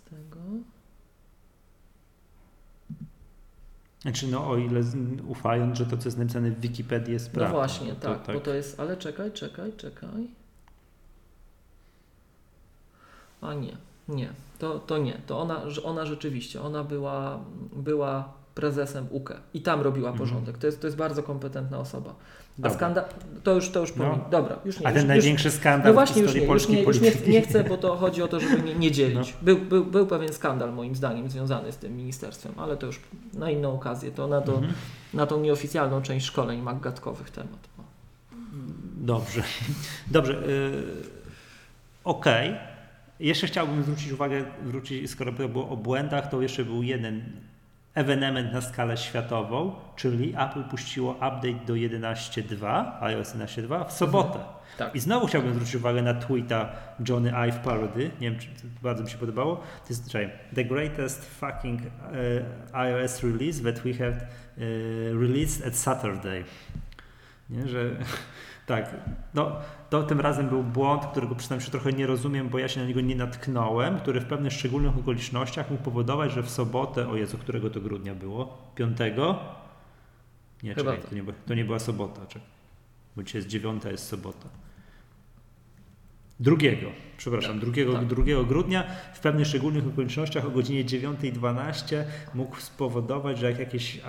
Znaczy, 4.01 4.28
no 4.28 4.49
o 4.49 4.57
ile 4.57 4.82
ufając, 5.28 5.78
że 5.78 5.86
to, 5.86 5.97
co 5.97 6.07
jest 6.07 6.18
napisane 6.18 6.51
w 6.51 6.59
Wikipedii 6.59 7.13
jest 7.13 7.28
No 7.28 7.34
prawdą. 7.34 7.55
właśnie, 7.55 7.93
to 7.95 8.15
tak, 8.15 8.36
bo 8.36 8.39
to 8.39 8.53
jest, 8.53 8.80
ale 8.80 8.97
czekaj, 8.97 9.32
czekaj, 9.32 9.74
czekaj. 9.74 10.28
A 13.41 13.53
nie, 13.53 13.78
nie, 14.07 14.30
to, 14.59 14.80
to 14.80 14.97
nie, 14.97 15.13
to 15.28 15.39
ona, 15.39 15.61
ona 15.84 16.05
rzeczywiście, 16.05 16.61
ona 16.61 16.84
była, 16.84 17.39
była 17.76 18.34
prezesem 18.58 19.08
UKE 19.12 19.39
i 19.53 19.62
tam 19.62 19.82
robiła 19.82 20.10
Mhm. 20.10 20.30
porządek. 20.30 20.58
To 20.58 20.68
jest, 20.68 20.82
to 20.82 20.88
jest 20.88 20.97
bardzo 20.97 21.24
kompetentna 21.24 21.80
osoba. 21.80 22.16
A 22.64 22.70
skandal, 22.70 23.05
to 23.43 23.53
już, 23.55 23.70
to 23.70 23.80
już 23.80 23.95
No. 23.95 24.26
Dobra, 24.32 24.60
już 24.66 24.80
nie. 24.80 24.88
A 24.88 24.91
ten 24.91 25.01
już, 25.01 25.08
największy 25.08 25.51
skandal 25.51 25.88
no 25.88 25.91
w 25.91 25.93
właśnie, 25.93 26.22
już 26.22 26.36
nie, 26.36 26.41
już 26.45 26.68
nie, 26.70 26.84
już 26.84 27.01
nie, 27.01 27.12
nie 27.28 27.41
chcę, 27.41 27.64
bo 27.64 27.78
to 27.78 27.95
chodzi 27.95 28.22
o 28.22 28.28
to, 28.28 28.39
żeby 28.39 28.62
nie, 28.62 28.76
nie 28.76 28.91
dzielić. 28.91 29.16
No. 29.34 29.38
Był, 29.41 29.58
był, 29.58 29.86
był 29.86 30.08
pewien 30.08 30.34
skandal 30.34 30.74
moim 30.74 30.95
zdaniem 30.95 31.30
związany 31.30 31.72
z 31.72 31.78
tym 31.78 31.97
ministerstwem, 31.97 32.53
ale 32.58 32.78
to 32.78 32.86
już 32.86 32.99
na 33.34 33.51
inną 33.51 33.74
okazję, 33.76 34.12
to 34.12 34.28
na, 34.28 34.41
to, 34.41 34.53
Mhm. 34.53 34.74
na 35.14 35.26
tą 35.26 35.41
nieoficjalną 35.41 36.01
część 36.01 36.26
szkoleń 36.26 36.62
maggatkowych 36.62 37.30
temat. 37.30 37.60
No. 37.78 37.84
Dobrze. 38.97 39.43
Dobrze. 40.12 40.34
Yy, 40.34 40.84
Okej. 42.03 42.55
Jeszcze 43.20 43.47
chciałbym 43.47 43.84
zwrócić 43.84 44.12
uwagę, 44.12 44.43
wrócić, 44.64 45.10
skoro 45.12 45.32
było 45.32 45.70
o 45.70 45.78
błędach, 45.78 46.30
to 46.30 46.41
jeszcze 46.41 46.66
był 46.66 46.84
jeden 46.84 47.22
ewenement 47.98 48.54
na 48.54 48.62
skalę 48.62 48.98
światową, 48.98 49.76
czyli 49.95 50.34
Apple 50.38 50.64
puściło 50.64 51.12
update 51.12 51.66
do 51.68 51.74
11.2, 51.74 52.91
iOS 53.02 53.36
11.2 53.36 53.88
w 53.88 53.91
sobotę. 53.91 54.39
Tak. 54.78 54.95
I 54.95 55.00
znowu 55.00 55.28
chciałbym 55.28 55.54
zwrócić 55.54 55.76
uwagę 55.76 56.02
na 56.02 56.14
tweeta 56.14 56.70
Johnny 57.10 57.36
Ive 57.36 57.60
Parody. 57.60 58.12
Nie 58.22 58.32
wiem, 58.32 58.39
czy 58.39 58.48
bardzo 58.82 59.04
mi 59.04 59.10
się 59.10 59.18
podobało. 59.18 59.56
To 59.56 59.89
jest 59.89 60.12
czekaj, 60.12 60.30
the 60.56 60.66
greatest 60.66 61.26
fucking 61.26 61.82
uh, 61.82 62.76
iOS 62.76 63.24
release 63.24 63.64
that 63.64 63.80
we 63.80 63.93
have 63.93 64.16
uh, 64.16 65.22
released 65.22 65.68
at 65.68 65.76
Saturday. 65.76 66.43
Nie, 67.50 67.68
że 67.68 67.91
tak, 68.68 68.95
no 69.34 69.51
to 69.89 70.03
tym 70.03 70.22
razem 70.22 70.49
był 70.49 70.63
błąd, 70.63 71.05
którego 71.05 71.36
przyznam 71.36 71.61
się 71.61 71.72
trochę 71.72 71.93
nie 71.93 72.07
rozumiem, 72.07 72.49
bo 72.49 72.59
ja 72.59 72.68
się 72.68 72.82
na 72.82 72.88
niego 72.88 73.01
nie 73.01 73.15
natknąłem, 73.15 73.99
który 73.99 74.20
w 74.22 74.26
pewnych 74.26 74.53
szczególnych 74.53 74.97
okolicznościach 74.97 75.72
mógł 75.72 75.84
powodować, 75.84 76.32
że 76.32 76.43
w 76.43 76.49
sobotę, 76.49 77.09
o 77.09 77.15
Jezu, 77.15 77.38
którego 77.38 77.70
to 77.70 77.82
grudnia 77.82 78.15
było? 78.15 78.57
Piątego? 78.76 79.39
Nie, 80.63 80.74
Chyba 80.76 80.91
czekaj, 80.91 81.03
to. 81.03 81.09
to 81.09 81.15
nie, 81.15 81.24
była- 81.24 81.36
to 81.47 81.53
nie 81.55 81.65
była 81.65 81.80
sobota, 81.80 82.22
czekaj. 82.28 82.47
bo 83.15 83.24
dzisiaj 83.24 83.39
jest 83.39 83.47
dziewiąta, 83.47 83.91
jest 83.91 84.07
sobota. 84.07 84.49
Drugiego, 86.40 86.88
przepraszam, 87.18 87.60
drugiego, 87.60 87.94
tak. 87.94 88.06
2 88.06 88.24
grudnia 88.48 88.84
w 89.14 89.20
pewnych 89.20 89.48
szczególnych 89.48 89.88
okolicznościach 89.88 90.46
o 90.46 90.50
godzinie 90.50 90.86
9.12 90.86 92.04
mógł 92.34 92.56
spowodować, 92.56 93.38
że 93.38 93.50
jak 93.50 93.60
jakieś 93.60 94.02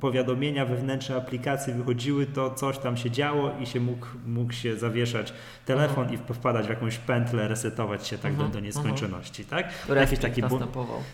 powiadomienia 0.00 0.66
wewnętrzne 0.66 1.16
aplikacji 1.16 1.72
wychodziły, 1.72 2.26
to 2.26 2.50
coś 2.50 2.78
tam 2.78 2.96
się 2.96 3.10
działo 3.10 3.50
i 3.60 3.66
się 3.66 3.80
mógł, 3.80 4.06
mógł 4.26 4.52
się 4.52 4.76
zawieszać 4.76 5.32
telefon 5.66 6.12
i 6.12 6.16
wpadać 6.16 6.66
w 6.66 6.70
jakąś 6.70 6.98
pętlę, 6.98 7.48
resetować 7.48 8.06
się 8.06 8.18
tak 8.18 8.30
Mhm, 8.32 8.50
do, 8.50 8.54
do 8.54 8.60
nieskończoności, 8.60 9.44
tak? 9.44 9.66
Jakiś 9.66 9.88
Respekt 9.88 10.22
taki 10.22 10.42
błąd, 10.42 10.66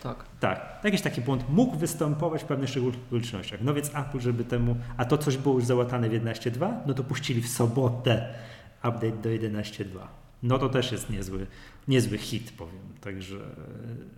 tak. 0.03 0.25
tak, 0.39 0.79
jakiś 0.83 1.01
taki 1.01 1.21
błąd 1.21 1.49
mógł 1.49 1.77
występować 1.77 2.43
w 2.43 2.45
pewnych 2.45 2.69
szczególnych 2.69 2.99
okolicznościach. 3.07 3.59
No 3.63 3.73
więc 3.73 3.95
Apple, 3.95 4.19
żeby 4.19 4.43
temu, 4.43 4.75
a 4.97 5.05
to 5.05 5.17
coś 5.17 5.37
było 5.37 5.55
już 5.55 5.65
załatane 5.65 6.09
w 6.09 6.13
11.2, 6.13 6.73
no 6.85 6.93
to 6.93 7.03
puścili 7.03 7.41
w 7.41 7.49
sobotę 7.49 8.33
update 8.83 9.11
do 9.11 9.29
11.2. 9.29 10.20
No 10.43 10.59
to 10.59 10.69
też 10.69 10.91
jest 10.91 11.09
niezły, 11.09 11.47
niezły 11.87 12.17
hit, 12.17 12.51
powiem. 12.57 12.81
Także, 13.01 13.37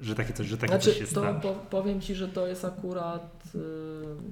że 0.01 0.15
takie 0.15 0.33
coś, 0.33 0.47
że 0.47 0.57
takie 0.57 0.73
Znaczy, 0.73 0.99
coś 0.99 1.09
się 1.09 1.15
to 1.15 1.33
po, 1.41 1.53
powiem 1.53 2.01
Ci, 2.01 2.15
że 2.15 2.27
to 2.27 2.47
jest 2.47 2.65
akurat, 2.65 3.43
y, 3.55 3.59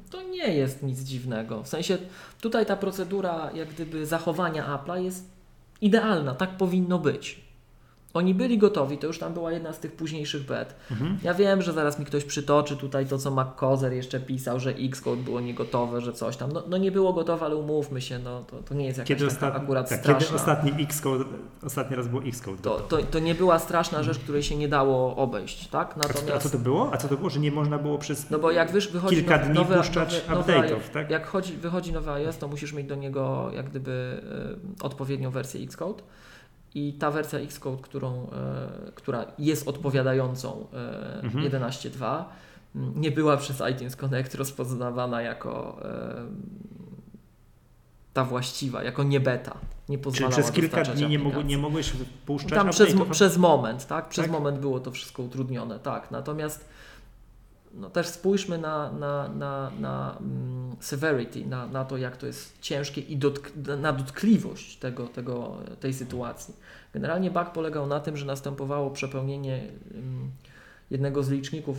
to 0.09 0.23
nie 0.23 0.55
jest 0.55 0.83
nic 0.83 0.99
dziwnego. 0.99 1.63
W 1.63 1.67
sensie 1.67 1.97
tutaj 2.41 2.65
ta 2.65 2.77
procedura 2.77 3.51
jak 3.53 3.69
gdyby 3.69 4.05
zachowania 4.05 4.77
Apple'a 4.77 5.03
jest 5.03 5.29
idealna, 5.81 6.35
tak 6.35 6.57
powinno 6.57 6.99
być. 6.99 7.50
Oni 8.13 8.33
byli 8.33 8.57
gotowi, 8.57 8.97
to 8.97 9.07
już 9.07 9.19
tam 9.19 9.33
była 9.33 9.51
jedna 9.51 9.73
z 9.73 9.79
tych 9.79 9.91
późniejszych 9.91 10.45
bet. 10.45 10.75
Mhm. 10.91 11.17
Ja 11.23 11.33
wiem, 11.33 11.61
że 11.61 11.73
zaraz 11.73 11.99
mi 11.99 12.05
ktoś 12.05 12.23
przytoczy 12.23 12.77
tutaj 12.77 13.05
to, 13.05 13.17
co 13.17 13.31
McCozer 13.31 13.93
jeszcze 13.93 14.19
pisał, 14.19 14.59
że 14.59 14.71
Xcode 14.71 15.23
było 15.23 15.41
niegotowe, 15.41 16.01
że 16.01 16.13
coś 16.13 16.37
tam. 16.37 16.51
No, 16.51 16.63
no 16.69 16.77
nie 16.77 16.91
było 16.91 17.13
gotowe, 17.13 17.45
ale 17.45 17.55
umówmy 17.55 18.01
się, 18.01 18.19
no 18.19 18.43
to, 18.43 18.63
to 18.63 18.73
nie 18.73 18.85
jest 18.85 18.97
jakaś 18.97 19.07
Kiedy, 19.07 19.35
taka 19.35 19.53
akurat 19.53 19.89
tak, 19.89 19.99
straszna. 19.99 20.25
kiedy 20.25 20.35
ostatni 20.35 20.83
Xcode, 20.83 21.25
ostatni 21.63 21.95
raz 21.95 22.07
było 22.07 22.23
Xcode 22.23 22.57
To, 22.61 22.79
to, 22.79 22.97
to 22.97 23.19
nie 23.19 23.35
była 23.35 23.59
straszna 23.59 24.03
rzecz, 24.03 24.19
której 24.19 24.43
się 24.43 24.55
nie 24.55 24.67
dało 24.67 25.15
obejść, 25.15 25.67
tak? 25.67 25.95
A 25.97 25.99
co, 25.99 26.09
a 26.09 26.13
co 26.13 26.19
Natomiast, 26.19 26.51
to 26.51 26.57
było? 26.57 26.93
A 26.93 26.97
co 26.97 27.07
to 27.07 27.17
było, 27.17 27.29
że 27.29 27.39
nie 27.39 27.51
można 27.51 27.77
było 27.77 27.97
przez 27.97 28.29
no 28.29 28.39
bo 28.39 28.51
jak 28.51 28.71
wysz, 28.71 28.87
wychodzi 28.87 29.15
kilka 29.15 29.37
dni 29.37 29.53
nowy, 29.53 29.75
puszczać 29.75 30.25
update'ów, 30.29 30.89
tak? 30.93 31.09
Jak 31.09 31.27
chodzi, 31.27 31.53
wychodzi 31.53 31.93
nowy 31.93 32.11
iOS, 32.11 32.37
to 32.37 32.47
musisz 32.47 32.73
mieć 32.73 32.87
do 32.87 32.95
niego 32.95 33.51
jak 33.53 33.69
gdyby 33.69 34.21
e, 34.81 34.85
odpowiednią 34.85 35.31
wersję 35.31 35.63
Xcode. 35.63 36.03
I 36.75 36.93
ta 36.93 37.11
wersja 37.11 37.39
Xcode, 37.39 37.81
którą, 37.81 38.27
e, 38.29 38.91
która 38.95 39.25
jest 39.39 39.67
odpowiadającą 39.67 40.67
e, 40.73 41.21
Mhm. 41.23 41.43
11.2, 41.45 42.23
nie 42.75 43.11
była 43.11 43.37
przez 43.37 43.61
iTunes 43.71 43.95
Connect 43.95 44.35
rozpoznawana 44.35 45.21
jako 45.21 45.79
ta 48.13 48.23
właściwa, 48.25 48.83
jako 48.83 49.03
nie 49.03 49.19
beta. 49.19 49.57
Nie 49.89 49.97
Czyli 49.97 50.03
pozwalała 50.03 50.31
przez 50.31 50.51
kilka 50.51 50.83
dni 50.83 51.07
nie, 51.09 51.17
aplikacji. 51.19 51.45
nie 51.45 51.57
mogłeś 51.57 51.91
puszczać 52.25 52.53
Tam 52.53 52.69
przez, 52.69 52.89
update'ów? 52.95 53.09
przez 53.09 53.37
moment, 53.37 53.87
tak? 53.87 54.09
Przez 54.09 54.23
Tak? 54.25 54.31
moment 54.31 54.59
było 54.59 54.79
to 54.79 54.91
wszystko 54.91 55.23
utrudnione, 55.23 55.79
tak. 55.79 56.11
Natomiast 56.11 56.69
no 57.73 57.89
też 57.89 58.07
spójrzmy 58.07 58.57
na, 58.57 58.91
na, 58.91 59.27
na, 59.27 59.71
na 59.79 60.17
mm, 60.19 60.75
severity, 60.79 61.45
na, 61.45 61.67
na 61.67 61.85
to, 61.85 61.97
jak 61.97 62.17
to 62.17 62.27
jest 62.27 62.59
ciężkie 62.61 63.01
i 63.01 63.17
dotk- 63.19 63.77
na 63.77 63.93
dotkliwość 63.93 64.77
tego, 64.77 65.07
tego, 65.07 65.57
tej 65.79 65.93
sytuacji. 65.93 66.53
Generalnie 66.93 67.31
bug 67.31 67.49
polegał 67.49 67.87
na 67.87 67.99
tym, 67.99 68.17
że 68.17 68.25
następowało 68.25 68.89
przepełnienie 68.89 69.67
mm, 69.93 70.31
jednego 70.91 71.23
z 71.23 71.29
liczników. 71.29 71.77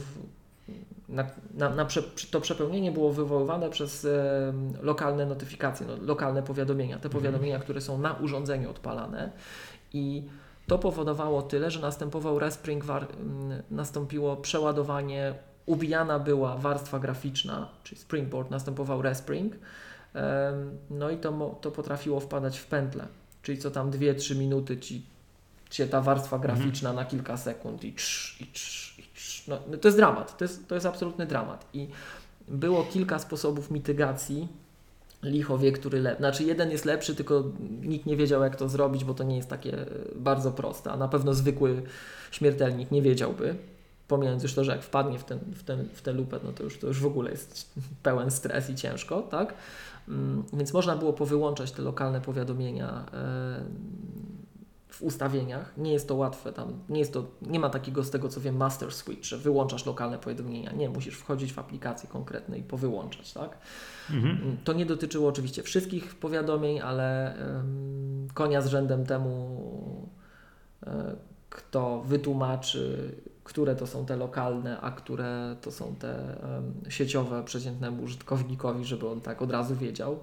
Na, 1.09 1.27
na, 1.55 1.71
na 1.71 1.85
prze, 1.85 2.03
to 2.31 2.41
przepełnienie 2.41 2.93
było 2.93 3.13
wywoływane 3.13 3.71
przez 3.71 4.05
em, 4.05 4.73
lokalne 4.83 5.27
notyfikacje, 5.27 5.87
no, 5.87 5.97
lokalne 6.07 6.43
powiadomienia. 6.43 6.99
Te 6.99 7.09
Mhm. 7.09 7.13
powiadomienia, 7.23 7.59
które 7.59 7.81
są 7.81 7.99
na 7.99 8.13
urządzeniu 8.13 8.71
odpalane 8.71 9.31
i 9.93 10.23
to 10.67 10.79
powodowało 10.79 11.43
tyle, 11.43 11.71
że 11.71 11.81
następował 11.81 12.39
respring, 12.39 12.85
war, 12.85 13.07
mm, 13.21 13.63
nastąpiło 13.71 14.37
przeładowanie, 14.37 15.35
ubijana 15.67 16.19
była 16.19 16.57
warstwa 16.57 16.99
graficzna, 16.99 17.69
czyli 17.85 18.01
springboard, 18.01 18.51
następował 18.51 19.03
respring, 19.03 19.55
No 20.91 21.11
i 21.11 21.17
to, 21.17 21.59
to 21.61 21.71
potrafiło 21.71 22.21
wpadać 22.21 22.59
w 22.59 22.67
pętlę, 22.67 23.07
czyli 23.43 23.59
co 23.59 23.71
tam 23.71 23.91
2-3 23.91 24.37
minuty 24.37 24.79
ci, 24.79 25.07
cię 25.71 25.87
ta 25.87 26.01
warstwa 26.01 26.39
graficzna 26.39 26.93
na 26.93 27.05
kilka 27.05 27.37
sekund 27.37 27.85
i 27.85 27.93
trz, 27.93 28.41
i 28.41 28.47
trz, 28.47 28.99
i 28.99 29.03
trz. 29.15 29.47
No, 29.49 29.59
no 29.71 29.77
to 29.77 29.89
jest 29.89 29.99
dramat, 29.99 30.37
to 30.39 30.45
jest, 30.45 30.69
to 30.69 30.75
jest 30.75 30.87
absolutny 30.87 31.27
dramat. 31.27 31.67
I 31.75 31.89
było 32.49 32.85
kilka 32.85 33.19
sposobów 33.19 33.71
mitygacji. 33.71 34.49
Licho 35.23 35.59
wie, 35.59 35.73
który 35.73 36.01
lepszy. 36.01 36.19
Znaczy, 36.19 36.45
jeden 36.45 36.71
jest 36.71 36.85
lepszy, 36.85 37.15
tylko 37.15 37.45
nikt 37.83 38.07
nie 38.07 38.17
wiedział, 38.17 38.43
jak 38.43 38.57
to 38.57 38.69
zrobić, 38.69 39.05
bo 39.05 39.15
to 39.15 39.25
nie 39.25 39.37
jest 39.37 39.49
takie 39.49 39.79
e, 39.79 39.87
bardzo 40.15 40.53
proste. 40.53 40.93
A 40.93 40.97
na 40.97 41.09
pewno 41.09 41.35
zwykły 41.35 41.83
śmiertelnik 42.31 42.91
nie 42.91 43.03
wiedziałby. 43.03 43.57
Pomijając 44.13 44.43
już 44.43 44.55
to, 44.55 44.65
że 44.65 44.73
jak 44.73 44.83
wpadnie 44.83 45.19
w, 45.19 45.25
ten, 45.25 45.39
w, 45.39 45.63
ten, 45.65 45.89
w 45.95 46.03
tę 46.03 46.13
lupę, 46.13 46.41
no 46.45 46.53
to 46.53 46.63
już, 46.63 46.79
to 46.79 46.87
już 46.87 47.01
w 47.01 47.07
ogóle 47.07 47.31
jest 47.31 47.73
pełen 48.03 48.31
stres 48.31 48.71
i 48.71 48.75
ciężko, 48.75 49.23
tak? 49.23 49.55
Mm, 50.09 50.45
Więc 50.53 50.73
można 50.73 50.97
było 50.97 51.13
powyłączać 51.13 51.73
te 51.73 51.83
lokalne 51.83 52.21
powiadomienia 52.21 53.05
e, 53.13 53.65
w 54.89 55.03
ustawieniach. 55.03 55.73
Nie 55.79 55.93
jest 55.93 56.09
to 56.09 56.15
łatwe 56.15 56.53
tam, 56.53 56.73
nie 56.89 56.99
jest 56.99 57.13
to, 57.13 57.25
nie 57.43 57.61
ma 57.61 57.71
takiego 57.71 58.05
z 58.05 58.11
tego 58.11 58.29
co 58.29 58.41
wiem 58.41 58.57
master 58.57 58.93
switch, 58.93 59.25
że 59.25 59.39
wyłączasz 59.39 59.87
lokalne 59.87 60.19
powiadomienia. 60.19 60.73
Nie, 60.73 60.89
musisz 60.89 61.15
wchodzić 61.15 61.53
w 61.53 61.59
aplikacje 61.59 62.09
konkretne 62.09 62.59
i 62.59 62.63
powyłączać, 62.63 63.33
tak? 63.33 63.59
Mhm. 64.11 64.39
Mm, 64.43 64.57
To 64.65 64.73
nie 64.73 64.87
dotyczyło 64.87 65.29
oczywiście 65.29 65.63
wszystkich 65.63 66.15
powiadomień, 66.15 66.81
ale 66.81 67.37
konia 68.35 68.61
z 68.61 68.67
rzędem 68.67 69.07
temu, 69.07 70.09
e, 70.87 71.17
kto 71.51 72.03
wytłumaczy, 72.03 73.15
które 73.45 73.77
to 73.77 73.87
są 73.87 74.07
te 74.07 74.17
lokalne, 74.17 74.81
a 74.81 74.91
które 74.91 75.57
to 75.61 75.73
są 75.73 75.95
te 75.99 76.37
sieciowe 76.89 77.45
przeciętnemu 77.45 78.03
użytkownikowi, 78.03 78.85
żeby 78.85 79.09
on 79.09 79.21
tak 79.21 79.43
od 79.43 79.51
razu 79.51 79.77
wiedział 79.77 80.19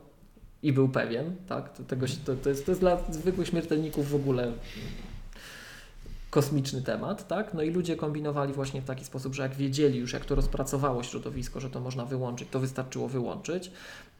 i 0.64 0.74
był 0.74 0.90
pewien, 0.90 1.36
tak? 1.48 1.78
To, 1.78 1.84
tego, 1.84 2.06
to, 2.26 2.36
to, 2.36 2.50
jest, 2.50 2.66
to 2.66 2.72
jest 2.72 2.82
dla 2.82 2.98
zwykłych 3.10 3.48
śmiertelników 3.48 4.10
w 4.10 4.16
ogóle 4.16 4.52
kosmiczny 6.30 6.82
temat, 6.82 7.28
tak? 7.28 7.54
No 7.54 7.62
i 7.62 7.70
ludzie 7.72 7.96
kombinowali 7.96 8.54
właśnie 8.54 8.82
w 8.82 8.86
taki 8.86 9.06
sposób, 9.06 9.36
że 9.36 9.44
jak 9.44 9.56
wiedzieli 9.56 10.00
już, 10.00 10.14
jak 10.14 10.26
to 10.26 10.36
rozpracowało 10.36 11.04
środowisko, 11.04 11.60
że 11.60 11.70
to 11.70 11.80
można 11.80 12.06
wyłączyć, 12.06 12.50
to 12.52 12.60
wystarczyło 12.60 13.08
wyłączyć. 13.08 13.72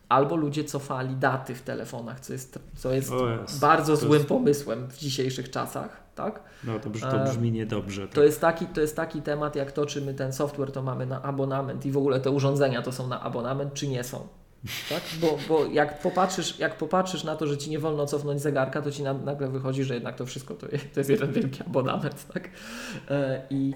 Albo 0.10 0.36
ludzie 0.36 0.64
cofali 0.64 1.16
daty 1.16 1.56
w 1.56 1.62
telefonach, 1.62 2.20
co 2.20 2.34
jest, 2.34 2.60
co 2.76 2.91
jest 2.93 3.12
jest. 3.41 3.60
bardzo 3.60 3.95
złym 3.95 4.14
jest- 4.14 4.28
pomysłem 4.28 4.88
w 4.88 4.97
dzisiejszych 4.97 5.52
czasach, 5.52 6.04
tak? 6.20 6.43
No 6.63 6.80
to, 6.80 6.89
brzmi, 6.89 7.09
to 7.11 7.22
E, 7.22 7.24
brzmi 7.24 7.51
niedobrze. 7.51 8.07
To 8.07 8.24
jest, 8.24 8.41
taki, 8.41 8.65
to 8.65 8.82
jest 8.82 8.95
taki 8.95 9.22
temat, 9.22 9.55
jak 9.55 9.72
to, 9.72 9.86
czy 9.86 10.01
my 10.01 10.13
ten 10.13 10.34
software 10.34 10.72
to 10.72 10.82
mamy 10.82 11.05
na 11.05 11.22
abonament 11.22 11.86
i 11.86 11.91
w 11.91 11.97
ogóle 11.97 12.20
te 12.20 12.32
urządzenia 12.32 12.82
to 12.82 12.91
są 12.91 13.07
na 13.07 13.22
abonament, 13.22 13.74
czy 13.74 13.88
nie 13.88 14.03
są. 14.03 14.28
Tak? 14.89 15.01
Bo, 15.22 15.38
bo 15.47 15.65
jak, 15.65 15.99
popatrzysz, 16.01 16.59
jak 16.59 16.78
popatrzysz 16.78 17.24
na 17.24 17.36
to, 17.36 17.47
że 17.47 17.57
ci 17.57 17.70
nie 17.70 17.80
wolno 17.80 18.05
cofnąć 18.05 18.41
zegarka, 18.41 18.82
to 18.82 18.91
ci 18.91 19.03
na, 19.03 19.13
nagle 19.13 19.47
wychodzi, 19.47 19.84
że 19.84 19.93
jednak 19.93 20.15
to 20.15 20.26
wszystko 20.26 20.53
to, 20.53 20.65
je- 20.67 20.80
to 20.93 20.99
jest 20.99 21.09
jeden 21.09 21.32
wielki 21.32 21.61
abonament. 21.63 22.26
Tak? 22.34 22.49
E, 23.09 23.41
I, 23.49 23.74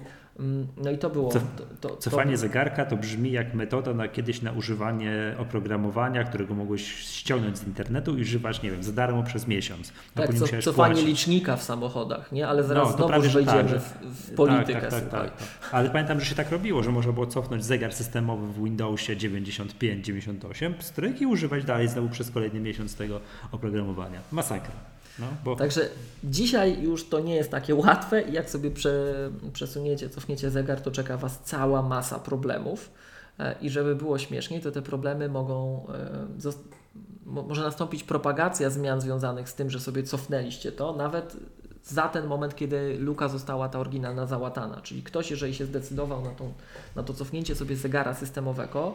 no 0.76 0.90
i 0.90 0.98
to 0.98 1.10
było. 1.10 1.30
To, 1.30 1.40
to, 1.80 1.88
to, 1.88 1.96
Cofanie 1.96 2.36
zegarka 2.36 2.84
to 2.84 2.96
brzmi 2.96 3.32
jak 3.32 3.54
metoda 3.54 3.94
na 3.94 4.08
kiedyś 4.08 4.42
na 4.42 4.52
używanie 4.52 5.34
oprogramowania, 5.38 6.24
którego 6.24 6.54
mogłeś 6.54 6.94
ściągnąć 6.94 7.58
z 7.58 7.66
internetu 7.66 8.18
i 8.18 8.22
używać, 8.22 8.62
nie 8.62 8.70
wiem, 8.70 8.82
za 8.82 8.92
darmo 8.92 9.22
przez 9.22 9.46
miesiąc. 9.46 9.92
Tak, 10.14 10.34
co, 10.34 10.46
cofanie 10.46 10.94
płacić. 10.94 11.06
licznika 11.08 11.56
w 11.56 11.62
samochodach, 11.62 12.32
nie? 12.32 12.48
ale 12.48 12.62
zaraz 12.64 12.90
No, 12.90 12.96
to 12.96 13.08
znowu 13.08 13.30
wejdziemy 13.30 13.70
tak, 13.70 13.80
w, 13.80 14.30
w 14.30 14.34
politykę. 14.34 14.80
Tak, 14.80 14.90
tak, 14.90 15.00
tak, 15.00 15.10
tak, 15.10 15.36
tak. 15.36 15.48
Ale 15.72 15.90
pamiętam, 15.90 16.20
że 16.20 16.26
się 16.26 16.34
tak 16.34 16.50
robiło, 16.50 16.82
że 16.82 16.90
można 16.90 17.12
było 17.12 17.26
cofnąć 17.26 17.64
zegar 17.64 17.92
systemowy 17.92 18.46
w 18.46 18.64
Windowsie 18.64 19.16
95, 19.16 20.06
98, 20.06 20.74
stryk 20.78 21.20
i 21.20 21.26
używać 21.26 21.64
dalej 21.64 21.88
znowu 21.88 22.08
przez 22.08 22.30
kolejny 22.30 22.60
miesiąc 22.60 22.96
tego 22.96 23.20
oprogramowania. 23.52 24.20
Masakra. 24.32 24.93
No, 25.18 25.26
bo 25.44 25.56
Także 25.56 25.88
dzisiaj 26.24 26.82
już 26.82 27.08
to 27.08 27.20
nie 27.20 27.34
jest 27.34 27.50
takie 27.50 27.74
łatwe 27.74 28.22
i 28.22 28.32
jak 28.32 28.50
sobie 28.50 28.70
prze, 28.70 29.14
przesuniecie, 29.52 30.08
cofniecie 30.08 30.50
zegar, 30.50 30.80
to 30.80 30.90
czeka 30.90 31.16
Was 31.16 31.40
cała 31.44 31.82
masa 31.82 32.18
problemów. 32.18 32.90
E, 33.38 33.54
I 33.60 33.70
żeby 33.70 33.96
było 33.96 34.18
śmieszniej, 34.18 34.60
to 34.60 34.70
te 34.70 34.82
problemy 34.82 35.28
mogą, 35.28 35.86
e, 36.44 37.42
może 37.46 37.62
nastąpić 37.62 38.02
propagacja 38.02 38.70
zmian 38.70 39.00
związanych 39.00 39.48
z 39.48 39.54
tym, 39.54 39.70
że 39.70 39.80
sobie 39.80 40.02
cofnęliście 40.02 40.72
to, 40.72 40.92
nawet 40.92 41.36
za 41.84 42.08
ten 42.08 42.26
moment, 42.26 42.56
kiedy 42.56 42.96
luka 42.98 43.28
została 43.28 43.68
ta 43.68 43.78
oryginalna 43.78 44.26
załatana. 44.26 44.80
Czyli 44.80 45.02
ktoś, 45.02 45.30
jeżeli 45.30 45.54
się 45.54 45.66
zdecydował 45.66 46.22
na, 46.22 46.30
tą, 46.30 46.52
na 46.96 47.02
to 47.02 47.14
cofnięcie 47.14 47.54
sobie 47.54 47.76
zegara 47.76 48.14
systemowego, 48.14 48.94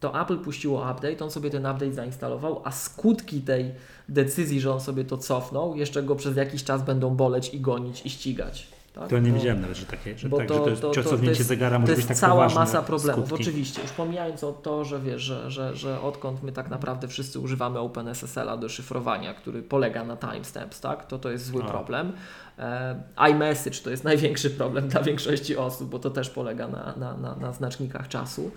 to 0.00 0.20
Apple 0.22 0.38
puściło 0.38 0.80
update, 0.92 1.24
on 1.24 1.30
sobie 1.30 1.50
ten 1.50 1.66
update 1.66 1.92
zainstalował, 1.92 2.62
a 2.64 2.70
skutki 2.70 3.40
tej 3.40 3.70
decyzji, 4.08 4.60
że 4.60 4.72
on 4.72 4.80
sobie 4.80 5.04
to 5.04 5.18
cofnął, 5.18 5.76
jeszcze 5.76 6.02
go 6.02 6.16
przez 6.16 6.36
jakiś 6.36 6.64
czas 6.64 6.82
będą 6.82 7.10
boleć 7.16 7.54
i 7.54 7.60
gonić 7.60 8.06
i 8.06 8.10
ścigać. 8.10 8.68
Tak? 8.94 9.08
to 9.10 9.18
nie 9.18 9.30
Bo- 9.30 9.36
wiedziałem 9.36 9.60
nawet, 9.60 9.76
że 9.76 9.86
takie, 9.86 10.18
że, 10.18 10.30
tak, 10.30 10.48
to- 10.48 10.54
że 10.54 10.60
to 10.60 10.70
jest 10.70 10.82
to- 10.82 10.90
to- 10.90 11.18
to 11.18 11.24
jest- 11.24 11.42
zegara 11.46 11.76
To 11.76 11.80
może 11.80 11.92
jest 11.92 12.02
być 12.02 12.08
tak 12.08 12.16
cała 12.16 12.48
masa 12.48 12.82
problemów, 12.82 13.26
skutki. 13.26 13.42
oczywiście. 13.44 13.82
Już 13.82 13.90
pomijając 13.90 14.44
o 14.44 14.52
to, 14.52 14.84
że 14.84 15.00
wiesz, 15.00 15.22
że, 15.22 15.50
że, 15.50 15.76
że 15.76 16.00
odkąd 16.00 16.42
my 16.42 16.52
tak 16.52 16.70
naprawdę 16.70 17.08
wszyscy 17.08 17.40
używamy 17.40 17.78
OpenSSL-a 17.78 18.56
do 18.56 18.68
szyfrowania, 18.68 19.34
który 19.34 19.62
polega 19.62 20.04
na 20.04 20.16
timestamps, 20.16 20.80
tak? 20.80 21.06
to 21.06 21.18
to 21.18 21.30
jest 21.30 21.46
zły 21.46 21.62
A. 21.62 21.66
problem. 21.66 22.12
E, 22.58 23.02
iMessage 23.30 23.76
to 23.84 23.90
jest 23.90 24.04
największy 24.14 24.50
problem 24.50 24.88
dla 24.88 25.02
większości 25.02 25.56
osób, 25.56 25.90
bo 25.90 25.98
to 25.98 26.10
też 26.10 26.30
polega 26.30 26.68
na, 26.68 26.94
na, 26.96 27.16
na, 27.16 27.34
na 27.36 27.52
znacznikach 27.52 28.08
czasu. 28.08 28.50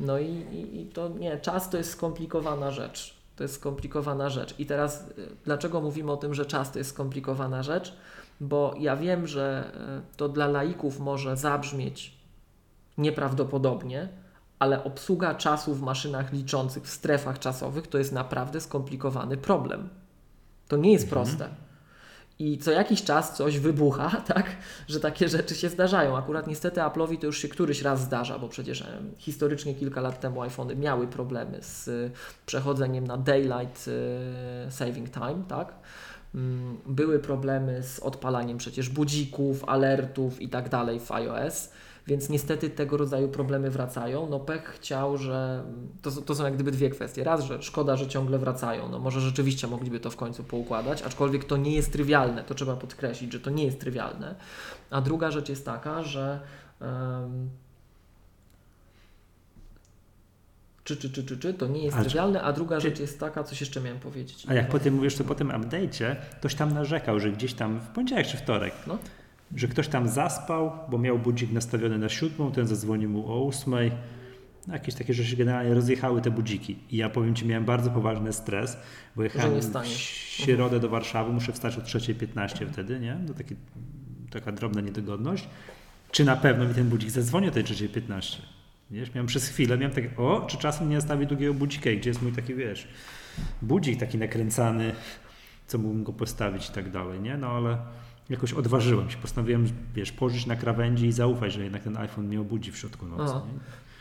No 0.00 0.18
i, 0.18 0.26
i, 0.26 0.80
i 0.80 0.86
to 0.86 1.08
nie, 1.08 1.38
czas 1.38 1.70
to 1.70 1.76
jest 1.76 1.90
skomplikowana 1.90 2.70
rzecz. 2.70 3.14
To 3.36 3.44
jest 3.44 3.54
skomplikowana 3.54 4.28
rzecz. 4.28 4.54
I 4.58 4.66
teraz 4.66 5.08
y, 5.18 5.28
dlaczego 5.44 5.80
mówimy 5.80 6.12
o 6.12 6.16
tym, 6.16 6.34
że 6.34 6.46
czas 6.46 6.72
to 6.72 6.78
jest 6.78 6.90
skomplikowana 6.90 7.62
rzecz? 7.62 7.96
Bo 8.40 8.74
ja 8.78 8.96
wiem, 8.96 9.26
że 9.26 9.72
y, 10.12 10.16
to 10.16 10.28
dla 10.28 10.46
laików 10.46 11.00
może 11.00 11.36
zabrzmieć 11.36 12.18
nieprawdopodobnie, 12.98 14.08
ale 14.58 14.84
obsługa 14.84 15.34
czasu 15.34 15.74
w 15.74 15.82
maszynach 15.82 16.32
liczących 16.32 16.82
w 16.84 16.90
strefach 16.90 17.38
czasowych 17.38 17.86
to 17.86 17.98
jest 17.98 18.12
naprawdę 18.12 18.60
skomplikowany 18.60 19.36
problem. 19.36 19.88
To 20.68 20.76
nie 20.76 20.92
jest 20.92 21.04
Mhm. 21.04 21.26
proste. 21.26 21.67
I 22.38 22.58
co 22.58 22.70
jakiś 22.70 23.04
czas 23.04 23.36
coś 23.36 23.58
wybucha, 23.58 24.10
tak, 24.34 24.46
że 24.88 25.00
takie 25.00 25.28
rzeczy 25.28 25.54
się 25.54 25.68
zdarzają. 25.68 26.16
Akurat 26.16 26.46
niestety 26.46 26.80
Apple'owi 26.80 27.18
to 27.18 27.26
już 27.26 27.38
się 27.38 27.48
któryś 27.48 27.82
raz 27.82 28.00
zdarza, 28.00 28.38
bo 28.38 28.48
przecież 28.48 28.84
historycznie 29.18 29.74
kilka 29.74 30.00
lat 30.00 30.20
temu 30.20 30.42
iPhony 30.42 30.76
miały 30.76 31.06
problemy 31.06 31.58
z 31.62 31.88
y, 31.88 32.10
przechodzeniem 32.46 33.06
na 33.06 33.16
Daylight 33.16 33.88
y, 33.88 34.70
Saving 34.70 35.10
Time, 35.10 35.42
tak. 35.48 35.74
Mm, 36.34 36.78
Były 36.86 37.18
problemy 37.18 37.82
z 37.82 37.98
odpalaniem 38.00 38.58
przecież 38.58 38.88
budzików, 38.88 39.64
alertów 39.64 40.42
i 40.42 40.48
tak 40.48 40.68
dalej 40.68 41.00
w 41.00 41.12
iOS. 41.12 41.70
Więc 42.08 42.28
niestety 42.28 42.70
tego 42.70 42.96
rodzaju 42.96 43.28
problemy 43.28 43.70
wracają. 43.70 44.26
No 44.30 44.40
pech 44.40 44.64
chciał, 44.64 45.16
że 45.18 45.64
to, 46.02 46.10
są- 46.10 46.22
to 46.22 46.34
są 46.34 46.44
jak 46.44 46.54
gdyby 46.54 46.70
dwie 46.70 46.90
kwestie. 46.90 47.24
Raz, 47.24 47.44
że 47.44 47.62
szkoda, 47.62 47.96
że 47.96 48.06
ciągle 48.06 48.38
wracają. 48.38 48.88
No 48.88 48.98
może 48.98 49.20
rzeczywiście 49.20 49.66
mogliby 49.66 50.00
to 50.00 50.10
w 50.10 50.16
końcu 50.16 50.44
poukładać, 50.44 51.02
aczkolwiek 51.02 51.44
to 51.44 51.56
nie 51.56 51.74
jest 51.74 51.92
trywialne. 51.92 52.44
To 52.44 52.54
trzeba 52.54 52.76
podkreślić, 52.76 53.32
że 53.32 53.40
to 53.40 53.50
nie 53.50 53.64
jest 53.64 53.80
trywialne. 53.80 54.34
A 54.90 55.00
druga 55.00 55.30
rzecz 55.30 55.48
jest 55.48 55.64
taka, 55.64 56.02
że 56.02 56.40
em, 56.80 57.50
czy, 60.84 60.96
czy, 60.96 61.10
czy, 61.10 61.24
czy, 61.24 61.38
czy, 61.38 61.54
to 61.54 61.66
nie 61.66 61.82
jest 61.84 61.96
A 61.96 62.00
trywialne, 62.00 62.42
a 62.42 62.52
druga 62.52 62.76
czy- 62.76 62.82
rzecz 62.88 63.00
jest 63.00 63.20
taka, 63.20 63.44
coś 63.44 63.60
jeszcze 63.60 63.80
miałem 63.80 64.00
powiedzieć. 64.00 64.46
A 64.48 64.54
jak 64.54 64.68
potem 64.68 64.94
mówisz, 64.94 65.14
to 65.16 65.24
po 65.24 65.34
tym 65.34 65.48
update'cie 65.48 66.16
ktoś 66.40 66.54
tam 66.54 66.72
narzekał, 66.74 67.20
że 67.20 67.32
gdzieś 67.32 67.54
tam 67.54 67.80
w 67.80 67.86
poniedziałek 67.88 68.26
czy 68.26 68.36
wtorek, 68.36 68.74
No. 68.86 68.98
Że 69.56 69.68
ktoś 69.68 69.88
tam 69.88 70.08
zaspał, 70.08 70.72
bo 70.90 70.98
miał 70.98 71.18
budzik 71.18 71.52
nastawiony 71.52 71.98
na 71.98 72.08
siódmą, 72.08 72.52
ten 72.52 72.66
zadzwonił 72.66 73.10
mu 73.10 73.32
o 73.32 73.44
ósmej. 73.44 73.92
Jakieś 74.72 74.94
takie 74.94 75.14
rzeczy 75.14 75.36
generalnie 75.36 75.74
rozjechały 75.74 76.22
te 76.22 76.30
budziki. 76.30 76.78
I 76.90 76.96
ja 76.96 77.10
powiem 77.10 77.34
Ci, 77.34 77.46
miałem 77.46 77.64
bardzo 77.64 77.90
poważny 77.90 78.32
stres, 78.32 78.76
bo 79.16 79.22
jechałem 79.22 79.60
w 79.60 79.60
wstaniesz. 79.60 80.00
środę 80.28 80.80
do 80.80 80.88
Warszawy, 80.88 81.32
muszę 81.32 81.52
wstać 81.52 81.76
o 81.76 81.80
3.15 81.80 82.66
wtedy, 82.72 83.00
nie? 83.00 83.18
To 83.26 83.34
taki, 83.34 83.54
taka 84.30 84.52
drobna 84.52 84.80
niedogodność. 84.80 85.48
Czy 86.10 86.24
na 86.24 86.36
pewno 86.36 86.64
mi 86.64 86.74
ten 86.74 86.88
budzik 86.88 87.10
zadzwoni 87.10 87.48
o 87.48 87.50
tej 87.50 87.64
3.15? 87.64 88.38
Wiesz, 88.90 89.14
miałem 89.14 89.26
przez 89.26 89.48
chwilę, 89.48 89.78
miałem 89.78 89.94
takie, 89.94 90.16
o, 90.16 90.44
czy 90.48 90.56
czasem 90.56 90.88
nie 90.88 90.94
nastawię 90.94 91.26
drugiego 91.26 91.54
budzika, 91.54 91.90
i 91.90 91.98
gdzie 91.98 92.10
jest 92.10 92.22
mój 92.22 92.32
taki, 92.32 92.54
wiesz, 92.54 92.88
budzik 93.62 94.00
taki 94.00 94.18
nakręcany, 94.18 94.92
co 95.66 95.78
mógłbym 95.78 96.04
go 96.04 96.12
postawić 96.12 96.68
i 96.68 96.72
tak 96.72 96.90
dalej, 96.90 97.20
nie? 97.20 97.36
No 97.36 97.46
ale 97.48 97.78
jakoś 98.30 98.52
odważyłem 98.52 99.10
się, 99.10 99.16
postanowiłem, 99.18 99.66
wiesz, 99.94 100.12
położyć 100.12 100.46
na 100.46 100.56
krawędzi 100.56 101.06
i 101.06 101.12
zaufać, 101.12 101.52
że 101.52 101.62
jednak 101.64 101.82
ten 101.82 101.96
iPhone 101.96 102.26
mnie 102.26 102.40
obudzi 102.40 102.72
w 102.72 102.76
środku 102.78 103.06
nocy. 103.06 103.34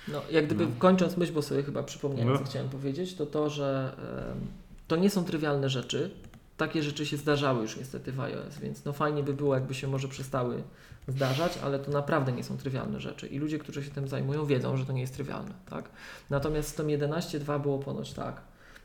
No, 0.07 0.21
jak 0.31 0.45
gdyby 0.45 0.65
No. 0.65 0.71
kończąc 0.79 1.17
myśl, 1.17 1.33
bo 1.33 1.41
sobie 1.41 1.63
chyba 1.63 1.83
przypomniałem, 1.83 2.33
No. 2.33 2.39
co 2.39 2.45
chciałem 2.45 2.69
powiedzieć, 2.69 3.15
to 3.15 3.25
to, 3.25 3.49
że 3.49 3.95
em, 4.31 4.47
to 4.87 4.95
nie 4.95 5.09
są 5.09 5.23
trywialne 5.23 5.69
rzeczy. 5.69 6.11
Takie 6.57 6.83
rzeczy 6.83 7.05
się 7.05 7.17
zdarzały 7.17 7.61
już 7.61 7.77
niestety 7.77 8.11
w 8.11 8.19
iOS, 8.19 8.57
więc 8.61 8.85
no 8.85 8.93
fajnie 8.93 9.23
by 9.23 9.33
było, 9.33 9.53
jakby 9.53 9.73
się 9.73 9.87
może 9.87 10.07
przestały 10.07 10.63
zdarzać, 11.07 11.59
ale 11.63 11.79
to 11.79 11.91
naprawdę 11.91 12.31
nie 12.31 12.43
są 12.43 12.57
trywialne 12.57 12.99
rzeczy. 12.99 13.27
I 13.27 13.39
ludzie, 13.39 13.59
którzy 13.59 13.83
się 13.83 13.91
tym 13.91 14.07
zajmują, 14.07 14.45
wiedzą, 14.45 14.77
że 14.77 14.85
to 14.85 14.93
nie 14.93 15.01
jest 15.01 15.13
trywialne. 15.13 15.51
Tak? 15.69 15.89
Natomiast 16.29 16.69
z 16.69 16.73
tym 16.73 16.87
11.2 16.87 17.59
było 17.61 17.79
ponoć 17.79 18.13
tak, 18.13 18.41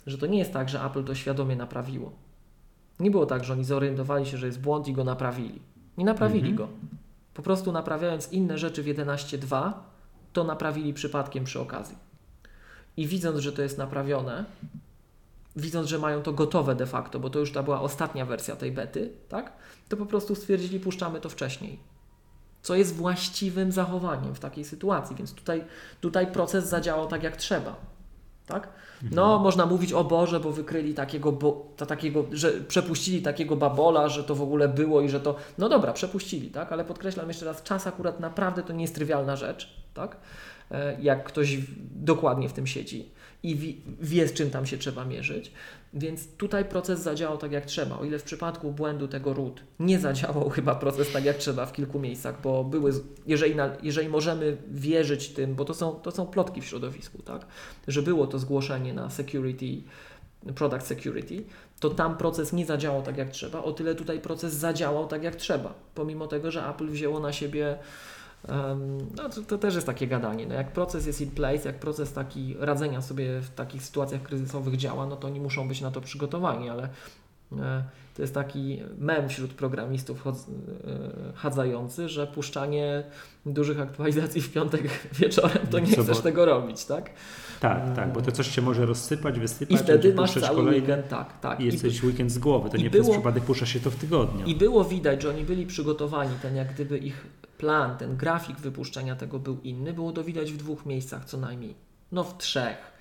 że 0.06 0.18
to 0.18 0.26
nie 0.26 0.38
jest 0.38 0.52
tak, 0.52 0.68
że 0.68 0.84
Apple 0.84 1.04
to 1.04 1.14
świadomie 1.14 1.56
naprawiło. 1.56 2.12
Nie 3.02 3.10
było 3.10 3.26
tak, 3.26 3.44
że 3.44 3.52
oni 3.52 3.64
zorientowali 3.64 4.26
się, 4.26 4.38
że 4.38 4.46
jest 4.46 4.60
błąd 4.60 4.88
i 4.88 4.92
go 4.92 5.04
naprawili. 5.04 5.62
Nie 5.98 6.04
naprawili 6.04 6.50
Mhm. 6.50 6.56
go. 6.56 6.68
Po 7.34 7.42
prostu 7.42 7.72
naprawiając 7.72 8.32
inne 8.32 8.58
rzeczy 8.58 8.82
w 8.82 8.86
11.2, 8.86 9.72
to 10.32 10.44
naprawili 10.44 10.94
przypadkiem 10.94 11.44
przy 11.44 11.60
okazji. 11.60 11.96
I 12.96 13.06
widząc, 13.06 13.38
że 13.38 13.52
to 13.52 13.62
jest 13.62 13.78
naprawione, 13.78 14.44
widząc, 15.56 15.88
że 15.88 15.98
mają 15.98 16.22
to 16.22 16.32
gotowe 16.32 16.74
de 16.74 16.86
facto, 16.86 17.20
bo 17.20 17.30
to 17.30 17.38
już 17.38 17.52
ta 17.52 17.62
była 17.62 17.80
ostatnia 17.80 18.26
wersja 18.26 18.56
tej 18.56 18.72
bety, 18.72 19.12
tak? 19.28 19.52
To 19.88 19.96
po 19.96 20.06
prostu 20.06 20.34
stwierdzili, 20.34 20.80
puszczamy 20.80 21.20
to 21.20 21.28
wcześniej. 21.28 21.78
Co 22.62 22.74
jest 22.74 22.94
właściwym 22.96 23.72
zachowaniem 23.72 24.34
w 24.34 24.40
takiej 24.40 24.64
sytuacji, 24.64 25.16
więc 25.16 25.34
tutaj, 25.34 25.64
tutaj 26.00 26.32
proces 26.32 26.68
zadziałał 26.68 27.06
tak 27.06 27.22
jak 27.22 27.36
trzeba. 27.36 27.76
Tak? 28.46 28.68
No, 29.10 29.38
można 29.38 29.66
mówić 29.66 29.92
o 29.92 30.04
Boże, 30.04 30.40
bo 30.40 30.52
wykryli 30.52 30.94
takiego, 30.94 31.32
bo, 31.32 31.66
ta, 31.76 31.86
takiego, 31.86 32.24
że 32.32 32.52
przepuścili 32.52 33.22
takiego 33.22 33.56
babola, 33.56 34.08
że 34.08 34.24
to 34.24 34.34
w 34.34 34.42
ogóle 34.42 34.68
było 34.68 35.00
i 35.00 35.08
że 35.08 35.20
to. 35.20 35.36
No 35.58 35.68
dobra, 35.68 35.92
przepuścili, 35.92 36.50
tak? 36.50 36.72
Ale 36.72 36.84
podkreślam 36.84 37.28
jeszcze 37.28 37.44
raz, 37.44 37.62
czas 37.62 37.86
akurat 37.86 38.20
naprawdę 38.20 38.62
to 38.62 38.72
nie 38.72 38.82
jest 38.82 38.94
trywialna 38.94 39.36
rzecz, 39.36 39.74
tak? 39.94 40.16
E, 40.70 40.96
Jak 41.00 41.24
ktoś 41.24 41.58
dokładnie 41.94 42.48
w 42.48 42.52
tym 42.52 42.66
siedzi 42.66 43.10
i 43.42 43.56
wi- 43.56 43.80
wie, 44.00 44.28
z 44.28 44.32
czym 44.32 44.50
tam 44.50 44.66
się 44.66 44.78
trzeba 44.78 45.04
mierzyć. 45.04 45.52
Więc 45.94 46.28
tutaj 46.36 46.64
proces 46.64 47.00
zadziałał 47.00 47.38
tak 47.38 47.52
jak 47.52 47.66
trzeba. 47.66 47.98
O 47.98 48.04
ile 48.04 48.18
w 48.18 48.22
przypadku 48.22 48.72
błędu 48.72 49.08
tego 49.08 49.34
root 49.34 49.60
nie 49.80 49.98
zadziałał 49.98 50.50
chyba 50.50 50.74
proces 50.74 51.12
tak 51.12 51.24
jak 51.24 51.36
trzeba 51.36 51.66
w 51.66 51.72
kilku 51.72 51.98
miejscach, 51.98 52.40
bo 52.42 52.64
były, 52.64 52.92
jeżeli, 53.26 53.54
na, 53.54 53.70
jeżeli 53.82 54.08
możemy 54.08 54.56
wierzyć 54.70 55.28
tym, 55.28 55.54
bo 55.54 55.64
to 55.64 55.74
są, 55.74 55.92
to 55.92 56.10
są 56.10 56.26
plotki 56.26 56.60
w 56.60 56.64
środowisku, 56.64 57.22
tak? 57.22 57.46
że 57.88 58.02
było 58.02 58.26
to 58.26 58.38
zgłoszenie 58.38 58.94
na 58.94 59.10
security, 59.10 59.82
product 60.54 60.86
security, 60.86 61.44
to 61.80 61.90
tam 61.90 62.16
proces 62.16 62.52
nie 62.52 62.66
zadziałał 62.66 63.02
tak 63.02 63.16
jak 63.16 63.30
trzeba, 63.30 63.62
o 63.62 63.72
tyle 63.72 63.94
tutaj 63.94 64.20
proces 64.20 64.54
zadziałał 64.54 65.06
tak 65.06 65.22
jak 65.22 65.36
trzeba, 65.36 65.74
pomimo 65.94 66.26
tego, 66.26 66.50
że 66.50 66.68
Apple 66.68 66.88
wzięło 66.88 67.20
na 67.20 67.32
siebie 67.32 67.78
no 69.16 69.28
to, 69.28 69.42
to 69.42 69.58
też 69.58 69.74
jest 69.74 69.86
takie 69.86 70.06
gadanie. 70.06 70.46
No 70.46 70.54
jak 70.54 70.72
proces 70.72 71.06
jest 71.06 71.20
in 71.20 71.30
place, 71.30 71.68
jak 71.68 71.78
proces 71.78 72.12
taki 72.12 72.56
radzenia 72.58 73.02
sobie 73.02 73.40
w 73.40 73.50
takich 73.50 73.82
sytuacjach 73.82 74.22
kryzysowych 74.22 74.76
działa, 74.76 75.06
no 75.06 75.16
to 75.16 75.26
oni 75.26 75.40
muszą 75.40 75.68
być 75.68 75.80
na 75.80 75.90
to 75.90 76.00
przygotowani, 76.00 76.68
ale 76.70 76.88
e, 77.58 77.84
to 78.16 78.22
jest 78.22 78.34
taki 78.34 78.82
mem 78.98 79.28
wśród 79.28 79.52
programistów 79.52 80.26
e, 80.26 80.32
chadzający, 81.34 82.08
że 82.08 82.26
puszczanie 82.26 83.02
dużych 83.46 83.80
aktualizacji 83.80 84.40
w 84.40 84.52
piątek 84.52 84.82
wieczorem 85.20 85.66
to 85.70 85.78
nie 85.78 85.86
chcesz 85.86 86.06
sobotę. 86.06 86.22
tego 86.22 86.44
robić, 86.44 86.84
tak? 86.84 87.10
Tak, 87.60 87.96
tak, 87.96 88.12
bo 88.12 88.22
to 88.22 88.32
coś 88.32 88.50
się 88.50 88.62
może 88.62 88.86
rozsypać, 88.86 89.36
I 89.36 89.40
wysypać, 89.40 89.80
wtedy 89.80 89.98
będzie 89.98 90.20
masz 90.20 90.34
cały 90.34 90.62
weekend, 90.70 91.08
tak, 91.08 91.40
tak. 91.40 91.60
i 91.60 91.62
I, 91.62 91.66
jesteś 91.66 92.04
weekend 92.04 92.32
z 92.32 92.38
głowy. 92.38 92.70
To 92.70 92.76
i 92.76 92.82
nie 92.82 92.90
było- 92.90 93.02
przez 93.04 93.14
przypadek 93.14 93.44
puszcza 93.44 93.66
się 93.66 93.80
to 93.80 93.90
w 93.90 93.96
tygodniu. 93.96 94.46
I 94.46 94.54
było 94.54 94.84
widać, 94.84 95.22
że 95.22 95.30
oni 95.30 95.44
byli 95.44 95.66
przygotowani, 95.66 96.30
ten 96.42 96.56
jak 96.56 96.74
gdyby 96.74 96.98
ich 96.98 97.26
plan, 97.62 97.96
ten 97.96 98.16
grafik 98.16 98.56
wypuszczenia 98.56 99.16
tego 99.16 99.38
był 99.38 99.60
inny, 99.64 99.92
było 99.92 100.12
to 100.12 100.24
widać 100.24 100.52
w 100.52 100.56
dwóch 100.56 100.86
miejscach 100.86 101.24
co 101.24 101.36
najmniej. 101.38 101.74
No 102.12 102.24
w 102.24 102.38
trzech. 102.38 102.92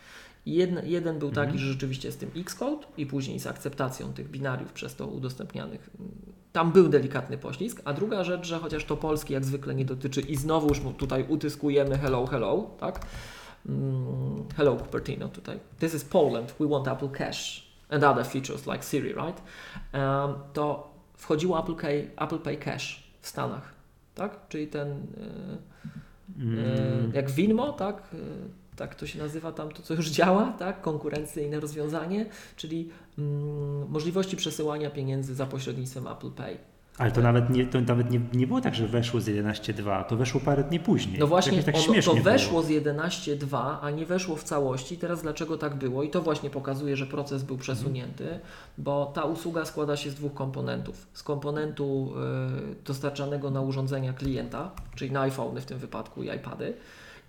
Jeden, 0.46 0.88
jeden 0.88 1.20
był 1.20 1.30
taki, 1.30 1.42
Mhm. 1.52 1.58
że 1.58 1.66
rzeczywiście 1.72 2.12
z 2.12 2.18
tym 2.18 2.32
Xcode 2.36 2.88
i 2.98 3.06
później 3.06 3.40
z 3.40 3.48
akceptacją 3.48 4.14
tych 4.14 4.30
binariów 4.32 4.74
przez 4.74 4.96
to 4.96 5.08
udostępnianych. 5.08 5.90
Tam 6.52 6.72
był 6.72 6.90
delikatny 6.90 7.38
poślizg, 7.38 7.82
a 7.86 7.94
druga 7.94 8.24
rzecz, 8.24 8.48
że 8.48 8.60
chociaż 8.60 8.86
to 8.86 8.98
Polski 8.98 9.34
jak 9.34 9.46
zwykle 9.46 9.76
nie 9.76 9.86
dotyczy 9.86 10.22
i 10.22 10.36
znowuż 10.36 10.82
tutaj 10.98 11.26
utyskujemy 11.30 11.98
hello, 11.98 12.26
hello, 12.28 12.70
tak? 12.80 13.06
Mm, 13.66 14.46
hello 14.58 14.76
Cupertino 14.78 15.28
tutaj. 15.28 15.60
This 15.80 15.94
is 15.94 16.04
Poland, 16.04 16.56
we 16.60 16.68
want 16.68 16.88
Apple 16.88 17.10
Cash 17.10 17.72
and 17.90 18.04
other 18.04 18.26
features 18.26 18.68
like 18.68 18.84
Siri, 18.84 19.14
right? 19.14 19.42
Um, 19.94 20.34
to 20.54 20.94
wchodziło 21.18 21.60
Apple 21.60 21.76
Pay, 21.76 22.12
Apple 22.16 22.40
Pay 22.40 22.58
Cash 22.58 23.04
w 23.22 23.28
Stanach, 23.28 23.81
tak? 24.22 24.48
Czyli 24.50 24.68
ten, 24.68 24.88
e, 24.88 24.94
e, 24.94 26.12
Mm, 26.38 27.12
jak 27.14 27.32
Winmo, 27.32 27.74
tak? 27.74 27.98
E, 28.14 28.18
tak 28.76 28.96
to 28.96 29.08
się 29.08 29.20
nazywa 29.20 29.52
tam 29.52 29.72
to, 29.72 29.82
co 29.82 29.94
już 29.94 30.10
działa, 30.18 30.54
tak? 30.60 30.82
Konkurencyjne 30.82 31.60
rozwiązanie, 31.60 32.26
czyli 32.56 32.90
mm, 33.18 33.90
możliwości 33.90 34.38
przesyłania 34.38 34.90
pieniędzy 34.90 35.36
za 35.36 35.46
pośrednictwem 35.46 36.08
Apple 36.08 36.32
Pay. 36.32 36.58
Ale 36.98 37.12
to 37.12 37.22
nawet, 37.22 37.50
nie, 37.50 37.66
to 37.66 37.82
nawet 37.82 38.12
nie, 38.12 38.22
nie 38.34 38.48
było 38.48 38.62
tak, 38.62 38.76
że 38.76 38.88
weszło 38.88 39.22
z 39.22 39.26
11.2, 39.26 40.06
to 40.06 40.16
weszło 40.16 40.42
parę 40.42 40.64
dni 40.64 40.80
później. 40.80 41.20
No 41.20 41.28
właśnie, 41.28 41.64
tak 41.64 41.76
ono, 41.76 42.02
to 42.02 42.14
weszło 42.14 42.64
Było. 42.64 42.82
z 42.82 42.84
11.2, 42.84 43.78
a 43.82 43.92
nie 43.92 44.06
weszło 44.06 44.36
w 44.36 44.44
całości. 44.44 44.98
Teraz 44.98 45.22
dlaczego 45.22 45.58
tak 45.58 45.76
było? 45.76 46.04
I 46.04 46.10
to 46.10 46.22
właśnie 46.22 46.50
pokazuje, 46.50 46.98
że 46.98 47.06
proces 47.06 47.44
był 47.44 47.58
przesunięty, 47.58 48.40
bo 48.78 49.12
ta 49.16 49.24
usługa 49.24 49.66
składa 49.66 49.98
się 49.98 50.10
z 50.10 50.16
dwóch 50.16 50.34
komponentów. 50.34 51.08
Z 51.14 51.24
komponentu 51.24 52.14
y, 52.72 52.86
dostarczanego 52.86 53.52
na 53.52 53.62
urządzenia 53.62 54.14
klienta, 54.14 54.72
czyli 54.96 55.12
na 55.12 55.22
iPhony 55.22 55.62
w 55.62 55.66
tym 55.66 55.80
wypadku 55.80 56.24
i 56.24 56.30
iPady, 56.30 56.74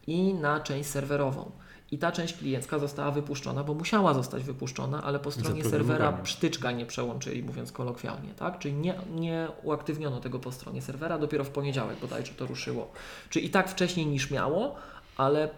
i 0.07 0.35
na 0.35 0.61
część 0.61 0.89
serwerową. 0.89 1.51
I 1.93 1.99
ta 1.99 2.13
część 2.13 2.35
kliencka 2.35 2.79
została 2.79 3.11
wypuszczona, 3.11 3.65
bo 3.65 3.75
musiała 3.75 4.15
zostać 4.15 4.43
wypuszczona, 4.43 5.03
ale 5.03 5.19
po 5.19 5.31
stronie 5.31 5.65
serwera 5.65 6.13
psztyczka 6.13 6.73
nie 6.73 6.87
przełączyli, 6.87 7.43
mówiąc 7.43 7.73
kolokwialnie, 7.73 8.35
tak? 8.35 8.59
Czyli 8.59 8.75
nie, 8.75 8.95
nie 9.15 9.49
uaktywniono 9.63 10.21
tego 10.21 10.39
po 10.39 10.53
stronie 10.53 10.83
serwera, 10.83 11.19
dopiero 11.19 11.45
w 11.45 11.51
poniedziałek 11.51 11.99
bodajże 12.01 12.33
to 12.33 12.47
ruszyło. 12.47 12.93
Czyli 13.31 13.47
i 13.47 13.51
tak 13.51 13.69
wcześniej 13.69 14.07
niż 14.07 14.31
miało, 14.31 14.75
ale 15.17 15.49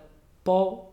po 0.44 0.86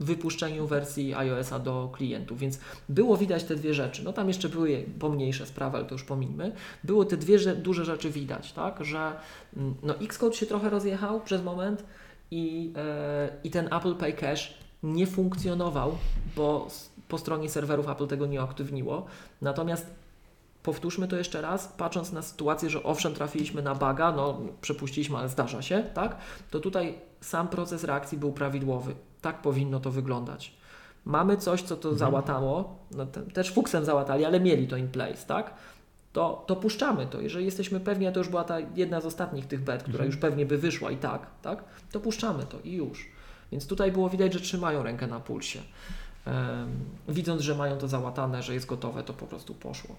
wypuszczeniu 0.00 0.66
wersji 0.66 1.14
iOS-a 1.14 1.58
do 1.58 1.90
klientów, 1.92 2.38
więc 2.38 2.60
było 2.88 3.16
widać 3.16 3.44
te 3.44 3.56
dwie 3.56 3.74
rzeczy. 3.74 4.04
No 4.04 4.12
tam 4.12 4.28
jeszcze 4.28 4.48
były 4.48 4.84
pomniejsze 4.98 5.46
sprawy, 5.46 5.76
ale 5.76 5.86
to 5.86 5.94
już 5.94 6.04
pominimy. 6.04 6.52
Było 6.84 7.04
te 7.04 7.16
dwie 7.16 7.38
duże 7.38 7.84
rzeczy 7.84 8.10
widać, 8.10 8.52
tak, 8.52 8.84
że 8.84 9.12
mm, 9.56 9.74
no 9.82 9.94
Xcode 9.94 10.36
się 10.36 10.46
trochę 10.46 10.70
rozjechał 10.70 11.20
przez 11.20 11.42
moment 11.42 11.84
i, 12.30 12.72
e, 12.76 13.28
i 13.44 13.50
ten 13.50 13.66
Apple 13.74 13.94
Pay 13.94 14.12
Cash 14.12 14.65
nie 14.82 15.06
funkcjonował, 15.06 15.98
bo 16.36 16.68
po 17.08 17.18
stronie 17.18 17.48
serwerów 17.48 17.88
Apple 17.88 18.06
tego 18.06 18.26
nie 18.26 18.40
uaktywniło. 18.40 19.06
Natomiast 19.42 19.86
powtórzmy 20.62 21.08
to 21.08 21.16
jeszcze 21.16 21.40
raz, 21.40 21.68
patrząc 21.76 22.12
na 22.12 22.22
sytuację, 22.22 22.70
że 22.70 22.82
owszem 22.82 23.14
trafiliśmy 23.14 23.62
na 23.62 23.74
baga, 23.74 24.12
no 24.12 24.40
przepuściliśmy, 24.60 25.16
ale 25.18 25.28
zdarza 25.28 25.62
się, 25.62 25.84
tak? 25.94 26.16
To 26.50 26.60
tutaj 26.60 26.98
sam 27.20 27.48
proces 27.48 27.84
reakcji 27.84 28.18
był 28.18 28.32
prawidłowy. 28.32 28.94
Tak 29.22 29.42
powinno 29.42 29.80
to 29.80 29.90
wyglądać. 29.90 30.54
Mamy 31.04 31.36
coś, 31.36 31.62
co 31.62 31.76
to 31.76 31.94
załatało, 31.94 32.78
no, 32.90 33.06
te, 33.06 33.22
też 33.22 33.52
fuksem 33.52 33.84
załatali, 33.84 34.24
ale 34.24 34.40
mieli 34.40 34.68
to 34.68 34.76
in 34.76 34.88
place, 34.88 35.26
tak? 35.26 35.54
To, 36.12 36.44
to 36.46 36.56
puszczamy 36.56 37.06
to. 37.06 37.20
Jeżeli 37.20 37.44
jesteśmy 37.44 37.80
pewni, 37.80 38.06
a 38.06 38.12
to 38.12 38.20
już 38.20 38.28
była 38.28 38.44
ta 38.44 38.56
jedna 38.60 39.00
z 39.00 39.06
ostatnich 39.06 39.46
tych 39.46 39.64
bet, 39.64 39.82
która 39.82 39.94
Mhm. 39.94 40.06
już 40.10 40.16
pewnie 40.16 40.46
by 40.46 40.58
wyszła 40.58 40.90
i 40.90 40.96
tak, 40.96 41.26
tak? 41.42 41.64
To 41.92 42.00
puszczamy 42.00 42.42
to 42.46 42.58
i 42.64 42.72
już. 42.72 43.08
Więc 43.52 43.66
tutaj 43.66 43.92
było 43.92 44.10
widać, 44.10 44.32
że 44.32 44.40
trzymają 44.40 44.82
rękę 44.82 45.06
na 45.06 45.20
pulsie. 45.20 45.60
Widząc, 47.08 47.42
że 47.42 47.54
mają 47.54 47.78
to 47.78 47.88
załatane, 47.88 48.42
że 48.42 48.54
jest 48.54 48.66
gotowe, 48.66 49.02
to 49.02 49.12
po 49.12 49.26
prostu 49.26 49.54
poszło. 49.54 49.96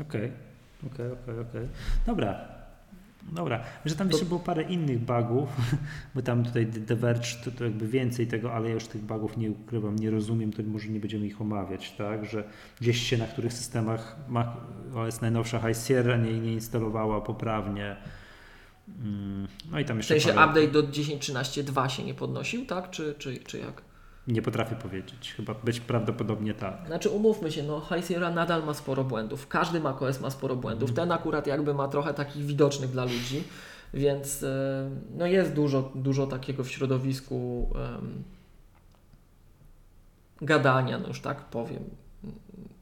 Okej, 0.00 0.32
okej, 0.86 1.06
okej, 1.12 1.40
okej. 1.40 1.68
Dobra. 2.06 2.60
Dobra, 3.32 3.60
że 3.84 3.96
tam 3.96 4.08
jeszcze 4.08 4.26
było 4.26 4.40
parę 4.40 4.62
innych 4.62 4.98
bugów, 4.98 5.48
bo 6.14 6.22
tam 6.22 6.44
tutaj 6.44 6.66
The 6.66 6.96
Verge 6.96 7.34
to, 7.44 7.50
to 7.50 7.64
jakby 7.64 7.88
więcej 7.88 8.26
tego, 8.26 8.52
ale 8.52 8.68
ja 8.68 8.74
już 8.74 8.86
tych 8.86 9.02
bugów 9.02 9.36
nie 9.36 9.50
ukrywam, 9.50 9.96
nie 9.96 10.10
rozumiem, 10.10 10.52
to 10.52 10.62
może 10.62 10.88
nie 10.88 11.00
będziemy 11.00 11.26
ich 11.26 11.40
omawiać, 11.40 11.90
tak, 11.90 12.24
że 12.24 12.44
gdzieś 12.80 13.02
się 13.02 13.18
na 13.18 13.26
których 13.26 13.52
systemach 13.52 14.16
Mac 14.28 14.46
OS 14.94 15.20
najnowsza 15.20 15.58
High 15.58 15.86
Sierra 15.86 16.16
nie, 16.16 16.40
nie 16.40 16.52
instalowała 16.52 17.20
poprawnie. 17.20 17.96
Mm, 19.02 19.48
No 19.70 19.78
i 19.80 19.84
tam 19.84 19.96
W 19.96 19.98
jeszcze 19.98 20.14
sensie 20.20 20.38
parę- 20.38 20.48
update 20.48 20.68
do 20.68 20.82
10.13.2 20.82 21.88
się 21.88 22.04
nie 22.04 22.14
podnosił, 22.14 22.66
tak? 22.66 22.90
Czy, 22.90 23.14
czy, 23.18 23.36
czy 23.38 23.58
jak? 23.58 23.82
nie 24.28 24.42
potrafię 24.42 24.76
powiedzieć, 24.76 25.34
chyba 25.36 25.54
być 25.54 25.80
prawdopodobnie 25.80 26.54
tak. 26.54 26.86
Znaczy 26.86 27.08
umówmy 27.10 27.52
się, 27.52 27.62
no 27.62 27.80
High 27.80 28.06
Sierra 28.06 28.30
nadal 28.30 28.64
ma 28.64 28.74
sporo 28.74 29.04
błędów. 29.04 29.48
Każdy 29.48 29.80
macOS 29.80 30.20
ma 30.20 30.30
sporo 30.30 30.56
błędów. 30.56 30.92
Ten 30.92 31.12
akurat 31.12 31.46
jakby 31.46 31.74
ma 31.74 31.88
trochę 31.88 32.14
takich 32.14 32.44
widocznych 32.46 32.90
dla 32.90 33.04
ludzi, 33.04 33.44
więc 33.94 34.42
e, 34.42 34.90
no 35.16 35.26
jest 35.26 35.52
dużo, 35.52 35.92
dużo 35.94 36.26
takiego 36.26 36.64
w 36.64 36.70
środowisku 36.70 37.70
em, 37.98 38.24
gadania, 40.42 40.98
no 40.98 41.08
już 41.08 41.20
tak 41.20 41.44
powiem, 41.44 41.84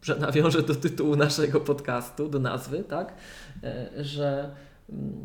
że 0.03 0.17
nawiążę 0.17 0.63
do 0.63 0.75
tytułu 0.75 1.17
naszego 1.17 1.61
podcastu, 1.61 2.29
do 2.29 2.39
nazwy, 2.39 2.85
tak? 2.85 3.15
E, 3.65 4.05
Że, 4.05 4.51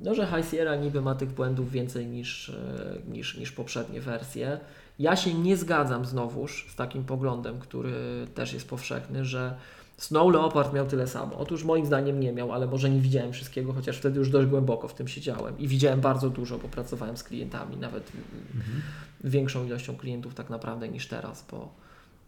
no, 0.03 0.15
że 0.15 0.27
High 0.27 0.51
Sierra 0.51 0.75
niby 0.75 1.01
ma 1.01 1.15
tych 1.15 1.31
błędów 1.31 1.71
więcej 1.71 2.07
niż, 2.07 2.49
e, 2.49 2.97
niż, 3.11 3.37
niż 3.37 3.51
poprzednie 3.51 4.01
wersje. 4.01 4.59
Ja 4.99 5.15
się 5.15 5.33
nie 5.33 5.57
zgadzam 5.57 6.05
znowuż 6.05 6.67
z 6.71 6.75
takim 6.75 7.03
poglądem, 7.03 7.59
który 7.59 7.93
też 8.35 8.53
jest 8.53 8.69
powszechny, 8.69 9.25
że 9.25 9.55
Snow 9.97 10.33
Leopard 10.33 10.73
miał 10.73 10.87
tyle 10.87 11.07
samo. 11.07 11.37
Otóż 11.37 11.63
moim 11.63 11.85
zdaniem 11.85 12.19
nie 12.19 12.31
miał, 12.31 12.51
ale 12.51 12.67
może 12.67 12.89
nie 12.89 12.99
widziałem 12.99 13.33
wszystkiego, 13.33 13.73
chociaż 13.73 13.97
wtedy 13.97 14.19
już 14.19 14.29
dość 14.29 14.47
głęboko 14.47 14.87
w 14.87 14.93
tym 14.93 15.07
siedziałem 15.07 15.59
i 15.59 15.67
widziałem 15.67 16.01
bardzo 16.01 16.29
dużo, 16.29 16.57
bo 16.57 16.67
pracowałem 16.67 17.17
z 17.17 17.23
klientami, 17.23 17.77
nawet 17.77 18.11
Mhm. 18.55 18.81
większą 19.23 19.65
ilością 19.65 19.95
klientów 19.97 20.35
tak 20.35 20.49
naprawdę 20.49 20.89
niż 20.89 21.07
teraz, 21.07 21.45
bo, 21.51 21.73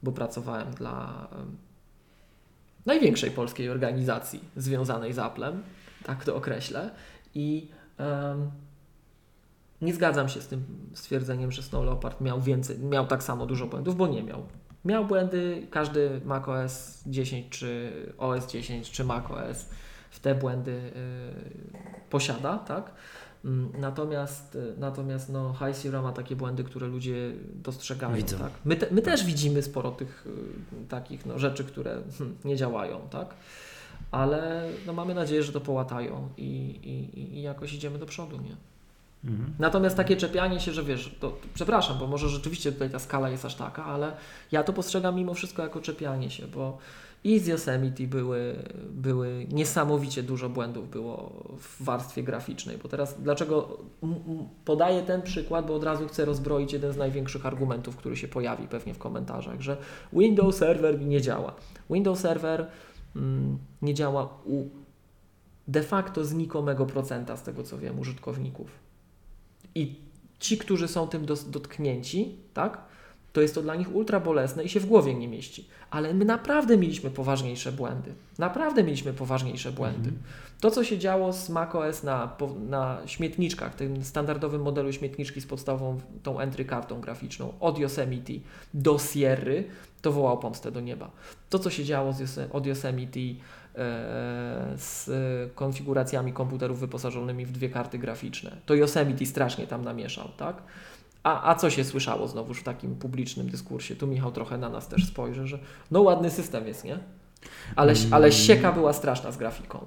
bo 0.04 0.12
pracowałem 0.12 0.74
dla 0.74 1.28
największej 2.86 3.32
polskiej 3.32 3.70
organizacji 3.70 4.40
związanej 4.58 5.14
z 5.14 5.20
Applem, 5.20 5.64
tak 6.04 6.26
to 6.26 6.36
określę. 6.36 6.90
I 7.36 7.72
em, 7.98 8.52
nie 9.82 9.94
zgadzam 9.94 10.30
się 10.30 10.42
z 10.42 10.48
tym 10.48 10.66
stwierdzeniem, 10.94 11.52
że 11.52 11.64
Snow 11.64 11.86
Leopard 11.86 12.22
miał 12.22 12.42
więcej, 12.42 12.80
miał 12.80 13.08
tak 13.08 13.24
samo 13.24 13.46
dużo 13.46 13.68
błędów, 13.68 13.96
bo 13.96 14.08
nie 14.08 14.24
miał. 14.24 14.44
Miał 14.86 15.06
błędy, 15.06 15.68
każdy 15.72 16.22
macOS 16.26 17.04
10 17.06 17.50
czy 17.50 17.92
OS 18.18 18.48
10 18.48 18.92
czy 18.92 19.04
macOS 19.04 19.66
w 20.10 20.20
te 20.20 20.36
błędy 20.36 20.72
y, 20.72 20.92
posiada, 22.10 22.58
tak? 22.58 22.92
Mm, 23.46 23.72
Natomiast, 23.80 24.56
y, 24.56 24.74
natomiast 24.78 25.30
no, 25.30 25.54
High 25.54 25.78
Sierra 25.82 26.02
ma 26.02 26.12
takie 26.12 26.36
błędy, 26.36 26.64
które 26.64 26.88
ludzie 26.88 27.34
dostrzegają. 27.54 28.16
Widzą. 28.16 28.38
Tak? 28.38 28.52
My, 28.66 28.76
te, 28.76 28.88
my 28.92 29.02
też 29.02 29.26
widzimy 29.26 29.62
sporo 29.62 29.92
tych 29.92 30.28
y, 30.28 30.88
takich 30.88 31.26
no, 31.26 31.40
rzeczy, 31.40 31.64
które 31.64 32.02
hm, 32.18 32.36
nie 32.46 32.56
działają, 32.56 33.02
tak? 33.10 33.36
Ale 34.12 34.70
no, 34.88 34.94
mamy 34.94 35.14
nadzieję, 35.14 35.44
że 35.44 35.52
to 35.52 35.62
połatają 35.62 36.30
i, 36.38 36.50
i, 36.84 37.38
i 37.38 37.42
jakoś 37.42 37.74
idziemy 37.74 38.00
do 38.00 38.06
przodu, 38.06 38.38
nie? 38.38 38.56
Mhm. 39.32 39.54
Natomiast 39.60 39.98
takie 39.98 40.18
czepianie 40.18 40.60
się, 40.60 40.72
że 40.72 40.84
wiesz, 40.84 41.16
to, 41.20 41.38
przepraszam, 41.54 42.00
bo 42.00 42.08
może 42.08 42.30
rzeczywiście 42.30 42.72
tutaj 42.72 42.90
ta 42.90 43.00
skala 43.00 43.30
jest 43.30 43.46
aż 43.46 43.56
taka, 43.56 43.86
ale 43.86 44.12
ja 44.52 44.64
to 44.64 44.74
postrzegam 44.74 45.16
mimo 45.16 45.34
wszystko 45.34 45.64
jako 45.64 45.82
czepianie 45.82 46.30
się, 46.30 46.48
bo 46.48 46.78
i 47.26 47.40
z 47.40 47.48
Yosemite 47.48 48.08
były, 48.08 48.56
były 48.92 49.48
niesamowicie 49.52 50.24
dużo 50.24 50.50
błędów 50.50 50.90
było 50.90 51.44
w 51.60 51.84
warstwie 51.84 52.24
graficznej, 52.24 52.78
bo 52.78 52.90
teraz 52.90 53.22
dlaczego 53.22 53.78
podaję 54.66 55.02
ten 55.02 55.22
przykład, 55.22 55.68
bo 55.68 55.76
od 55.76 55.84
razu 55.84 56.08
chcę 56.08 56.26
rozbroić 56.26 56.74
jeden 56.74 56.94
z 56.94 56.98
największych 56.98 57.46
argumentów, 57.46 57.96
który 57.96 58.18
się 58.18 58.28
pojawi 58.28 58.68
pewnie 58.68 58.94
w 58.94 58.98
komentarzach, 58.98 59.62
że 59.62 59.78
Windows 60.14 60.58
Server 60.58 61.02
nie 61.02 61.22
działa. 61.22 61.54
Windows 61.90 62.20
Server 62.20 62.68
nie 63.82 63.94
działa 63.94 64.40
u 64.46 64.70
de 65.68 65.84
facto 65.84 66.26
znikomego 66.26 66.86
procenta 66.86 67.38
z 67.38 67.44
tego 67.44 67.64
co 67.64 67.78
wiem 67.78 68.00
użytkowników. 68.00 68.80
I 69.76 69.96
ci, 70.40 70.58
którzy 70.58 70.88
są 70.88 71.08
tym 71.08 71.26
dotknięci, 71.48 72.38
tak, 72.54 72.82
to 73.36 73.42
jest 73.42 73.56
to 73.56 73.62
dla 73.62 73.76
nich 73.76 73.96
ultra 73.96 74.20
bolesne 74.20 74.64
i 74.64 74.70
się 74.70 74.80
w 74.80 74.86
głowie 74.86 75.14
nie 75.14 75.28
mieści. 75.28 75.68
Ale 75.90 76.14
my 76.14 76.26
naprawdę 76.26 76.78
mieliśmy 76.78 77.12
poważniejsze 77.12 77.72
błędy. 77.72 78.14
Naprawdę 78.38 78.84
mieliśmy 78.84 79.14
poważniejsze 79.14 79.72
błędy. 79.72 80.12
To, 80.62 80.72
co 80.72 80.84
się 80.84 80.98
działo 80.98 81.34
z 81.34 81.50
macOS 81.50 82.04
na, 82.04 82.38
na 82.70 82.98
śmietniczkach, 83.06 83.76
tym 83.76 84.04
standardowym 84.04 84.62
modelu 84.62 84.94
śmietniczki 84.94 85.42
z 85.42 85.46
podstawową 85.46 86.00
tą 86.24 86.40
entry 86.40 86.66
kartą 86.66 87.02
graficzną, 87.02 87.54
od 87.60 87.80
Yosemite 87.80 88.34
do 88.74 89.00
Sierry, 89.00 89.64
to 90.02 90.12
wołało 90.12 90.38
pomstę 90.38 90.72
do 90.72 90.82
nieba. 90.82 91.12
To, 91.50 91.60
co 91.60 91.70
się 91.70 91.84
działo 91.84 92.14
z 92.14 92.50
od 92.54 92.66
Yosemite 92.66 93.20
e, 93.20 93.36
z 94.78 95.10
konfiguracjami 95.56 96.34
komputerów 96.34 96.80
wyposażonymi 96.80 97.46
w 97.46 97.52
dwie 97.52 97.70
karty 97.70 97.98
graficzne, 97.98 98.58
to 98.66 98.76
Yosemite 98.76 99.26
strasznie 99.26 99.68
tam 99.68 99.84
namieszał, 99.84 100.30
tak? 100.38 100.64
A, 101.26 101.50
a 101.52 101.56
co 101.56 101.70
się 101.70 101.84
słyszało 101.84 102.28
znowuż 102.28 102.60
w 102.60 102.64
takim 102.64 102.96
publicznym 102.96 103.50
dyskursie? 103.50 103.96
Tu 103.96 104.08
Michał 104.08 104.32
trochę 104.32 104.58
na 104.58 104.70
nas 104.70 104.88
też 104.88 105.06
spojrzy, 105.08 105.48
że 105.48 105.60
no 105.92 106.02
ładny 106.02 106.32
system 106.32 106.68
jest, 106.68 106.84
nie? 106.84 107.00
Ale, 107.76 107.94
ale 108.12 108.32
sieka 108.32 108.72
była 108.72 108.94
straszna 108.94 109.32
z 109.32 109.38
grafiką. 109.38 109.86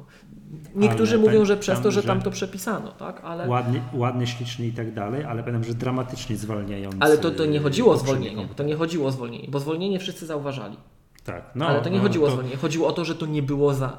Niektórzy 0.74 1.14
Ale 1.14 1.24
mówią, 1.24 1.38
tak, 1.38 1.46
że 1.46 1.56
przez 1.56 1.80
to, 1.80 1.90
że 1.90 2.00
że- 2.00 2.06
tam 2.06 2.22
to 2.22 2.30
przepisano, 2.30 2.92
tak? 2.92 3.20
Ale, 3.24 3.48
Ładny, 3.48 3.80
ładny, 3.92 4.26
śliczny 4.26 4.66
i 4.66 4.72
tak 4.72 4.94
dalej, 4.94 5.24
ale 5.24 5.42
pamiętam, 5.42 5.64
że 5.64 5.74
dramatycznie 5.74 6.36
zwalniający. 6.36 6.98
ale 7.00 7.18
to, 7.18 7.30
to 7.30 7.46
nie 7.46 7.60
chodziło 7.60 7.92
o 7.92 7.96
zwolnienie. 7.96 8.48
To 8.56 8.62
nie 8.62 8.76
chodziło 8.76 9.08
o 9.08 9.10
zwolnienie, 9.12 9.48
bo 9.50 9.60
zwolnienie 9.60 9.98
wszyscy 9.98 10.26
zauważali. 10.26 10.76
Tak, 11.24 11.50
no, 11.54 11.66
ale 11.68 11.82
to 11.82 11.88
nie 11.88 11.96
no, 11.96 12.02
chodziło 12.02 12.24
o 12.24 12.28
to- 12.28 12.32
zwolnienie. 12.32 12.56
Chodziło 12.56 12.88
o 12.88 12.92
to, 12.92 13.04
że 13.04 13.14
to 13.14 13.26
nie 13.26 13.42
było 13.42 13.74
za 13.74 13.98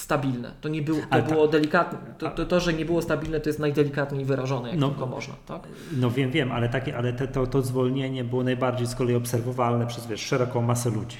stabilne. 0.00 0.52
To 0.60 0.68
nie 0.68 0.82
było, 0.82 0.98
to 1.00 1.06
Ale 1.10 1.22
było 1.22 1.48
delikatne. 1.48 1.98
To, 2.18 2.30
to, 2.30 2.46
to, 2.46 2.60
że 2.60 2.72
nie 2.72 2.84
było 2.84 3.02
stabilne, 3.02 3.40
to 3.40 3.48
jest 3.48 3.58
najdelikatniej 3.58 4.24
wyrażone, 4.24 4.68
jak 4.70 4.78
No. 4.78 4.88
tylko 4.88 5.06
można, 5.06 5.34
tak? 5.46 5.62
No 5.96 6.10
wiem, 6.10 6.30
wiem, 6.30 6.52
ale, 6.52 6.68
takie, 6.68 6.96
ale 6.96 7.12
te, 7.12 7.28
to, 7.28 7.46
to 7.46 7.62
zwolnienie 7.62 8.24
było 8.24 8.44
najbardziej 8.44 8.86
z 8.86 8.94
kolei 8.94 9.14
obserwowalne 9.16 9.86
przez 9.86 10.06
wiesz, 10.06 10.20
szeroką 10.20 10.62
masę 10.62 10.90
ludzi. 10.90 11.16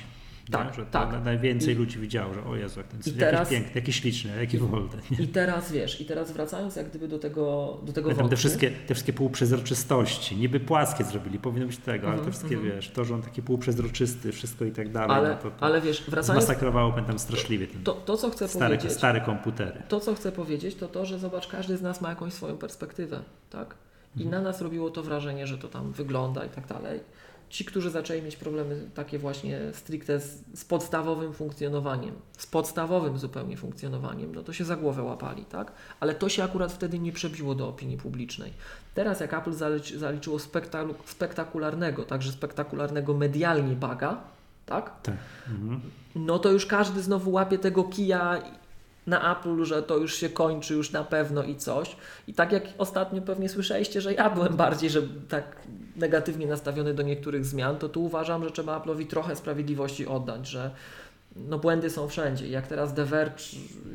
Nie? 0.48 0.52
Tak, 0.52 0.74
że 0.74 0.86
tak. 0.86 1.12
na- 1.12 1.20
Najwięcej 1.20 1.74
I- 1.74 1.76
ludzi 1.78 1.98
widziało, 1.98 2.34
że 2.34 2.44
o 2.44 2.56
Jezu, 2.56 2.80
ten 2.90 2.98
jaki 3.06 3.12
teraz- 3.18 3.48
piękny, 3.48 3.72
jaki 3.74 3.92
śliczny, 3.92 4.30
jaki 4.40 4.58
wolny. 4.58 4.88
Nie? 5.10 5.24
I 5.24 5.28
teraz 5.28 5.72
wiesz, 5.72 6.00
i 6.00 6.04
teraz 6.04 6.32
wracając 6.32 6.76
jak 6.76 6.88
gdyby 6.88 7.08
do 7.08 7.18
tego, 7.18 7.78
do 7.82 7.92
tego 7.92 8.08
wątku. 8.08 8.28
te 8.28 8.36
wszystkie, 8.36 8.70
te 8.70 8.94
wszystkie 8.94 9.12
półprzezroczystości, 9.12 10.36
niby 10.36 10.60
płaskie 10.60 11.04
zrobili, 11.04 11.38
powinno 11.38 11.66
być 11.66 11.76
tego, 11.78 12.06
ale 12.06 12.16
Mhm, 12.16 12.24
te 12.24 12.30
wszystkie, 12.38 12.54
mhm. 12.56 12.74
wiesz, 12.74 12.90
to, 12.90 13.04
że 13.04 13.14
on 13.14 13.22
taki 13.22 13.42
półprzezroczysty, 13.42 14.32
wszystko 14.32 14.64
i 14.64 14.72
tak 14.72 14.92
dalej, 14.92 15.16
ale, 15.16 15.28
no 15.28 15.34
to, 15.36 15.50
to 15.50 15.64
ale 15.64 15.80
wiesz, 15.80 16.04
wracając, 16.10 16.44
zmasakrowało, 16.44 16.92
pamiętam, 16.92 17.18
straszliwie 17.18 17.66
ten 17.66 17.82
to, 17.84 17.92
to 17.92 18.16
co 18.16 18.30
chcę 18.30 18.48
stare, 18.48 18.76
powiedzieć, 18.76 18.98
stare 18.98 19.20
komputery. 19.20 19.82
to 19.88 20.00
co 20.00 20.14
chcę 20.14 20.32
powiedzieć, 20.32 20.74
to 20.74 20.88
to, 20.88 21.06
że 21.06 21.18
zobacz, 21.18 21.48
każdy 21.48 21.76
z 21.76 21.82
nas 21.82 22.00
ma 22.00 22.10
jakąś 22.10 22.32
swoją 22.32 22.56
perspektywę, 22.58 23.20
tak? 23.50 23.74
I 24.16 24.22
Mhm. 24.22 24.30
na 24.42 24.50
nas 24.50 24.60
robiło 24.60 24.90
to 24.90 25.02
wrażenie, 25.02 25.46
że 25.46 25.58
to 25.58 25.68
tam 25.68 25.92
wygląda 25.92 26.44
i 26.44 26.48
tak 26.48 26.66
dalej. 26.66 27.00
Ci, 27.50 27.64
którzy 27.64 27.90
zaczęli 27.90 28.22
mieć 28.22 28.36
problemy 28.36 28.90
takie 28.94 29.18
właśnie 29.18 29.60
stricte 29.72 30.20
z, 30.20 30.44
z 30.54 30.64
podstawowym 30.64 31.32
funkcjonowaniem, 31.32 32.14
z 32.38 32.46
podstawowym 32.46 33.18
zupełnie 33.18 33.56
funkcjonowaniem, 33.56 34.34
no 34.34 34.42
to 34.42 34.52
się 34.52 34.64
za 34.64 34.76
głowę 34.76 35.02
łapali, 35.02 35.44
tak? 35.44 35.72
Ale 36.00 36.14
to 36.14 36.28
się 36.28 36.44
akurat 36.44 36.72
wtedy 36.72 36.98
nie 36.98 37.12
przebiło 37.12 37.54
do 37.54 37.68
opinii 37.68 37.96
publicznej. 37.96 38.52
Teraz 38.94 39.20
jak 39.20 39.34
Apple 39.34 39.52
zaliczy, 39.52 39.98
zaliczyło 39.98 40.38
spektakularnego, 41.04 42.04
także 42.04 42.32
spektakularnego 42.32 43.14
medialnie 43.14 43.74
baga, 43.74 44.20
tak? 44.66 45.02
Tak. 45.02 45.16
Mhm. 45.48 45.80
no 46.14 46.38
to 46.38 46.50
już 46.50 46.66
każdy 46.66 47.02
znowu 47.02 47.30
łapie 47.30 47.58
tego 47.58 47.84
kija 47.84 48.42
na 49.08 49.38
Apple, 49.38 49.64
że 49.64 49.82
to 49.82 49.96
już 49.96 50.14
się 50.14 50.28
kończy 50.28 50.74
już 50.74 50.92
na 50.92 51.04
pewno 51.04 51.42
i 51.42 51.56
coś. 51.56 51.96
I 52.26 52.34
tak 52.34 52.52
jak 52.52 52.62
ostatnio 52.78 53.22
pewnie 53.22 53.48
słyszeliście, 53.48 54.00
że 54.00 54.14
ja 54.14 54.30
byłem 54.30 54.56
bardziej, 54.56 54.90
że 54.90 55.02
tak 55.28 55.56
negatywnie 55.96 56.46
nastawiony 56.46 56.94
do 56.94 57.02
niektórych 57.02 57.44
zmian, 57.44 57.76
to 57.76 57.88
tu 57.88 58.04
uważam, 58.04 58.44
że 58.44 58.50
trzeba 58.50 58.80
Apple'owi 58.80 59.06
trochę 59.06 59.36
sprawiedliwości 59.36 60.06
oddać, 60.06 60.46
że 60.46 60.70
no 61.36 61.58
błędy 61.58 61.90
są 61.90 62.08
wszędzie. 62.08 62.48
Jak 62.48 62.66
teraz 62.66 62.94
The 62.94 63.04
Verge 63.04 63.42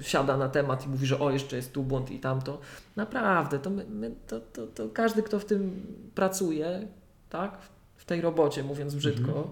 siada 0.02 0.38
na 0.38 0.50
temat 0.50 0.86
i 0.86 0.90
mówi, 0.90 1.08
że 1.08 1.20
o, 1.20 1.32
jeszcze 1.32 1.56
jest 1.56 1.74
tu 1.74 1.84
błąd 1.84 2.12
i 2.12 2.20
tamto. 2.20 2.60
Naprawdę, 2.96 3.60
to, 3.60 3.70
my, 3.70 3.86
my, 3.86 4.12
to, 4.28 4.40
to, 4.40 4.68
to 4.68 4.90
każdy, 4.90 5.24
kto 5.24 5.40
w 5.40 5.46
tym 5.46 5.86
pracuje, 6.16 6.88
tak, 7.30 7.58
w 7.96 8.06
tej 8.06 8.22
robocie, 8.22 8.64
mówiąc 8.64 8.96
brzydko, 8.96 9.32
Mhm. 9.32 9.48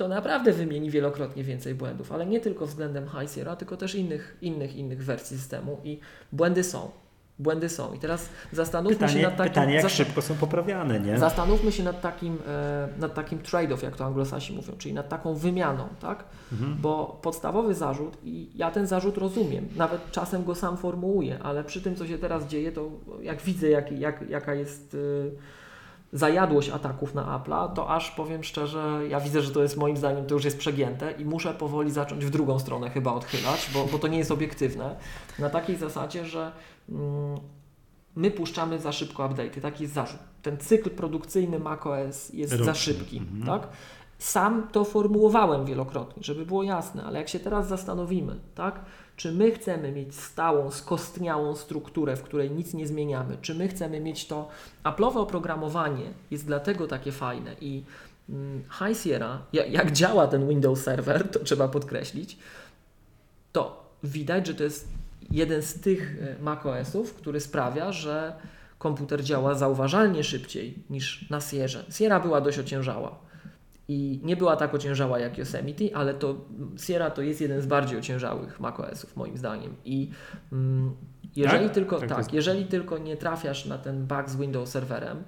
To 0.00 0.08
naprawdę 0.08 0.52
wymieni 0.52 0.90
wielokrotnie 0.90 1.44
więcej 1.44 1.74
błędów, 1.74 2.12
ale 2.12 2.26
nie 2.26 2.40
tylko 2.40 2.66
względem 2.66 3.04
High 3.08 3.30
Sierra, 3.34 3.56
tylko 3.56 3.76
też 3.76 3.94
innych, 3.94 4.36
innych, 4.42 4.76
innych 4.76 5.04
wersji 5.04 5.38
systemu 5.38 5.80
i 5.84 6.00
błędy 6.32 6.64
są. 6.64 6.90
Błędy 7.38 7.68
są. 7.68 7.94
I 7.94 7.98
teraz 7.98 8.28
zastanówmy 8.52 8.98
się 8.98 9.06
Pytanie, 9.06 9.22
nad 9.22 9.36
takim... 9.36 9.52
pytanie 9.52 9.74
jak 9.74 9.88
szybko 9.88 10.22
są 10.22 10.34
poprawiane, 10.34 11.00
nie? 11.00 11.18
Zastanówmy 11.18 11.72
się 11.72 11.82
nad 11.82 12.00
takim, 12.00 12.38
e, 12.48 12.88
nad 12.98 13.14
takim 13.14 13.38
trade-off, 13.38 13.82
jak 13.82 13.96
to 13.96 14.04
anglosasi 14.04 14.52
mówią, 14.52 14.72
czyli 14.78 14.94
nad 14.94 15.08
taką 15.08 15.34
wymianą, 15.34 15.88
tak? 16.00 16.24
Mhm. 16.52 16.76
Bo 16.80 17.18
podstawowy 17.22 17.74
zarzut, 17.74 18.16
i 18.24 18.50
ja 18.54 18.70
ten 18.70 18.86
zarzut 18.86 19.18
rozumiem, 19.18 19.68
nawet 19.76 20.10
czasem 20.10 20.44
go 20.44 20.54
sam 20.54 20.76
formułuję, 20.76 21.38
ale 21.42 21.64
przy 21.64 21.82
tym, 21.82 21.96
co 21.96 22.06
się 22.06 22.18
teraz 22.18 22.46
dzieje, 22.46 22.72
to 22.72 22.90
jak 23.22 23.42
widzę, 23.42 23.68
jak, 23.68 23.92
jak, 23.92 24.30
jaka 24.30 24.54
jest 24.54 24.94
y, 24.94 25.30
zajadłość 26.12 26.70
ataków 26.70 27.14
na 27.14 27.38
Apple'a, 27.38 27.72
to 27.72 27.90
aż 27.90 28.10
powiem 28.10 28.44
szczerze, 28.44 29.00
ja 29.08 29.20
widzę, 29.20 29.42
że 29.42 29.50
to 29.50 29.62
jest 29.62 29.76
moim 29.76 29.96
zdaniem, 29.96 30.26
to 30.26 30.34
już 30.34 30.44
jest 30.44 30.58
przegięte 30.58 31.12
i 31.12 31.24
muszę 31.24 31.54
powoli 31.54 31.90
zacząć 31.90 32.24
w 32.24 32.30
drugą 32.30 32.58
stronę 32.58 32.90
chyba 32.90 33.12
odchylać, 33.12 33.70
bo, 33.74 33.84
bo 33.84 33.98
to 33.98 34.08
nie 34.08 34.18
jest 34.18 34.30
obiektywne. 34.30 34.96
Na 35.38 35.50
takiej 35.50 35.76
zasadzie, 35.76 36.24
że 36.24 36.52
mm, 36.88 37.38
my 38.16 38.30
puszczamy 38.30 38.78
za 38.78 38.92
szybko 38.92 39.28
update'y, 39.28 39.60
taki 39.60 39.82
jest 39.82 39.94
zarzut. 39.94 40.18
Ten 40.42 40.58
cykl 40.58 40.90
produkcyjny 40.90 41.58
macOS 41.58 42.30
jest 42.32 42.52
za 42.52 42.74
szybki, 42.74 43.18
Mhm. 43.18 43.46
tak? 43.60 43.68
Sam 44.18 44.68
to 44.72 44.84
formułowałem 44.84 45.64
wielokrotnie, 45.64 46.22
żeby 46.22 46.46
było 46.46 46.62
jasne, 46.62 47.04
ale 47.04 47.18
jak 47.18 47.28
się 47.28 47.40
teraz 47.40 47.68
zastanowimy, 47.68 48.40
tak? 48.54 48.80
Czy 49.20 49.32
my 49.32 49.50
chcemy 49.50 49.92
mieć 49.92 50.14
stałą, 50.14 50.70
skostniałą 50.70 51.56
strukturę, 51.56 52.16
w 52.16 52.22
której 52.22 52.50
nic 52.50 52.74
nie 52.74 52.86
zmieniamy? 52.86 53.36
Czy 53.42 53.54
my 53.54 53.68
chcemy 53.68 54.00
mieć 54.00 54.26
to? 54.26 54.48
Apple'owe 54.84 55.18
oprogramowanie 55.18 56.04
jest 56.30 56.46
dlatego 56.46 56.86
takie 56.86 57.12
fajne 57.12 57.54
i 57.60 57.82
mm, 58.28 58.62
High 58.78 58.98
Sierra, 58.98 59.42
jak, 59.52 59.92
działa 59.92 60.26
ten 60.26 60.48
Windows 60.48 60.82
Server, 60.82 61.28
to 61.28 61.38
trzeba 61.38 61.68
podkreślić, 61.68 62.38
to 63.52 63.90
widać, 64.02 64.46
że 64.46 64.54
to 64.54 64.64
jest 64.64 64.88
jeden 65.30 65.62
z 65.62 65.80
tych 65.80 66.16
e, 66.22 66.42
macOSów, 66.42 67.14
który 67.14 67.40
sprawia, 67.40 67.92
że 67.92 68.32
komputer 68.78 69.24
działa 69.24 69.54
zauważalnie 69.54 70.24
szybciej 70.24 70.74
niż 70.90 71.30
na 71.30 71.40
Sierze. 71.40 71.84
Sierra 71.90 72.20
była 72.20 72.40
dość 72.40 72.58
ociężała 72.58 73.18
i 73.90 74.20
nie 74.24 74.36
była 74.36 74.56
tak 74.56 74.74
ociężała 74.74 75.18
jak 75.18 75.38
Yosemite, 75.38 75.84
ale 75.96 76.14
to 76.14 76.34
Sierra 76.76 77.10
to 77.10 77.22
jest 77.22 77.40
jeden 77.40 77.60
z 77.62 77.66
bardziej 77.66 77.98
ociężałych 77.98 78.60
macOSów 78.60 79.16
moim 79.16 79.36
zdaniem 79.36 79.74
i 79.84 80.10
mm, 80.52 80.90
jeżeli 81.36 81.64
Tak? 81.64 81.74
tylko 81.74 81.98
Tak 82.00 82.08
tak, 82.08 82.18
jest- 82.18 82.32
jeżeli 82.32 82.64
tylko 82.64 82.98
nie 82.98 83.16
trafiasz 83.16 83.66
na 83.66 83.78
ten 83.78 84.06
bug 84.06 84.28
z 84.30 84.36
Windows 84.36 84.70
Serverem, 84.70 85.22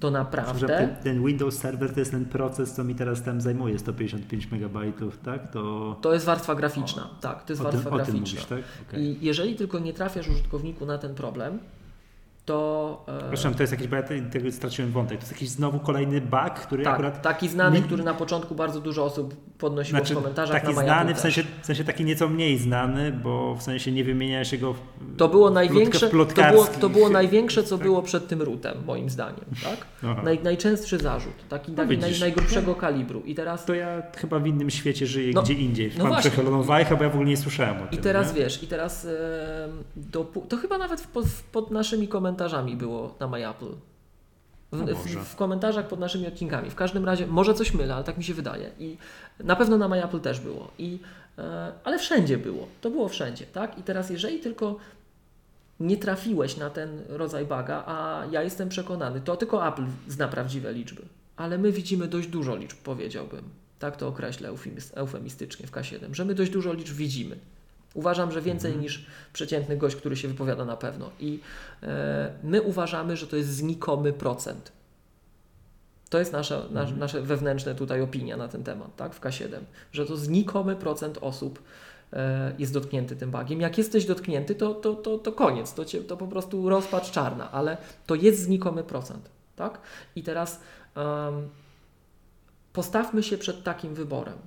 to 0.00 0.10
naprawdę... 0.10 0.66
ten, 0.66 0.96
ten 0.96 1.26
Windows 1.26 1.58
Server 1.58 1.92
to 1.94 1.98
jest 2.00 2.10
ten 2.10 2.24
proces, 2.24 2.72
co 2.72 2.84
mi 2.84 2.94
teraz 2.94 3.22
tam 3.22 3.40
zajmuje 3.40 3.78
155 3.78 4.48
MB, 4.52 4.78
tak? 5.24 5.50
To, 5.52 5.96
To 6.00 6.12
jest 6.14 6.26
warstwa 6.26 6.54
graficzna, 6.54 7.10
tak, 7.20 7.44
to 7.44 7.52
jest 7.52 7.62
o, 7.62 7.64
tym, 7.64 7.72
warstwa 7.80 7.90
o 7.96 7.98
tym 7.98 8.14
graficzna. 8.14 8.34
mówisz, 8.34 8.44
tak? 8.44 8.88
Okej. 8.88 9.02
I 9.04 9.26
jeżeli 9.26 9.56
tylko 9.56 9.78
nie 9.78 9.92
trafiasz 9.92 10.28
użytkowniku 10.28 10.86
na 10.86 10.98
ten 10.98 11.14
problem, 11.14 11.58
to... 12.48 13.04
e, 13.08 13.18
Przepraszam, 13.18 13.54
to 13.54 13.62
jest 13.62 13.72
jakiś, 13.72 13.88
bo 13.88 13.96
ja 13.96 14.02
te- 14.02 14.20
tego 14.22 14.52
straciłem 14.52 14.92
wątek. 14.92 15.18
To 15.18 15.22
jest 15.22 15.32
jakiś 15.32 15.48
znowu 15.48 15.78
kolejny 15.78 16.20
bug, 16.20 16.50
który 16.54 16.84
tak, 16.84 16.94
akurat 16.94 17.22
taki 17.22 17.48
znany, 17.48 17.78
mi- 17.80 17.86
który 17.86 18.04
na 18.04 18.14
początku 18.14 18.54
bardzo 18.54 18.80
dużo 18.80 19.04
osób 19.04 19.34
podnosiło 19.58 19.98
Znaczy, 19.98 20.14
w 20.14 20.16
komentarzach 20.16 20.62
taki 20.62 20.74
na 20.76 20.82
znany, 20.82 21.14
w 21.14 21.18
sensie, 21.20 21.42
w 21.62 21.66
sensie 21.66 21.84
taki 21.84 22.04
nieco 22.04 22.28
mniej 22.28 22.58
znany, 22.58 23.12
bo 23.12 23.54
w 23.54 23.62
sensie 23.62 23.92
nie 23.92 24.04
wymienia 24.04 24.44
się 24.44 24.58
go 24.58 24.72
w, 24.74 24.78
To 25.16 25.28
było 25.28 25.50
największe, 25.50 26.08
to 26.10 26.16
było, 26.50 26.64
to 26.80 26.88
było 26.88 27.08
największe, 27.08 27.62
co 27.64 27.76
tak? 27.78 27.86
było 27.86 28.02
przed 28.02 28.28
tym 28.28 28.42
rootem, 28.42 28.74
moim 28.86 29.10
zdaniem, 29.10 29.44
tak? 29.64 29.86
Naj, 30.24 30.38
najczęstszy 30.42 30.98
zarzut, 30.98 31.32
taki, 31.48 31.72
taki 31.72 31.98
naj, 31.98 32.20
najgrubszego 32.20 32.74
kalibru. 32.74 33.20
I 33.20 33.34
teraz, 33.34 33.64
To 33.64 33.74
ja 33.74 34.02
chyba 34.16 34.38
w 34.38 34.46
innym 34.46 34.70
świecie 34.70 35.06
żyję, 35.06 35.32
No, 35.34 35.42
gdzie 35.42 35.54
indziej. 35.54 35.90
no 35.98 36.04
Mam 36.04 36.12
właśnie. 36.12 36.30
przechyloną 36.30 36.62
wajchę, 36.62 36.96
bo 36.96 37.04
ja 37.04 37.10
w 37.10 37.14
ogóle 37.14 37.28
nie 37.28 37.36
słyszałem 37.36 37.82
o 37.82 37.84
i 37.86 37.88
tym. 37.88 37.98
teraz 38.02 38.34
nie? 38.34 38.40
wiesz, 38.40 38.62
i 38.62 38.66
teraz 38.66 39.06
dopu- 40.12 40.46
to 40.48 40.56
chyba 40.56 40.78
nawet 40.78 41.00
w, 41.00 41.42
pod 41.52 41.70
naszymi 41.70 42.08
komentarzami 42.08 42.37
było 42.76 43.14
na 43.20 43.28
MyApple. 43.28 43.66
W, 44.72 44.82
A 44.82 44.94
w, 44.94 45.24
w 45.24 45.36
komentarzach 45.36 45.88
pod 45.88 46.00
naszymi 46.00 46.26
odcinkami. 46.26 46.70
W 46.70 46.74
każdym 46.74 47.04
razie, 47.04 47.26
może 47.26 47.54
coś 47.54 47.74
mylę, 47.74 47.94
ale 47.94 48.04
tak 48.04 48.18
mi 48.18 48.24
się 48.24 48.34
wydaje. 48.34 48.70
I 48.78 48.96
na 49.40 49.56
pewno 49.56 49.78
na 49.78 49.88
MyApple 49.88 50.20
też 50.20 50.40
było. 50.40 50.70
I, 50.78 50.98
e, 51.38 51.72
ale 51.84 51.98
wszędzie 51.98 52.38
było. 52.38 52.68
To 52.80 52.90
było 52.90 53.08
wszędzie, 53.08 53.46
tak? 53.46 53.78
I 53.78 53.82
teraz, 53.82 54.10
jeżeli 54.10 54.38
tylko 54.38 54.76
nie 55.80 55.96
trafiłeś 55.96 56.56
na 56.56 56.70
ten 56.70 57.02
rodzaj 57.08 57.46
baga, 57.46 57.84
a 57.86 58.22
ja 58.30 58.42
jestem 58.42 58.68
przekonany, 58.68 59.20
to 59.20 59.36
tylko 59.36 59.68
Apple 59.68 59.84
zna 60.08 60.28
prawdziwe 60.28 60.72
liczby. 60.72 61.02
Ale 61.36 61.58
my 61.58 61.72
widzimy 61.72 62.08
dość 62.08 62.28
dużo 62.28 62.56
liczb, 62.56 62.76
powiedziałbym. 62.84 63.42
Tak 63.78 63.96
to 63.96 64.08
określę 64.08 64.52
eufemis- 64.52 64.90
eufemistycznie 64.94 65.66
w 65.66 65.72
K7, 65.72 66.14
że 66.14 66.24
my 66.24 66.34
dość 66.34 66.50
dużo 66.50 66.72
liczb 66.72 66.94
widzimy. 66.94 67.36
Uważam, 67.94 68.32
że 68.32 68.42
więcej 68.42 68.76
niż 68.76 69.06
przeciętny 69.32 69.76
gość, 69.76 69.96
który 69.96 70.16
się 70.16 70.28
wypowiada 70.28 70.64
na 70.64 70.76
pewno. 70.76 71.10
I 71.20 71.40
e, 71.82 72.32
my 72.42 72.62
uważamy, 72.62 73.16
że 73.16 73.26
to 73.26 73.36
jest 73.36 73.48
znikomy 73.48 74.12
procent. 74.12 74.72
To 76.10 76.18
jest 76.18 76.32
nasza, 76.32 76.62
nasz, 76.70 76.92
nasze 76.92 77.22
wewnętrzne 77.22 77.74
tutaj 77.74 78.00
opinia 78.00 78.36
na 78.36 78.48
ten 78.48 78.64
temat, 78.64 78.96
tak, 78.96 79.14
w 79.14 79.20
K7, 79.20 79.58
że 79.92 80.06
to 80.06 80.16
znikomy 80.16 80.76
procent 80.76 81.18
osób 81.20 81.62
e, 82.12 82.52
jest 82.58 82.72
dotknięty 82.72 83.16
tym 83.16 83.30
bugiem. 83.30 83.60
Jak 83.60 83.78
jesteś 83.78 84.04
dotknięty, 84.06 84.54
to, 84.54 84.74
to, 84.74 84.94
to, 84.94 85.18
to 85.18 85.32
koniec, 85.32 85.74
to, 85.74 85.84
cię, 85.84 86.00
to 86.00 86.16
po 86.16 86.26
prostu 86.26 86.68
rozpacz 86.68 87.10
czarna, 87.10 87.52
ale 87.52 87.76
to 88.06 88.14
jest 88.14 88.42
znikomy 88.42 88.84
procent, 88.84 89.30
tak? 89.56 89.80
I 90.16 90.22
teraz 90.22 90.60
em, 90.94 91.48
postawmy 92.72 93.22
się 93.22 93.38
przed 93.38 93.62
takim 93.62 93.94
wyborem, 93.94 94.38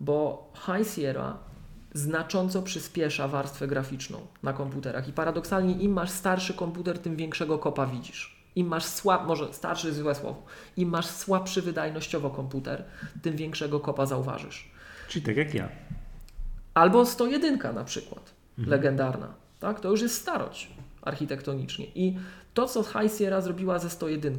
bo 0.00 0.50
High 0.66 0.88
Sierra 0.88 1.51
znacząco 1.94 2.62
przyspiesza 2.62 3.28
warstwę 3.28 3.66
graficzną 3.66 4.26
na 4.42 4.52
komputerach 4.52 5.08
i 5.08 5.12
paradoksalnie 5.12 5.74
im 5.74 5.92
masz 5.92 6.10
starszy 6.10 6.54
komputer, 6.54 6.98
tym 6.98 7.16
większego 7.16 7.58
kopa 7.58 7.86
widzisz. 7.86 8.42
Im 8.56 8.66
masz 8.66 8.84
słab, 8.84 9.26
może 9.26 9.52
starszy 9.52 9.86
jest 9.86 9.98
złe 9.98 10.14
słowo, 10.14 10.42
im 10.76 10.88
masz 10.88 11.06
słabszy 11.06 11.62
wydajnościowo 11.62 12.30
komputer, 12.30 12.84
tym 13.22 13.36
większego 13.36 13.80
kopa 13.80 14.06
zauważysz. 14.06 14.70
Czyli 15.08 15.24
tak 15.24 15.36
jak 15.36 15.54
ja. 15.54 15.68
Albo 16.74 17.06
101 17.06 17.58
na 17.74 17.84
przykład, 17.84 18.32
legendarna. 18.58 19.34
Tak? 19.60 19.80
To 19.80 19.90
już 19.90 20.02
jest 20.02 20.14
starość 20.14 20.70
architektonicznie. 21.02 21.86
I 21.94 22.16
to, 22.54 22.66
co 22.66 22.82
High 22.82 23.18
Sierra 23.18 23.40
zrobiła 23.40 23.78
ze 23.78 23.90
101, 23.90 24.38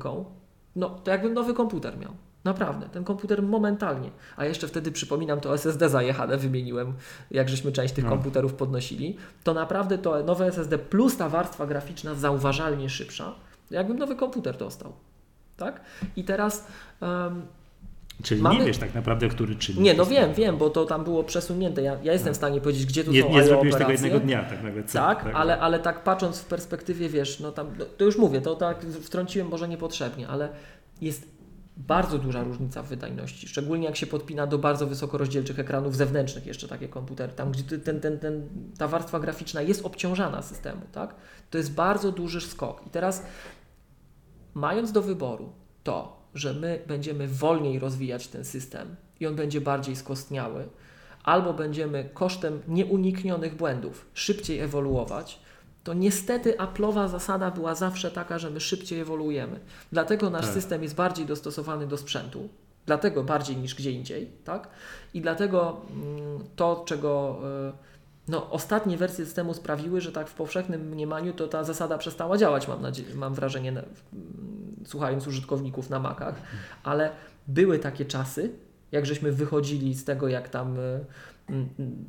no 0.75 0.89
to 0.89 1.11
jakbym 1.11 1.34
nowy 1.34 1.53
komputer 1.53 1.97
miał. 1.97 2.13
Naprawdę, 2.43 2.89
ten 2.89 3.03
komputer 3.03 3.43
momentalnie. 3.43 4.09
A 4.37 4.45
jeszcze 4.45 4.67
wtedy 4.67 4.91
przypominam, 4.91 5.39
to 5.39 5.53
SSD 5.53 5.89
zajechane 5.89 6.37
wymieniłem, 6.37 6.93
jak 7.31 7.49
żeśmy 7.49 7.71
część 7.71 7.93
tych 7.93 8.03
No. 8.03 8.09
komputerów 8.09 8.53
podnosili. 8.53 9.17
To 9.43 9.53
naprawdę 9.53 9.97
to 9.97 10.23
nowe 10.23 10.45
SSD 10.47 10.77
plus 10.77 11.17
ta 11.17 11.29
warstwa 11.29 11.67
graficzna 11.67 12.15
zauważalnie 12.15 12.89
szybsza, 12.89 13.35
jakbym 13.71 13.97
nowy 13.99 14.15
komputer 14.15 14.57
dostał. 14.57 14.93
Tak? 15.57 15.81
I 16.15 16.23
teraz 16.23 16.67
em, 17.01 17.41
Czyli 18.23 18.41
Mamy- 18.41 18.59
nie 18.59 18.65
wiesz 18.65 18.77
tak 18.77 18.95
naprawdę, 18.95 19.27
który 19.29 19.55
czynnik. 19.55 19.81
nie, 19.83 19.93
no 19.93 20.05
wiem, 20.05 20.33
wiem, 20.33 20.57
bo 20.57 20.69
to 20.69 20.85
tam 20.85 21.03
było 21.03 21.23
przesunięte. 21.23 21.81
Ja, 21.81 21.97
ja 22.03 22.13
jestem 22.13 22.33
w 22.33 22.37
stanie 22.37 22.61
powiedzieć, 22.61 22.85
gdzie 22.85 23.03
tu 23.03 23.11
Nie, 23.11 23.21
są 23.21 23.29
nie 23.29 23.43
zrobiłeś 23.43 23.75
tego 23.75 23.91
jednego 23.91 24.19
dnia, 24.19 24.43
tak 24.43 24.63
nagle. 24.63 24.83
co, 24.83 24.93
Tak, 24.99 25.25
ale, 25.33 25.59
ale 25.59 25.79
tak 25.79 26.03
patrząc 26.03 26.39
w 26.39 26.45
perspektywie, 26.45 27.09
wiesz, 27.09 27.39
no 27.39 27.51
tam, 27.51 27.67
no, 27.79 27.85
to 27.97 28.05
już 28.05 28.17
mówię, 28.17 28.41
to 28.41 28.55
tak 28.55 28.85
wtrąciłem 28.85 29.47
może 29.47 29.67
niepotrzebnie, 29.67 30.27
ale 30.27 30.49
jest 31.01 31.27
bardzo 31.77 32.17
duża 32.17 32.43
różnica 32.43 32.83
w 32.83 32.87
wydajności, 32.87 33.47
szczególnie 33.47 33.85
jak 33.85 33.95
się 33.95 34.07
podpina 34.07 34.47
do 34.47 34.57
bardzo 34.57 34.87
wysokorozdzielczych 34.87 35.59
ekranów 35.59 35.95
zewnętrznych 35.95 36.45
jeszcze 36.45 36.67
takie 36.67 36.87
komputery, 36.87 37.33
tam 37.33 37.51
gdzie 37.51 37.79
ten, 37.79 38.01
ten, 38.01 38.19
ten, 38.19 38.49
ta 38.77 38.87
warstwa 38.87 39.19
graficzna 39.19 39.61
jest 39.61 39.85
obciążana 39.85 40.41
systemu, 40.41 40.81
tak? 40.91 41.15
To 41.49 41.57
jest 41.57 41.73
bardzo 41.73 42.11
duży 42.11 42.41
skok. 42.41 42.87
I 42.87 42.89
teraz 42.89 43.23
mając 44.53 44.91
do 44.91 45.01
wyboru 45.01 45.53
to, 45.83 46.23
że 46.33 46.53
my 46.53 46.79
będziemy 46.87 47.27
wolniej 47.27 47.79
rozwijać 47.79 48.27
ten 48.27 48.45
system 48.45 48.95
i 49.19 49.27
on 49.27 49.35
będzie 49.35 49.61
bardziej 49.61 49.95
skostniały, 49.95 50.69
albo 51.23 51.53
będziemy 51.53 52.09
kosztem 52.13 52.61
nieuniknionych 52.67 53.55
błędów 53.55 54.05
szybciej 54.13 54.59
ewoluować, 54.59 55.39
to 55.84 55.93
niestety 55.93 56.53
Apple'owa 56.57 57.10
zasada 57.10 57.51
była 57.51 57.76
zawsze 57.76 58.11
taka, 58.11 58.39
że 58.39 58.49
my 58.49 58.60
szybciej 58.60 58.99
ewoluujemy. 58.99 59.60
Dlatego 59.91 60.30
nasz 60.30 60.45
Tak. 60.45 60.53
system 60.53 60.84
jest 60.84 60.95
bardziej 60.95 61.26
dostosowany 61.26 61.88
do 61.88 61.97
sprzętu, 61.97 62.49
dlatego 62.85 63.23
bardziej 63.23 63.57
niż 63.57 63.76
gdzie 63.76 63.91
indziej, 63.91 64.31
tak? 64.43 64.68
I 65.14 65.22
dlatego 65.22 65.81
mm, 65.91 66.43
to, 66.55 66.84
czego 66.85 67.39
y, 67.69 67.73
no, 68.27 68.51
ostatnie 68.51 68.97
wersje 68.97 69.26
systemu 69.26 69.53
sprawiły, 69.53 70.01
że 70.01 70.11
tak 70.11 70.27
w 70.27 70.34
powszechnym 70.34 70.81
mniemaniu 70.81 71.34
to 71.34 71.47
ta 71.47 71.64
zasada 71.64 71.97
przestała 71.97 72.38
działać, 72.38 72.68
mam, 72.68 72.81
nadzieję, 72.81 73.15
mam 73.15 73.34
wrażenie, 73.34 73.69
mm, 73.69 73.84
słuchając 74.85 75.27
użytkowników 75.27 75.89
na 75.89 75.99
Macach, 75.99 76.35
ale 76.84 77.11
były 77.47 77.80
takie 77.80 78.05
czasy, 78.05 78.51
jak 78.91 79.05
żeśmy 79.05 79.31
wychodzili 79.31 79.95
z 79.95 80.05
tego, 80.05 80.27
jak 80.27 80.49
tam 80.49 80.77
mm, 80.77 81.69
mm, 81.80 82.05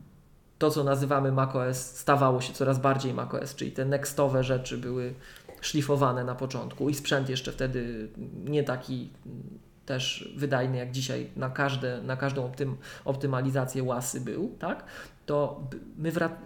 to, 0.64 0.70
co 0.70 0.84
nazywamy 0.84 1.32
macOS, 1.32 1.76
stawało 1.76 2.40
się 2.40 2.52
coraz 2.52 2.78
bardziej 2.78 3.14
macOS, 3.14 3.54
czyli 3.54 3.72
te 3.72 3.84
nextowe 3.84 4.44
rzeczy 4.44 4.78
były 4.78 5.14
szlifowane 5.60 6.24
na 6.24 6.34
początku 6.34 6.88
i 6.88 6.94
sprzęt 6.94 7.28
jeszcze 7.28 7.52
wtedy 7.52 8.08
nie 8.44 8.62
taki 8.62 9.10
też 9.86 10.32
wydajny 10.36 10.76
jak 10.76 10.90
dzisiaj 10.90 11.30
na, 11.36 11.50
każde, 11.50 12.02
na 12.02 12.16
każdą 12.16 12.44
optym, 12.44 12.76
optymalizację 13.04 13.82
łasy 13.82 14.20
był, 14.20 14.56
tak? 14.58 14.84
To 15.26 15.68
my 15.98 16.12
wrac- 16.12 16.36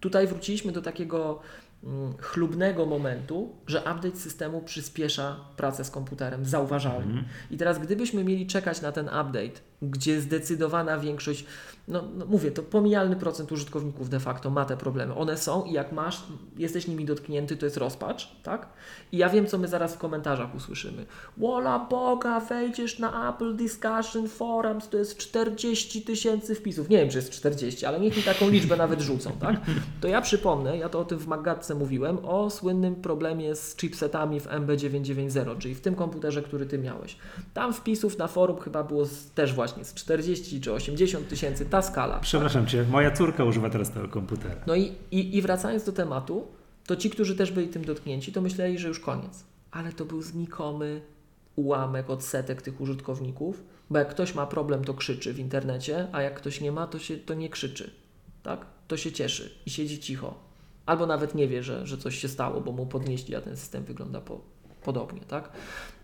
tutaj 0.00 0.26
wróciliśmy 0.26 0.72
do 0.72 0.82
takiego 0.82 1.40
mm, 1.84 2.14
chlubnego 2.18 2.86
momentu, 2.86 3.56
że 3.66 3.78
update 3.78 4.16
systemu 4.16 4.62
przyspiesza 4.62 5.36
pracę 5.56 5.84
z 5.84 5.90
komputerem 5.90 6.44
zauważalnie. 6.44 7.04
Mhm. 7.04 7.24
I 7.50 7.56
teraz 7.56 7.78
gdybyśmy 7.78 8.24
mieli 8.24 8.46
czekać 8.46 8.80
na 8.80 8.92
ten 8.92 9.06
update, 9.06 9.60
gdzie 9.90 10.20
zdecydowana 10.20 10.98
większość, 10.98 11.44
no, 11.88 12.04
no 12.16 12.26
mówię, 12.26 12.50
to 12.50 12.62
pomijalny 12.62 13.16
procent 13.16 13.52
użytkowników 13.52 14.08
de 14.08 14.20
facto 14.20 14.50
ma 14.50 14.64
te 14.64 14.76
problemy. 14.76 15.14
One 15.14 15.36
są 15.36 15.64
i 15.64 15.72
jak 15.72 15.92
masz, 15.92 16.22
jesteś 16.56 16.88
nimi 16.88 17.04
dotknięty, 17.04 17.56
to 17.56 17.66
jest 17.66 17.76
rozpacz, 17.76 18.36
tak? 18.42 18.68
I 19.12 19.16
ja 19.16 19.28
wiem, 19.28 19.46
co 19.46 19.58
my 19.58 19.68
zaraz 19.68 19.94
w 19.94 19.98
komentarzach 19.98 20.54
usłyszymy. 20.54 21.06
Wola 21.36 21.78
Boga, 21.78 22.40
wejdziesz 22.40 22.98
na 22.98 23.30
Apple 23.30 23.56
Discussion 23.56 24.28
Forums, 24.28 24.88
to 24.88 24.98
jest 24.98 25.16
40 25.18 26.02
tysięcy 26.02 26.54
wpisów. 26.54 26.88
Nie 26.88 26.98
wiem, 26.98 27.10
czy 27.10 27.16
jest 27.16 27.30
40, 27.30 27.86
ale 27.86 28.00
niech 28.00 28.16
mi 28.16 28.22
taką 28.22 28.48
liczbę 28.48 28.76
nawet 28.76 29.00
rzucą, 29.00 29.30
tak? 29.40 29.56
To 30.00 30.08
ja 30.08 30.20
przypomnę, 30.20 30.78
ja 30.78 30.88
to 30.88 31.00
o 31.00 31.04
tym 31.04 31.18
w 31.18 31.26
Magatce 31.26 31.74
mówiłem, 31.74 32.18
o 32.24 32.50
słynnym 32.50 32.94
problemie 32.96 33.54
z 33.54 33.76
chipsetami 33.76 34.40
w 34.40 34.46
MB990, 34.46 35.58
czyli 35.58 35.74
w 35.74 35.80
tym 35.80 35.94
komputerze, 35.94 36.42
który 36.42 36.66
ty 36.66 36.78
miałeś. 36.78 37.16
Tam 37.54 37.72
wpisów 37.72 38.18
na 38.18 38.28
forum 38.28 38.60
chyba 38.60 38.82
było 38.82 39.04
też 39.34 39.52
właśnie 39.52 39.73
z 39.82 39.94
40 39.94 40.60
czy 40.60 40.72
80 40.72 41.28
tysięcy, 41.28 41.66
ta 41.66 41.82
skala. 41.82 42.20
Przepraszam 42.20 42.66
cię, 42.66 42.84
moja 42.90 43.10
córka 43.10 43.44
używa 43.44 43.70
teraz 43.70 43.90
tego 43.90 44.08
komputera. 44.08 44.60
No 44.66 44.74
i, 44.74 44.92
i, 45.10 45.36
i 45.36 45.42
wracając 45.42 45.84
do 45.84 45.92
tematu, 45.92 46.46
to 46.86 46.96
ci, 46.96 47.10
którzy 47.10 47.36
też 47.36 47.52
byli 47.52 47.68
tym 47.68 47.84
dotknięci, 47.84 48.32
to 48.32 48.40
myśleli, 48.40 48.78
że 48.78 48.88
już 48.88 49.00
koniec. 49.00 49.44
Ale 49.70 49.92
to 49.92 50.04
był 50.04 50.22
znikomy 50.22 51.00
ułamek, 51.56 52.10
odsetek 52.10 52.62
tych 52.62 52.80
użytkowników, 52.80 53.62
bo 53.90 53.98
jak 53.98 54.08
ktoś 54.08 54.34
ma 54.34 54.46
problem, 54.46 54.84
to 54.84 54.94
krzyczy 54.94 55.32
w 55.32 55.38
internecie, 55.38 56.08
a 56.12 56.22
jak 56.22 56.34
ktoś 56.34 56.60
nie 56.60 56.72
ma, 56.72 56.86
to, 56.86 56.98
się, 56.98 57.16
to 57.16 57.34
nie 57.34 57.48
krzyczy. 57.48 57.90
Tak? 58.42 58.66
To 58.88 58.96
się 58.96 59.12
cieszy 59.12 59.50
i 59.66 59.70
siedzi 59.70 59.98
cicho. 59.98 60.34
Albo 60.86 61.06
nawet 61.06 61.34
nie 61.34 61.48
wie, 61.48 61.62
że, 61.62 61.86
że 61.86 61.98
coś 61.98 62.18
się 62.18 62.28
stało, 62.28 62.60
bo 62.60 62.72
mu 62.72 62.86
podnieśli, 62.86 63.34
a 63.34 63.40
ten 63.40 63.56
system 63.56 63.84
wygląda 63.84 64.20
po 64.20 64.40
podobnie, 64.84 65.20
tak? 65.20 65.50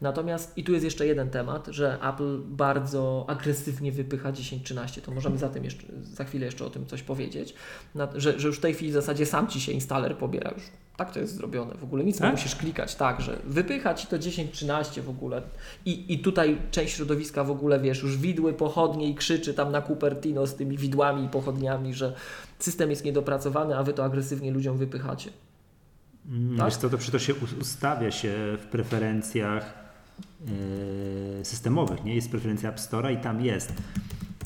Natomiast 0.00 0.58
i 0.58 0.64
tu 0.64 0.72
jest 0.72 0.84
jeszcze 0.84 1.06
jeden 1.06 1.30
temat, 1.30 1.66
że 1.66 1.98
Apple 2.02 2.40
bardzo 2.44 3.24
agresywnie 3.28 3.92
wypycha 3.92 4.32
10.13, 4.32 5.00
to 5.00 5.12
możemy 5.12 5.38
za, 5.38 5.48
tym 5.48 5.64
jeszcze, 5.64 5.86
za 6.02 6.24
chwilę 6.24 6.46
jeszcze 6.46 6.64
o 6.64 6.70
tym 6.70 6.86
coś 6.86 7.02
powiedzieć, 7.02 7.54
Na, 7.94 8.08
że, 8.14 8.40
że 8.40 8.48
już 8.48 8.58
w 8.58 8.60
tej 8.60 8.74
chwili 8.74 8.90
w 8.90 8.94
zasadzie 8.94 9.26
sam 9.26 9.48
Ci 9.48 9.60
się 9.60 9.72
installer 9.72 10.16
pobiera, 10.16 10.50
już 10.50 10.62
tak 10.96 11.12
to 11.12 11.20
jest 11.20 11.36
zrobione, 11.36 11.74
w 11.74 11.84
ogóle 11.84 12.04
nic 12.04 12.18
Tak? 12.18 12.26
nie 12.26 12.32
musisz 12.32 12.56
klikać, 12.56 12.94
tak, 12.94 13.20
że 13.20 13.38
wypycha 13.44 13.94
Ci 13.94 14.06
to 14.06 14.16
10.13 14.16 15.00
w 15.00 15.08
ogóle 15.08 15.42
i, 15.84 16.14
i 16.14 16.18
tutaj 16.18 16.58
część 16.70 16.94
środowiska 16.96 17.44
w 17.44 17.50
ogóle, 17.50 17.80
wiesz, 17.80 18.02
już 18.02 18.18
widły, 18.18 18.52
pochodnie 18.52 19.08
i 19.08 19.14
krzyczy 19.14 19.54
tam 19.54 19.72
na 19.72 19.82
Cupertino 19.82 20.46
z 20.46 20.54
tymi 20.54 20.76
widłami 20.76 21.24
i 21.24 21.28
pochodniami, 21.28 21.94
że 21.94 22.14
system 22.58 22.90
jest 22.90 23.04
niedopracowany, 23.04 23.76
a 23.76 23.82
Wy 23.82 23.92
to 23.92 24.04
agresywnie 24.04 24.50
ludziom 24.50 24.76
wypychacie. 24.76 25.30
Mm, 26.30 26.56
Tak? 26.56 26.66
Wiesz 26.66 26.76
co, 26.76 26.90
to 26.90 26.98
przy 26.98 27.12
to 27.12 27.18
się 27.18 27.34
us- 27.34 27.52
ustawia 27.60 28.10
się 28.10 28.32
w 28.60 28.66
preferencjach 28.66 29.74
yy, 31.38 31.44
systemowych, 31.44 32.04
nie? 32.04 32.14
Jest 32.14 32.30
preferencja 32.30 32.68
App 32.68 32.76
Store'a 32.78 33.12
i 33.12 33.16
tam 33.16 33.40
jest. 33.40 33.72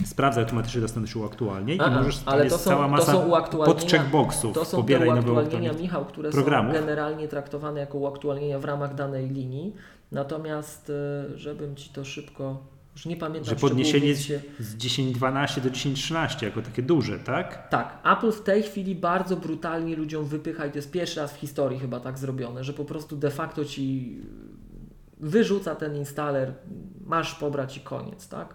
Sprawdza 0.05 0.40
automatycznie 0.40 0.81
dostępność 0.81 1.16
uaktualnień 1.16 1.78
Aha, 1.81 1.90
i 1.94 1.98
możesz, 1.98 2.23
ale 2.27 2.44
jest 2.44 2.56
to 2.56 2.62
są- 2.62 2.70
cała 2.70 2.85
to 2.85 2.89
masa 2.90 3.12
są 3.12 3.28
uaktualnienia- 3.28 3.65
podcheckboxów. 3.66 4.55
To 4.55 4.65
są 4.65 4.77
pobieraj 4.77 5.09
te 5.09 5.15
uaktualnienia. 5.15 5.73
Michał, 5.73 6.05
które 6.05 6.31
programów. 6.31 6.74
są 6.74 6.81
generalnie 6.81 7.28
traktowane 7.28 7.81
jako 7.81 7.98
uaktualnienia 7.98 8.59
w 8.59 8.65
ramach 8.65 8.94
danej 8.94 9.28
linii. 9.31 9.74
Natomiast, 10.12 10.90
e, 11.35 11.39
żebym 11.39 11.77
Ci 11.77 11.90
to 11.90 12.05
szybko, 12.05 12.62
już 12.95 13.07
nie 13.07 13.16
pamiętam. 13.16 13.51
Że 13.51 13.57
podniesienie 13.57 14.16
się... 14.16 14.41
z 14.61 14.77
10.12 14.77 15.61
do 15.61 15.71
10.13 15.71 16.45
jako 16.45 16.62
takie 16.62 16.83
duże, 16.83 17.19
tak? 17.19 17.69
Tak. 17.69 17.99
Apple 18.05 18.33
w 18.33 18.43
tej 18.43 18.62
chwili 18.62 18.95
bardzo 18.95 19.37
brutalnie 19.37 19.97
ludziom 19.97 20.25
wypycha 20.25 20.66
i 20.66 20.71
to 20.71 20.79
jest 20.79 20.91
pierwszy 20.91 21.21
raz 21.21 21.33
w 21.33 21.37
historii 21.37 21.79
chyba 21.79 22.01
tak 22.01 22.19
zrobione, 22.19 22.65
że 22.65 22.73
po 22.73 22.85
prostu 22.85 23.16
de 23.16 23.31
facto 23.31 23.65
ci 23.65 24.16
wyrzuca 25.21 25.75
ten 25.75 25.97
instaler, 25.97 26.55
masz 27.07 27.35
pobrać 27.35 27.77
i 27.77 27.81
koniec, 27.81 28.29
tak? 28.29 28.55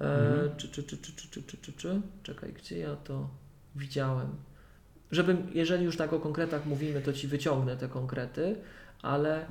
mhm. 0.00 0.56
Czy, 0.56 0.68
czy, 0.68 0.82
czy, 0.82 0.98
czy, 0.98 1.12
czy, 1.12 1.42
czy, 1.42 1.56
czy, 1.56 1.72
czy, 1.72 2.00
Czekaj, 2.22 2.52
gdzie 2.52 2.78
ja 2.78 2.96
to 2.96 3.28
widziałem? 3.76 4.28
Żebym, 5.10 5.46
jeżeli 5.54 5.84
już 5.84 5.96
tak 5.96 6.12
o 6.12 6.20
konkretach 6.20 6.66
mówimy, 6.66 7.00
to 7.00 7.12
ci 7.12 7.28
wyciągnę 7.28 7.76
te 7.76 7.88
konkrety, 7.88 8.56
ale 9.02 9.46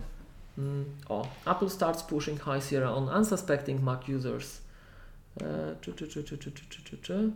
Mm, 0.58 0.86
o, 1.10 1.28
Apple 1.46 1.70
starts 1.70 2.04
pushing 2.04 2.40
High 2.40 2.64
Sierra 2.70 2.92
on 2.92 3.10
unsuspecting 3.10 3.82
Mac 3.82 4.10
users. 4.10 4.62
E, 5.42 5.76
czy, 5.82 5.94
czy, 5.94 6.08
czy, 6.08 6.24
czy, 6.24 6.38
czy, 6.38 6.52
czy, 6.52 6.84
czy, 6.84 6.98
czy. 6.98 7.32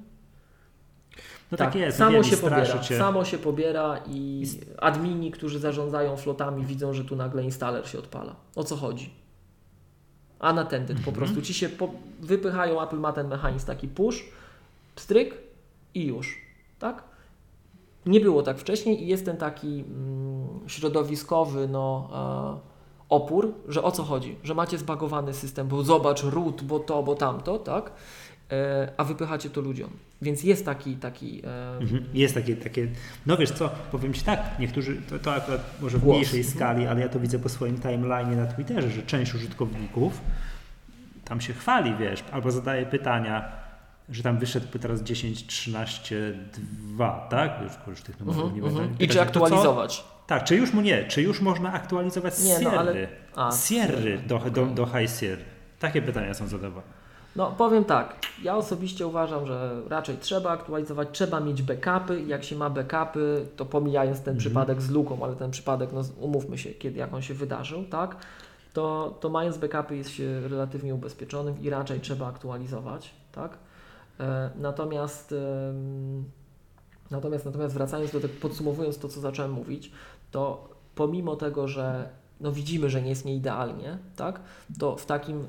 No 1.52 1.58
tak, 1.58 1.72
tak 1.72 1.76
jest, 1.76 1.98
samo 1.98 2.12
wiem, 2.12 2.24
się 2.24 2.38
pobiera, 2.38 2.80
cię. 2.80 2.98
samo 2.98 3.26
się 3.26 3.38
pobiera 3.38 4.00
i 4.08 4.46
admini, 4.78 5.32
którzy 5.32 5.60
zarządzają 5.60 6.18
flotami, 6.18 6.66
widzą, 6.66 6.94
że 6.94 7.06
tu 7.06 7.16
nagle 7.16 7.44
installer 7.44 7.88
się 7.88 8.00
odpala. 8.00 8.36
O 8.56 8.64
co 8.64 8.76
chodzi? 8.76 9.14
Unattended 10.40 10.98
mhm. 10.98 11.06
po 11.06 11.12
prostu. 11.12 11.42
Ci 11.42 11.54
się 11.54 11.70
po... 11.70 11.90
wypychają, 12.20 12.84
Apple 12.84 13.00
ma 13.00 13.14
ten 13.14 13.28
mechanizm 13.28 13.68
taki 13.68 13.88
push, 13.88 14.26
pstryk 14.96 15.38
i 15.94 16.06
już. 16.06 16.38
Tak? 16.80 17.04
Nie 18.06 18.20
było 18.20 18.44
tak 18.44 18.58
wcześniej 18.58 19.04
i 19.04 19.08
jest 19.08 19.26
ten 19.26 19.38
taki 19.38 19.68
mm, 19.68 20.60
środowiskowy, 20.68 21.68
no... 21.68 22.10
E 22.68 22.71
opór, 23.12 23.54
że 23.68 23.84
o 23.84 23.92
co 23.92 24.04
chodzi? 24.04 24.36
Że 24.44 24.54
macie 24.56 24.78
zbagowany 24.78 25.34
system, 25.34 25.68
bo 25.68 25.84
zobacz, 25.84 26.24
root, 26.24 26.64
bo 26.64 26.80
to, 26.80 27.04
bo 27.04 27.16
tamto, 27.16 27.60
tak? 27.60 27.92
E, 28.52 28.92
a 28.98 29.04
wypychacie 29.04 29.50
to 29.50 29.62
ludziom. 29.62 29.90
Więc 30.22 30.44
jest 30.44 30.66
taki, 30.66 30.96
taki 30.96 31.42
e, 31.46 31.78
Mhm. 31.82 32.06
Jest 32.14 32.34
takie, 32.34 32.56
takie, 32.56 32.88
no 33.26 33.38
wiesz 33.38 33.52
co, 33.52 33.70
powiem 33.92 34.14
Ci 34.14 34.22
tak, 34.22 34.60
niektórzy, 34.60 35.02
to, 35.10 35.20
to 35.20 35.34
akurat 35.34 35.62
może 35.82 35.98
w 35.98 36.02
Głos. 36.02 36.16
mniejszej 36.18 36.44
skali, 36.44 36.88
ale 36.88 37.02
ja 37.02 37.10
to 37.10 37.20
widzę 37.20 37.40
po 37.40 37.50
swoim 37.50 37.78
timeline 37.80 38.36
na 38.38 38.46
Twitterze, 38.48 38.90
że 38.90 39.02
część 39.04 39.36
użytkowników 39.36 40.22
tam 41.26 41.42
się 41.42 41.54
chwali, 41.54 41.96
wiesz, 42.00 42.24
albo 42.32 42.52
zadaje 42.52 42.86
pytania, 42.86 43.52
że 44.10 44.24
tam 44.24 44.38
wyszedł 44.38 44.80
teraz 44.80 45.02
10, 45.04 45.48
13, 45.48 46.34
2, 46.94 47.28
tak? 47.30 47.52
Już, 47.64 47.72
już 47.88 48.02
tych 48.02 48.20
numerów 48.20 48.42
Mhm, 48.44 48.56
nie 48.56 48.62
będę. 48.62 48.82
mhm. 48.82 49.00
I 49.00 49.08
czy 49.08 49.22
aktualizować? 49.22 50.04
Tak, 50.32 50.44
czy 50.44 50.56
już 50.56 50.74
mu 50.74 50.82
nie, 50.82 51.04
czy 51.08 51.22
już 51.22 51.42
można 51.42 51.74
aktualizować 51.74 52.40
Nie, 52.40 52.54
no, 52.60 52.72
Sierry, 52.72 52.78
ale- 52.78 53.08
a, 53.36 53.52
Sierry 53.52 54.18
do, 54.28 54.40
do, 54.40 54.66
do 54.66 54.86
High 54.86 55.10
Sierra? 55.20 55.44
Takie 55.80 56.02
pytania 56.02 56.34
są 56.34 56.48
zadawane. 56.48 56.82
No 57.36 57.52
powiem 57.58 57.86
tak, 57.86 58.16
ja 58.44 58.56
osobiście 58.56 59.08
uważam, 59.08 59.48
że 59.48 59.82
raczej 59.90 60.18
trzeba 60.18 60.52
aktualizować, 60.52 61.08
trzeba 61.12 61.40
mieć 61.40 61.62
backupy. 61.62 62.22
Jak 62.22 62.44
się 62.44 62.56
ma 62.56 62.70
backupy, 62.70 63.46
to 63.56 63.66
pomijając 63.66 64.18
ten 64.18 64.34
Mhm. 64.34 64.38
przypadek 64.38 64.82
z 64.82 64.90
luką, 64.90 65.24
ale 65.24 65.36
ten 65.36 65.52
przypadek, 65.52 65.90
no 65.94 66.02
umówmy 66.20 66.58
się, 66.58 66.70
kiedy 66.70 67.00
jak 67.00 67.14
on 67.14 67.22
się 67.22 67.34
wydarzył, 67.34 67.84
tak? 67.84 68.16
To, 68.74 69.18
to 69.20 69.30
mając 69.30 69.58
backupy 69.58 69.96
jest 69.98 70.10
się 70.10 70.48
relatywnie 70.50 70.96
ubezpieczonym 70.96 71.62
i 71.62 71.70
raczej 71.70 72.00
trzeba 72.00 72.28
aktualizować, 72.28 73.12
tak? 73.32 73.58
E, 74.20 74.50
natomiast, 74.56 75.32
em, 75.70 76.24
natomiast, 77.12 77.46
natomiast 77.46 77.74
wracając 77.74 78.12
do 78.12 78.20
tego, 78.20 78.34
podsumowując 78.42 78.98
to, 78.98 79.08
co 79.08 79.20
zacząłem 79.22 79.52
mówić, 79.52 79.92
to 80.32 80.70
pomimo 80.96 81.36
tego, 81.36 81.68
że 81.68 82.10
no 82.40 82.52
widzimy, 82.52 82.90
że 82.90 83.02
nie 83.02 83.10
jest 83.10 83.26
nieidealnie, 83.26 83.98
tak? 84.16 84.42
To 84.80 84.98
w 84.98 85.06
takim 85.06 85.48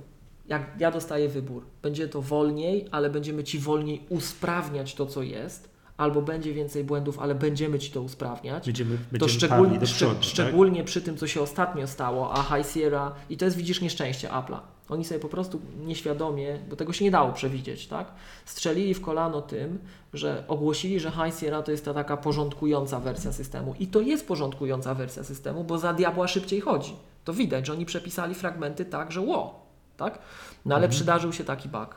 jak 0.48 0.70
ja 0.78 0.90
dostaję 0.90 1.28
wybór, 1.28 1.64
będzie 1.82 2.08
to 2.08 2.22
wolniej, 2.22 2.88
ale 2.90 3.10
będziemy 3.10 3.44
Ci 3.44 3.58
wolniej 3.58 4.02
usprawniać 4.08 4.94
to, 4.94 5.06
co 5.06 5.22
jest, 5.22 5.70
albo 5.96 6.22
będzie 6.22 6.54
więcej 6.54 6.84
błędów, 6.84 7.18
ale 7.18 7.34
będziemy 7.34 7.78
Ci 7.78 7.90
to 7.92 8.02
usprawniać, 8.02 8.66
Będziemy, 8.66 8.96
to 8.98 9.04
będziemy 9.10 9.32
szczególnie, 9.32 9.64
parli 9.64 9.78
do 9.78 9.86
szcz- 9.86 9.94
przodu, 9.94 10.14
tak? 10.14 10.24
szczególnie 10.24 10.84
przy 10.84 11.00
tym, 11.02 11.16
co 11.16 11.26
się 11.26 11.40
ostatnio 11.40 11.86
stało, 11.86 12.34
a 12.34 12.42
High 12.42 12.66
Sierra, 12.72 13.12
i 13.30 13.36
to 13.36 13.44
jest 13.44 13.56
widzisz 13.56 13.80
nieszczęście 13.80 14.28
Apple'a. 14.28 14.58
Oni 14.88 15.04
sobie 15.04 15.20
po 15.20 15.28
prostu 15.28 15.60
nieświadomie, 15.86 16.58
bo 16.70 16.76
tego 16.76 16.92
się 16.92 17.04
nie 17.04 17.10
dało 17.10 17.32
przewidzieć, 17.32 17.86
tak? 17.86 18.12
Strzelili 18.44 18.94
w 18.94 19.00
kolano 19.00 19.42
tym, 19.42 19.78
że 20.14 20.44
ogłosili, 20.48 21.00
że 21.00 21.10
High 21.10 21.38
Sierra 21.40 21.62
to 21.62 21.70
jest 21.70 21.84
ta 21.84 21.94
taka 21.94 22.16
porządkująca 22.16 23.00
wersja 23.00 23.32
systemu. 23.32 23.74
I 23.78 23.86
to 23.86 24.00
jest 24.00 24.26
porządkująca 24.26 24.94
wersja 24.94 25.24
systemu, 25.24 25.64
bo 25.64 25.78
za 25.78 25.92
diabła 25.92 26.28
szybciej 26.28 26.60
chodzi. 26.60 26.96
To 27.24 27.32
widać, 27.32 27.66
że 27.66 27.72
oni 27.72 27.86
przepisali 27.86 28.34
fragmenty 28.34 28.84
tak, 28.84 29.12
że 29.12 29.20
ło, 29.20 29.66
tak? 29.96 30.18
No 30.64 30.74
ale 30.74 30.84
Mhm. 30.84 30.90
przydarzył 30.90 31.32
się 31.32 31.44
taki 31.44 31.68
bug. 31.68 31.94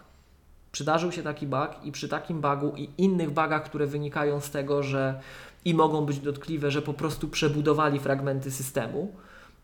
Przydarzył 0.71 1.11
się 1.11 1.23
taki 1.23 1.47
bug 1.47 1.69
i 1.83 1.91
przy 1.91 2.09
takim 2.09 2.41
bugu 2.41 2.73
i 2.77 2.89
innych 2.97 3.29
bugach, 3.29 3.63
które 3.63 3.87
wynikają 3.87 4.41
z 4.41 4.51
tego, 4.51 4.83
że 4.83 5.19
i 5.65 5.73
mogą 5.73 6.05
być 6.05 6.19
dotkliwe, 6.19 6.71
że 6.71 6.81
po 6.81 6.93
prostu 6.93 7.27
przebudowali 7.27 7.99
fragmenty 7.99 8.51
systemu, 8.51 9.11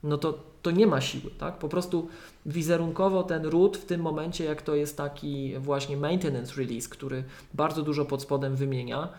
no 0.03 0.17
to, 0.17 0.43
to 0.61 0.71
nie 0.71 0.87
ma 0.87 1.01
siły, 1.01 1.31
tak? 1.37 1.59
Po 1.59 1.69
prostu 1.69 2.07
wizerunkowo 2.45 3.23
ten 3.23 3.45
root 3.45 3.77
w 3.77 3.85
tym 3.85 4.01
momencie, 4.01 4.43
jak 4.43 4.61
to 4.61 4.75
jest 4.75 4.97
taki 4.97 5.53
właśnie 5.59 5.97
maintenance 5.97 6.53
release, 6.57 6.87
który 6.87 7.23
bardzo 7.53 7.81
dużo 7.81 8.05
pod 8.05 8.21
spodem 8.21 8.55
wymienia, 8.55 9.09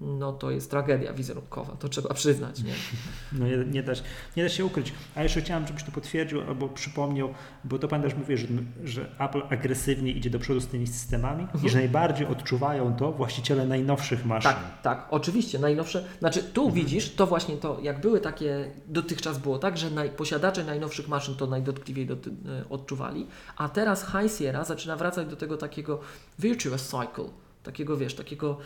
no 0.00 0.32
to 0.32 0.50
jest 0.50 0.70
tragedia 0.70 1.12
wizerunkowa, 1.12 1.76
to 1.76 1.88
trzeba 1.88 2.14
przyznać, 2.14 2.62
nie? 2.62 2.72
No 3.38 3.46
nie, 3.46 3.56
nie, 3.56 3.82
da, 3.82 3.94
się- 3.94 4.02
nie 4.36 4.42
da 4.42 4.48
się 4.48 4.64
ukryć. 4.64 4.92
A 5.14 5.22
jeszcze 5.22 5.40
chciałem, 5.40 5.66
żebyś 5.66 5.82
to 5.84 5.92
potwierdził 5.92 6.40
albo 6.40 6.68
przypomniał, 6.68 7.34
bo 7.64 7.78
to 7.78 7.88
pamiętasz, 7.88 8.18
mówię, 8.18 8.36
że, 8.36 8.46
że 8.84 9.10
Apple 9.18 9.42
agresywnie 9.50 10.10
idzie 10.12 10.30
do 10.30 10.38
przodu 10.38 10.60
z 10.60 10.66
tymi 10.66 10.86
systemami 10.86 11.42
Mhm. 11.42 11.64
i 11.64 11.68
że 11.68 11.78
najbardziej 11.78 12.26
odczuwają 12.26 12.96
to 12.96 13.12
właściciele 13.12 13.66
najnowszych 13.66 14.24
maszyn. 14.26 14.50
Tak, 14.52 14.82
tak, 14.82 15.06
oczywiście, 15.10 15.58
najnowsze, 15.58 16.04
znaczy 16.18 16.42
tu 16.42 16.60
Mhm. 16.66 16.84
widzisz, 16.84 17.14
to 17.14 17.26
właśnie 17.26 17.56
to, 17.56 17.78
jak 17.82 18.00
były 18.00 18.20
takie, 18.20 18.70
dotychczas 18.86 19.38
było 19.38 19.58
tak, 19.58 19.78
że 19.78 19.90
naj, 19.90 20.10
posiadacze 20.10 20.64
najnowszych 20.64 21.08
maszyn 21.08 21.34
to 21.34 21.46
najdotkliwiej 21.46 22.06
doty, 22.06 22.30
e, 22.30 22.68
odczuwali, 22.68 23.26
a 23.56 23.68
teraz 23.68 24.06
High 24.06 24.32
Sierra 24.38 24.64
zaczyna 24.64 24.96
wracać 24.96 25.28
do 25.28 25.36
tego 25.36 25.56
takiego 25.56 26.00
virtuous 26.38 26.82
cycle, 26.82 27.24
takiego 27.62 27.96
wiesz, 27.96 28.14
takiego 28.14 28.58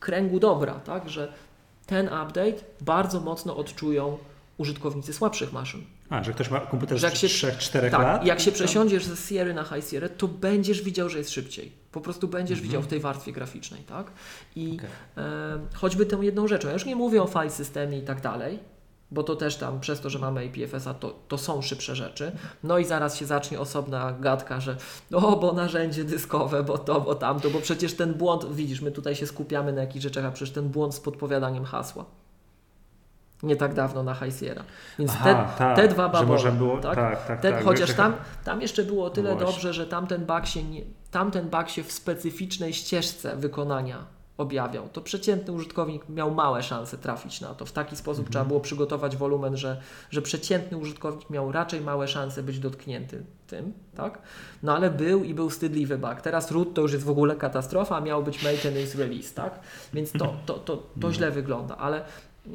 kręgu 0.00 0.40
dobra, 0.40 0.74
tak, 0.74 1.08
że 1.10 1.32
ten 1.86 2.06
update 2.06 2.54
bardzo 2.80 3.20
mocno 3.20 3.56
odczują 3.56 4.18
użytkownicy 4.58 5.12
słabszych 5.12 5.52
maszyn. 5.52 5.80
A, 6.10 6.24
że 6.24 6.32
ktoś 6.32 6.50
ma 6.50 6.60
komputer 6.60 6.98
Że 6.98 7.10
z 7.10 7.14
się- 7.14 7.26
3-4 7.26 7.90
Tak, 7.90 8.02
lat? 8.02 8.26
jak 8.26 8.40
się 8.40 8.44
tam- 8.50 8.54
przesiądziesz 8.54 9.04
ze 9.04 9.16
Sierra 9.16 9.54
na 9.54 9.64
High 9.64 9.88
Sierra, 9.90 10.08
to 10.08 10.28
będziesz 10.28 10.82
widział, 10.82 11.08
że 11.08 11.18
jest 11.18 11.30
szybciej. 11.30 11.72
Po 11.92 12.00
prostu 12.00 12.28
będziesz 12.28 12.58
Mhm. 12.58 12.68
widział 12.68 12.82
w 12.82 12.86
tej 12.86 13.00
warstwie 13.00 13.32
graficznej, 13.32 13.80
tak? 13.82 14.06
I 14.56 14.76
Okej. 14.76 14.88
e, 15.16 15.58
choćby 15.74 16.06
tą 16.06 16.22
jedną 16.22 16.48
rzeczą, 16.48 16.68
ja 16.68 16.74
już 16.74 16.84
nie 16.86 16.96
mówię 16.96 17.22
o 17.22 17.26
file 17.26 17.50
systemie 17.50 17.98
i 17.98 18.02
tak 18.02 18.20
dalej, 18.20 18.58
bo 19.10 19.22
to 19.22 19.36
też 19.36 19.56
tam 19.56 19.80
przez 19.80 20.00
to, 20.00 20.10
że 20.10 20.18
mamy 20.18 20.44
IPFS-a, 20.44 20.94
to, 20.94 21.14
to 21.28 21.38
są 21.38 21.62
szybsze 21.62 21.96
rzeczy. 21.96 22.32
No 22.62 22.78
i 22.78 22.84
zaraz 22.84 23.16
się 23.16 23.26
zacznie 23.26 23.60
osobna 23.60 24.12
gadka, 24.20 24.60
że 24.60 24.76
o, 25.12 25.36
bo 25.36 25.52
narzędzie 25.52 26.04
dyskowe, 26.04 26.62
bo 26.62 26.78
to, 26.78 27.00
bo 27.00 27.14
tamto, 27.14 27.50
bo 27.50 27.60
przecież 27.60 27.94
ten 27.94 28.14
błąd, 28.14 28.54
widzisz, 28.54 28.80
my 28.80 28.90
tutaj 28.90 29.16
się 29.16 29.26
skupiamy 29.26 29.72
na 29.72 29.80
jakichś 29.80 30.02
rzeczach, 30.02 30.24
a 30.24 30.30
przecież 30.30 30.54
ten 30.54 30.68
błąd 30.68 30.94
z 30.94 31.00
podpowiadaniem 31.00 31.64
hasła. 31.64 32.04
Nie 33.42 33.56
tak 33.56 33.74
dawno 33.74 34.02
na 34.02 34.14
High 34.14 34.38
Sierra. 34.40 34.64
Więc 34.98 35.12
Aha, 35.14 35.24
te, 35.24 35.58
tak, 35.58 35.76
te 35.76 35.88
dwa 35.88 36.24
można 36.24 36.50
było, 36.50 36.78
tak? 36.78 36.94
tak, 36.94 37.26
tak, 37.26 37.40
Ten, 37.40 37.54
tak, 37.54 37.64
chociaż 37.64 37.94
tam, 37.94 38.14
tam 38.44 38.62
jeszcze 38.62 38.84
było 38.84 39.04
o 39.04 39.10
tyle 39.10 39.30
No 39.30 39.36
właśnie. 39.36 39.52
dobrze, 39.52 39.72
że 39.72 39.86
tamten 39.86 40.26
bug, 40.26 40.46
się 40.46 40.62
nie, 40.62 40.82
tamten 41.10 41.48
bug 41.48 41.68
się 41.68 41.84
w 41.84 41.92
specyficznej 41.92 42.72
ścieżce 42.72 43.36
wykonania 43.36 44.15
objawiał, 44.38 44.88
to 44.88 45.00
przeciętny 45.00 45.52
użytkownik 45.52 46.08
miał 46.08 46.34
małe 46.34 46.62
szanse 46.62 46.98
trafić 46.98 47.40
na 47.40 47.54
to. 47.54 47.64
W 47.66 47.72
taki 47.72 47.96
sposób 47.96 48.20
Mhm. 48.20 48.32
trzeba 48.32 48.44
było 48.44 48.60
przygotować 48.60 49.16
wolumen, 49.16 49.56
że, 49.56 49.80
że 50.10 50.22
przeciętny 50.22 50.78
użytkownik 50.78 51.30
miał 51.30 51.52
raczej 51.52 51.80
małe 51.80 52.08
szanse 52.08 52.42
być 52.42 52.58
dotknięty 52.58 53.24
tym, 53.46 53.72
tak? 53.96 54.18
No 54.62 54.76
ale 54.76 54.90
był 54.90 55.24
i 55.24 55.34
był 55.34 55.50
wstydliwy 55.50 55.98
bug. 55.98 56.20
Teraz 56.20 56.50
root 56.50 56.74
to 56.74 56.80
już 56.82 56.92
jest 56.92 57.04
w 57.04 57.10
ogóle 57.10 57.36
katastrofa, 57.36 57.96
a 57.96 58.00
miał 58.00 58.22
być 58.24 58.44
maintenance 58.44 58.98
release, 58.98 59.34
tak? 59.34 59.60
Więc 59.94 60.12
to, 60.12 60.34
to, 60.46 60.54
to, 60.54 60.76
to 60.76 60.82
No. 60.96 61.12
źle 61.12 61.30
wygląda, 61.30 61.76
ale 61.76 62.04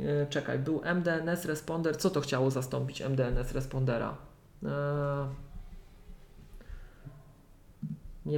e, 0.02 0.28
czekaj, 0.30 0.60
był 0.60 0.82
MDNS 0.96 1.46
responder, 1.46 1.98
co 1.98 2.10
to 2.10 2.22
chciało 2.22 2.52
zastąpić 2.52 3.02
MDNS 3.02 3.52
respondera? 3.52 4.16
E, 4.66 4.68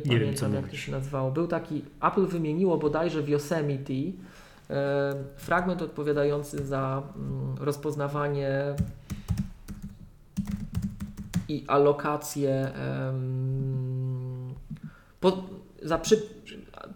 nie, 0.02 0.20
wiem, 0.20 0.34
co 0.36 0.42
pamiętam 0.42 0.54
jak 0.54 0.62
to 0.62 0.68
mówisz. 0.68 0.86
się 0.86 0.92
nazywało. 0.92 1.32
Był 1.32 1.48
taki, 1.48 1.82
Apple 2.02 2.26
wymieniło 2.26 2.78
bodajże 2.78 3.22
w 3.22 3.30
Yosemite 3.30 3.94
e, 4.70 5.16
fragment 5.36 5.82
odpowiadający 5.82 6.66
za 6.66 7.04
mm, 7.16 7.56
rozpoznawanie 7.60 8.76
i 11.50 11.64
alokację 11.68 12.72
po, 15.20 15.44
za 15.82 15.98
przy, 15.98 16.22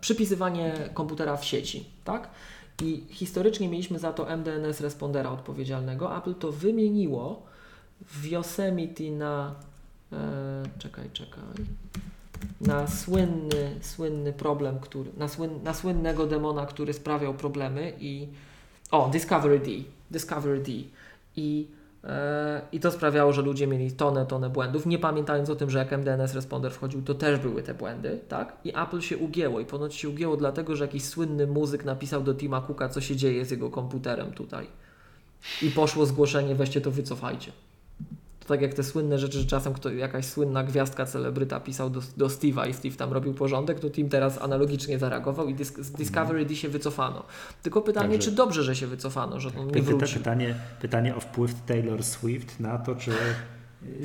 przypisywanie 0.02 0.74
komputera 0.94 1.38
w 1.38 1.45
sieci, 1.45 1.86
tak? 2.03 2.30
I 2.84 3.03
historycznie 3.10 3.69
mieliśmy 3.69 3.99
za 3.99 4.14
to 4.14 4.38
MDNS 4.38 4.82
respondera 4.82 5.30
odpowiedzialnego. 5.30 6.18
Apple 6.18 6.36
to 6.36 6.52
wymieniło 6.52 7.45
w 8.02 8.26
Yosemite 8.26 9.03
na 9.03 9.56
e, 10.11 10.64
czekaj, 10.80 11.10
czekaj 11.14 11.41
na 12.61 12.88
słynny, 12.88 13.76
słynny 13.81 14.34
problem, 14.34 14.80
który, 14.80 15.09
na, 15.18 15.27
słyn, 15.27 15.64
na 15.64 15.73
słynnego 15.73 16.27
demona, 16.27 16.65
który 16.65 16.93
sprawiał 16.93 17.34
problemy 17.34 17.93
i 17.99 18.27
o, 18.91 19.09
Discovery 19.09 19.59
D, 19.59 19.72
Discovery 20.11 20.59
D 20.59 20.72
i, 21.35 21.68
e, 22.03 22.61
i 22.72 22.80
to 22.80 22.91
sprawiało, 22.91 23.34
że 23.34 23.41
ludzie 23.41 23.68
mieli 23.68 23.91
tonę, 23.91 24.26
tonę 24.26 24.49
błędów, 24.49 24.85
nie 24.85 24.99
pamiętając 24.99 25.49
o 25.49 25.55
tym, 25.55 25.69
że 25.69 25.80
jak 25.80 25.93
MDNS 25.93 26.34
Responder 26.34 26.72
wchodził, 26.72 27.01
to 27.01 27.15
też 27.15 27.39
były 27.39 27.64
te 27.64 27.73
błędy, 27.73 28.19
tak? 28.27 28.57
I 28.64 28.69
Apple 28.77 29.01
się 29.01 29.18
ugięło 29.18 29.59
i 29.59 29.65
ponoć 29.65 29.95
się 29.95 30.09
ugięło 30.09 30.38
dlatego, 30.38 30.76
że 30.76 30.84
jakiś 30.84 31.03
słynny 31.03 31.47
muzyk 31.47 31.85
napisał 31.85 32.23
do 32.23 32.35
Tima 32.35 32.61
Cooka, 32.61 32.89
co 32.89 33.01
się 33.01 33.15
dzieje 33.15 33.45
z 33.45 33.51
jego 33.51 33.69
komputerem 33.69 34.31
tutaj 34.31 34.68
i 35.61 35.72
poszło 35.72 36.05
zgłoszenie, 36.05 36.55
weźcie 36.55 36.81
to 36.81 36.91
wycofajcie. 36.91 37.51
To 38.48 38.53
tak 38.53 38.61
jak 38.61 38.74
te 38.74 38.84
słynne 38.84 39.19
rzeczy, 39.19 39.40
że 39.40 39.45
czasem 39.45 39.74
kto, 39.74 39.90
jakaś 39.90 40.26
słynna 40.26 40.64
gwiazdka, 40.64 41.06
celebryta 41.06 41.60
pisał 41.60 41.90
do, 41.90 42.02
do 42.18 42.28
Steve'a 42.28 42.69
i 42.69 42.74
Steve 42.74 42.95
tam 42.95 43.14
robił 43.14 43.34
porządek, 43.34 43.80
to 43.80 43.90
Tim 43.90 44.10
teraz 44.10 44.41
analogicznie 44.41 44.99
zareagował 44.99 45.49
i 45.49 45.64
z 45.65 45.91
Discovery 45.91 46.45
D 46.45 46.56
się 46.56 46.69
wycofano. 46.69 47.24
Tylko 47.64 47.82
pytanie, 47.82 48.10
Także- 48.15 48.30
czy 48.30 48.36
dobrze, 48.36 48.64
że 48.64 48.76
się 48.76 48.88
wycofano, 48.88 49.40
że 49.40 49.49
on 49.60 49.68
nie 49.68 49.74
Py- 49.74 49.80
pyta- 49.80 49.98
wrócił. 49.98 50.18
Pytanie, 50.18 50.56
pytanie 50.82 51.15
o 51.15 51.19
wpływ 51.19 51.53
Taylor 51.65 52.03
Swift 52.03 52.60
na 52.60 52.78
to, 52.78 52.95
czy, 52.95 53.11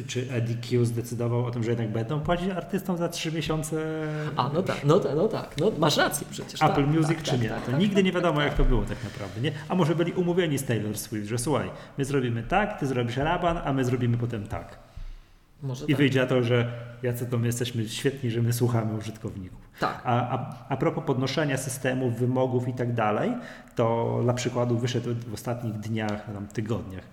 czy 0.07 0.33
Eddie 0.33 0.57
Q 0.57 0.85
zdecydował 0.85 1.45
o 1.45 1.51
tym, 1.51 1.63
że 1.65 1.71
jednak 1.71 1.89
będą 1.89 2.21
płacić 2.21 2.51
artystom 2.51 2.97
za 2.97 3.09
trzy 3.09 3.33
miesiące 3.33 4.07
A, 4.37 4.51
no 4.55 4.63
tak, 4.63 4.85
no, 4.85 5.01
tak, 5.01 5.13
no 5.17 5.29
tak, 5.29 5.55
no 5.59 5.73
masz 5.79 5.97
rację 5.97 6.27
przecież. 6.31 6.63
Apple 6.63 6.75
tak, 6.75 6.87
Music, 6.87 7.09
tak, 7.09 7.23
czy 7.23 7.31
tak, 7.31 7.41
nie. 7.41 7.49
tak, 7.49 7.65
to 7.65 7.71
tak, 7.71 7.81
nigdy 7.81 8.03
nie 8.03 8.13
wiadomo, 8.13 8.43
jak 8.43 8.55
to 8.55 8.65
było 8.65 8.83
tak 8.83 9.05
naprawdę. 9.05 9.41
Nie? 9.41 9.53
A 9.69 9.75
może 9.75 9.95
byli 9.95 10.13
umówieni 10.13 10.59
z 10.59 10.65
Taylor 10.65 10.99
Swift, 10.99 11.29
że 11.29 11.39
słuchaj, 11.39 11.71
my 11.99 12.05
zrobimy 12.05 12.43
tak, 12.43 12.81
ty 12.81 12.87
zrobisz 12.87 13.17
raban, 13.17 13.59
a 13.65 13.73
my 13.73 13.85
zrobimy 13.85 14.19
potem 14.19 14.47
tak. 14.47 14.79
Może 15.63 15.87
I 15.87 15.95
wyjdzie 15.95 16.27
to, 16.27 16.43
że 16.43 16.73
jacy 17.03 17.27
to 17.27 17.39
my 17.39 17.47
jesteśmy 17.47 17.89
świetni, 17.89 18.31
że 18.31 18.43
my 18.43 18.53
słuchamy 18.53 18.95
użytkowników. 18.95 19.61
Tak. 19.81 20.03
A, 20.05 20.39
a, 20.39 20.55
a 20.69 20.77
propos 20.77 21.05
podnoszenia 21.05 21.57
systemów, 21.57 22.15
wymogów 22.19 22.69
i 22.69 22.73
tak 22.73 22.95
dalej, 22.95 23.33
to 23.75 24.19
dla 24.23 24.33
przykładu 24.33 24.79
wyszedł 24.79 25.15
w 25.27 25.35
ostatnich 25.35 25.75
dniach, 25.75 26.27
tam, 26.33 26.47
tygodniach 26.47 27.05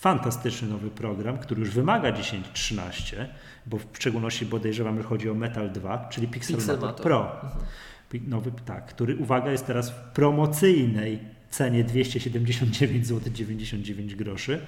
fantastyczny 0.00 0.68
nowy 0.68 0.90
program, 0.90 1.38
który 1.38 1.60
już 1.60 1.70
wymaga 1.70 2.12
10.13, 2.12 3.26
bo 3.66 3.78
w 3.78 3.86
szczególności 3.92 4.46
podejrzewam, 4.46 4.96
że 4.98 5.02
chodzi 5.02 5.30
o 5.30 5.34
Metal 5.34 5.70
2, 5.70 6.08
czyli 6.10 6.28
Pixelmator 6.28 6.66
Pixelmator. 6.66 7.02
Pro. 7.02 7.34
Mhm. 7.34 8.30
Nowy, 8.30 8.52
tak, 8.64 8.86
który 8.86 9.16
uwaga 9.16 9.50
jest 9.50 9.66
teraz 9.66 9.90
w 9.90 9.94
promocyjnej 9.94 11.18
cenie 11.50 11.84
279 11.84 13.06
zł 13.06 13.32
99 13.32 14.14
groszy, 14.14 14.60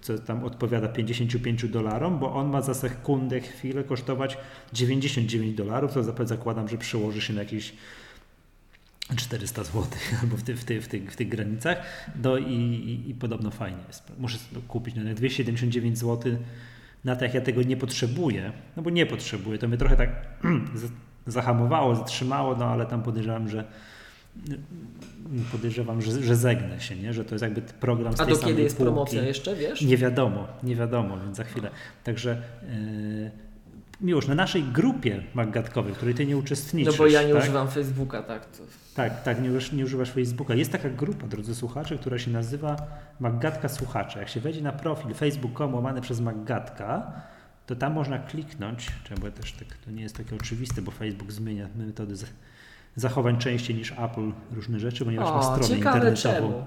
co 0.00 0.18
tam 0.18 0.44
odpowiada 0.44 0.88
55 0.88 1.68
dolarom, 1.68 2.18
bo 2.18 2.34
on 2.34 2.50
ma 2.50 2.62
za 2.62 2.74
sekundę, 2.74 3.40
chwilę 3.40 3.84
kosztować 3.84 4.38
99 4.72 5.56
dolarów, 5.56 5.92
to 5.92 6.26
zakładam, 6.26 6.68
że 6.68 6.78
przełoży 6.78 7.20
się 7.20 7.32
na 7.32 7.40
jakieś 7.40 7.72
400 9.16 9.64
zł 9.64 9.82
albo 10.22 10.36
w, 10.36 10.42
ty, 10.42 10.54
w, 10.54 10.64
ty, 10.64 10.80
w, 10.80 10.88
tych, 10.88 11.12
w 11.12 11.16
tych 11.16 11.28
granicach. 11.28 11.78
No 12.22 12.36
i, 12.36 12.54
i, 12.54 13.10
i 13.10 13.14
podobno 13.14 13.50
fajnie 13.50 13.78
jest. 13.86 14.12
Muszę 14.18 14.38
to 14.54 14.60
kupić 14.68 14.94
no, 14.94 15.04
na 15.04 15.14
279 15.14 15.98
zł. 15.98 16.36
Na 17.04 17.16
to 17.16 17.24
jak 17.24 17.34
ja 17.34 17.40
tego 17.40 17.62
nie 17.62 17.76
potrzebuję, 17.76 18.52
no 18.76 18.82
bo 18.82 18.90
nie 18.90 19.06
potrzebuję, 19.06 19.58
to 19.58 19.68
mnie 19.68 19.76
trochę 19.76 19.96
tak 19.96 20.10
zahamowało, 21.26 21.94
zatrzymało, 21.96 22.56
no 22.56 22.64
ale 22.64 22.86
tam 22.86 23.02
podejrzewam, 23.02 23.48
że 23.48 23.64
podejrzewam, 25.52 26.02
że, 26.02 26.22
że 26.22 26.36
zegnę 26.36 26.80
się, 26.80 26.96
nie? 26.96 27.12
że 27.12 27.24
to 27.24 27.34
jest 27.34 27.42
jakby 27.42 27.60
program 27.62 28.16
z 28.16 28.20
A 28.20 28.26
tej 28.26 28.34
do 28.34 28.40
kiedy 28.40 28.62
jest 28.62 28.76
półki. 28.76 28.92
promocja 28.92 29.22
jeszcze, 29.22 29.56
wiesz? 29.56 29.82
Nie 29.82 29.96
wiadomo, 29.96 30.46
nie 30.62 30.76
wiadomo, 30.76 31.18
więc 31.24 31.36
za 31.36 31.44
chwilę. 31.44 31.70
Także 32.04 32.42
yy, 32.62 33.30
Miłosz, 34.00 34.26
na 34.28 34.34
naszej 34.34 34.62
grupie 34.62 35.22
maggatkowej, 35.34 35.92
w 35.92 35.96
której 35.96 36.14
ty 36.14 36.26
nie 36.26 36.34
No 36.34 36.38
uczestniczysz. 36.40 36.98
bo 36.98 37.06
ja 37.06 37.22
nie 37.22 37.32
tak? 37.34 37.42
używam 37.42 37.68
Facebooka, 37.68 38.22
tak. 38.22 38.46
To... 38.46 38.62
Tak, 38.94 39.22
tak, 39.22 39.42
nie, 39.42 39.50
nie 39.72 39.84
używasz 39.84 40.10
Facebooka. 40.10 40.54
Jest 40.54 40.72
taka 40.72 40.90
grupa, 40.90 41.26
drodzy 41.26 41.54
słuchacze, 41.54 41.98
która 41.98 42.18
się 42.18 42.30
nazywa 42.30 42.76
Maggatka 43.20 43.68
Słuchacze. 43.68 44.18
Jak 44.18 44.28
się 44.28 44.40
wejdzie 44.40 44.62
na 44.62 44.72
profil 44.72 45.14
facebook.com 45.14 45.74
łamany 45.74 46.00
przez 46.00 46.20
Maggatka, 46.20 47.12
to 47.66 47.76
tam 47.76 47.92
można 47.92 48.18
kliknąć, 48.18 48.86
czemu 49.04 49.24
ja 49.26 49.32
też 49.32 49.52
tak, 49.52 49.68
to 49.84 49.90
nie 49.90 50.02
jest 50.02 50.16
takie 50.16 50.36
oczywiste, 50.36 50.82
bo 50.82 50.90
Facebook 50.90 51.32
zmienia 51.32 51.68
metody 51.76 52.14
zachowań 52.96 53.38
częściej 53.38 53.76
niż 53.76 53.92
Apple 53.92 54.32
różne 54.54 54.80
rzeczy, 54.80 55.04
ponieważ 55.04 55.28
ma 55.28 55.38
O, 55.38 55.42
stronę 55.42 55.74
ciekawe 55.76 55.96
internetową. 56.10 56.48
czemu. 56.52 56.64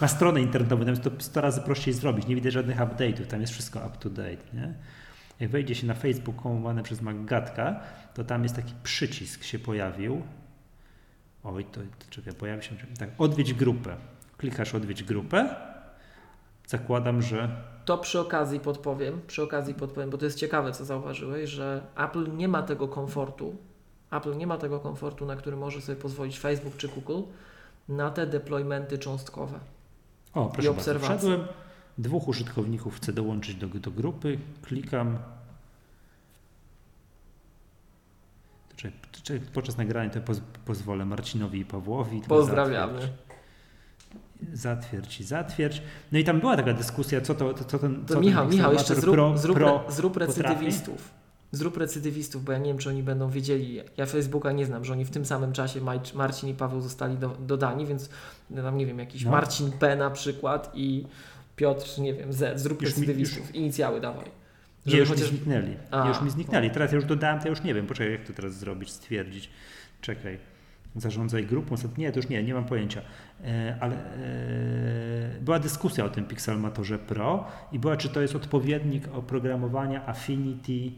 Ma 0.00 0.08
stronę 0.08 0.40
internetową, 0.40 0.80
tam 0.84 0.90
jest 0.90 1.02
to 1.02 1.10
100 1.18 1.40
razy 1.40 1.60
prościej 1.60 1.94
zrobić. 1.94 2.26
Nie 2.26 2.34
widać 2.34 2.52
żadnych 2.52 2.78
update'ów, 2.78 3.26
tam 3.26 3.40
jest 3.40 3.52
wszystko 3.52 3.78
up 3.78 3.96
to 4.00 4.10
date. 4.10 4.36
Nie? 4.54 4.74
Jak 5.42 5.50
wejdzie 5.50 5.74
się 5.74 5.86
na 5.86 5.94
Facebook 5.94 6.44
łamane 6.44 6.82
przez 6.82 7.02
Maggatka, 7.02 7.80
to 8.14 8.24
tam 8.24 8.42
jest 8.42 8.56
taki 8.56 8.74
przycisk 8.82 9.42
się 9.42 9.58
pojawił. 9.58 10.22
Oj, 11.44 11.64
to, 11.64 11.80
to 11.80 12.10
czekaj, 12.10 12.34
pojawi 12.34 12.64
się. 12.64 12.70
Tak, 12.98 13.10
odwiedź 13.18 13.54
grupę. 13.54 13.96
Klikasz 14.36 14.74
odwiedź 14.74 15.02
grupę. 15.02 15.56
Zakładam, 16.66 17.22
że. 17.22 17.48
To 17.84 17.98
przy 17.98 18.20
okazji 18.20 18.60
podpowiem, 18.60 19.20
przy 19.26 19.42
okazji 19.42 19.74
podpowiem, 19.74 20.10
bo 20.10 20.18
to 20.18 20.24
jest 20.24 20.38
ciekawe, 20.38 20.72
co 20.72 20.84
zauważyłeś, 20.84 21.50
że 21.50 21.82
Apple 21.96 22.36
nie 22.36 22.48
ma 22.48 22.62
tego 22.62 22.88
komfortu, 22.88 23.56
Apple 24.10 24.36
nie 24.36 24.46
ma 24.46 24.58
tego 24.58 24.80
komfortu, 24.80 25.26
na 25.26 25.36
który 25.36 25.56
może 25.56 25.80
sobie 25.80 25.96
pozwolić 25.96 26.38
Facebook 26.38 26.76
czy 26.76 26.88
Google, 26.88 27.22
na 27.88 28.10
te 28.10 28.26
deploymenty 28.26 28.98
cząstkowe. 28.98 29.60
O, 30.34 30.46
proszę 30.46 30.68
bardzo. 30.68 30.70
obserwacji. 30.70 31.18
Wszedłem. 31.18 31.61
Dwóch 31.98 32.28
użytkowników 32.28 32.96
chcę 32.96 33.12
dołączyć 33.12 33.54
do, 33.54 33.66
do 33.68 33.90
grupy. 33.90 34.38
Klikam. 34.62 35.18
To 39.26 39.32
podczas 39.54 39.76
nagrania 39.76 40.10
to 40.10 40.20
poz, 40.20 40.40
pozwolę 40.64 41.04
Marcinowi 41.04 41.60
i 41.60 41.64
Pawłowi. 41.64 42.20
Pozdrawiamy. 42.28 42.92
zatwierdź. 43.00 43.12
Zatwierdź 44.52 45.20
i 45.20 45.24
zatwierdź. 45.24 45.82
No 46.12 46.18
i 46.18 46.24
tam 46.24 46.40
była 46.40 46.56
taka 46.56 46.72
dyskusja, 46.72 47.20
co 47.20 47.34
to, 47.34 47.54
co 47.54 47.78
ten. 47.78 48.06
To 48.06 48.14
co 48.14 48.20
Michał, 48.20 48.46
ten 48.46 48.56
Michał, 48.56 48.72
jeszcze 48.72 48.94
zrób, 48.94 49.14
Pro, 49.14 49.38
zrób, 49.38 49.56
Pro 49.56 49.84
zrób 49.88 50.12
potrafi? 50.12 50.42
recydywistów. 50.42 51.10
Zrób 51.52 51.76
recydywistów, 51.76 52.44
bo 52.44 52.52
ja 52.52 52.58
nie 52.58 52.64
wiem, 52.64 52.78
czy 52.78 52.88
oni 52.88 53.02
będą 53.02 53.30
wiedzieli. 53.30 53.80
Ja 53.96 54.06
Facebooka 54.06 54.52
nie 54.52 54.66
znam, 54.66 54.84
że 54.84 54.92
oni 54.92 55.04
w 55.04 55.10
tym 55.10 55.24
samym 55.24 55.52
czasie 55.52 55.80
Marcin 56.14 56.48
i 56.48 56.54
Paweł 56.54 56.80
zostali 56.80 57.16
do, 57.16 57.28
dodani, 57.28 57.86
więc 57.86 58.08
no, 58.50 58.62
tam 58.62 58.76
nie 58.76 58.86
wiem, 58.86 58.98
jakiś 58.98 59.24
No. 59.24 59.30
Marcin 59.30 59.72
P 59.72 59.96
na 59.96 60.10
przykład 60.10 60.70
i 60.74 61.06
Piotr, 61.62 61.98
nie 61.98 62.14
wiem, 62.14 62.32
Z. 62.32 62.60
Zrób 62.60 62.82
Już 62.82 62.90
mi- 62.96 63.00
recydywistów. 63.00 63.54
Inicjały 63.54 64.00
dawaj. 64.00 64.30
Żeby 64.86 64.98
już 64.98 65.08
mi 65.10 65.14
chociaż- 65.14 65.28
zniknęli. 65.30 65.76
A, 65.90 66.08
już 66.08 66.22
mi 66.22 66.30
zniknęli. 66.30 66.70
Teraz 66.70 66.92
ja 66.92 66.96
już 66.96 67.04
dodałem, 67.04 67.38
to 67.38 67.44
ja 67.44 67.50
już 67.50 67.62
nie 67.62 67.74
wiem. 67.74 67.86
Poczekaj, 67.86 68.12
jak 68.12 68.24
to 68.24 68.32
teraz 68.32 68.54
zrobić, 68.54 68.90
stwierdzić. 68.90 69.50
Czekaj. 70.00 70.38
Zarządzaj 70.96 71.46
grupą. 71.46 71.74
Nie, 71.98 72.12
to 72.12 72.18
już 72.18 72.28
nie, 72.28 72.42
nie 72.42 72.54
mam 72.54 72.64
pojęcia. 72.64 73.00
E, 73.44 73.76
ale 73.80 73.94
e, 73.96 75.40
była 75.40 75.58
dyskusja 75.58 76.04
o 76.04 76.08
tym 76.08 76.24
Pixelmatorze 76.24 76.98
Pro 76.98 77.44
i 77.72 77.78
była, 77.78 77.96
czy 77.96 78.08
to 78.08 78.20
jest 78.20 78.36
odpowiednik 78.36 79.08
oprogramowania 79.12 80.06
Affinity 80.06 80.90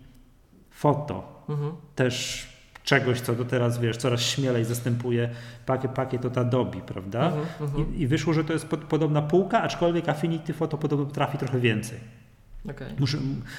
Photo. 0.70 1.44
Mhm. 1.48 1.72
Też 1.94 2.46
czegoś, 2.84 3.20
co 3.20 3.34
do 3.34 3.44
teraz, 3.44 3.78
wiesz, 3.78 3.96
coraz 3.96 4.20
śmielej 4.20 4.64
zastępuje 4.64 5.30
pakiet, 5.66 5.90
pakiet 5.90 6.24
od 6.24 6.38
Adobe, 6.38 6.80
prawda? 6.80 7.26
Mhm, 7.26 7.46
mhm. 7.60 7.94
I, 7.94 8.00
I 8.00 8.06
wyszło, 8.06 8.32
że 8.32 8.44
to 8.44 8.52
jest 8.52 8.66
pod, 8.66 8.80
podobna 8.80 9.22
półka, 9.22 9.62
aczkolwiek 9.62 10.08
Affinity 10.08 10.52
Photo 10.52 10.78
podobno 10.78 11.06
potrafi 11.06 11.38
trochę 11.38 11.60
więcej. 11.60 11.98
Okej. 12.70 12.88
Muszę, 12.98 13.18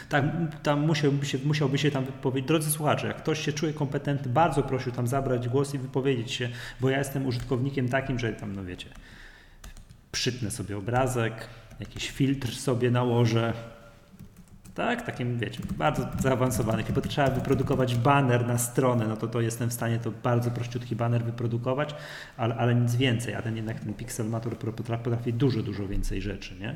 tak, 0.10 0.26
tam 0.64 0.86
musiałby 0.86 1.26
się, 1.26 1.38
musiałby 1.46 1.78
się 1.78 1.92
tam 1.92 2.06
wypowiedzieć. 2.06 2.48
Drodzy 2.48 2.72
słuchacze, 2.72 3.08
jak 3.08 3.18
ktoś 3.18 3.46
się 3.46 3.54
czuje 3.54 3.74
kompetentny, 3.74 4.32
bardzo 4.32 4.64
prosił 4.64 4.92
tam 4.92 5.08
zabrać 5.08 5.50
głos 5.50 5.74
i 5.74 5.78
wypowiedzieć 5.78 6.32
się, 6.32 6.50
bo 6.82 6.90
ja 6.90 6.98
jestem 6.98 7.26
użytkownikiem 7.26 7.90
takim, 7.90 8.20
że 8.20 8.34
tam, 8.34 8.56
no 8.56 8.64
wiecie, 8.64 8.88
przytnę 10.12 10.52
sobie 10.52 10.78
obrazek, 10.78 11.48
jakiś 11.80 12.12
filtr 12.12 12.56
sobie 12.56 12.92
nałożę. 12.92 13.54
Tak, 14.76 15.02
takim, 15.02 15.40
wiecie, 15.40 15.62
bardzo 15.78 16.08
zaawansowany. 16.20 16.84
Kiedy 16.84 17.02
trzeba 17.02 17.30
wyprodukować 17.30 17.96
baner 17.96 18.48
na 18.48 18.58
stronę, 18.58 19.08
no 19.08 19.18
to 19.18 19.28
to 19.28 19.42
jestem 19.42 19.70
w 19.70 19.74
stanie 19.74 20.00
to 20.00 20.12
bardzo 20.12 20.52
prościutki 20.52 20.96
baner 20.96 21.24
wyprodukować, 21.24 21.96
ale, 22.38 22.56
ale 22.56 22.76
nic 22.76 22.96
więcej. 22.96 23.36
A 23.36 23.42
ten 23.42 23.56
jednak 23.56 23.80
ten 23.80 23.94
Pixelmator 23.94 24.58
potrafi, 24.58 25.34
dużo, 25.34 25.64
dużo 25.64 25.88
więcej 25.88 26.22
rzeczy, 26.22 26.56
nie? 26.60 26.76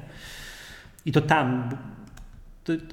I 1.05 1.11
to 1.11 1.21
tam, 1.21 1.69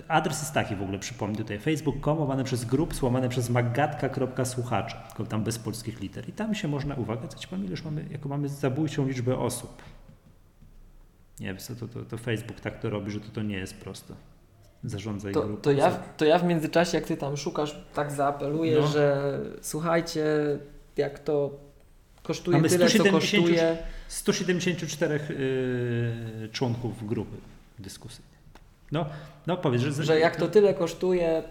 adres 0.09 0.41
jest 0.41 0.53
taki 0.53 0.77
w 0.77 0.83
ogóle, 0.83 0.99
przypomnę 0.99 1.37
tutaj, 1.37 1.59
facebook.com, 1.59 2.19
łamane 2.19 2.45
przez 2.45 2.65
grup, 2.65 3.03
łamane 3.03 3.29
przez 3.29 3.51
magatka.słuchacze, 3.51 4.97
tylko 5.09 5.25
tam 5.25 5.45
bez 5.45 5.59
polskich 5.59 6.01
liter. 6.01 6.29
I 6.29 6.33
tam 6.33 6.55
się 6.55 6.69
można, 6.69 6.95
uwaga, 6.95 7.29
co 7.29 7.39
ci 7.39 7.49
powiem, 7.49 7.65
już 7.67 7.85
mamy, 7.85 8.07
jako 8.11 8.29
mamy 8.29 8.49
zabójczą 8.49 9.09
liczbę 9.09 9.39
osób. 9.39 9.83
Nie 11.41 11.47
wiem, 11.47 11.57
to, 11.81 11.89
to, 11.89 12.05
to 12.05 12.19
Facebook 12.19 12.61
tak 12.61 12.81
to 12.81 12.91
robi, 12.91 13.11
że 13.11 13.21
to, 13.21 13.29
to 13.29 13.43
nie 13.43 13.57
jest 13.57 13.75
proste. 13.75 14.15
Zarządzaj 14.87 15.33
To, 15.33 15.43
grupą. 15.43 15.63
to, 15.63 15.73
ja, 15.73 15.91
to 16.17 16.25
ja 16.25 16.39
w 16.39 16.45
międzyczasie, 16.45 16.99
jak 16.99 17.07
ty 17.07 17.17
tam 17.17 17.37
szukasz, 17.37 17.81
tak 17.95 18.13
zaapeluję, 18.13 18.81
No. 18.81 18.87
że 18.87 19.39
słuchajcie, 19.61 20.25
jak 20.97 21.19
to 21.19 21.51
kosztuje 22.23 22.57
Mamy 22.57 22.69
tyle, 22.69 22.87
co 22.87 22.91
170 22.91 23.21
kosztuje. 23.47 23.79
174 24.09 25.21
yy, 25.29 26.49
członków 26.53 27.07
grupy 27.07 27.37
dyskusyjnej. 27.79 28.37
No, 28.93 29.07
no 29.47 29.57
powiedz, 29.57 29.83
że... 29.83 30.05
że 30.05 30.21
jak 30.21 30.37
to 30.37 30.49
tyle 30.49 30.75
kosztuje, 30.75 31.43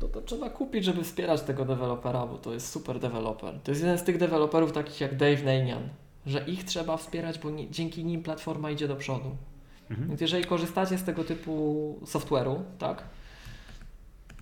to, 0.00 0.08
to 0.08 0.20
trzeba 0.22 0.50
kupić, 0.50 0.84
żeby 0.84 1.04
wspierać 1.04 1.42
tego 1.42 1.64
dewelopera, 1.64 2.26
bo 2.26 2.38
to 2.38 2.52
jest 2.52 2.68
super 2.68 2.98
deweloper. 3.00 3.54
To 3.64 3.70
jest 3.70 3.80
jeden 3.80 3.98
z 3.98 4.02
tych 4.02 4.18
deweloperów 4.18 4.72
takich 4.72 5.00
jak 5.00 5.16
Dave 5.16 5.44
Nanian, 5.44 5.88
że 6.26 6.44
ich 6.46 6.64
trzeba 6.64 6.96
wspierać, 6.96 7.38
bo 7.38 7.50
nie, 7.50 7.70
dzięki 7.70 8.04
nim 8.04 8.22
platforma 8.22 8.70
idzie 8.70 8.88
do 8.88 8.96
przodu. 8.96 9.36
Mhm. 9.92 10.08
Więc 10.08 10.20
jeżeli 10.20 10.44
korzystacie 10.44 10.98
z 10.98 11.04
tego 11.04 11.24
typu 11.24 11.98
software'u, 12.06 12.60
tak, 12.78 13.02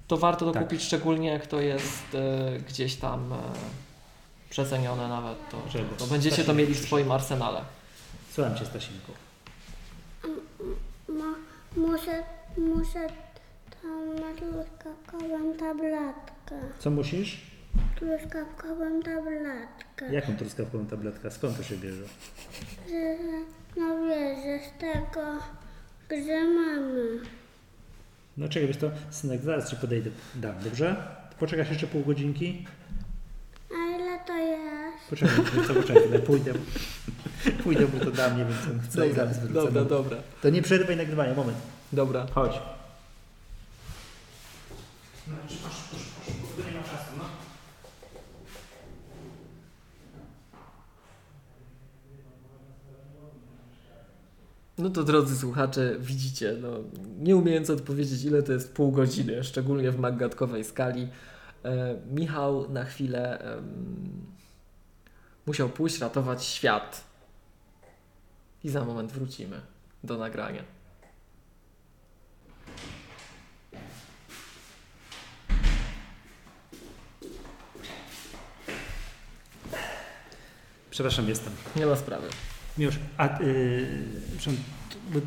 to 0.09 0.17
warto 0.17 0.45
to 0.47 0.53
Tak. 0.53 0.63
kupić, 0.63 0.83
szczególnie 0.83 1.29
jak 1.29 1.47
to 1.47 1.61
jest 1.61 2.15
e, 2.15 2.59
gdzieś 2.69 2.97
tam 2.97 3.33
e, 3.33 3.37
przecenione 4.51 5.09
nawet, 5.09 5.39
to, 5.51 5.57
Żeby. 5.71 5.97
to 5.97 6.07
będziecie 6.07 6.45
to 6.45 6.55
mieli 6.55 6.75
w 6.75 6.79
swoim 6.79 7.13
arsenale. 7.13 7.61
Słucham 8.33 8.57
Cię, 8.57 8.67
Stasinku. 8.67 9.13
Ma, 11.09 11.35
muszę, 11.77 12.23
muszę 12.59 13.07
tam 13.83 14.15
na 14.15 14.35
truskawkową 14.37 15.55
tabletkę. 15.59 16.57
Co 16.79 16.91
musisz? 16.91 17.50
Truskawkową 18.01 19.03
tabletkę. 19.03 20.13
Jaką 20.13 20.37
truskawkową 20.37 20.87
tabletkę? 20.87 21.31
Skąd 21.31 21.57
to 21.57 21.63
się 21.63 21.77
bierze? 21.77 22.05
Że, 22.89 23.17
no 23.77 24.07
wiesz, 24.09 24.39
że 24.45 24.59
z 24.69 24.81
tego, 24.81 25.27
gdzie 26.09 26.45
mamy. 26.45 27.21
No 28.37 28.49
czekaj, 28.49 28.67
wiesz 28.69 28.77
to, 28.77 28.91
synek, 29.11 29.43
zaraz 29.43 29.71
Ci 29.71 29.77
podejdę, 29.77 30.11
dam, 30.35 30.55
dobrze? 30.65 30.97
Poczekasz 31.39 31.71
jeszcze 31.71 31.87
pół 31.87 32.03
godzinki? 32.05 32.67
A 33.71 33.97
ile 33.97 34.19
to 34.27 34.37
jest? 34.37 35.11
Poczekaj, 35.11 35.37
wiesz 35.55 35.67
co, 35.69 35.75
poczekaj, 35.75 36.03
chwilę, 36.03 36.19
pójdę, 36.19 36.53
pójdę, 37.65 37.87
bo 37.89 38.05
to 38.05 38.11
dam, 38.11 38.37
nie 38.39 38.45
wiem 38.45 38.55
co 38.65 38.89
chcę 38.91 39.09
i 39.09 39.13
zaraz 39.13 39.39
wrócę. 39.39 39.55
dobra, 39.55 39.83
No. 39.83 39.89
dobra, 39.89 40.17
To 40.43 40.51
nie 40.51 40.63
przerywaj 40.63 40.97
nagrywania, 40.97 41.35
moment. 41.35 41.59
dobra. 41.93 42.27
Chodź. 42.35 42.61
No, 45.29 45.35
już, 45.45 45.55
bo 46.57 46.71
nie 46.71 46.77
ma 46.79 46.83
czasu, 46.83 47.11
no. 47.19 47.25
No 54.81 54.91
to 54.91 55.05
drodzy 55.05 55.37
słuchacze, 55.37 55.97
widzicie, 55.99 56.57
no, 56.61 56.69
nie 57.19 57.37
umiejąc 57.37 57.71
odpowiedzieć, 57.71 58.25
ile 58.25 58.43
to 58.43 58.53
jest 58.53 58.75
pół 58.75 58.93
godziny, 58.93 59.45
szczególnie 59.45 59.91
w 59.91 59.99
maggatkowej 59.99 60.65
skali, 60.65 61.09
e, 61.65 61.97
Michał 62.11 62.71
na 62.71 62.85
chwilę 62.85 63.39
em, 63.39 64.27
musiał 65.47 65.69
pójść 65.69 65.99
ratować 65.99 66.45
świat. 66.45 67.05
I 68.65 68.69
za 68.69 68.85
moment 68.85 69.13
wrócimy 69.13 69.61
do 70.05 70.19
nagrania. 70.19 70.63
Przepraszam, 80.91 81.29
jestem. 81.29 81.53
Nie 81.77 81.87
ma 81.87 81.97
sprawy. 81.97 82.29
Miłosz, 82.81 82.99
a 83.17 83.43
yy, 83.43 83.87
bo- 85.13 85.21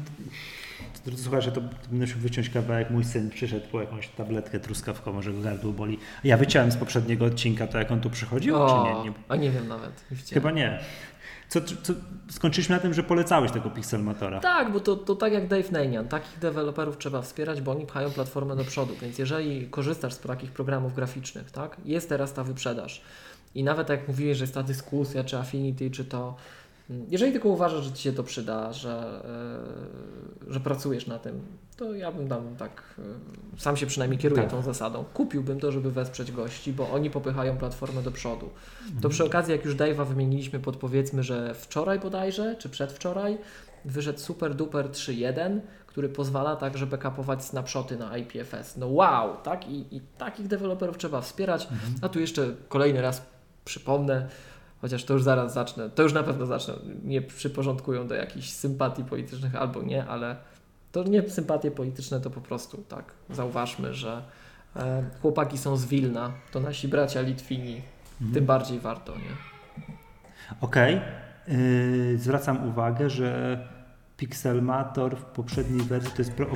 Drodzy 1.05 1.23
słuchacze, 1.23 1.51
to 1.51 1.61
to 1.61 1.67
będę 1.89 2.05
musiał 2.05 2.19
wyciąć 2.19 2.49
kawałek. 2.49 2.89
Mój 2.89 3.03
syn 3.03 3.29
przyszedł 3.29 3.67
po 3.71 3.81
jakąś 3.81 4.07
tabletkę 4.07 4.59
truskawkową, 4.59 5.21
że 5.21 5.33
go 5.33 5.41
gardło 5.41 5.71
boli. 5.71 5.99
Ja 6.23 6.37
wyciąłem 6.37 6.71
z 6.71 6.77
poprzedniego 6.77 7.25
odcinka 7.25 7.67
to, 7.67 7.77
jak 7.77 7.91
on 7.91 8.01
tu 8.01 8.09
przychodził, 8.09 8.55
czy 8.55 8.73
nie? 8.83 9.03
nie? 9.03 9.13
A 9.27 9.35
nie 9.35 9.51
wiem 9.51 9.67
nawet. 9.67 10.05
Chyba 10.33 10.51
nie. 10.51 10.79
Co, 11.49 11.61
co, 11.61 11.93
skończyliśmy 12.29 12.75
na 12.75 12.81
tym, 12.81 12.93
że 12.93 13.03
polecałeś 13.03 13.51
tego 13.51 13.69
Pixelmatora. 13.69 14.39
Tak, 14.39 14.71
bo 14.71 14.79
to, 14.79 14.95
to 14.95 15.15
tak 15.15 15.33
jak 15.33 15.47
Dave 15.47 15.71
Nanian, 15.71 16.07
takich 16.07 16.39
deweloperów 16.39 16.97
trzeba 16.97 17.21
wspierać, 17.21 17.61
bo 17.61 17.71
oni 17.71 17.85
pchają 17.85 18.11
platformę 18.11 18.55
do 18.55 18.63
przodu, 18.63 18.93
więc 19.01 19.17
jeżeli 19.17 19.67
korzystasz 19.69 20.13
z 20.13 20.19
takich 20.19 20.51
programów 20.51 20.95
graficznych, 20.95 21.51
tak, 21.51 21.77
jest 21.85 22.09
teraz 22.09 22.33
ta 22.33 22.43
wyprzedaż 22.43 23.01
i 23.55 23.63
nawet 23.63 23.89
jak 23.89 24.07
mówiłeś, 24.07 24.37
że 24.37 24.43
jest 24.43 24.53
ta 24.53 24.63
dyskusja, 24.63 25.23
czy 25.23 25.37
Affinity, 25.37 25.91
czy 25.91 26.05
to, 26.05 26.35
jeżeli 26.89 27.31
tylko 27.31 27.49
uważasz, 27.49 27.83
że 27.83 27.91
Ci 27.91 28.03
się 28.03 28.13
to 28.13 28.23
przyda, 28.23 28.73
że, 28.73 29.23
e, 30.49 30.53
że 30.53 30.59
pracujesz 30.59 31.07
na 31.07 31.19
tym, 31.19 31.41
to 31.77 31.93
ja 31.93 32.11
bym 32.11 32.27
tam 32.27 32.55
tak, 32.55 32.83
e, 33.55 33.59
sam 33.59 33.77
się 33.77 33.85
przynajmniej 33.85 34.19
kieruję 34.19 34.41
Tak. 34.41 34.51
tą 34.51 34.61
zasadą. 34.61 35.03
Kupiłbym 35.13 35.59
to, 35.59 35.71
żeby 35.71 35.91
wesprzeć 35.91 36.31
gości, 36.31 36.73
bo 36.73 36.91
oni 36.91 37.09
popychają 37.09 37.57
platformę 37.57 38.03
do 38.03 38.11
przodu. 38.11 38.49
To 39.01 39.09
przy 39.09 39.23
okazji, 39.25 39.51
jak 39.51 39.65
już 39.65 39.75
Dave'a 39.75 40.07
wymieniliśmy 40.07 40.59
pod 40.59 40.77
powiedzmy, 40.77 41.23
że 41.23 41.53
wczoraj 41.53 41.99
bodajże, 41.99 42.55
czy 42.59 42.69
przedwczoraj, 42.69 43.37
wyszedł 43.85 44.19
Super 44.19 44.55
Duper 44.55 44.89
3.1, 44.89 45.59
który 45.87 46.09
pozwala 46.09 46.55
także 46.55 46.87
backupować 46.87 47.43
snapshoty 47.45 47.97
na 47.97 48.17
IPFS. 48.17 48.77
No 48.77 48.87
wow, 48.87 49.37
tak? 49.43 49.69
I, 49.69 49.95
i 49.95 50.01
takich 50.17 50.47
deweloperów 50.47 50.97
trzeba 50.97 51.21
wspierać. 51.21 51.67
A 52.01 52.09
tu 52.09 52.19
jeszcze 52.19 52.55
kolejny 52.69 53.01
raz 53.01 53.21
przypomnę, 53.65 54.29
chociaż 54.83 55.03
to 55.03 55.13
już 55.13 55.23
zaraz 55.23 55.53
zacznę, 55.53 55.89
to 55.89 56.03
już 56.03 56.13
na 56.13 56.23
pewno 56.23 56.45
zacznę, 56.45 56.73
nie 57.03 57.21
przyporządkują 57.21 58.07
do 58.07 58.15
jakichś 58.15 58.49
sympatii 58.49 59.03
politycznych 59.03 59.55
albo 59.55 59.81
nie, 59.81 60.05
ale 60.05 60.35
to 60.91 61.03
nie 61.03 61.29
sympatie 61.29 61.71
polityczne, 61.71 62.19
to 62.19 62.29
po 62.29 62.41
prostu 62.41 62.77
tak, 62.77 63.05
zauważmy, 63.29 63.93
że 63.93 64.23
e, 64.75 65.03
chłopaki 65.21 65.57
są 65.57 65.77
z 65.77 65.85
Wilna, 65.85 66.31
to 66.51 66.59
nasi 66.59 66.87
bracia 66.87 67.21
Litwini, 67.21 67.81
tym 68.33 68.45
bardziej 68.45 68.79
warto, 68.79 69.13
nie? 69.15 69.35
Okej. 70.61 71.01
Yy, 71.47 72.17
zwracam 72.17 72.69
uwagę, 72.69 73.09
że 73.09 73.59
Pixelmator 74.17 75.17
w 75.17 75.23
poprzedniej 75.23 75.81
wersji 75.81 76.11
to 76.11 76.17
jest 76.21 76.33
pro, 76.33 76.45
o, 76.45 76.53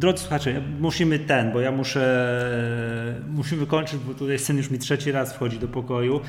Drodzy 0.00 0.18
słuchacze, 0.22 0.62
musimy 0.80 1.18
ten, 1.18 1.52
bo 1.52 1.60
ja 1.60 1.72
muszę, 1.72 2.04
musimy 3.28 3.66
kończyć, 3.66 3.98
bo 3.98 4.14
tutaj 4.14 4.38
syn 4.38 4.56
już 4.56 4.70
mi 4.70 4.78
trzeci 4.78 5.12
raz 5.12 5.34
wchodzi 5.34 5.58
do 5.58 5.68
pokoju. 5.68 6.20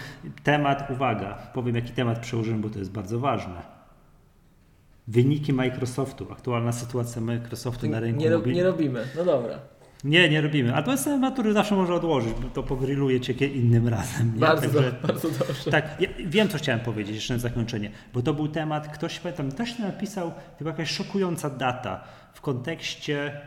Temat, 0.44 0.90
uwaga, 0.90 1.38
powiem 1.54 1.76
jaki 1.76 1.92
temat 1.92 2.20
przełożyłem, 2.20 2.62
bo 2.62 2.70
to 2.70 2.80
jest 2.80 2.92
bardzo 2.92 3.20
ważne. 3.20 3.62
Wyniki 5.08 5.54
Microsoftu, 5.54 6.28
aktualna 6.32 6.72
sytuacja 6.72 7.22
Microsoftu 7.22 7.90
na 7.90 8.00
rynku 8.00 8.22
nie, 8.22 8.30
ro, 8.30 8.38
mobilnym. 8.38 8.58
nie 8.58 8.64
robimy, 8.72 9.04
no 9.18 9.26
dobra. 9.26 9.60
Nie, 10.04 10.30
nie 10.30 10.42
robimy. 10.42 10.76
A 10.76 10.84
to 10.84 10.92
jest 10.92 11.04
temat, 11.04 11.34
który 11.34 11.54
zawsze 11.54 11.76
może 11.76 11.96
odłożyć, 11.96 12.34
bo 12.34 12.50
to 12.50 12.64
pogrilluje 12.64 13.20
cię 13.20 13.48
innym 13.48 13.88
razem. 13.88 14.34
Nie? 14.34 14.40
Bardzo, 14.40 14.62
Także- 14.62 14.92
bardzo 15.08 15.30
dobrze. 15.30 15.72
tak, 15.72 16.02
ja 16.02 16.10
wiem, 16.26 16.48
co 16.48 16.58
chciałem 16.58 16.82
powiedzieć 16.82 17.16
jeszcze 17.16 17.34
na 17.34 17.40
zakończenie, 17.40 17.92
bo 18.14 18.22
to 18.22 18.34
był 18.34 18.48
temat, 18.48 18.88
ktoś, 18.88 19.20
pamiętam, 19.20 19.52
ktoś 19.52 19.80
napisał, 19.80 20.32
była 20.60 20.72
jakaś 20.72 20.92
szokująca 20.92 21.50
data 21.50 22.04
w 22.34 22.42
kontekście 22.42 23.42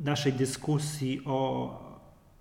naszej 0.00 0.32
dyskusji 0.32 1.22
o 1.24 1.70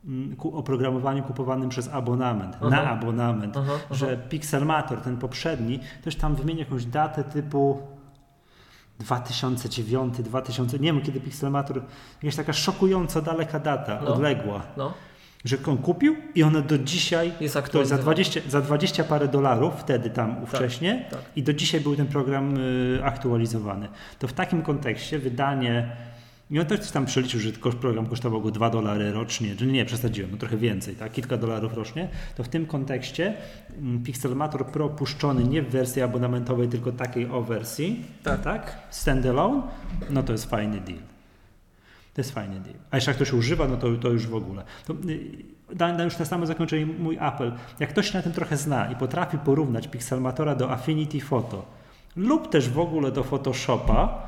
mm, 0.06 0.36
ku- 0.36 0.58
oprogramowaniu 0.58 1.24
kupowanym 1.24 1.70
przez 1.70 1.88
abonament, 1.88 2.56
Aha. 2.56 2.70
na 2.70 2.90
abonament, 2.90 3.58
Aha, 3.58 3.72
aha. 3.86 3.96
że 3.96 4.18
Pixelmator, 4.18 5.02
ten 5.02 5.18
poprzedni, 5.18 5.80
też 6.04 6.16
tam 6.16 6.36
wymienia 6.36 6.60
jakąś 6.60 6.86
datę 6.86 7.24
typu 7.24 7.82
2009, 9.00 10.18
2000, 10.24 10.80
nie 10.80 10.94
wiem 10.94 11.02
kiedy 11.02 11.20
Pixelmator, 11.20 11.82
jakaś 12.24 12.36
taka 12.36 12.54
szokująco 12.54 13.22
daleka 13.22 13.60
data, 13.60 14.00
No. 14.04 14.14
odległa 14.14 14.62
No, 14.78 14.94
że 15.46 15.58
on 15.68 15.78
kupił 15.78 16.16
i 16.36 16.44
ona 16.44 16.62
do 16.62 16.78
dzisiaj 16.78 17.34
Jest 17.40 17.54
za 17.54 17.60
aktualizowana. 17.60 18.04
20, 18.04 18.40
za 18.50 18.62
20 18.62 19.04
parę 19.04 19.28
dolarów 19.28 19.74
wtedy 19.78 20.10
tam 20.10 20.44
ówcześnie 20.44 21.06
tak. 21.12 21.20
i 21.36 21.44
do 21.44 21.54
dzisiaj 21.54 21.82
był 21.82 21.96
ten 21.96 22.08
program 22.08 22.58
y, 22.58 23.00
aktualizowany. 23.04 23.88
To 24.20 24.28
w 24.28 24.34
takim 24.34 24.62
kontekście 24.62 25.20
wydanie 25.20 25.90
i 26.52 26.60
on 26.60 26.66
też 26.66 26.92
tam 26.92 27.06
przeliczył, 27.06 27.40
że 27.40 27.52
program 27.52 28.06
kosztował 28.06 28.42
go 28.42 28.52
2 28.52 28.70
dolary 28.70 29.12
rocznie, 29.12 29.56
czyli 29.56 29.72
nie, 29.72 29.86
przesadziłem, 29.86 30.32
no 30.32 30.38
trochę 30.38 30.58
więcej, 30.58 30.96
tak, 30.96 31.12
kilka 31.12 31.38
dolarów 31.38 31.74
rocznie, 31.74 32.10
to 32.36 32.44
w 32.44 32.50
tym 32.50 32.66
kontekście 32.66 33.34
mm, 33.78 34.04
Pixelmator 34.04 34.66
Pro 34.66 34.90
puszczony 34.90 35.44
nie 35.44 35.62
w 35.62 35.70
wersji 35.70 36.02
abonamentowej, 36.02 36.68
tylko 36.68 36.92
takiej 36.92 37.30
o 37.30 37.42
wersji, 37.42 38.06
Tak. 38.24 38.42
tak, 38.42 38.80
standalone, 38.90 39.62
no 40.10 40.24
to 40.24 40.32
jest 40.32 40.50
fajny 40.50 40.80
deal. 40.80 41.00
To 42.14 42.22
jest 42.22 42.32
fajny 42.32 42.60
deal. 42.60 42.76
A 42.92 42.98
jeszcze 42.98 43.12
jak 43.12 43.16
ktoś 43.16 43.34
używa, 43.34 43.68
no 43.68 43.78
to, 43.78 43.96
to 43.96 44.10
już 44.10 44.28
w 44.28 44.36
ogóle. 44.36 44.64
To, 44.86 44.94
y, 44.94 45.76
da 45.76 46.04
już 46.04 46.18
na 46.20 46.26
samo 46.26 46.46
zakończenie 46.46 46.86
mój 46.86 47.18
apel. 47.20 47.54
Jak 47.80 47.90
ktoś 47.90 48.12
się 48.12 48.18
na 48.18 48.24
tym 48.24 48.34
trochę 48.34 48.58
zna 48.58 48.92
i 48.92 48.96
potrafi 48.96 49.38
porównać 49.38 49.88
Pixelmatora 49.88 50.56
do 50.56 50.72
Affinity 50.72 51.22
Photo 51.22 51.66
lub 52.16 52.50
też 52.50 52.70
w 52.70 52.80
ogóle 52.80 53.12
do 53.12 53.24
Photoshopa 53.24 54.27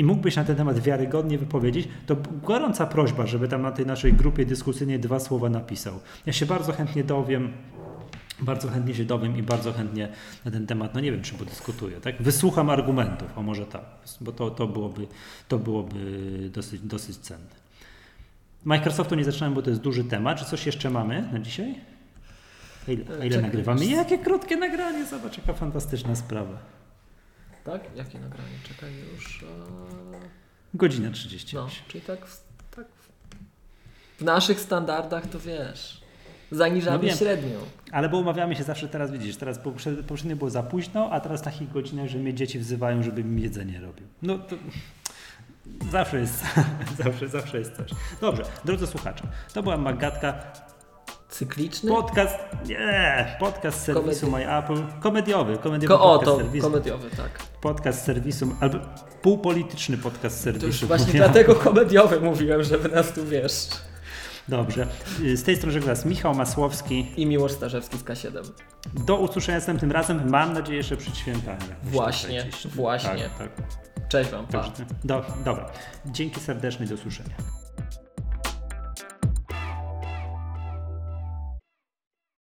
i 0.00 0.04
mógłbyś 0.04 0.36
na 0.36 0.44
ten 0.44 0.56
temat 0.56 0.78
wiarygodnie 0.78 1.38
wypowiedzieć, 1.38 1.88
to 2.06 2.16
gorąca 2.42 2.86
prośba, 2.86 3.26
żeby 3.26 3.48
tam 3.48 3.62
na 3.62 3.72
tej 3.72 3.86
naszej 3.86 4.12
grupie 4.12 4.46
dyskusyjnej 4.46 4.98
dwa 4.98 5.20
słowa 5.20 5.48
napisał. 5.48 6.00
Ja 6.26 6.32
się 6.32 6.46
bardzo 6.46 6.72
chętnie 6.72 7.04
dowiem, 7.04 7.52
bardzo 8.40 8.68
chętnie 8.68 8.94
się 8.94 9.04
dowiem 9.04 9.36
i 9.36 9.42
bardzo 9.42 9.72
chętnie 9.72 10.08
na 10.44 10.50
ten 10.50 10.66
temat, 10.66 10.94
no 10.94 11.00
nie 11.00 11.12
wiem, 11.12 11.22
czy 11.22 11.34
podyskutuję, 11.34 12.00
tak? 12.00 12.22
Wysłucham 12.22 12.70
argumentów, 12.70 13.28
a 13.36 13.42
może 13.42 13.66
tak, 13.66 13.84
bo 14.20 14.32
to, 14.32 14.50
to, 14.50 14.66
byłoby, 14.66 15.06
to 15.48 15.58
byłoby 15.58 15.98
dosyć, 16.52 16.80
dosyć 16.80 17.16
cenne. 17.16 17.60
Microsoftu 18.64 19.14
nie 19.14 19.24
zaczynałem, 19.24 19.54
bo 19.54 19.62
to 19.62 19.70
jest 19.70 19.82
duży 19.82 20.04
temat. 20.04 20.38
Czy 20.38 20.44
coś 20.44 20.66
jeszcze 20.66 20.90
mamy 20.90 21.28
na 21.32 21.38
dzisiaj? 21.38 21.74
A 22.88 22.90
ile, 22.90 23.04
a 23.08 23.24
ile 23.24 23.28
Czekaj, 23.28 23.42
nagrywamy? 23.42 23.86
Jakie 23.86 24.18
krótkie 24.18 24.56
nagranie, 24.56 25.06
zobacz, 25.06 25.38
jaka 25.38 25.52
fantastyczna 25.52 26.16
sprawa. 26.16 26.79
Tak? 27.64 27.96
Jakie 27.96 28.18
nagranie? 28.20 28.50
Czekaj 28.68 28.90
już. 29.14 29.42
eee, 29.42 29.48
Godzina 30.74 31.10
30. 31.10 31.56
No, 31.56 31.68
czyli 31.88 32.00
tak, 32.04 32.26
w- 32.26 32.42
tak 32.76 32.86
w- 34.18 34.22
naszych 34.24 34.60
standardach 34.60 35.26
to 35.26 35.40
wiesz. 35.40 36.00
Zaniżamy 36.52 37.08
No 37.08 37.16
średnią. 37.16 37.58
Ale 37.92 38.08
bo 38.08 38.18
umawiamy 38.18 38.56
się 38.56 38.62
zawsze 38.62 38.88
teraz, 38.88 39.10
widzisz, 39.12 39.36
teraz 39.36 39.58
poprze- 39.58 40.02
poprzednio 40.02 40.36
było 40.36 40.50
za 40.50 40.62
późno, 40.62 41.10
a 41.12 41.20
teraz 41.20 41.40
w 41.40 41.44
takich 41.44 41.72
godzinach, 41.72 42.08
że 42.08 42.18
mnie 42.18 42.34
dzieci 42.34 42.58
wzywają, 42.58 43.02
żebym 43.02 43.28
im 43.28 43.38
jedzenie 43.38 43.80
robił. 43.80 44.06
No 44.22 44.38
to 44.38 44.56
zawsze 45.90 46.20
jest, 46.20 46.44
zawsze, 47.04 47.28
zawsze 47.28 47.58
jest 47.58 47.76
coś. 47.76 47.90
Dobrze, 48.20 48.42
drodzy 48.64 48.86
słuchacze, 48.86 49.24
to 49.54 49.62
była 49.62 49.76
Magatka, 49.76 50.32
Cykliczny? 51.30 51.90
podcast, 51.90 52.34
nie, 52.66 53.36
podcast 53.40 53.82
serwisu 53.84 54.26
Komedi- 54.26 54.30
My 54.46 54.58
Apple, 54.58 55.00
komediowy, 55.00 55.58
komediowy 55.58 55.94
Ko 55.94 56.00
o, 56.00 56.18
podcast 56.18 56.38
to 56.38 56.44
serwisu, 56.44 56.66
komediowy, 56.70 57.10
tak. 57.10 57.38
podcast 57.60 58.04
serwisu, 58.04 58.56
albo 58.60 58.78
półpolityczny 59.22 59.96
podcast 59.98 60.40
z 60.40 60.42
To 60.44 60.50
już 60.50 60.60
serwisu. 60.60 60.86
właśnie 60.86 61.12
dlatego 61.12 61.54
komediowy 61.54 62.20
mówiłem, 62.20 62.62
żeby 62.62 62.88
nas 62.88 63.12
tu 63.12 63.26
wiesz. 63.26 63.68
Dobrze, 64.48 64.86
z 65.34 65.42
tej 65.42 65.56
strony 65.56 65.72
żegna 65.72 65.92
Michał 66.04 66.34
Masłowski. 66.34 67.12
I 67.16 67.26
Miłosz 67.26 67.52
Starzewski 67.52 67.98
z 67.98 68.04
K7. 68.04 68.50
Do 69.06 69.16
usłyszenia 69.16 69.58
następnym 69.58 69.92
razem, 69.92 70.30
mam 70.30 70.52
nadzieję, 70.52 70.76
jeszcze 70.76 70.96
przed 70.96 71.16
świętami. 71.16 71.58
Właśnie, 71.82 72.46
właśnie. 72.64 73.28
Tak, 73.38 73.54
tak. 73.56 73.66
Cześć 74.08 74.30
Wam, 74.30 74.46
pa. 74.46 74.62
Dobrze. 74.62 74.84
Do, 75.04 75.24
dobra. 75.44 75.70
Dzięki 76.06 76.40
serdeczne 76.40 76.86
do 76.86 76.94
usłyszenia. 76.94 77.34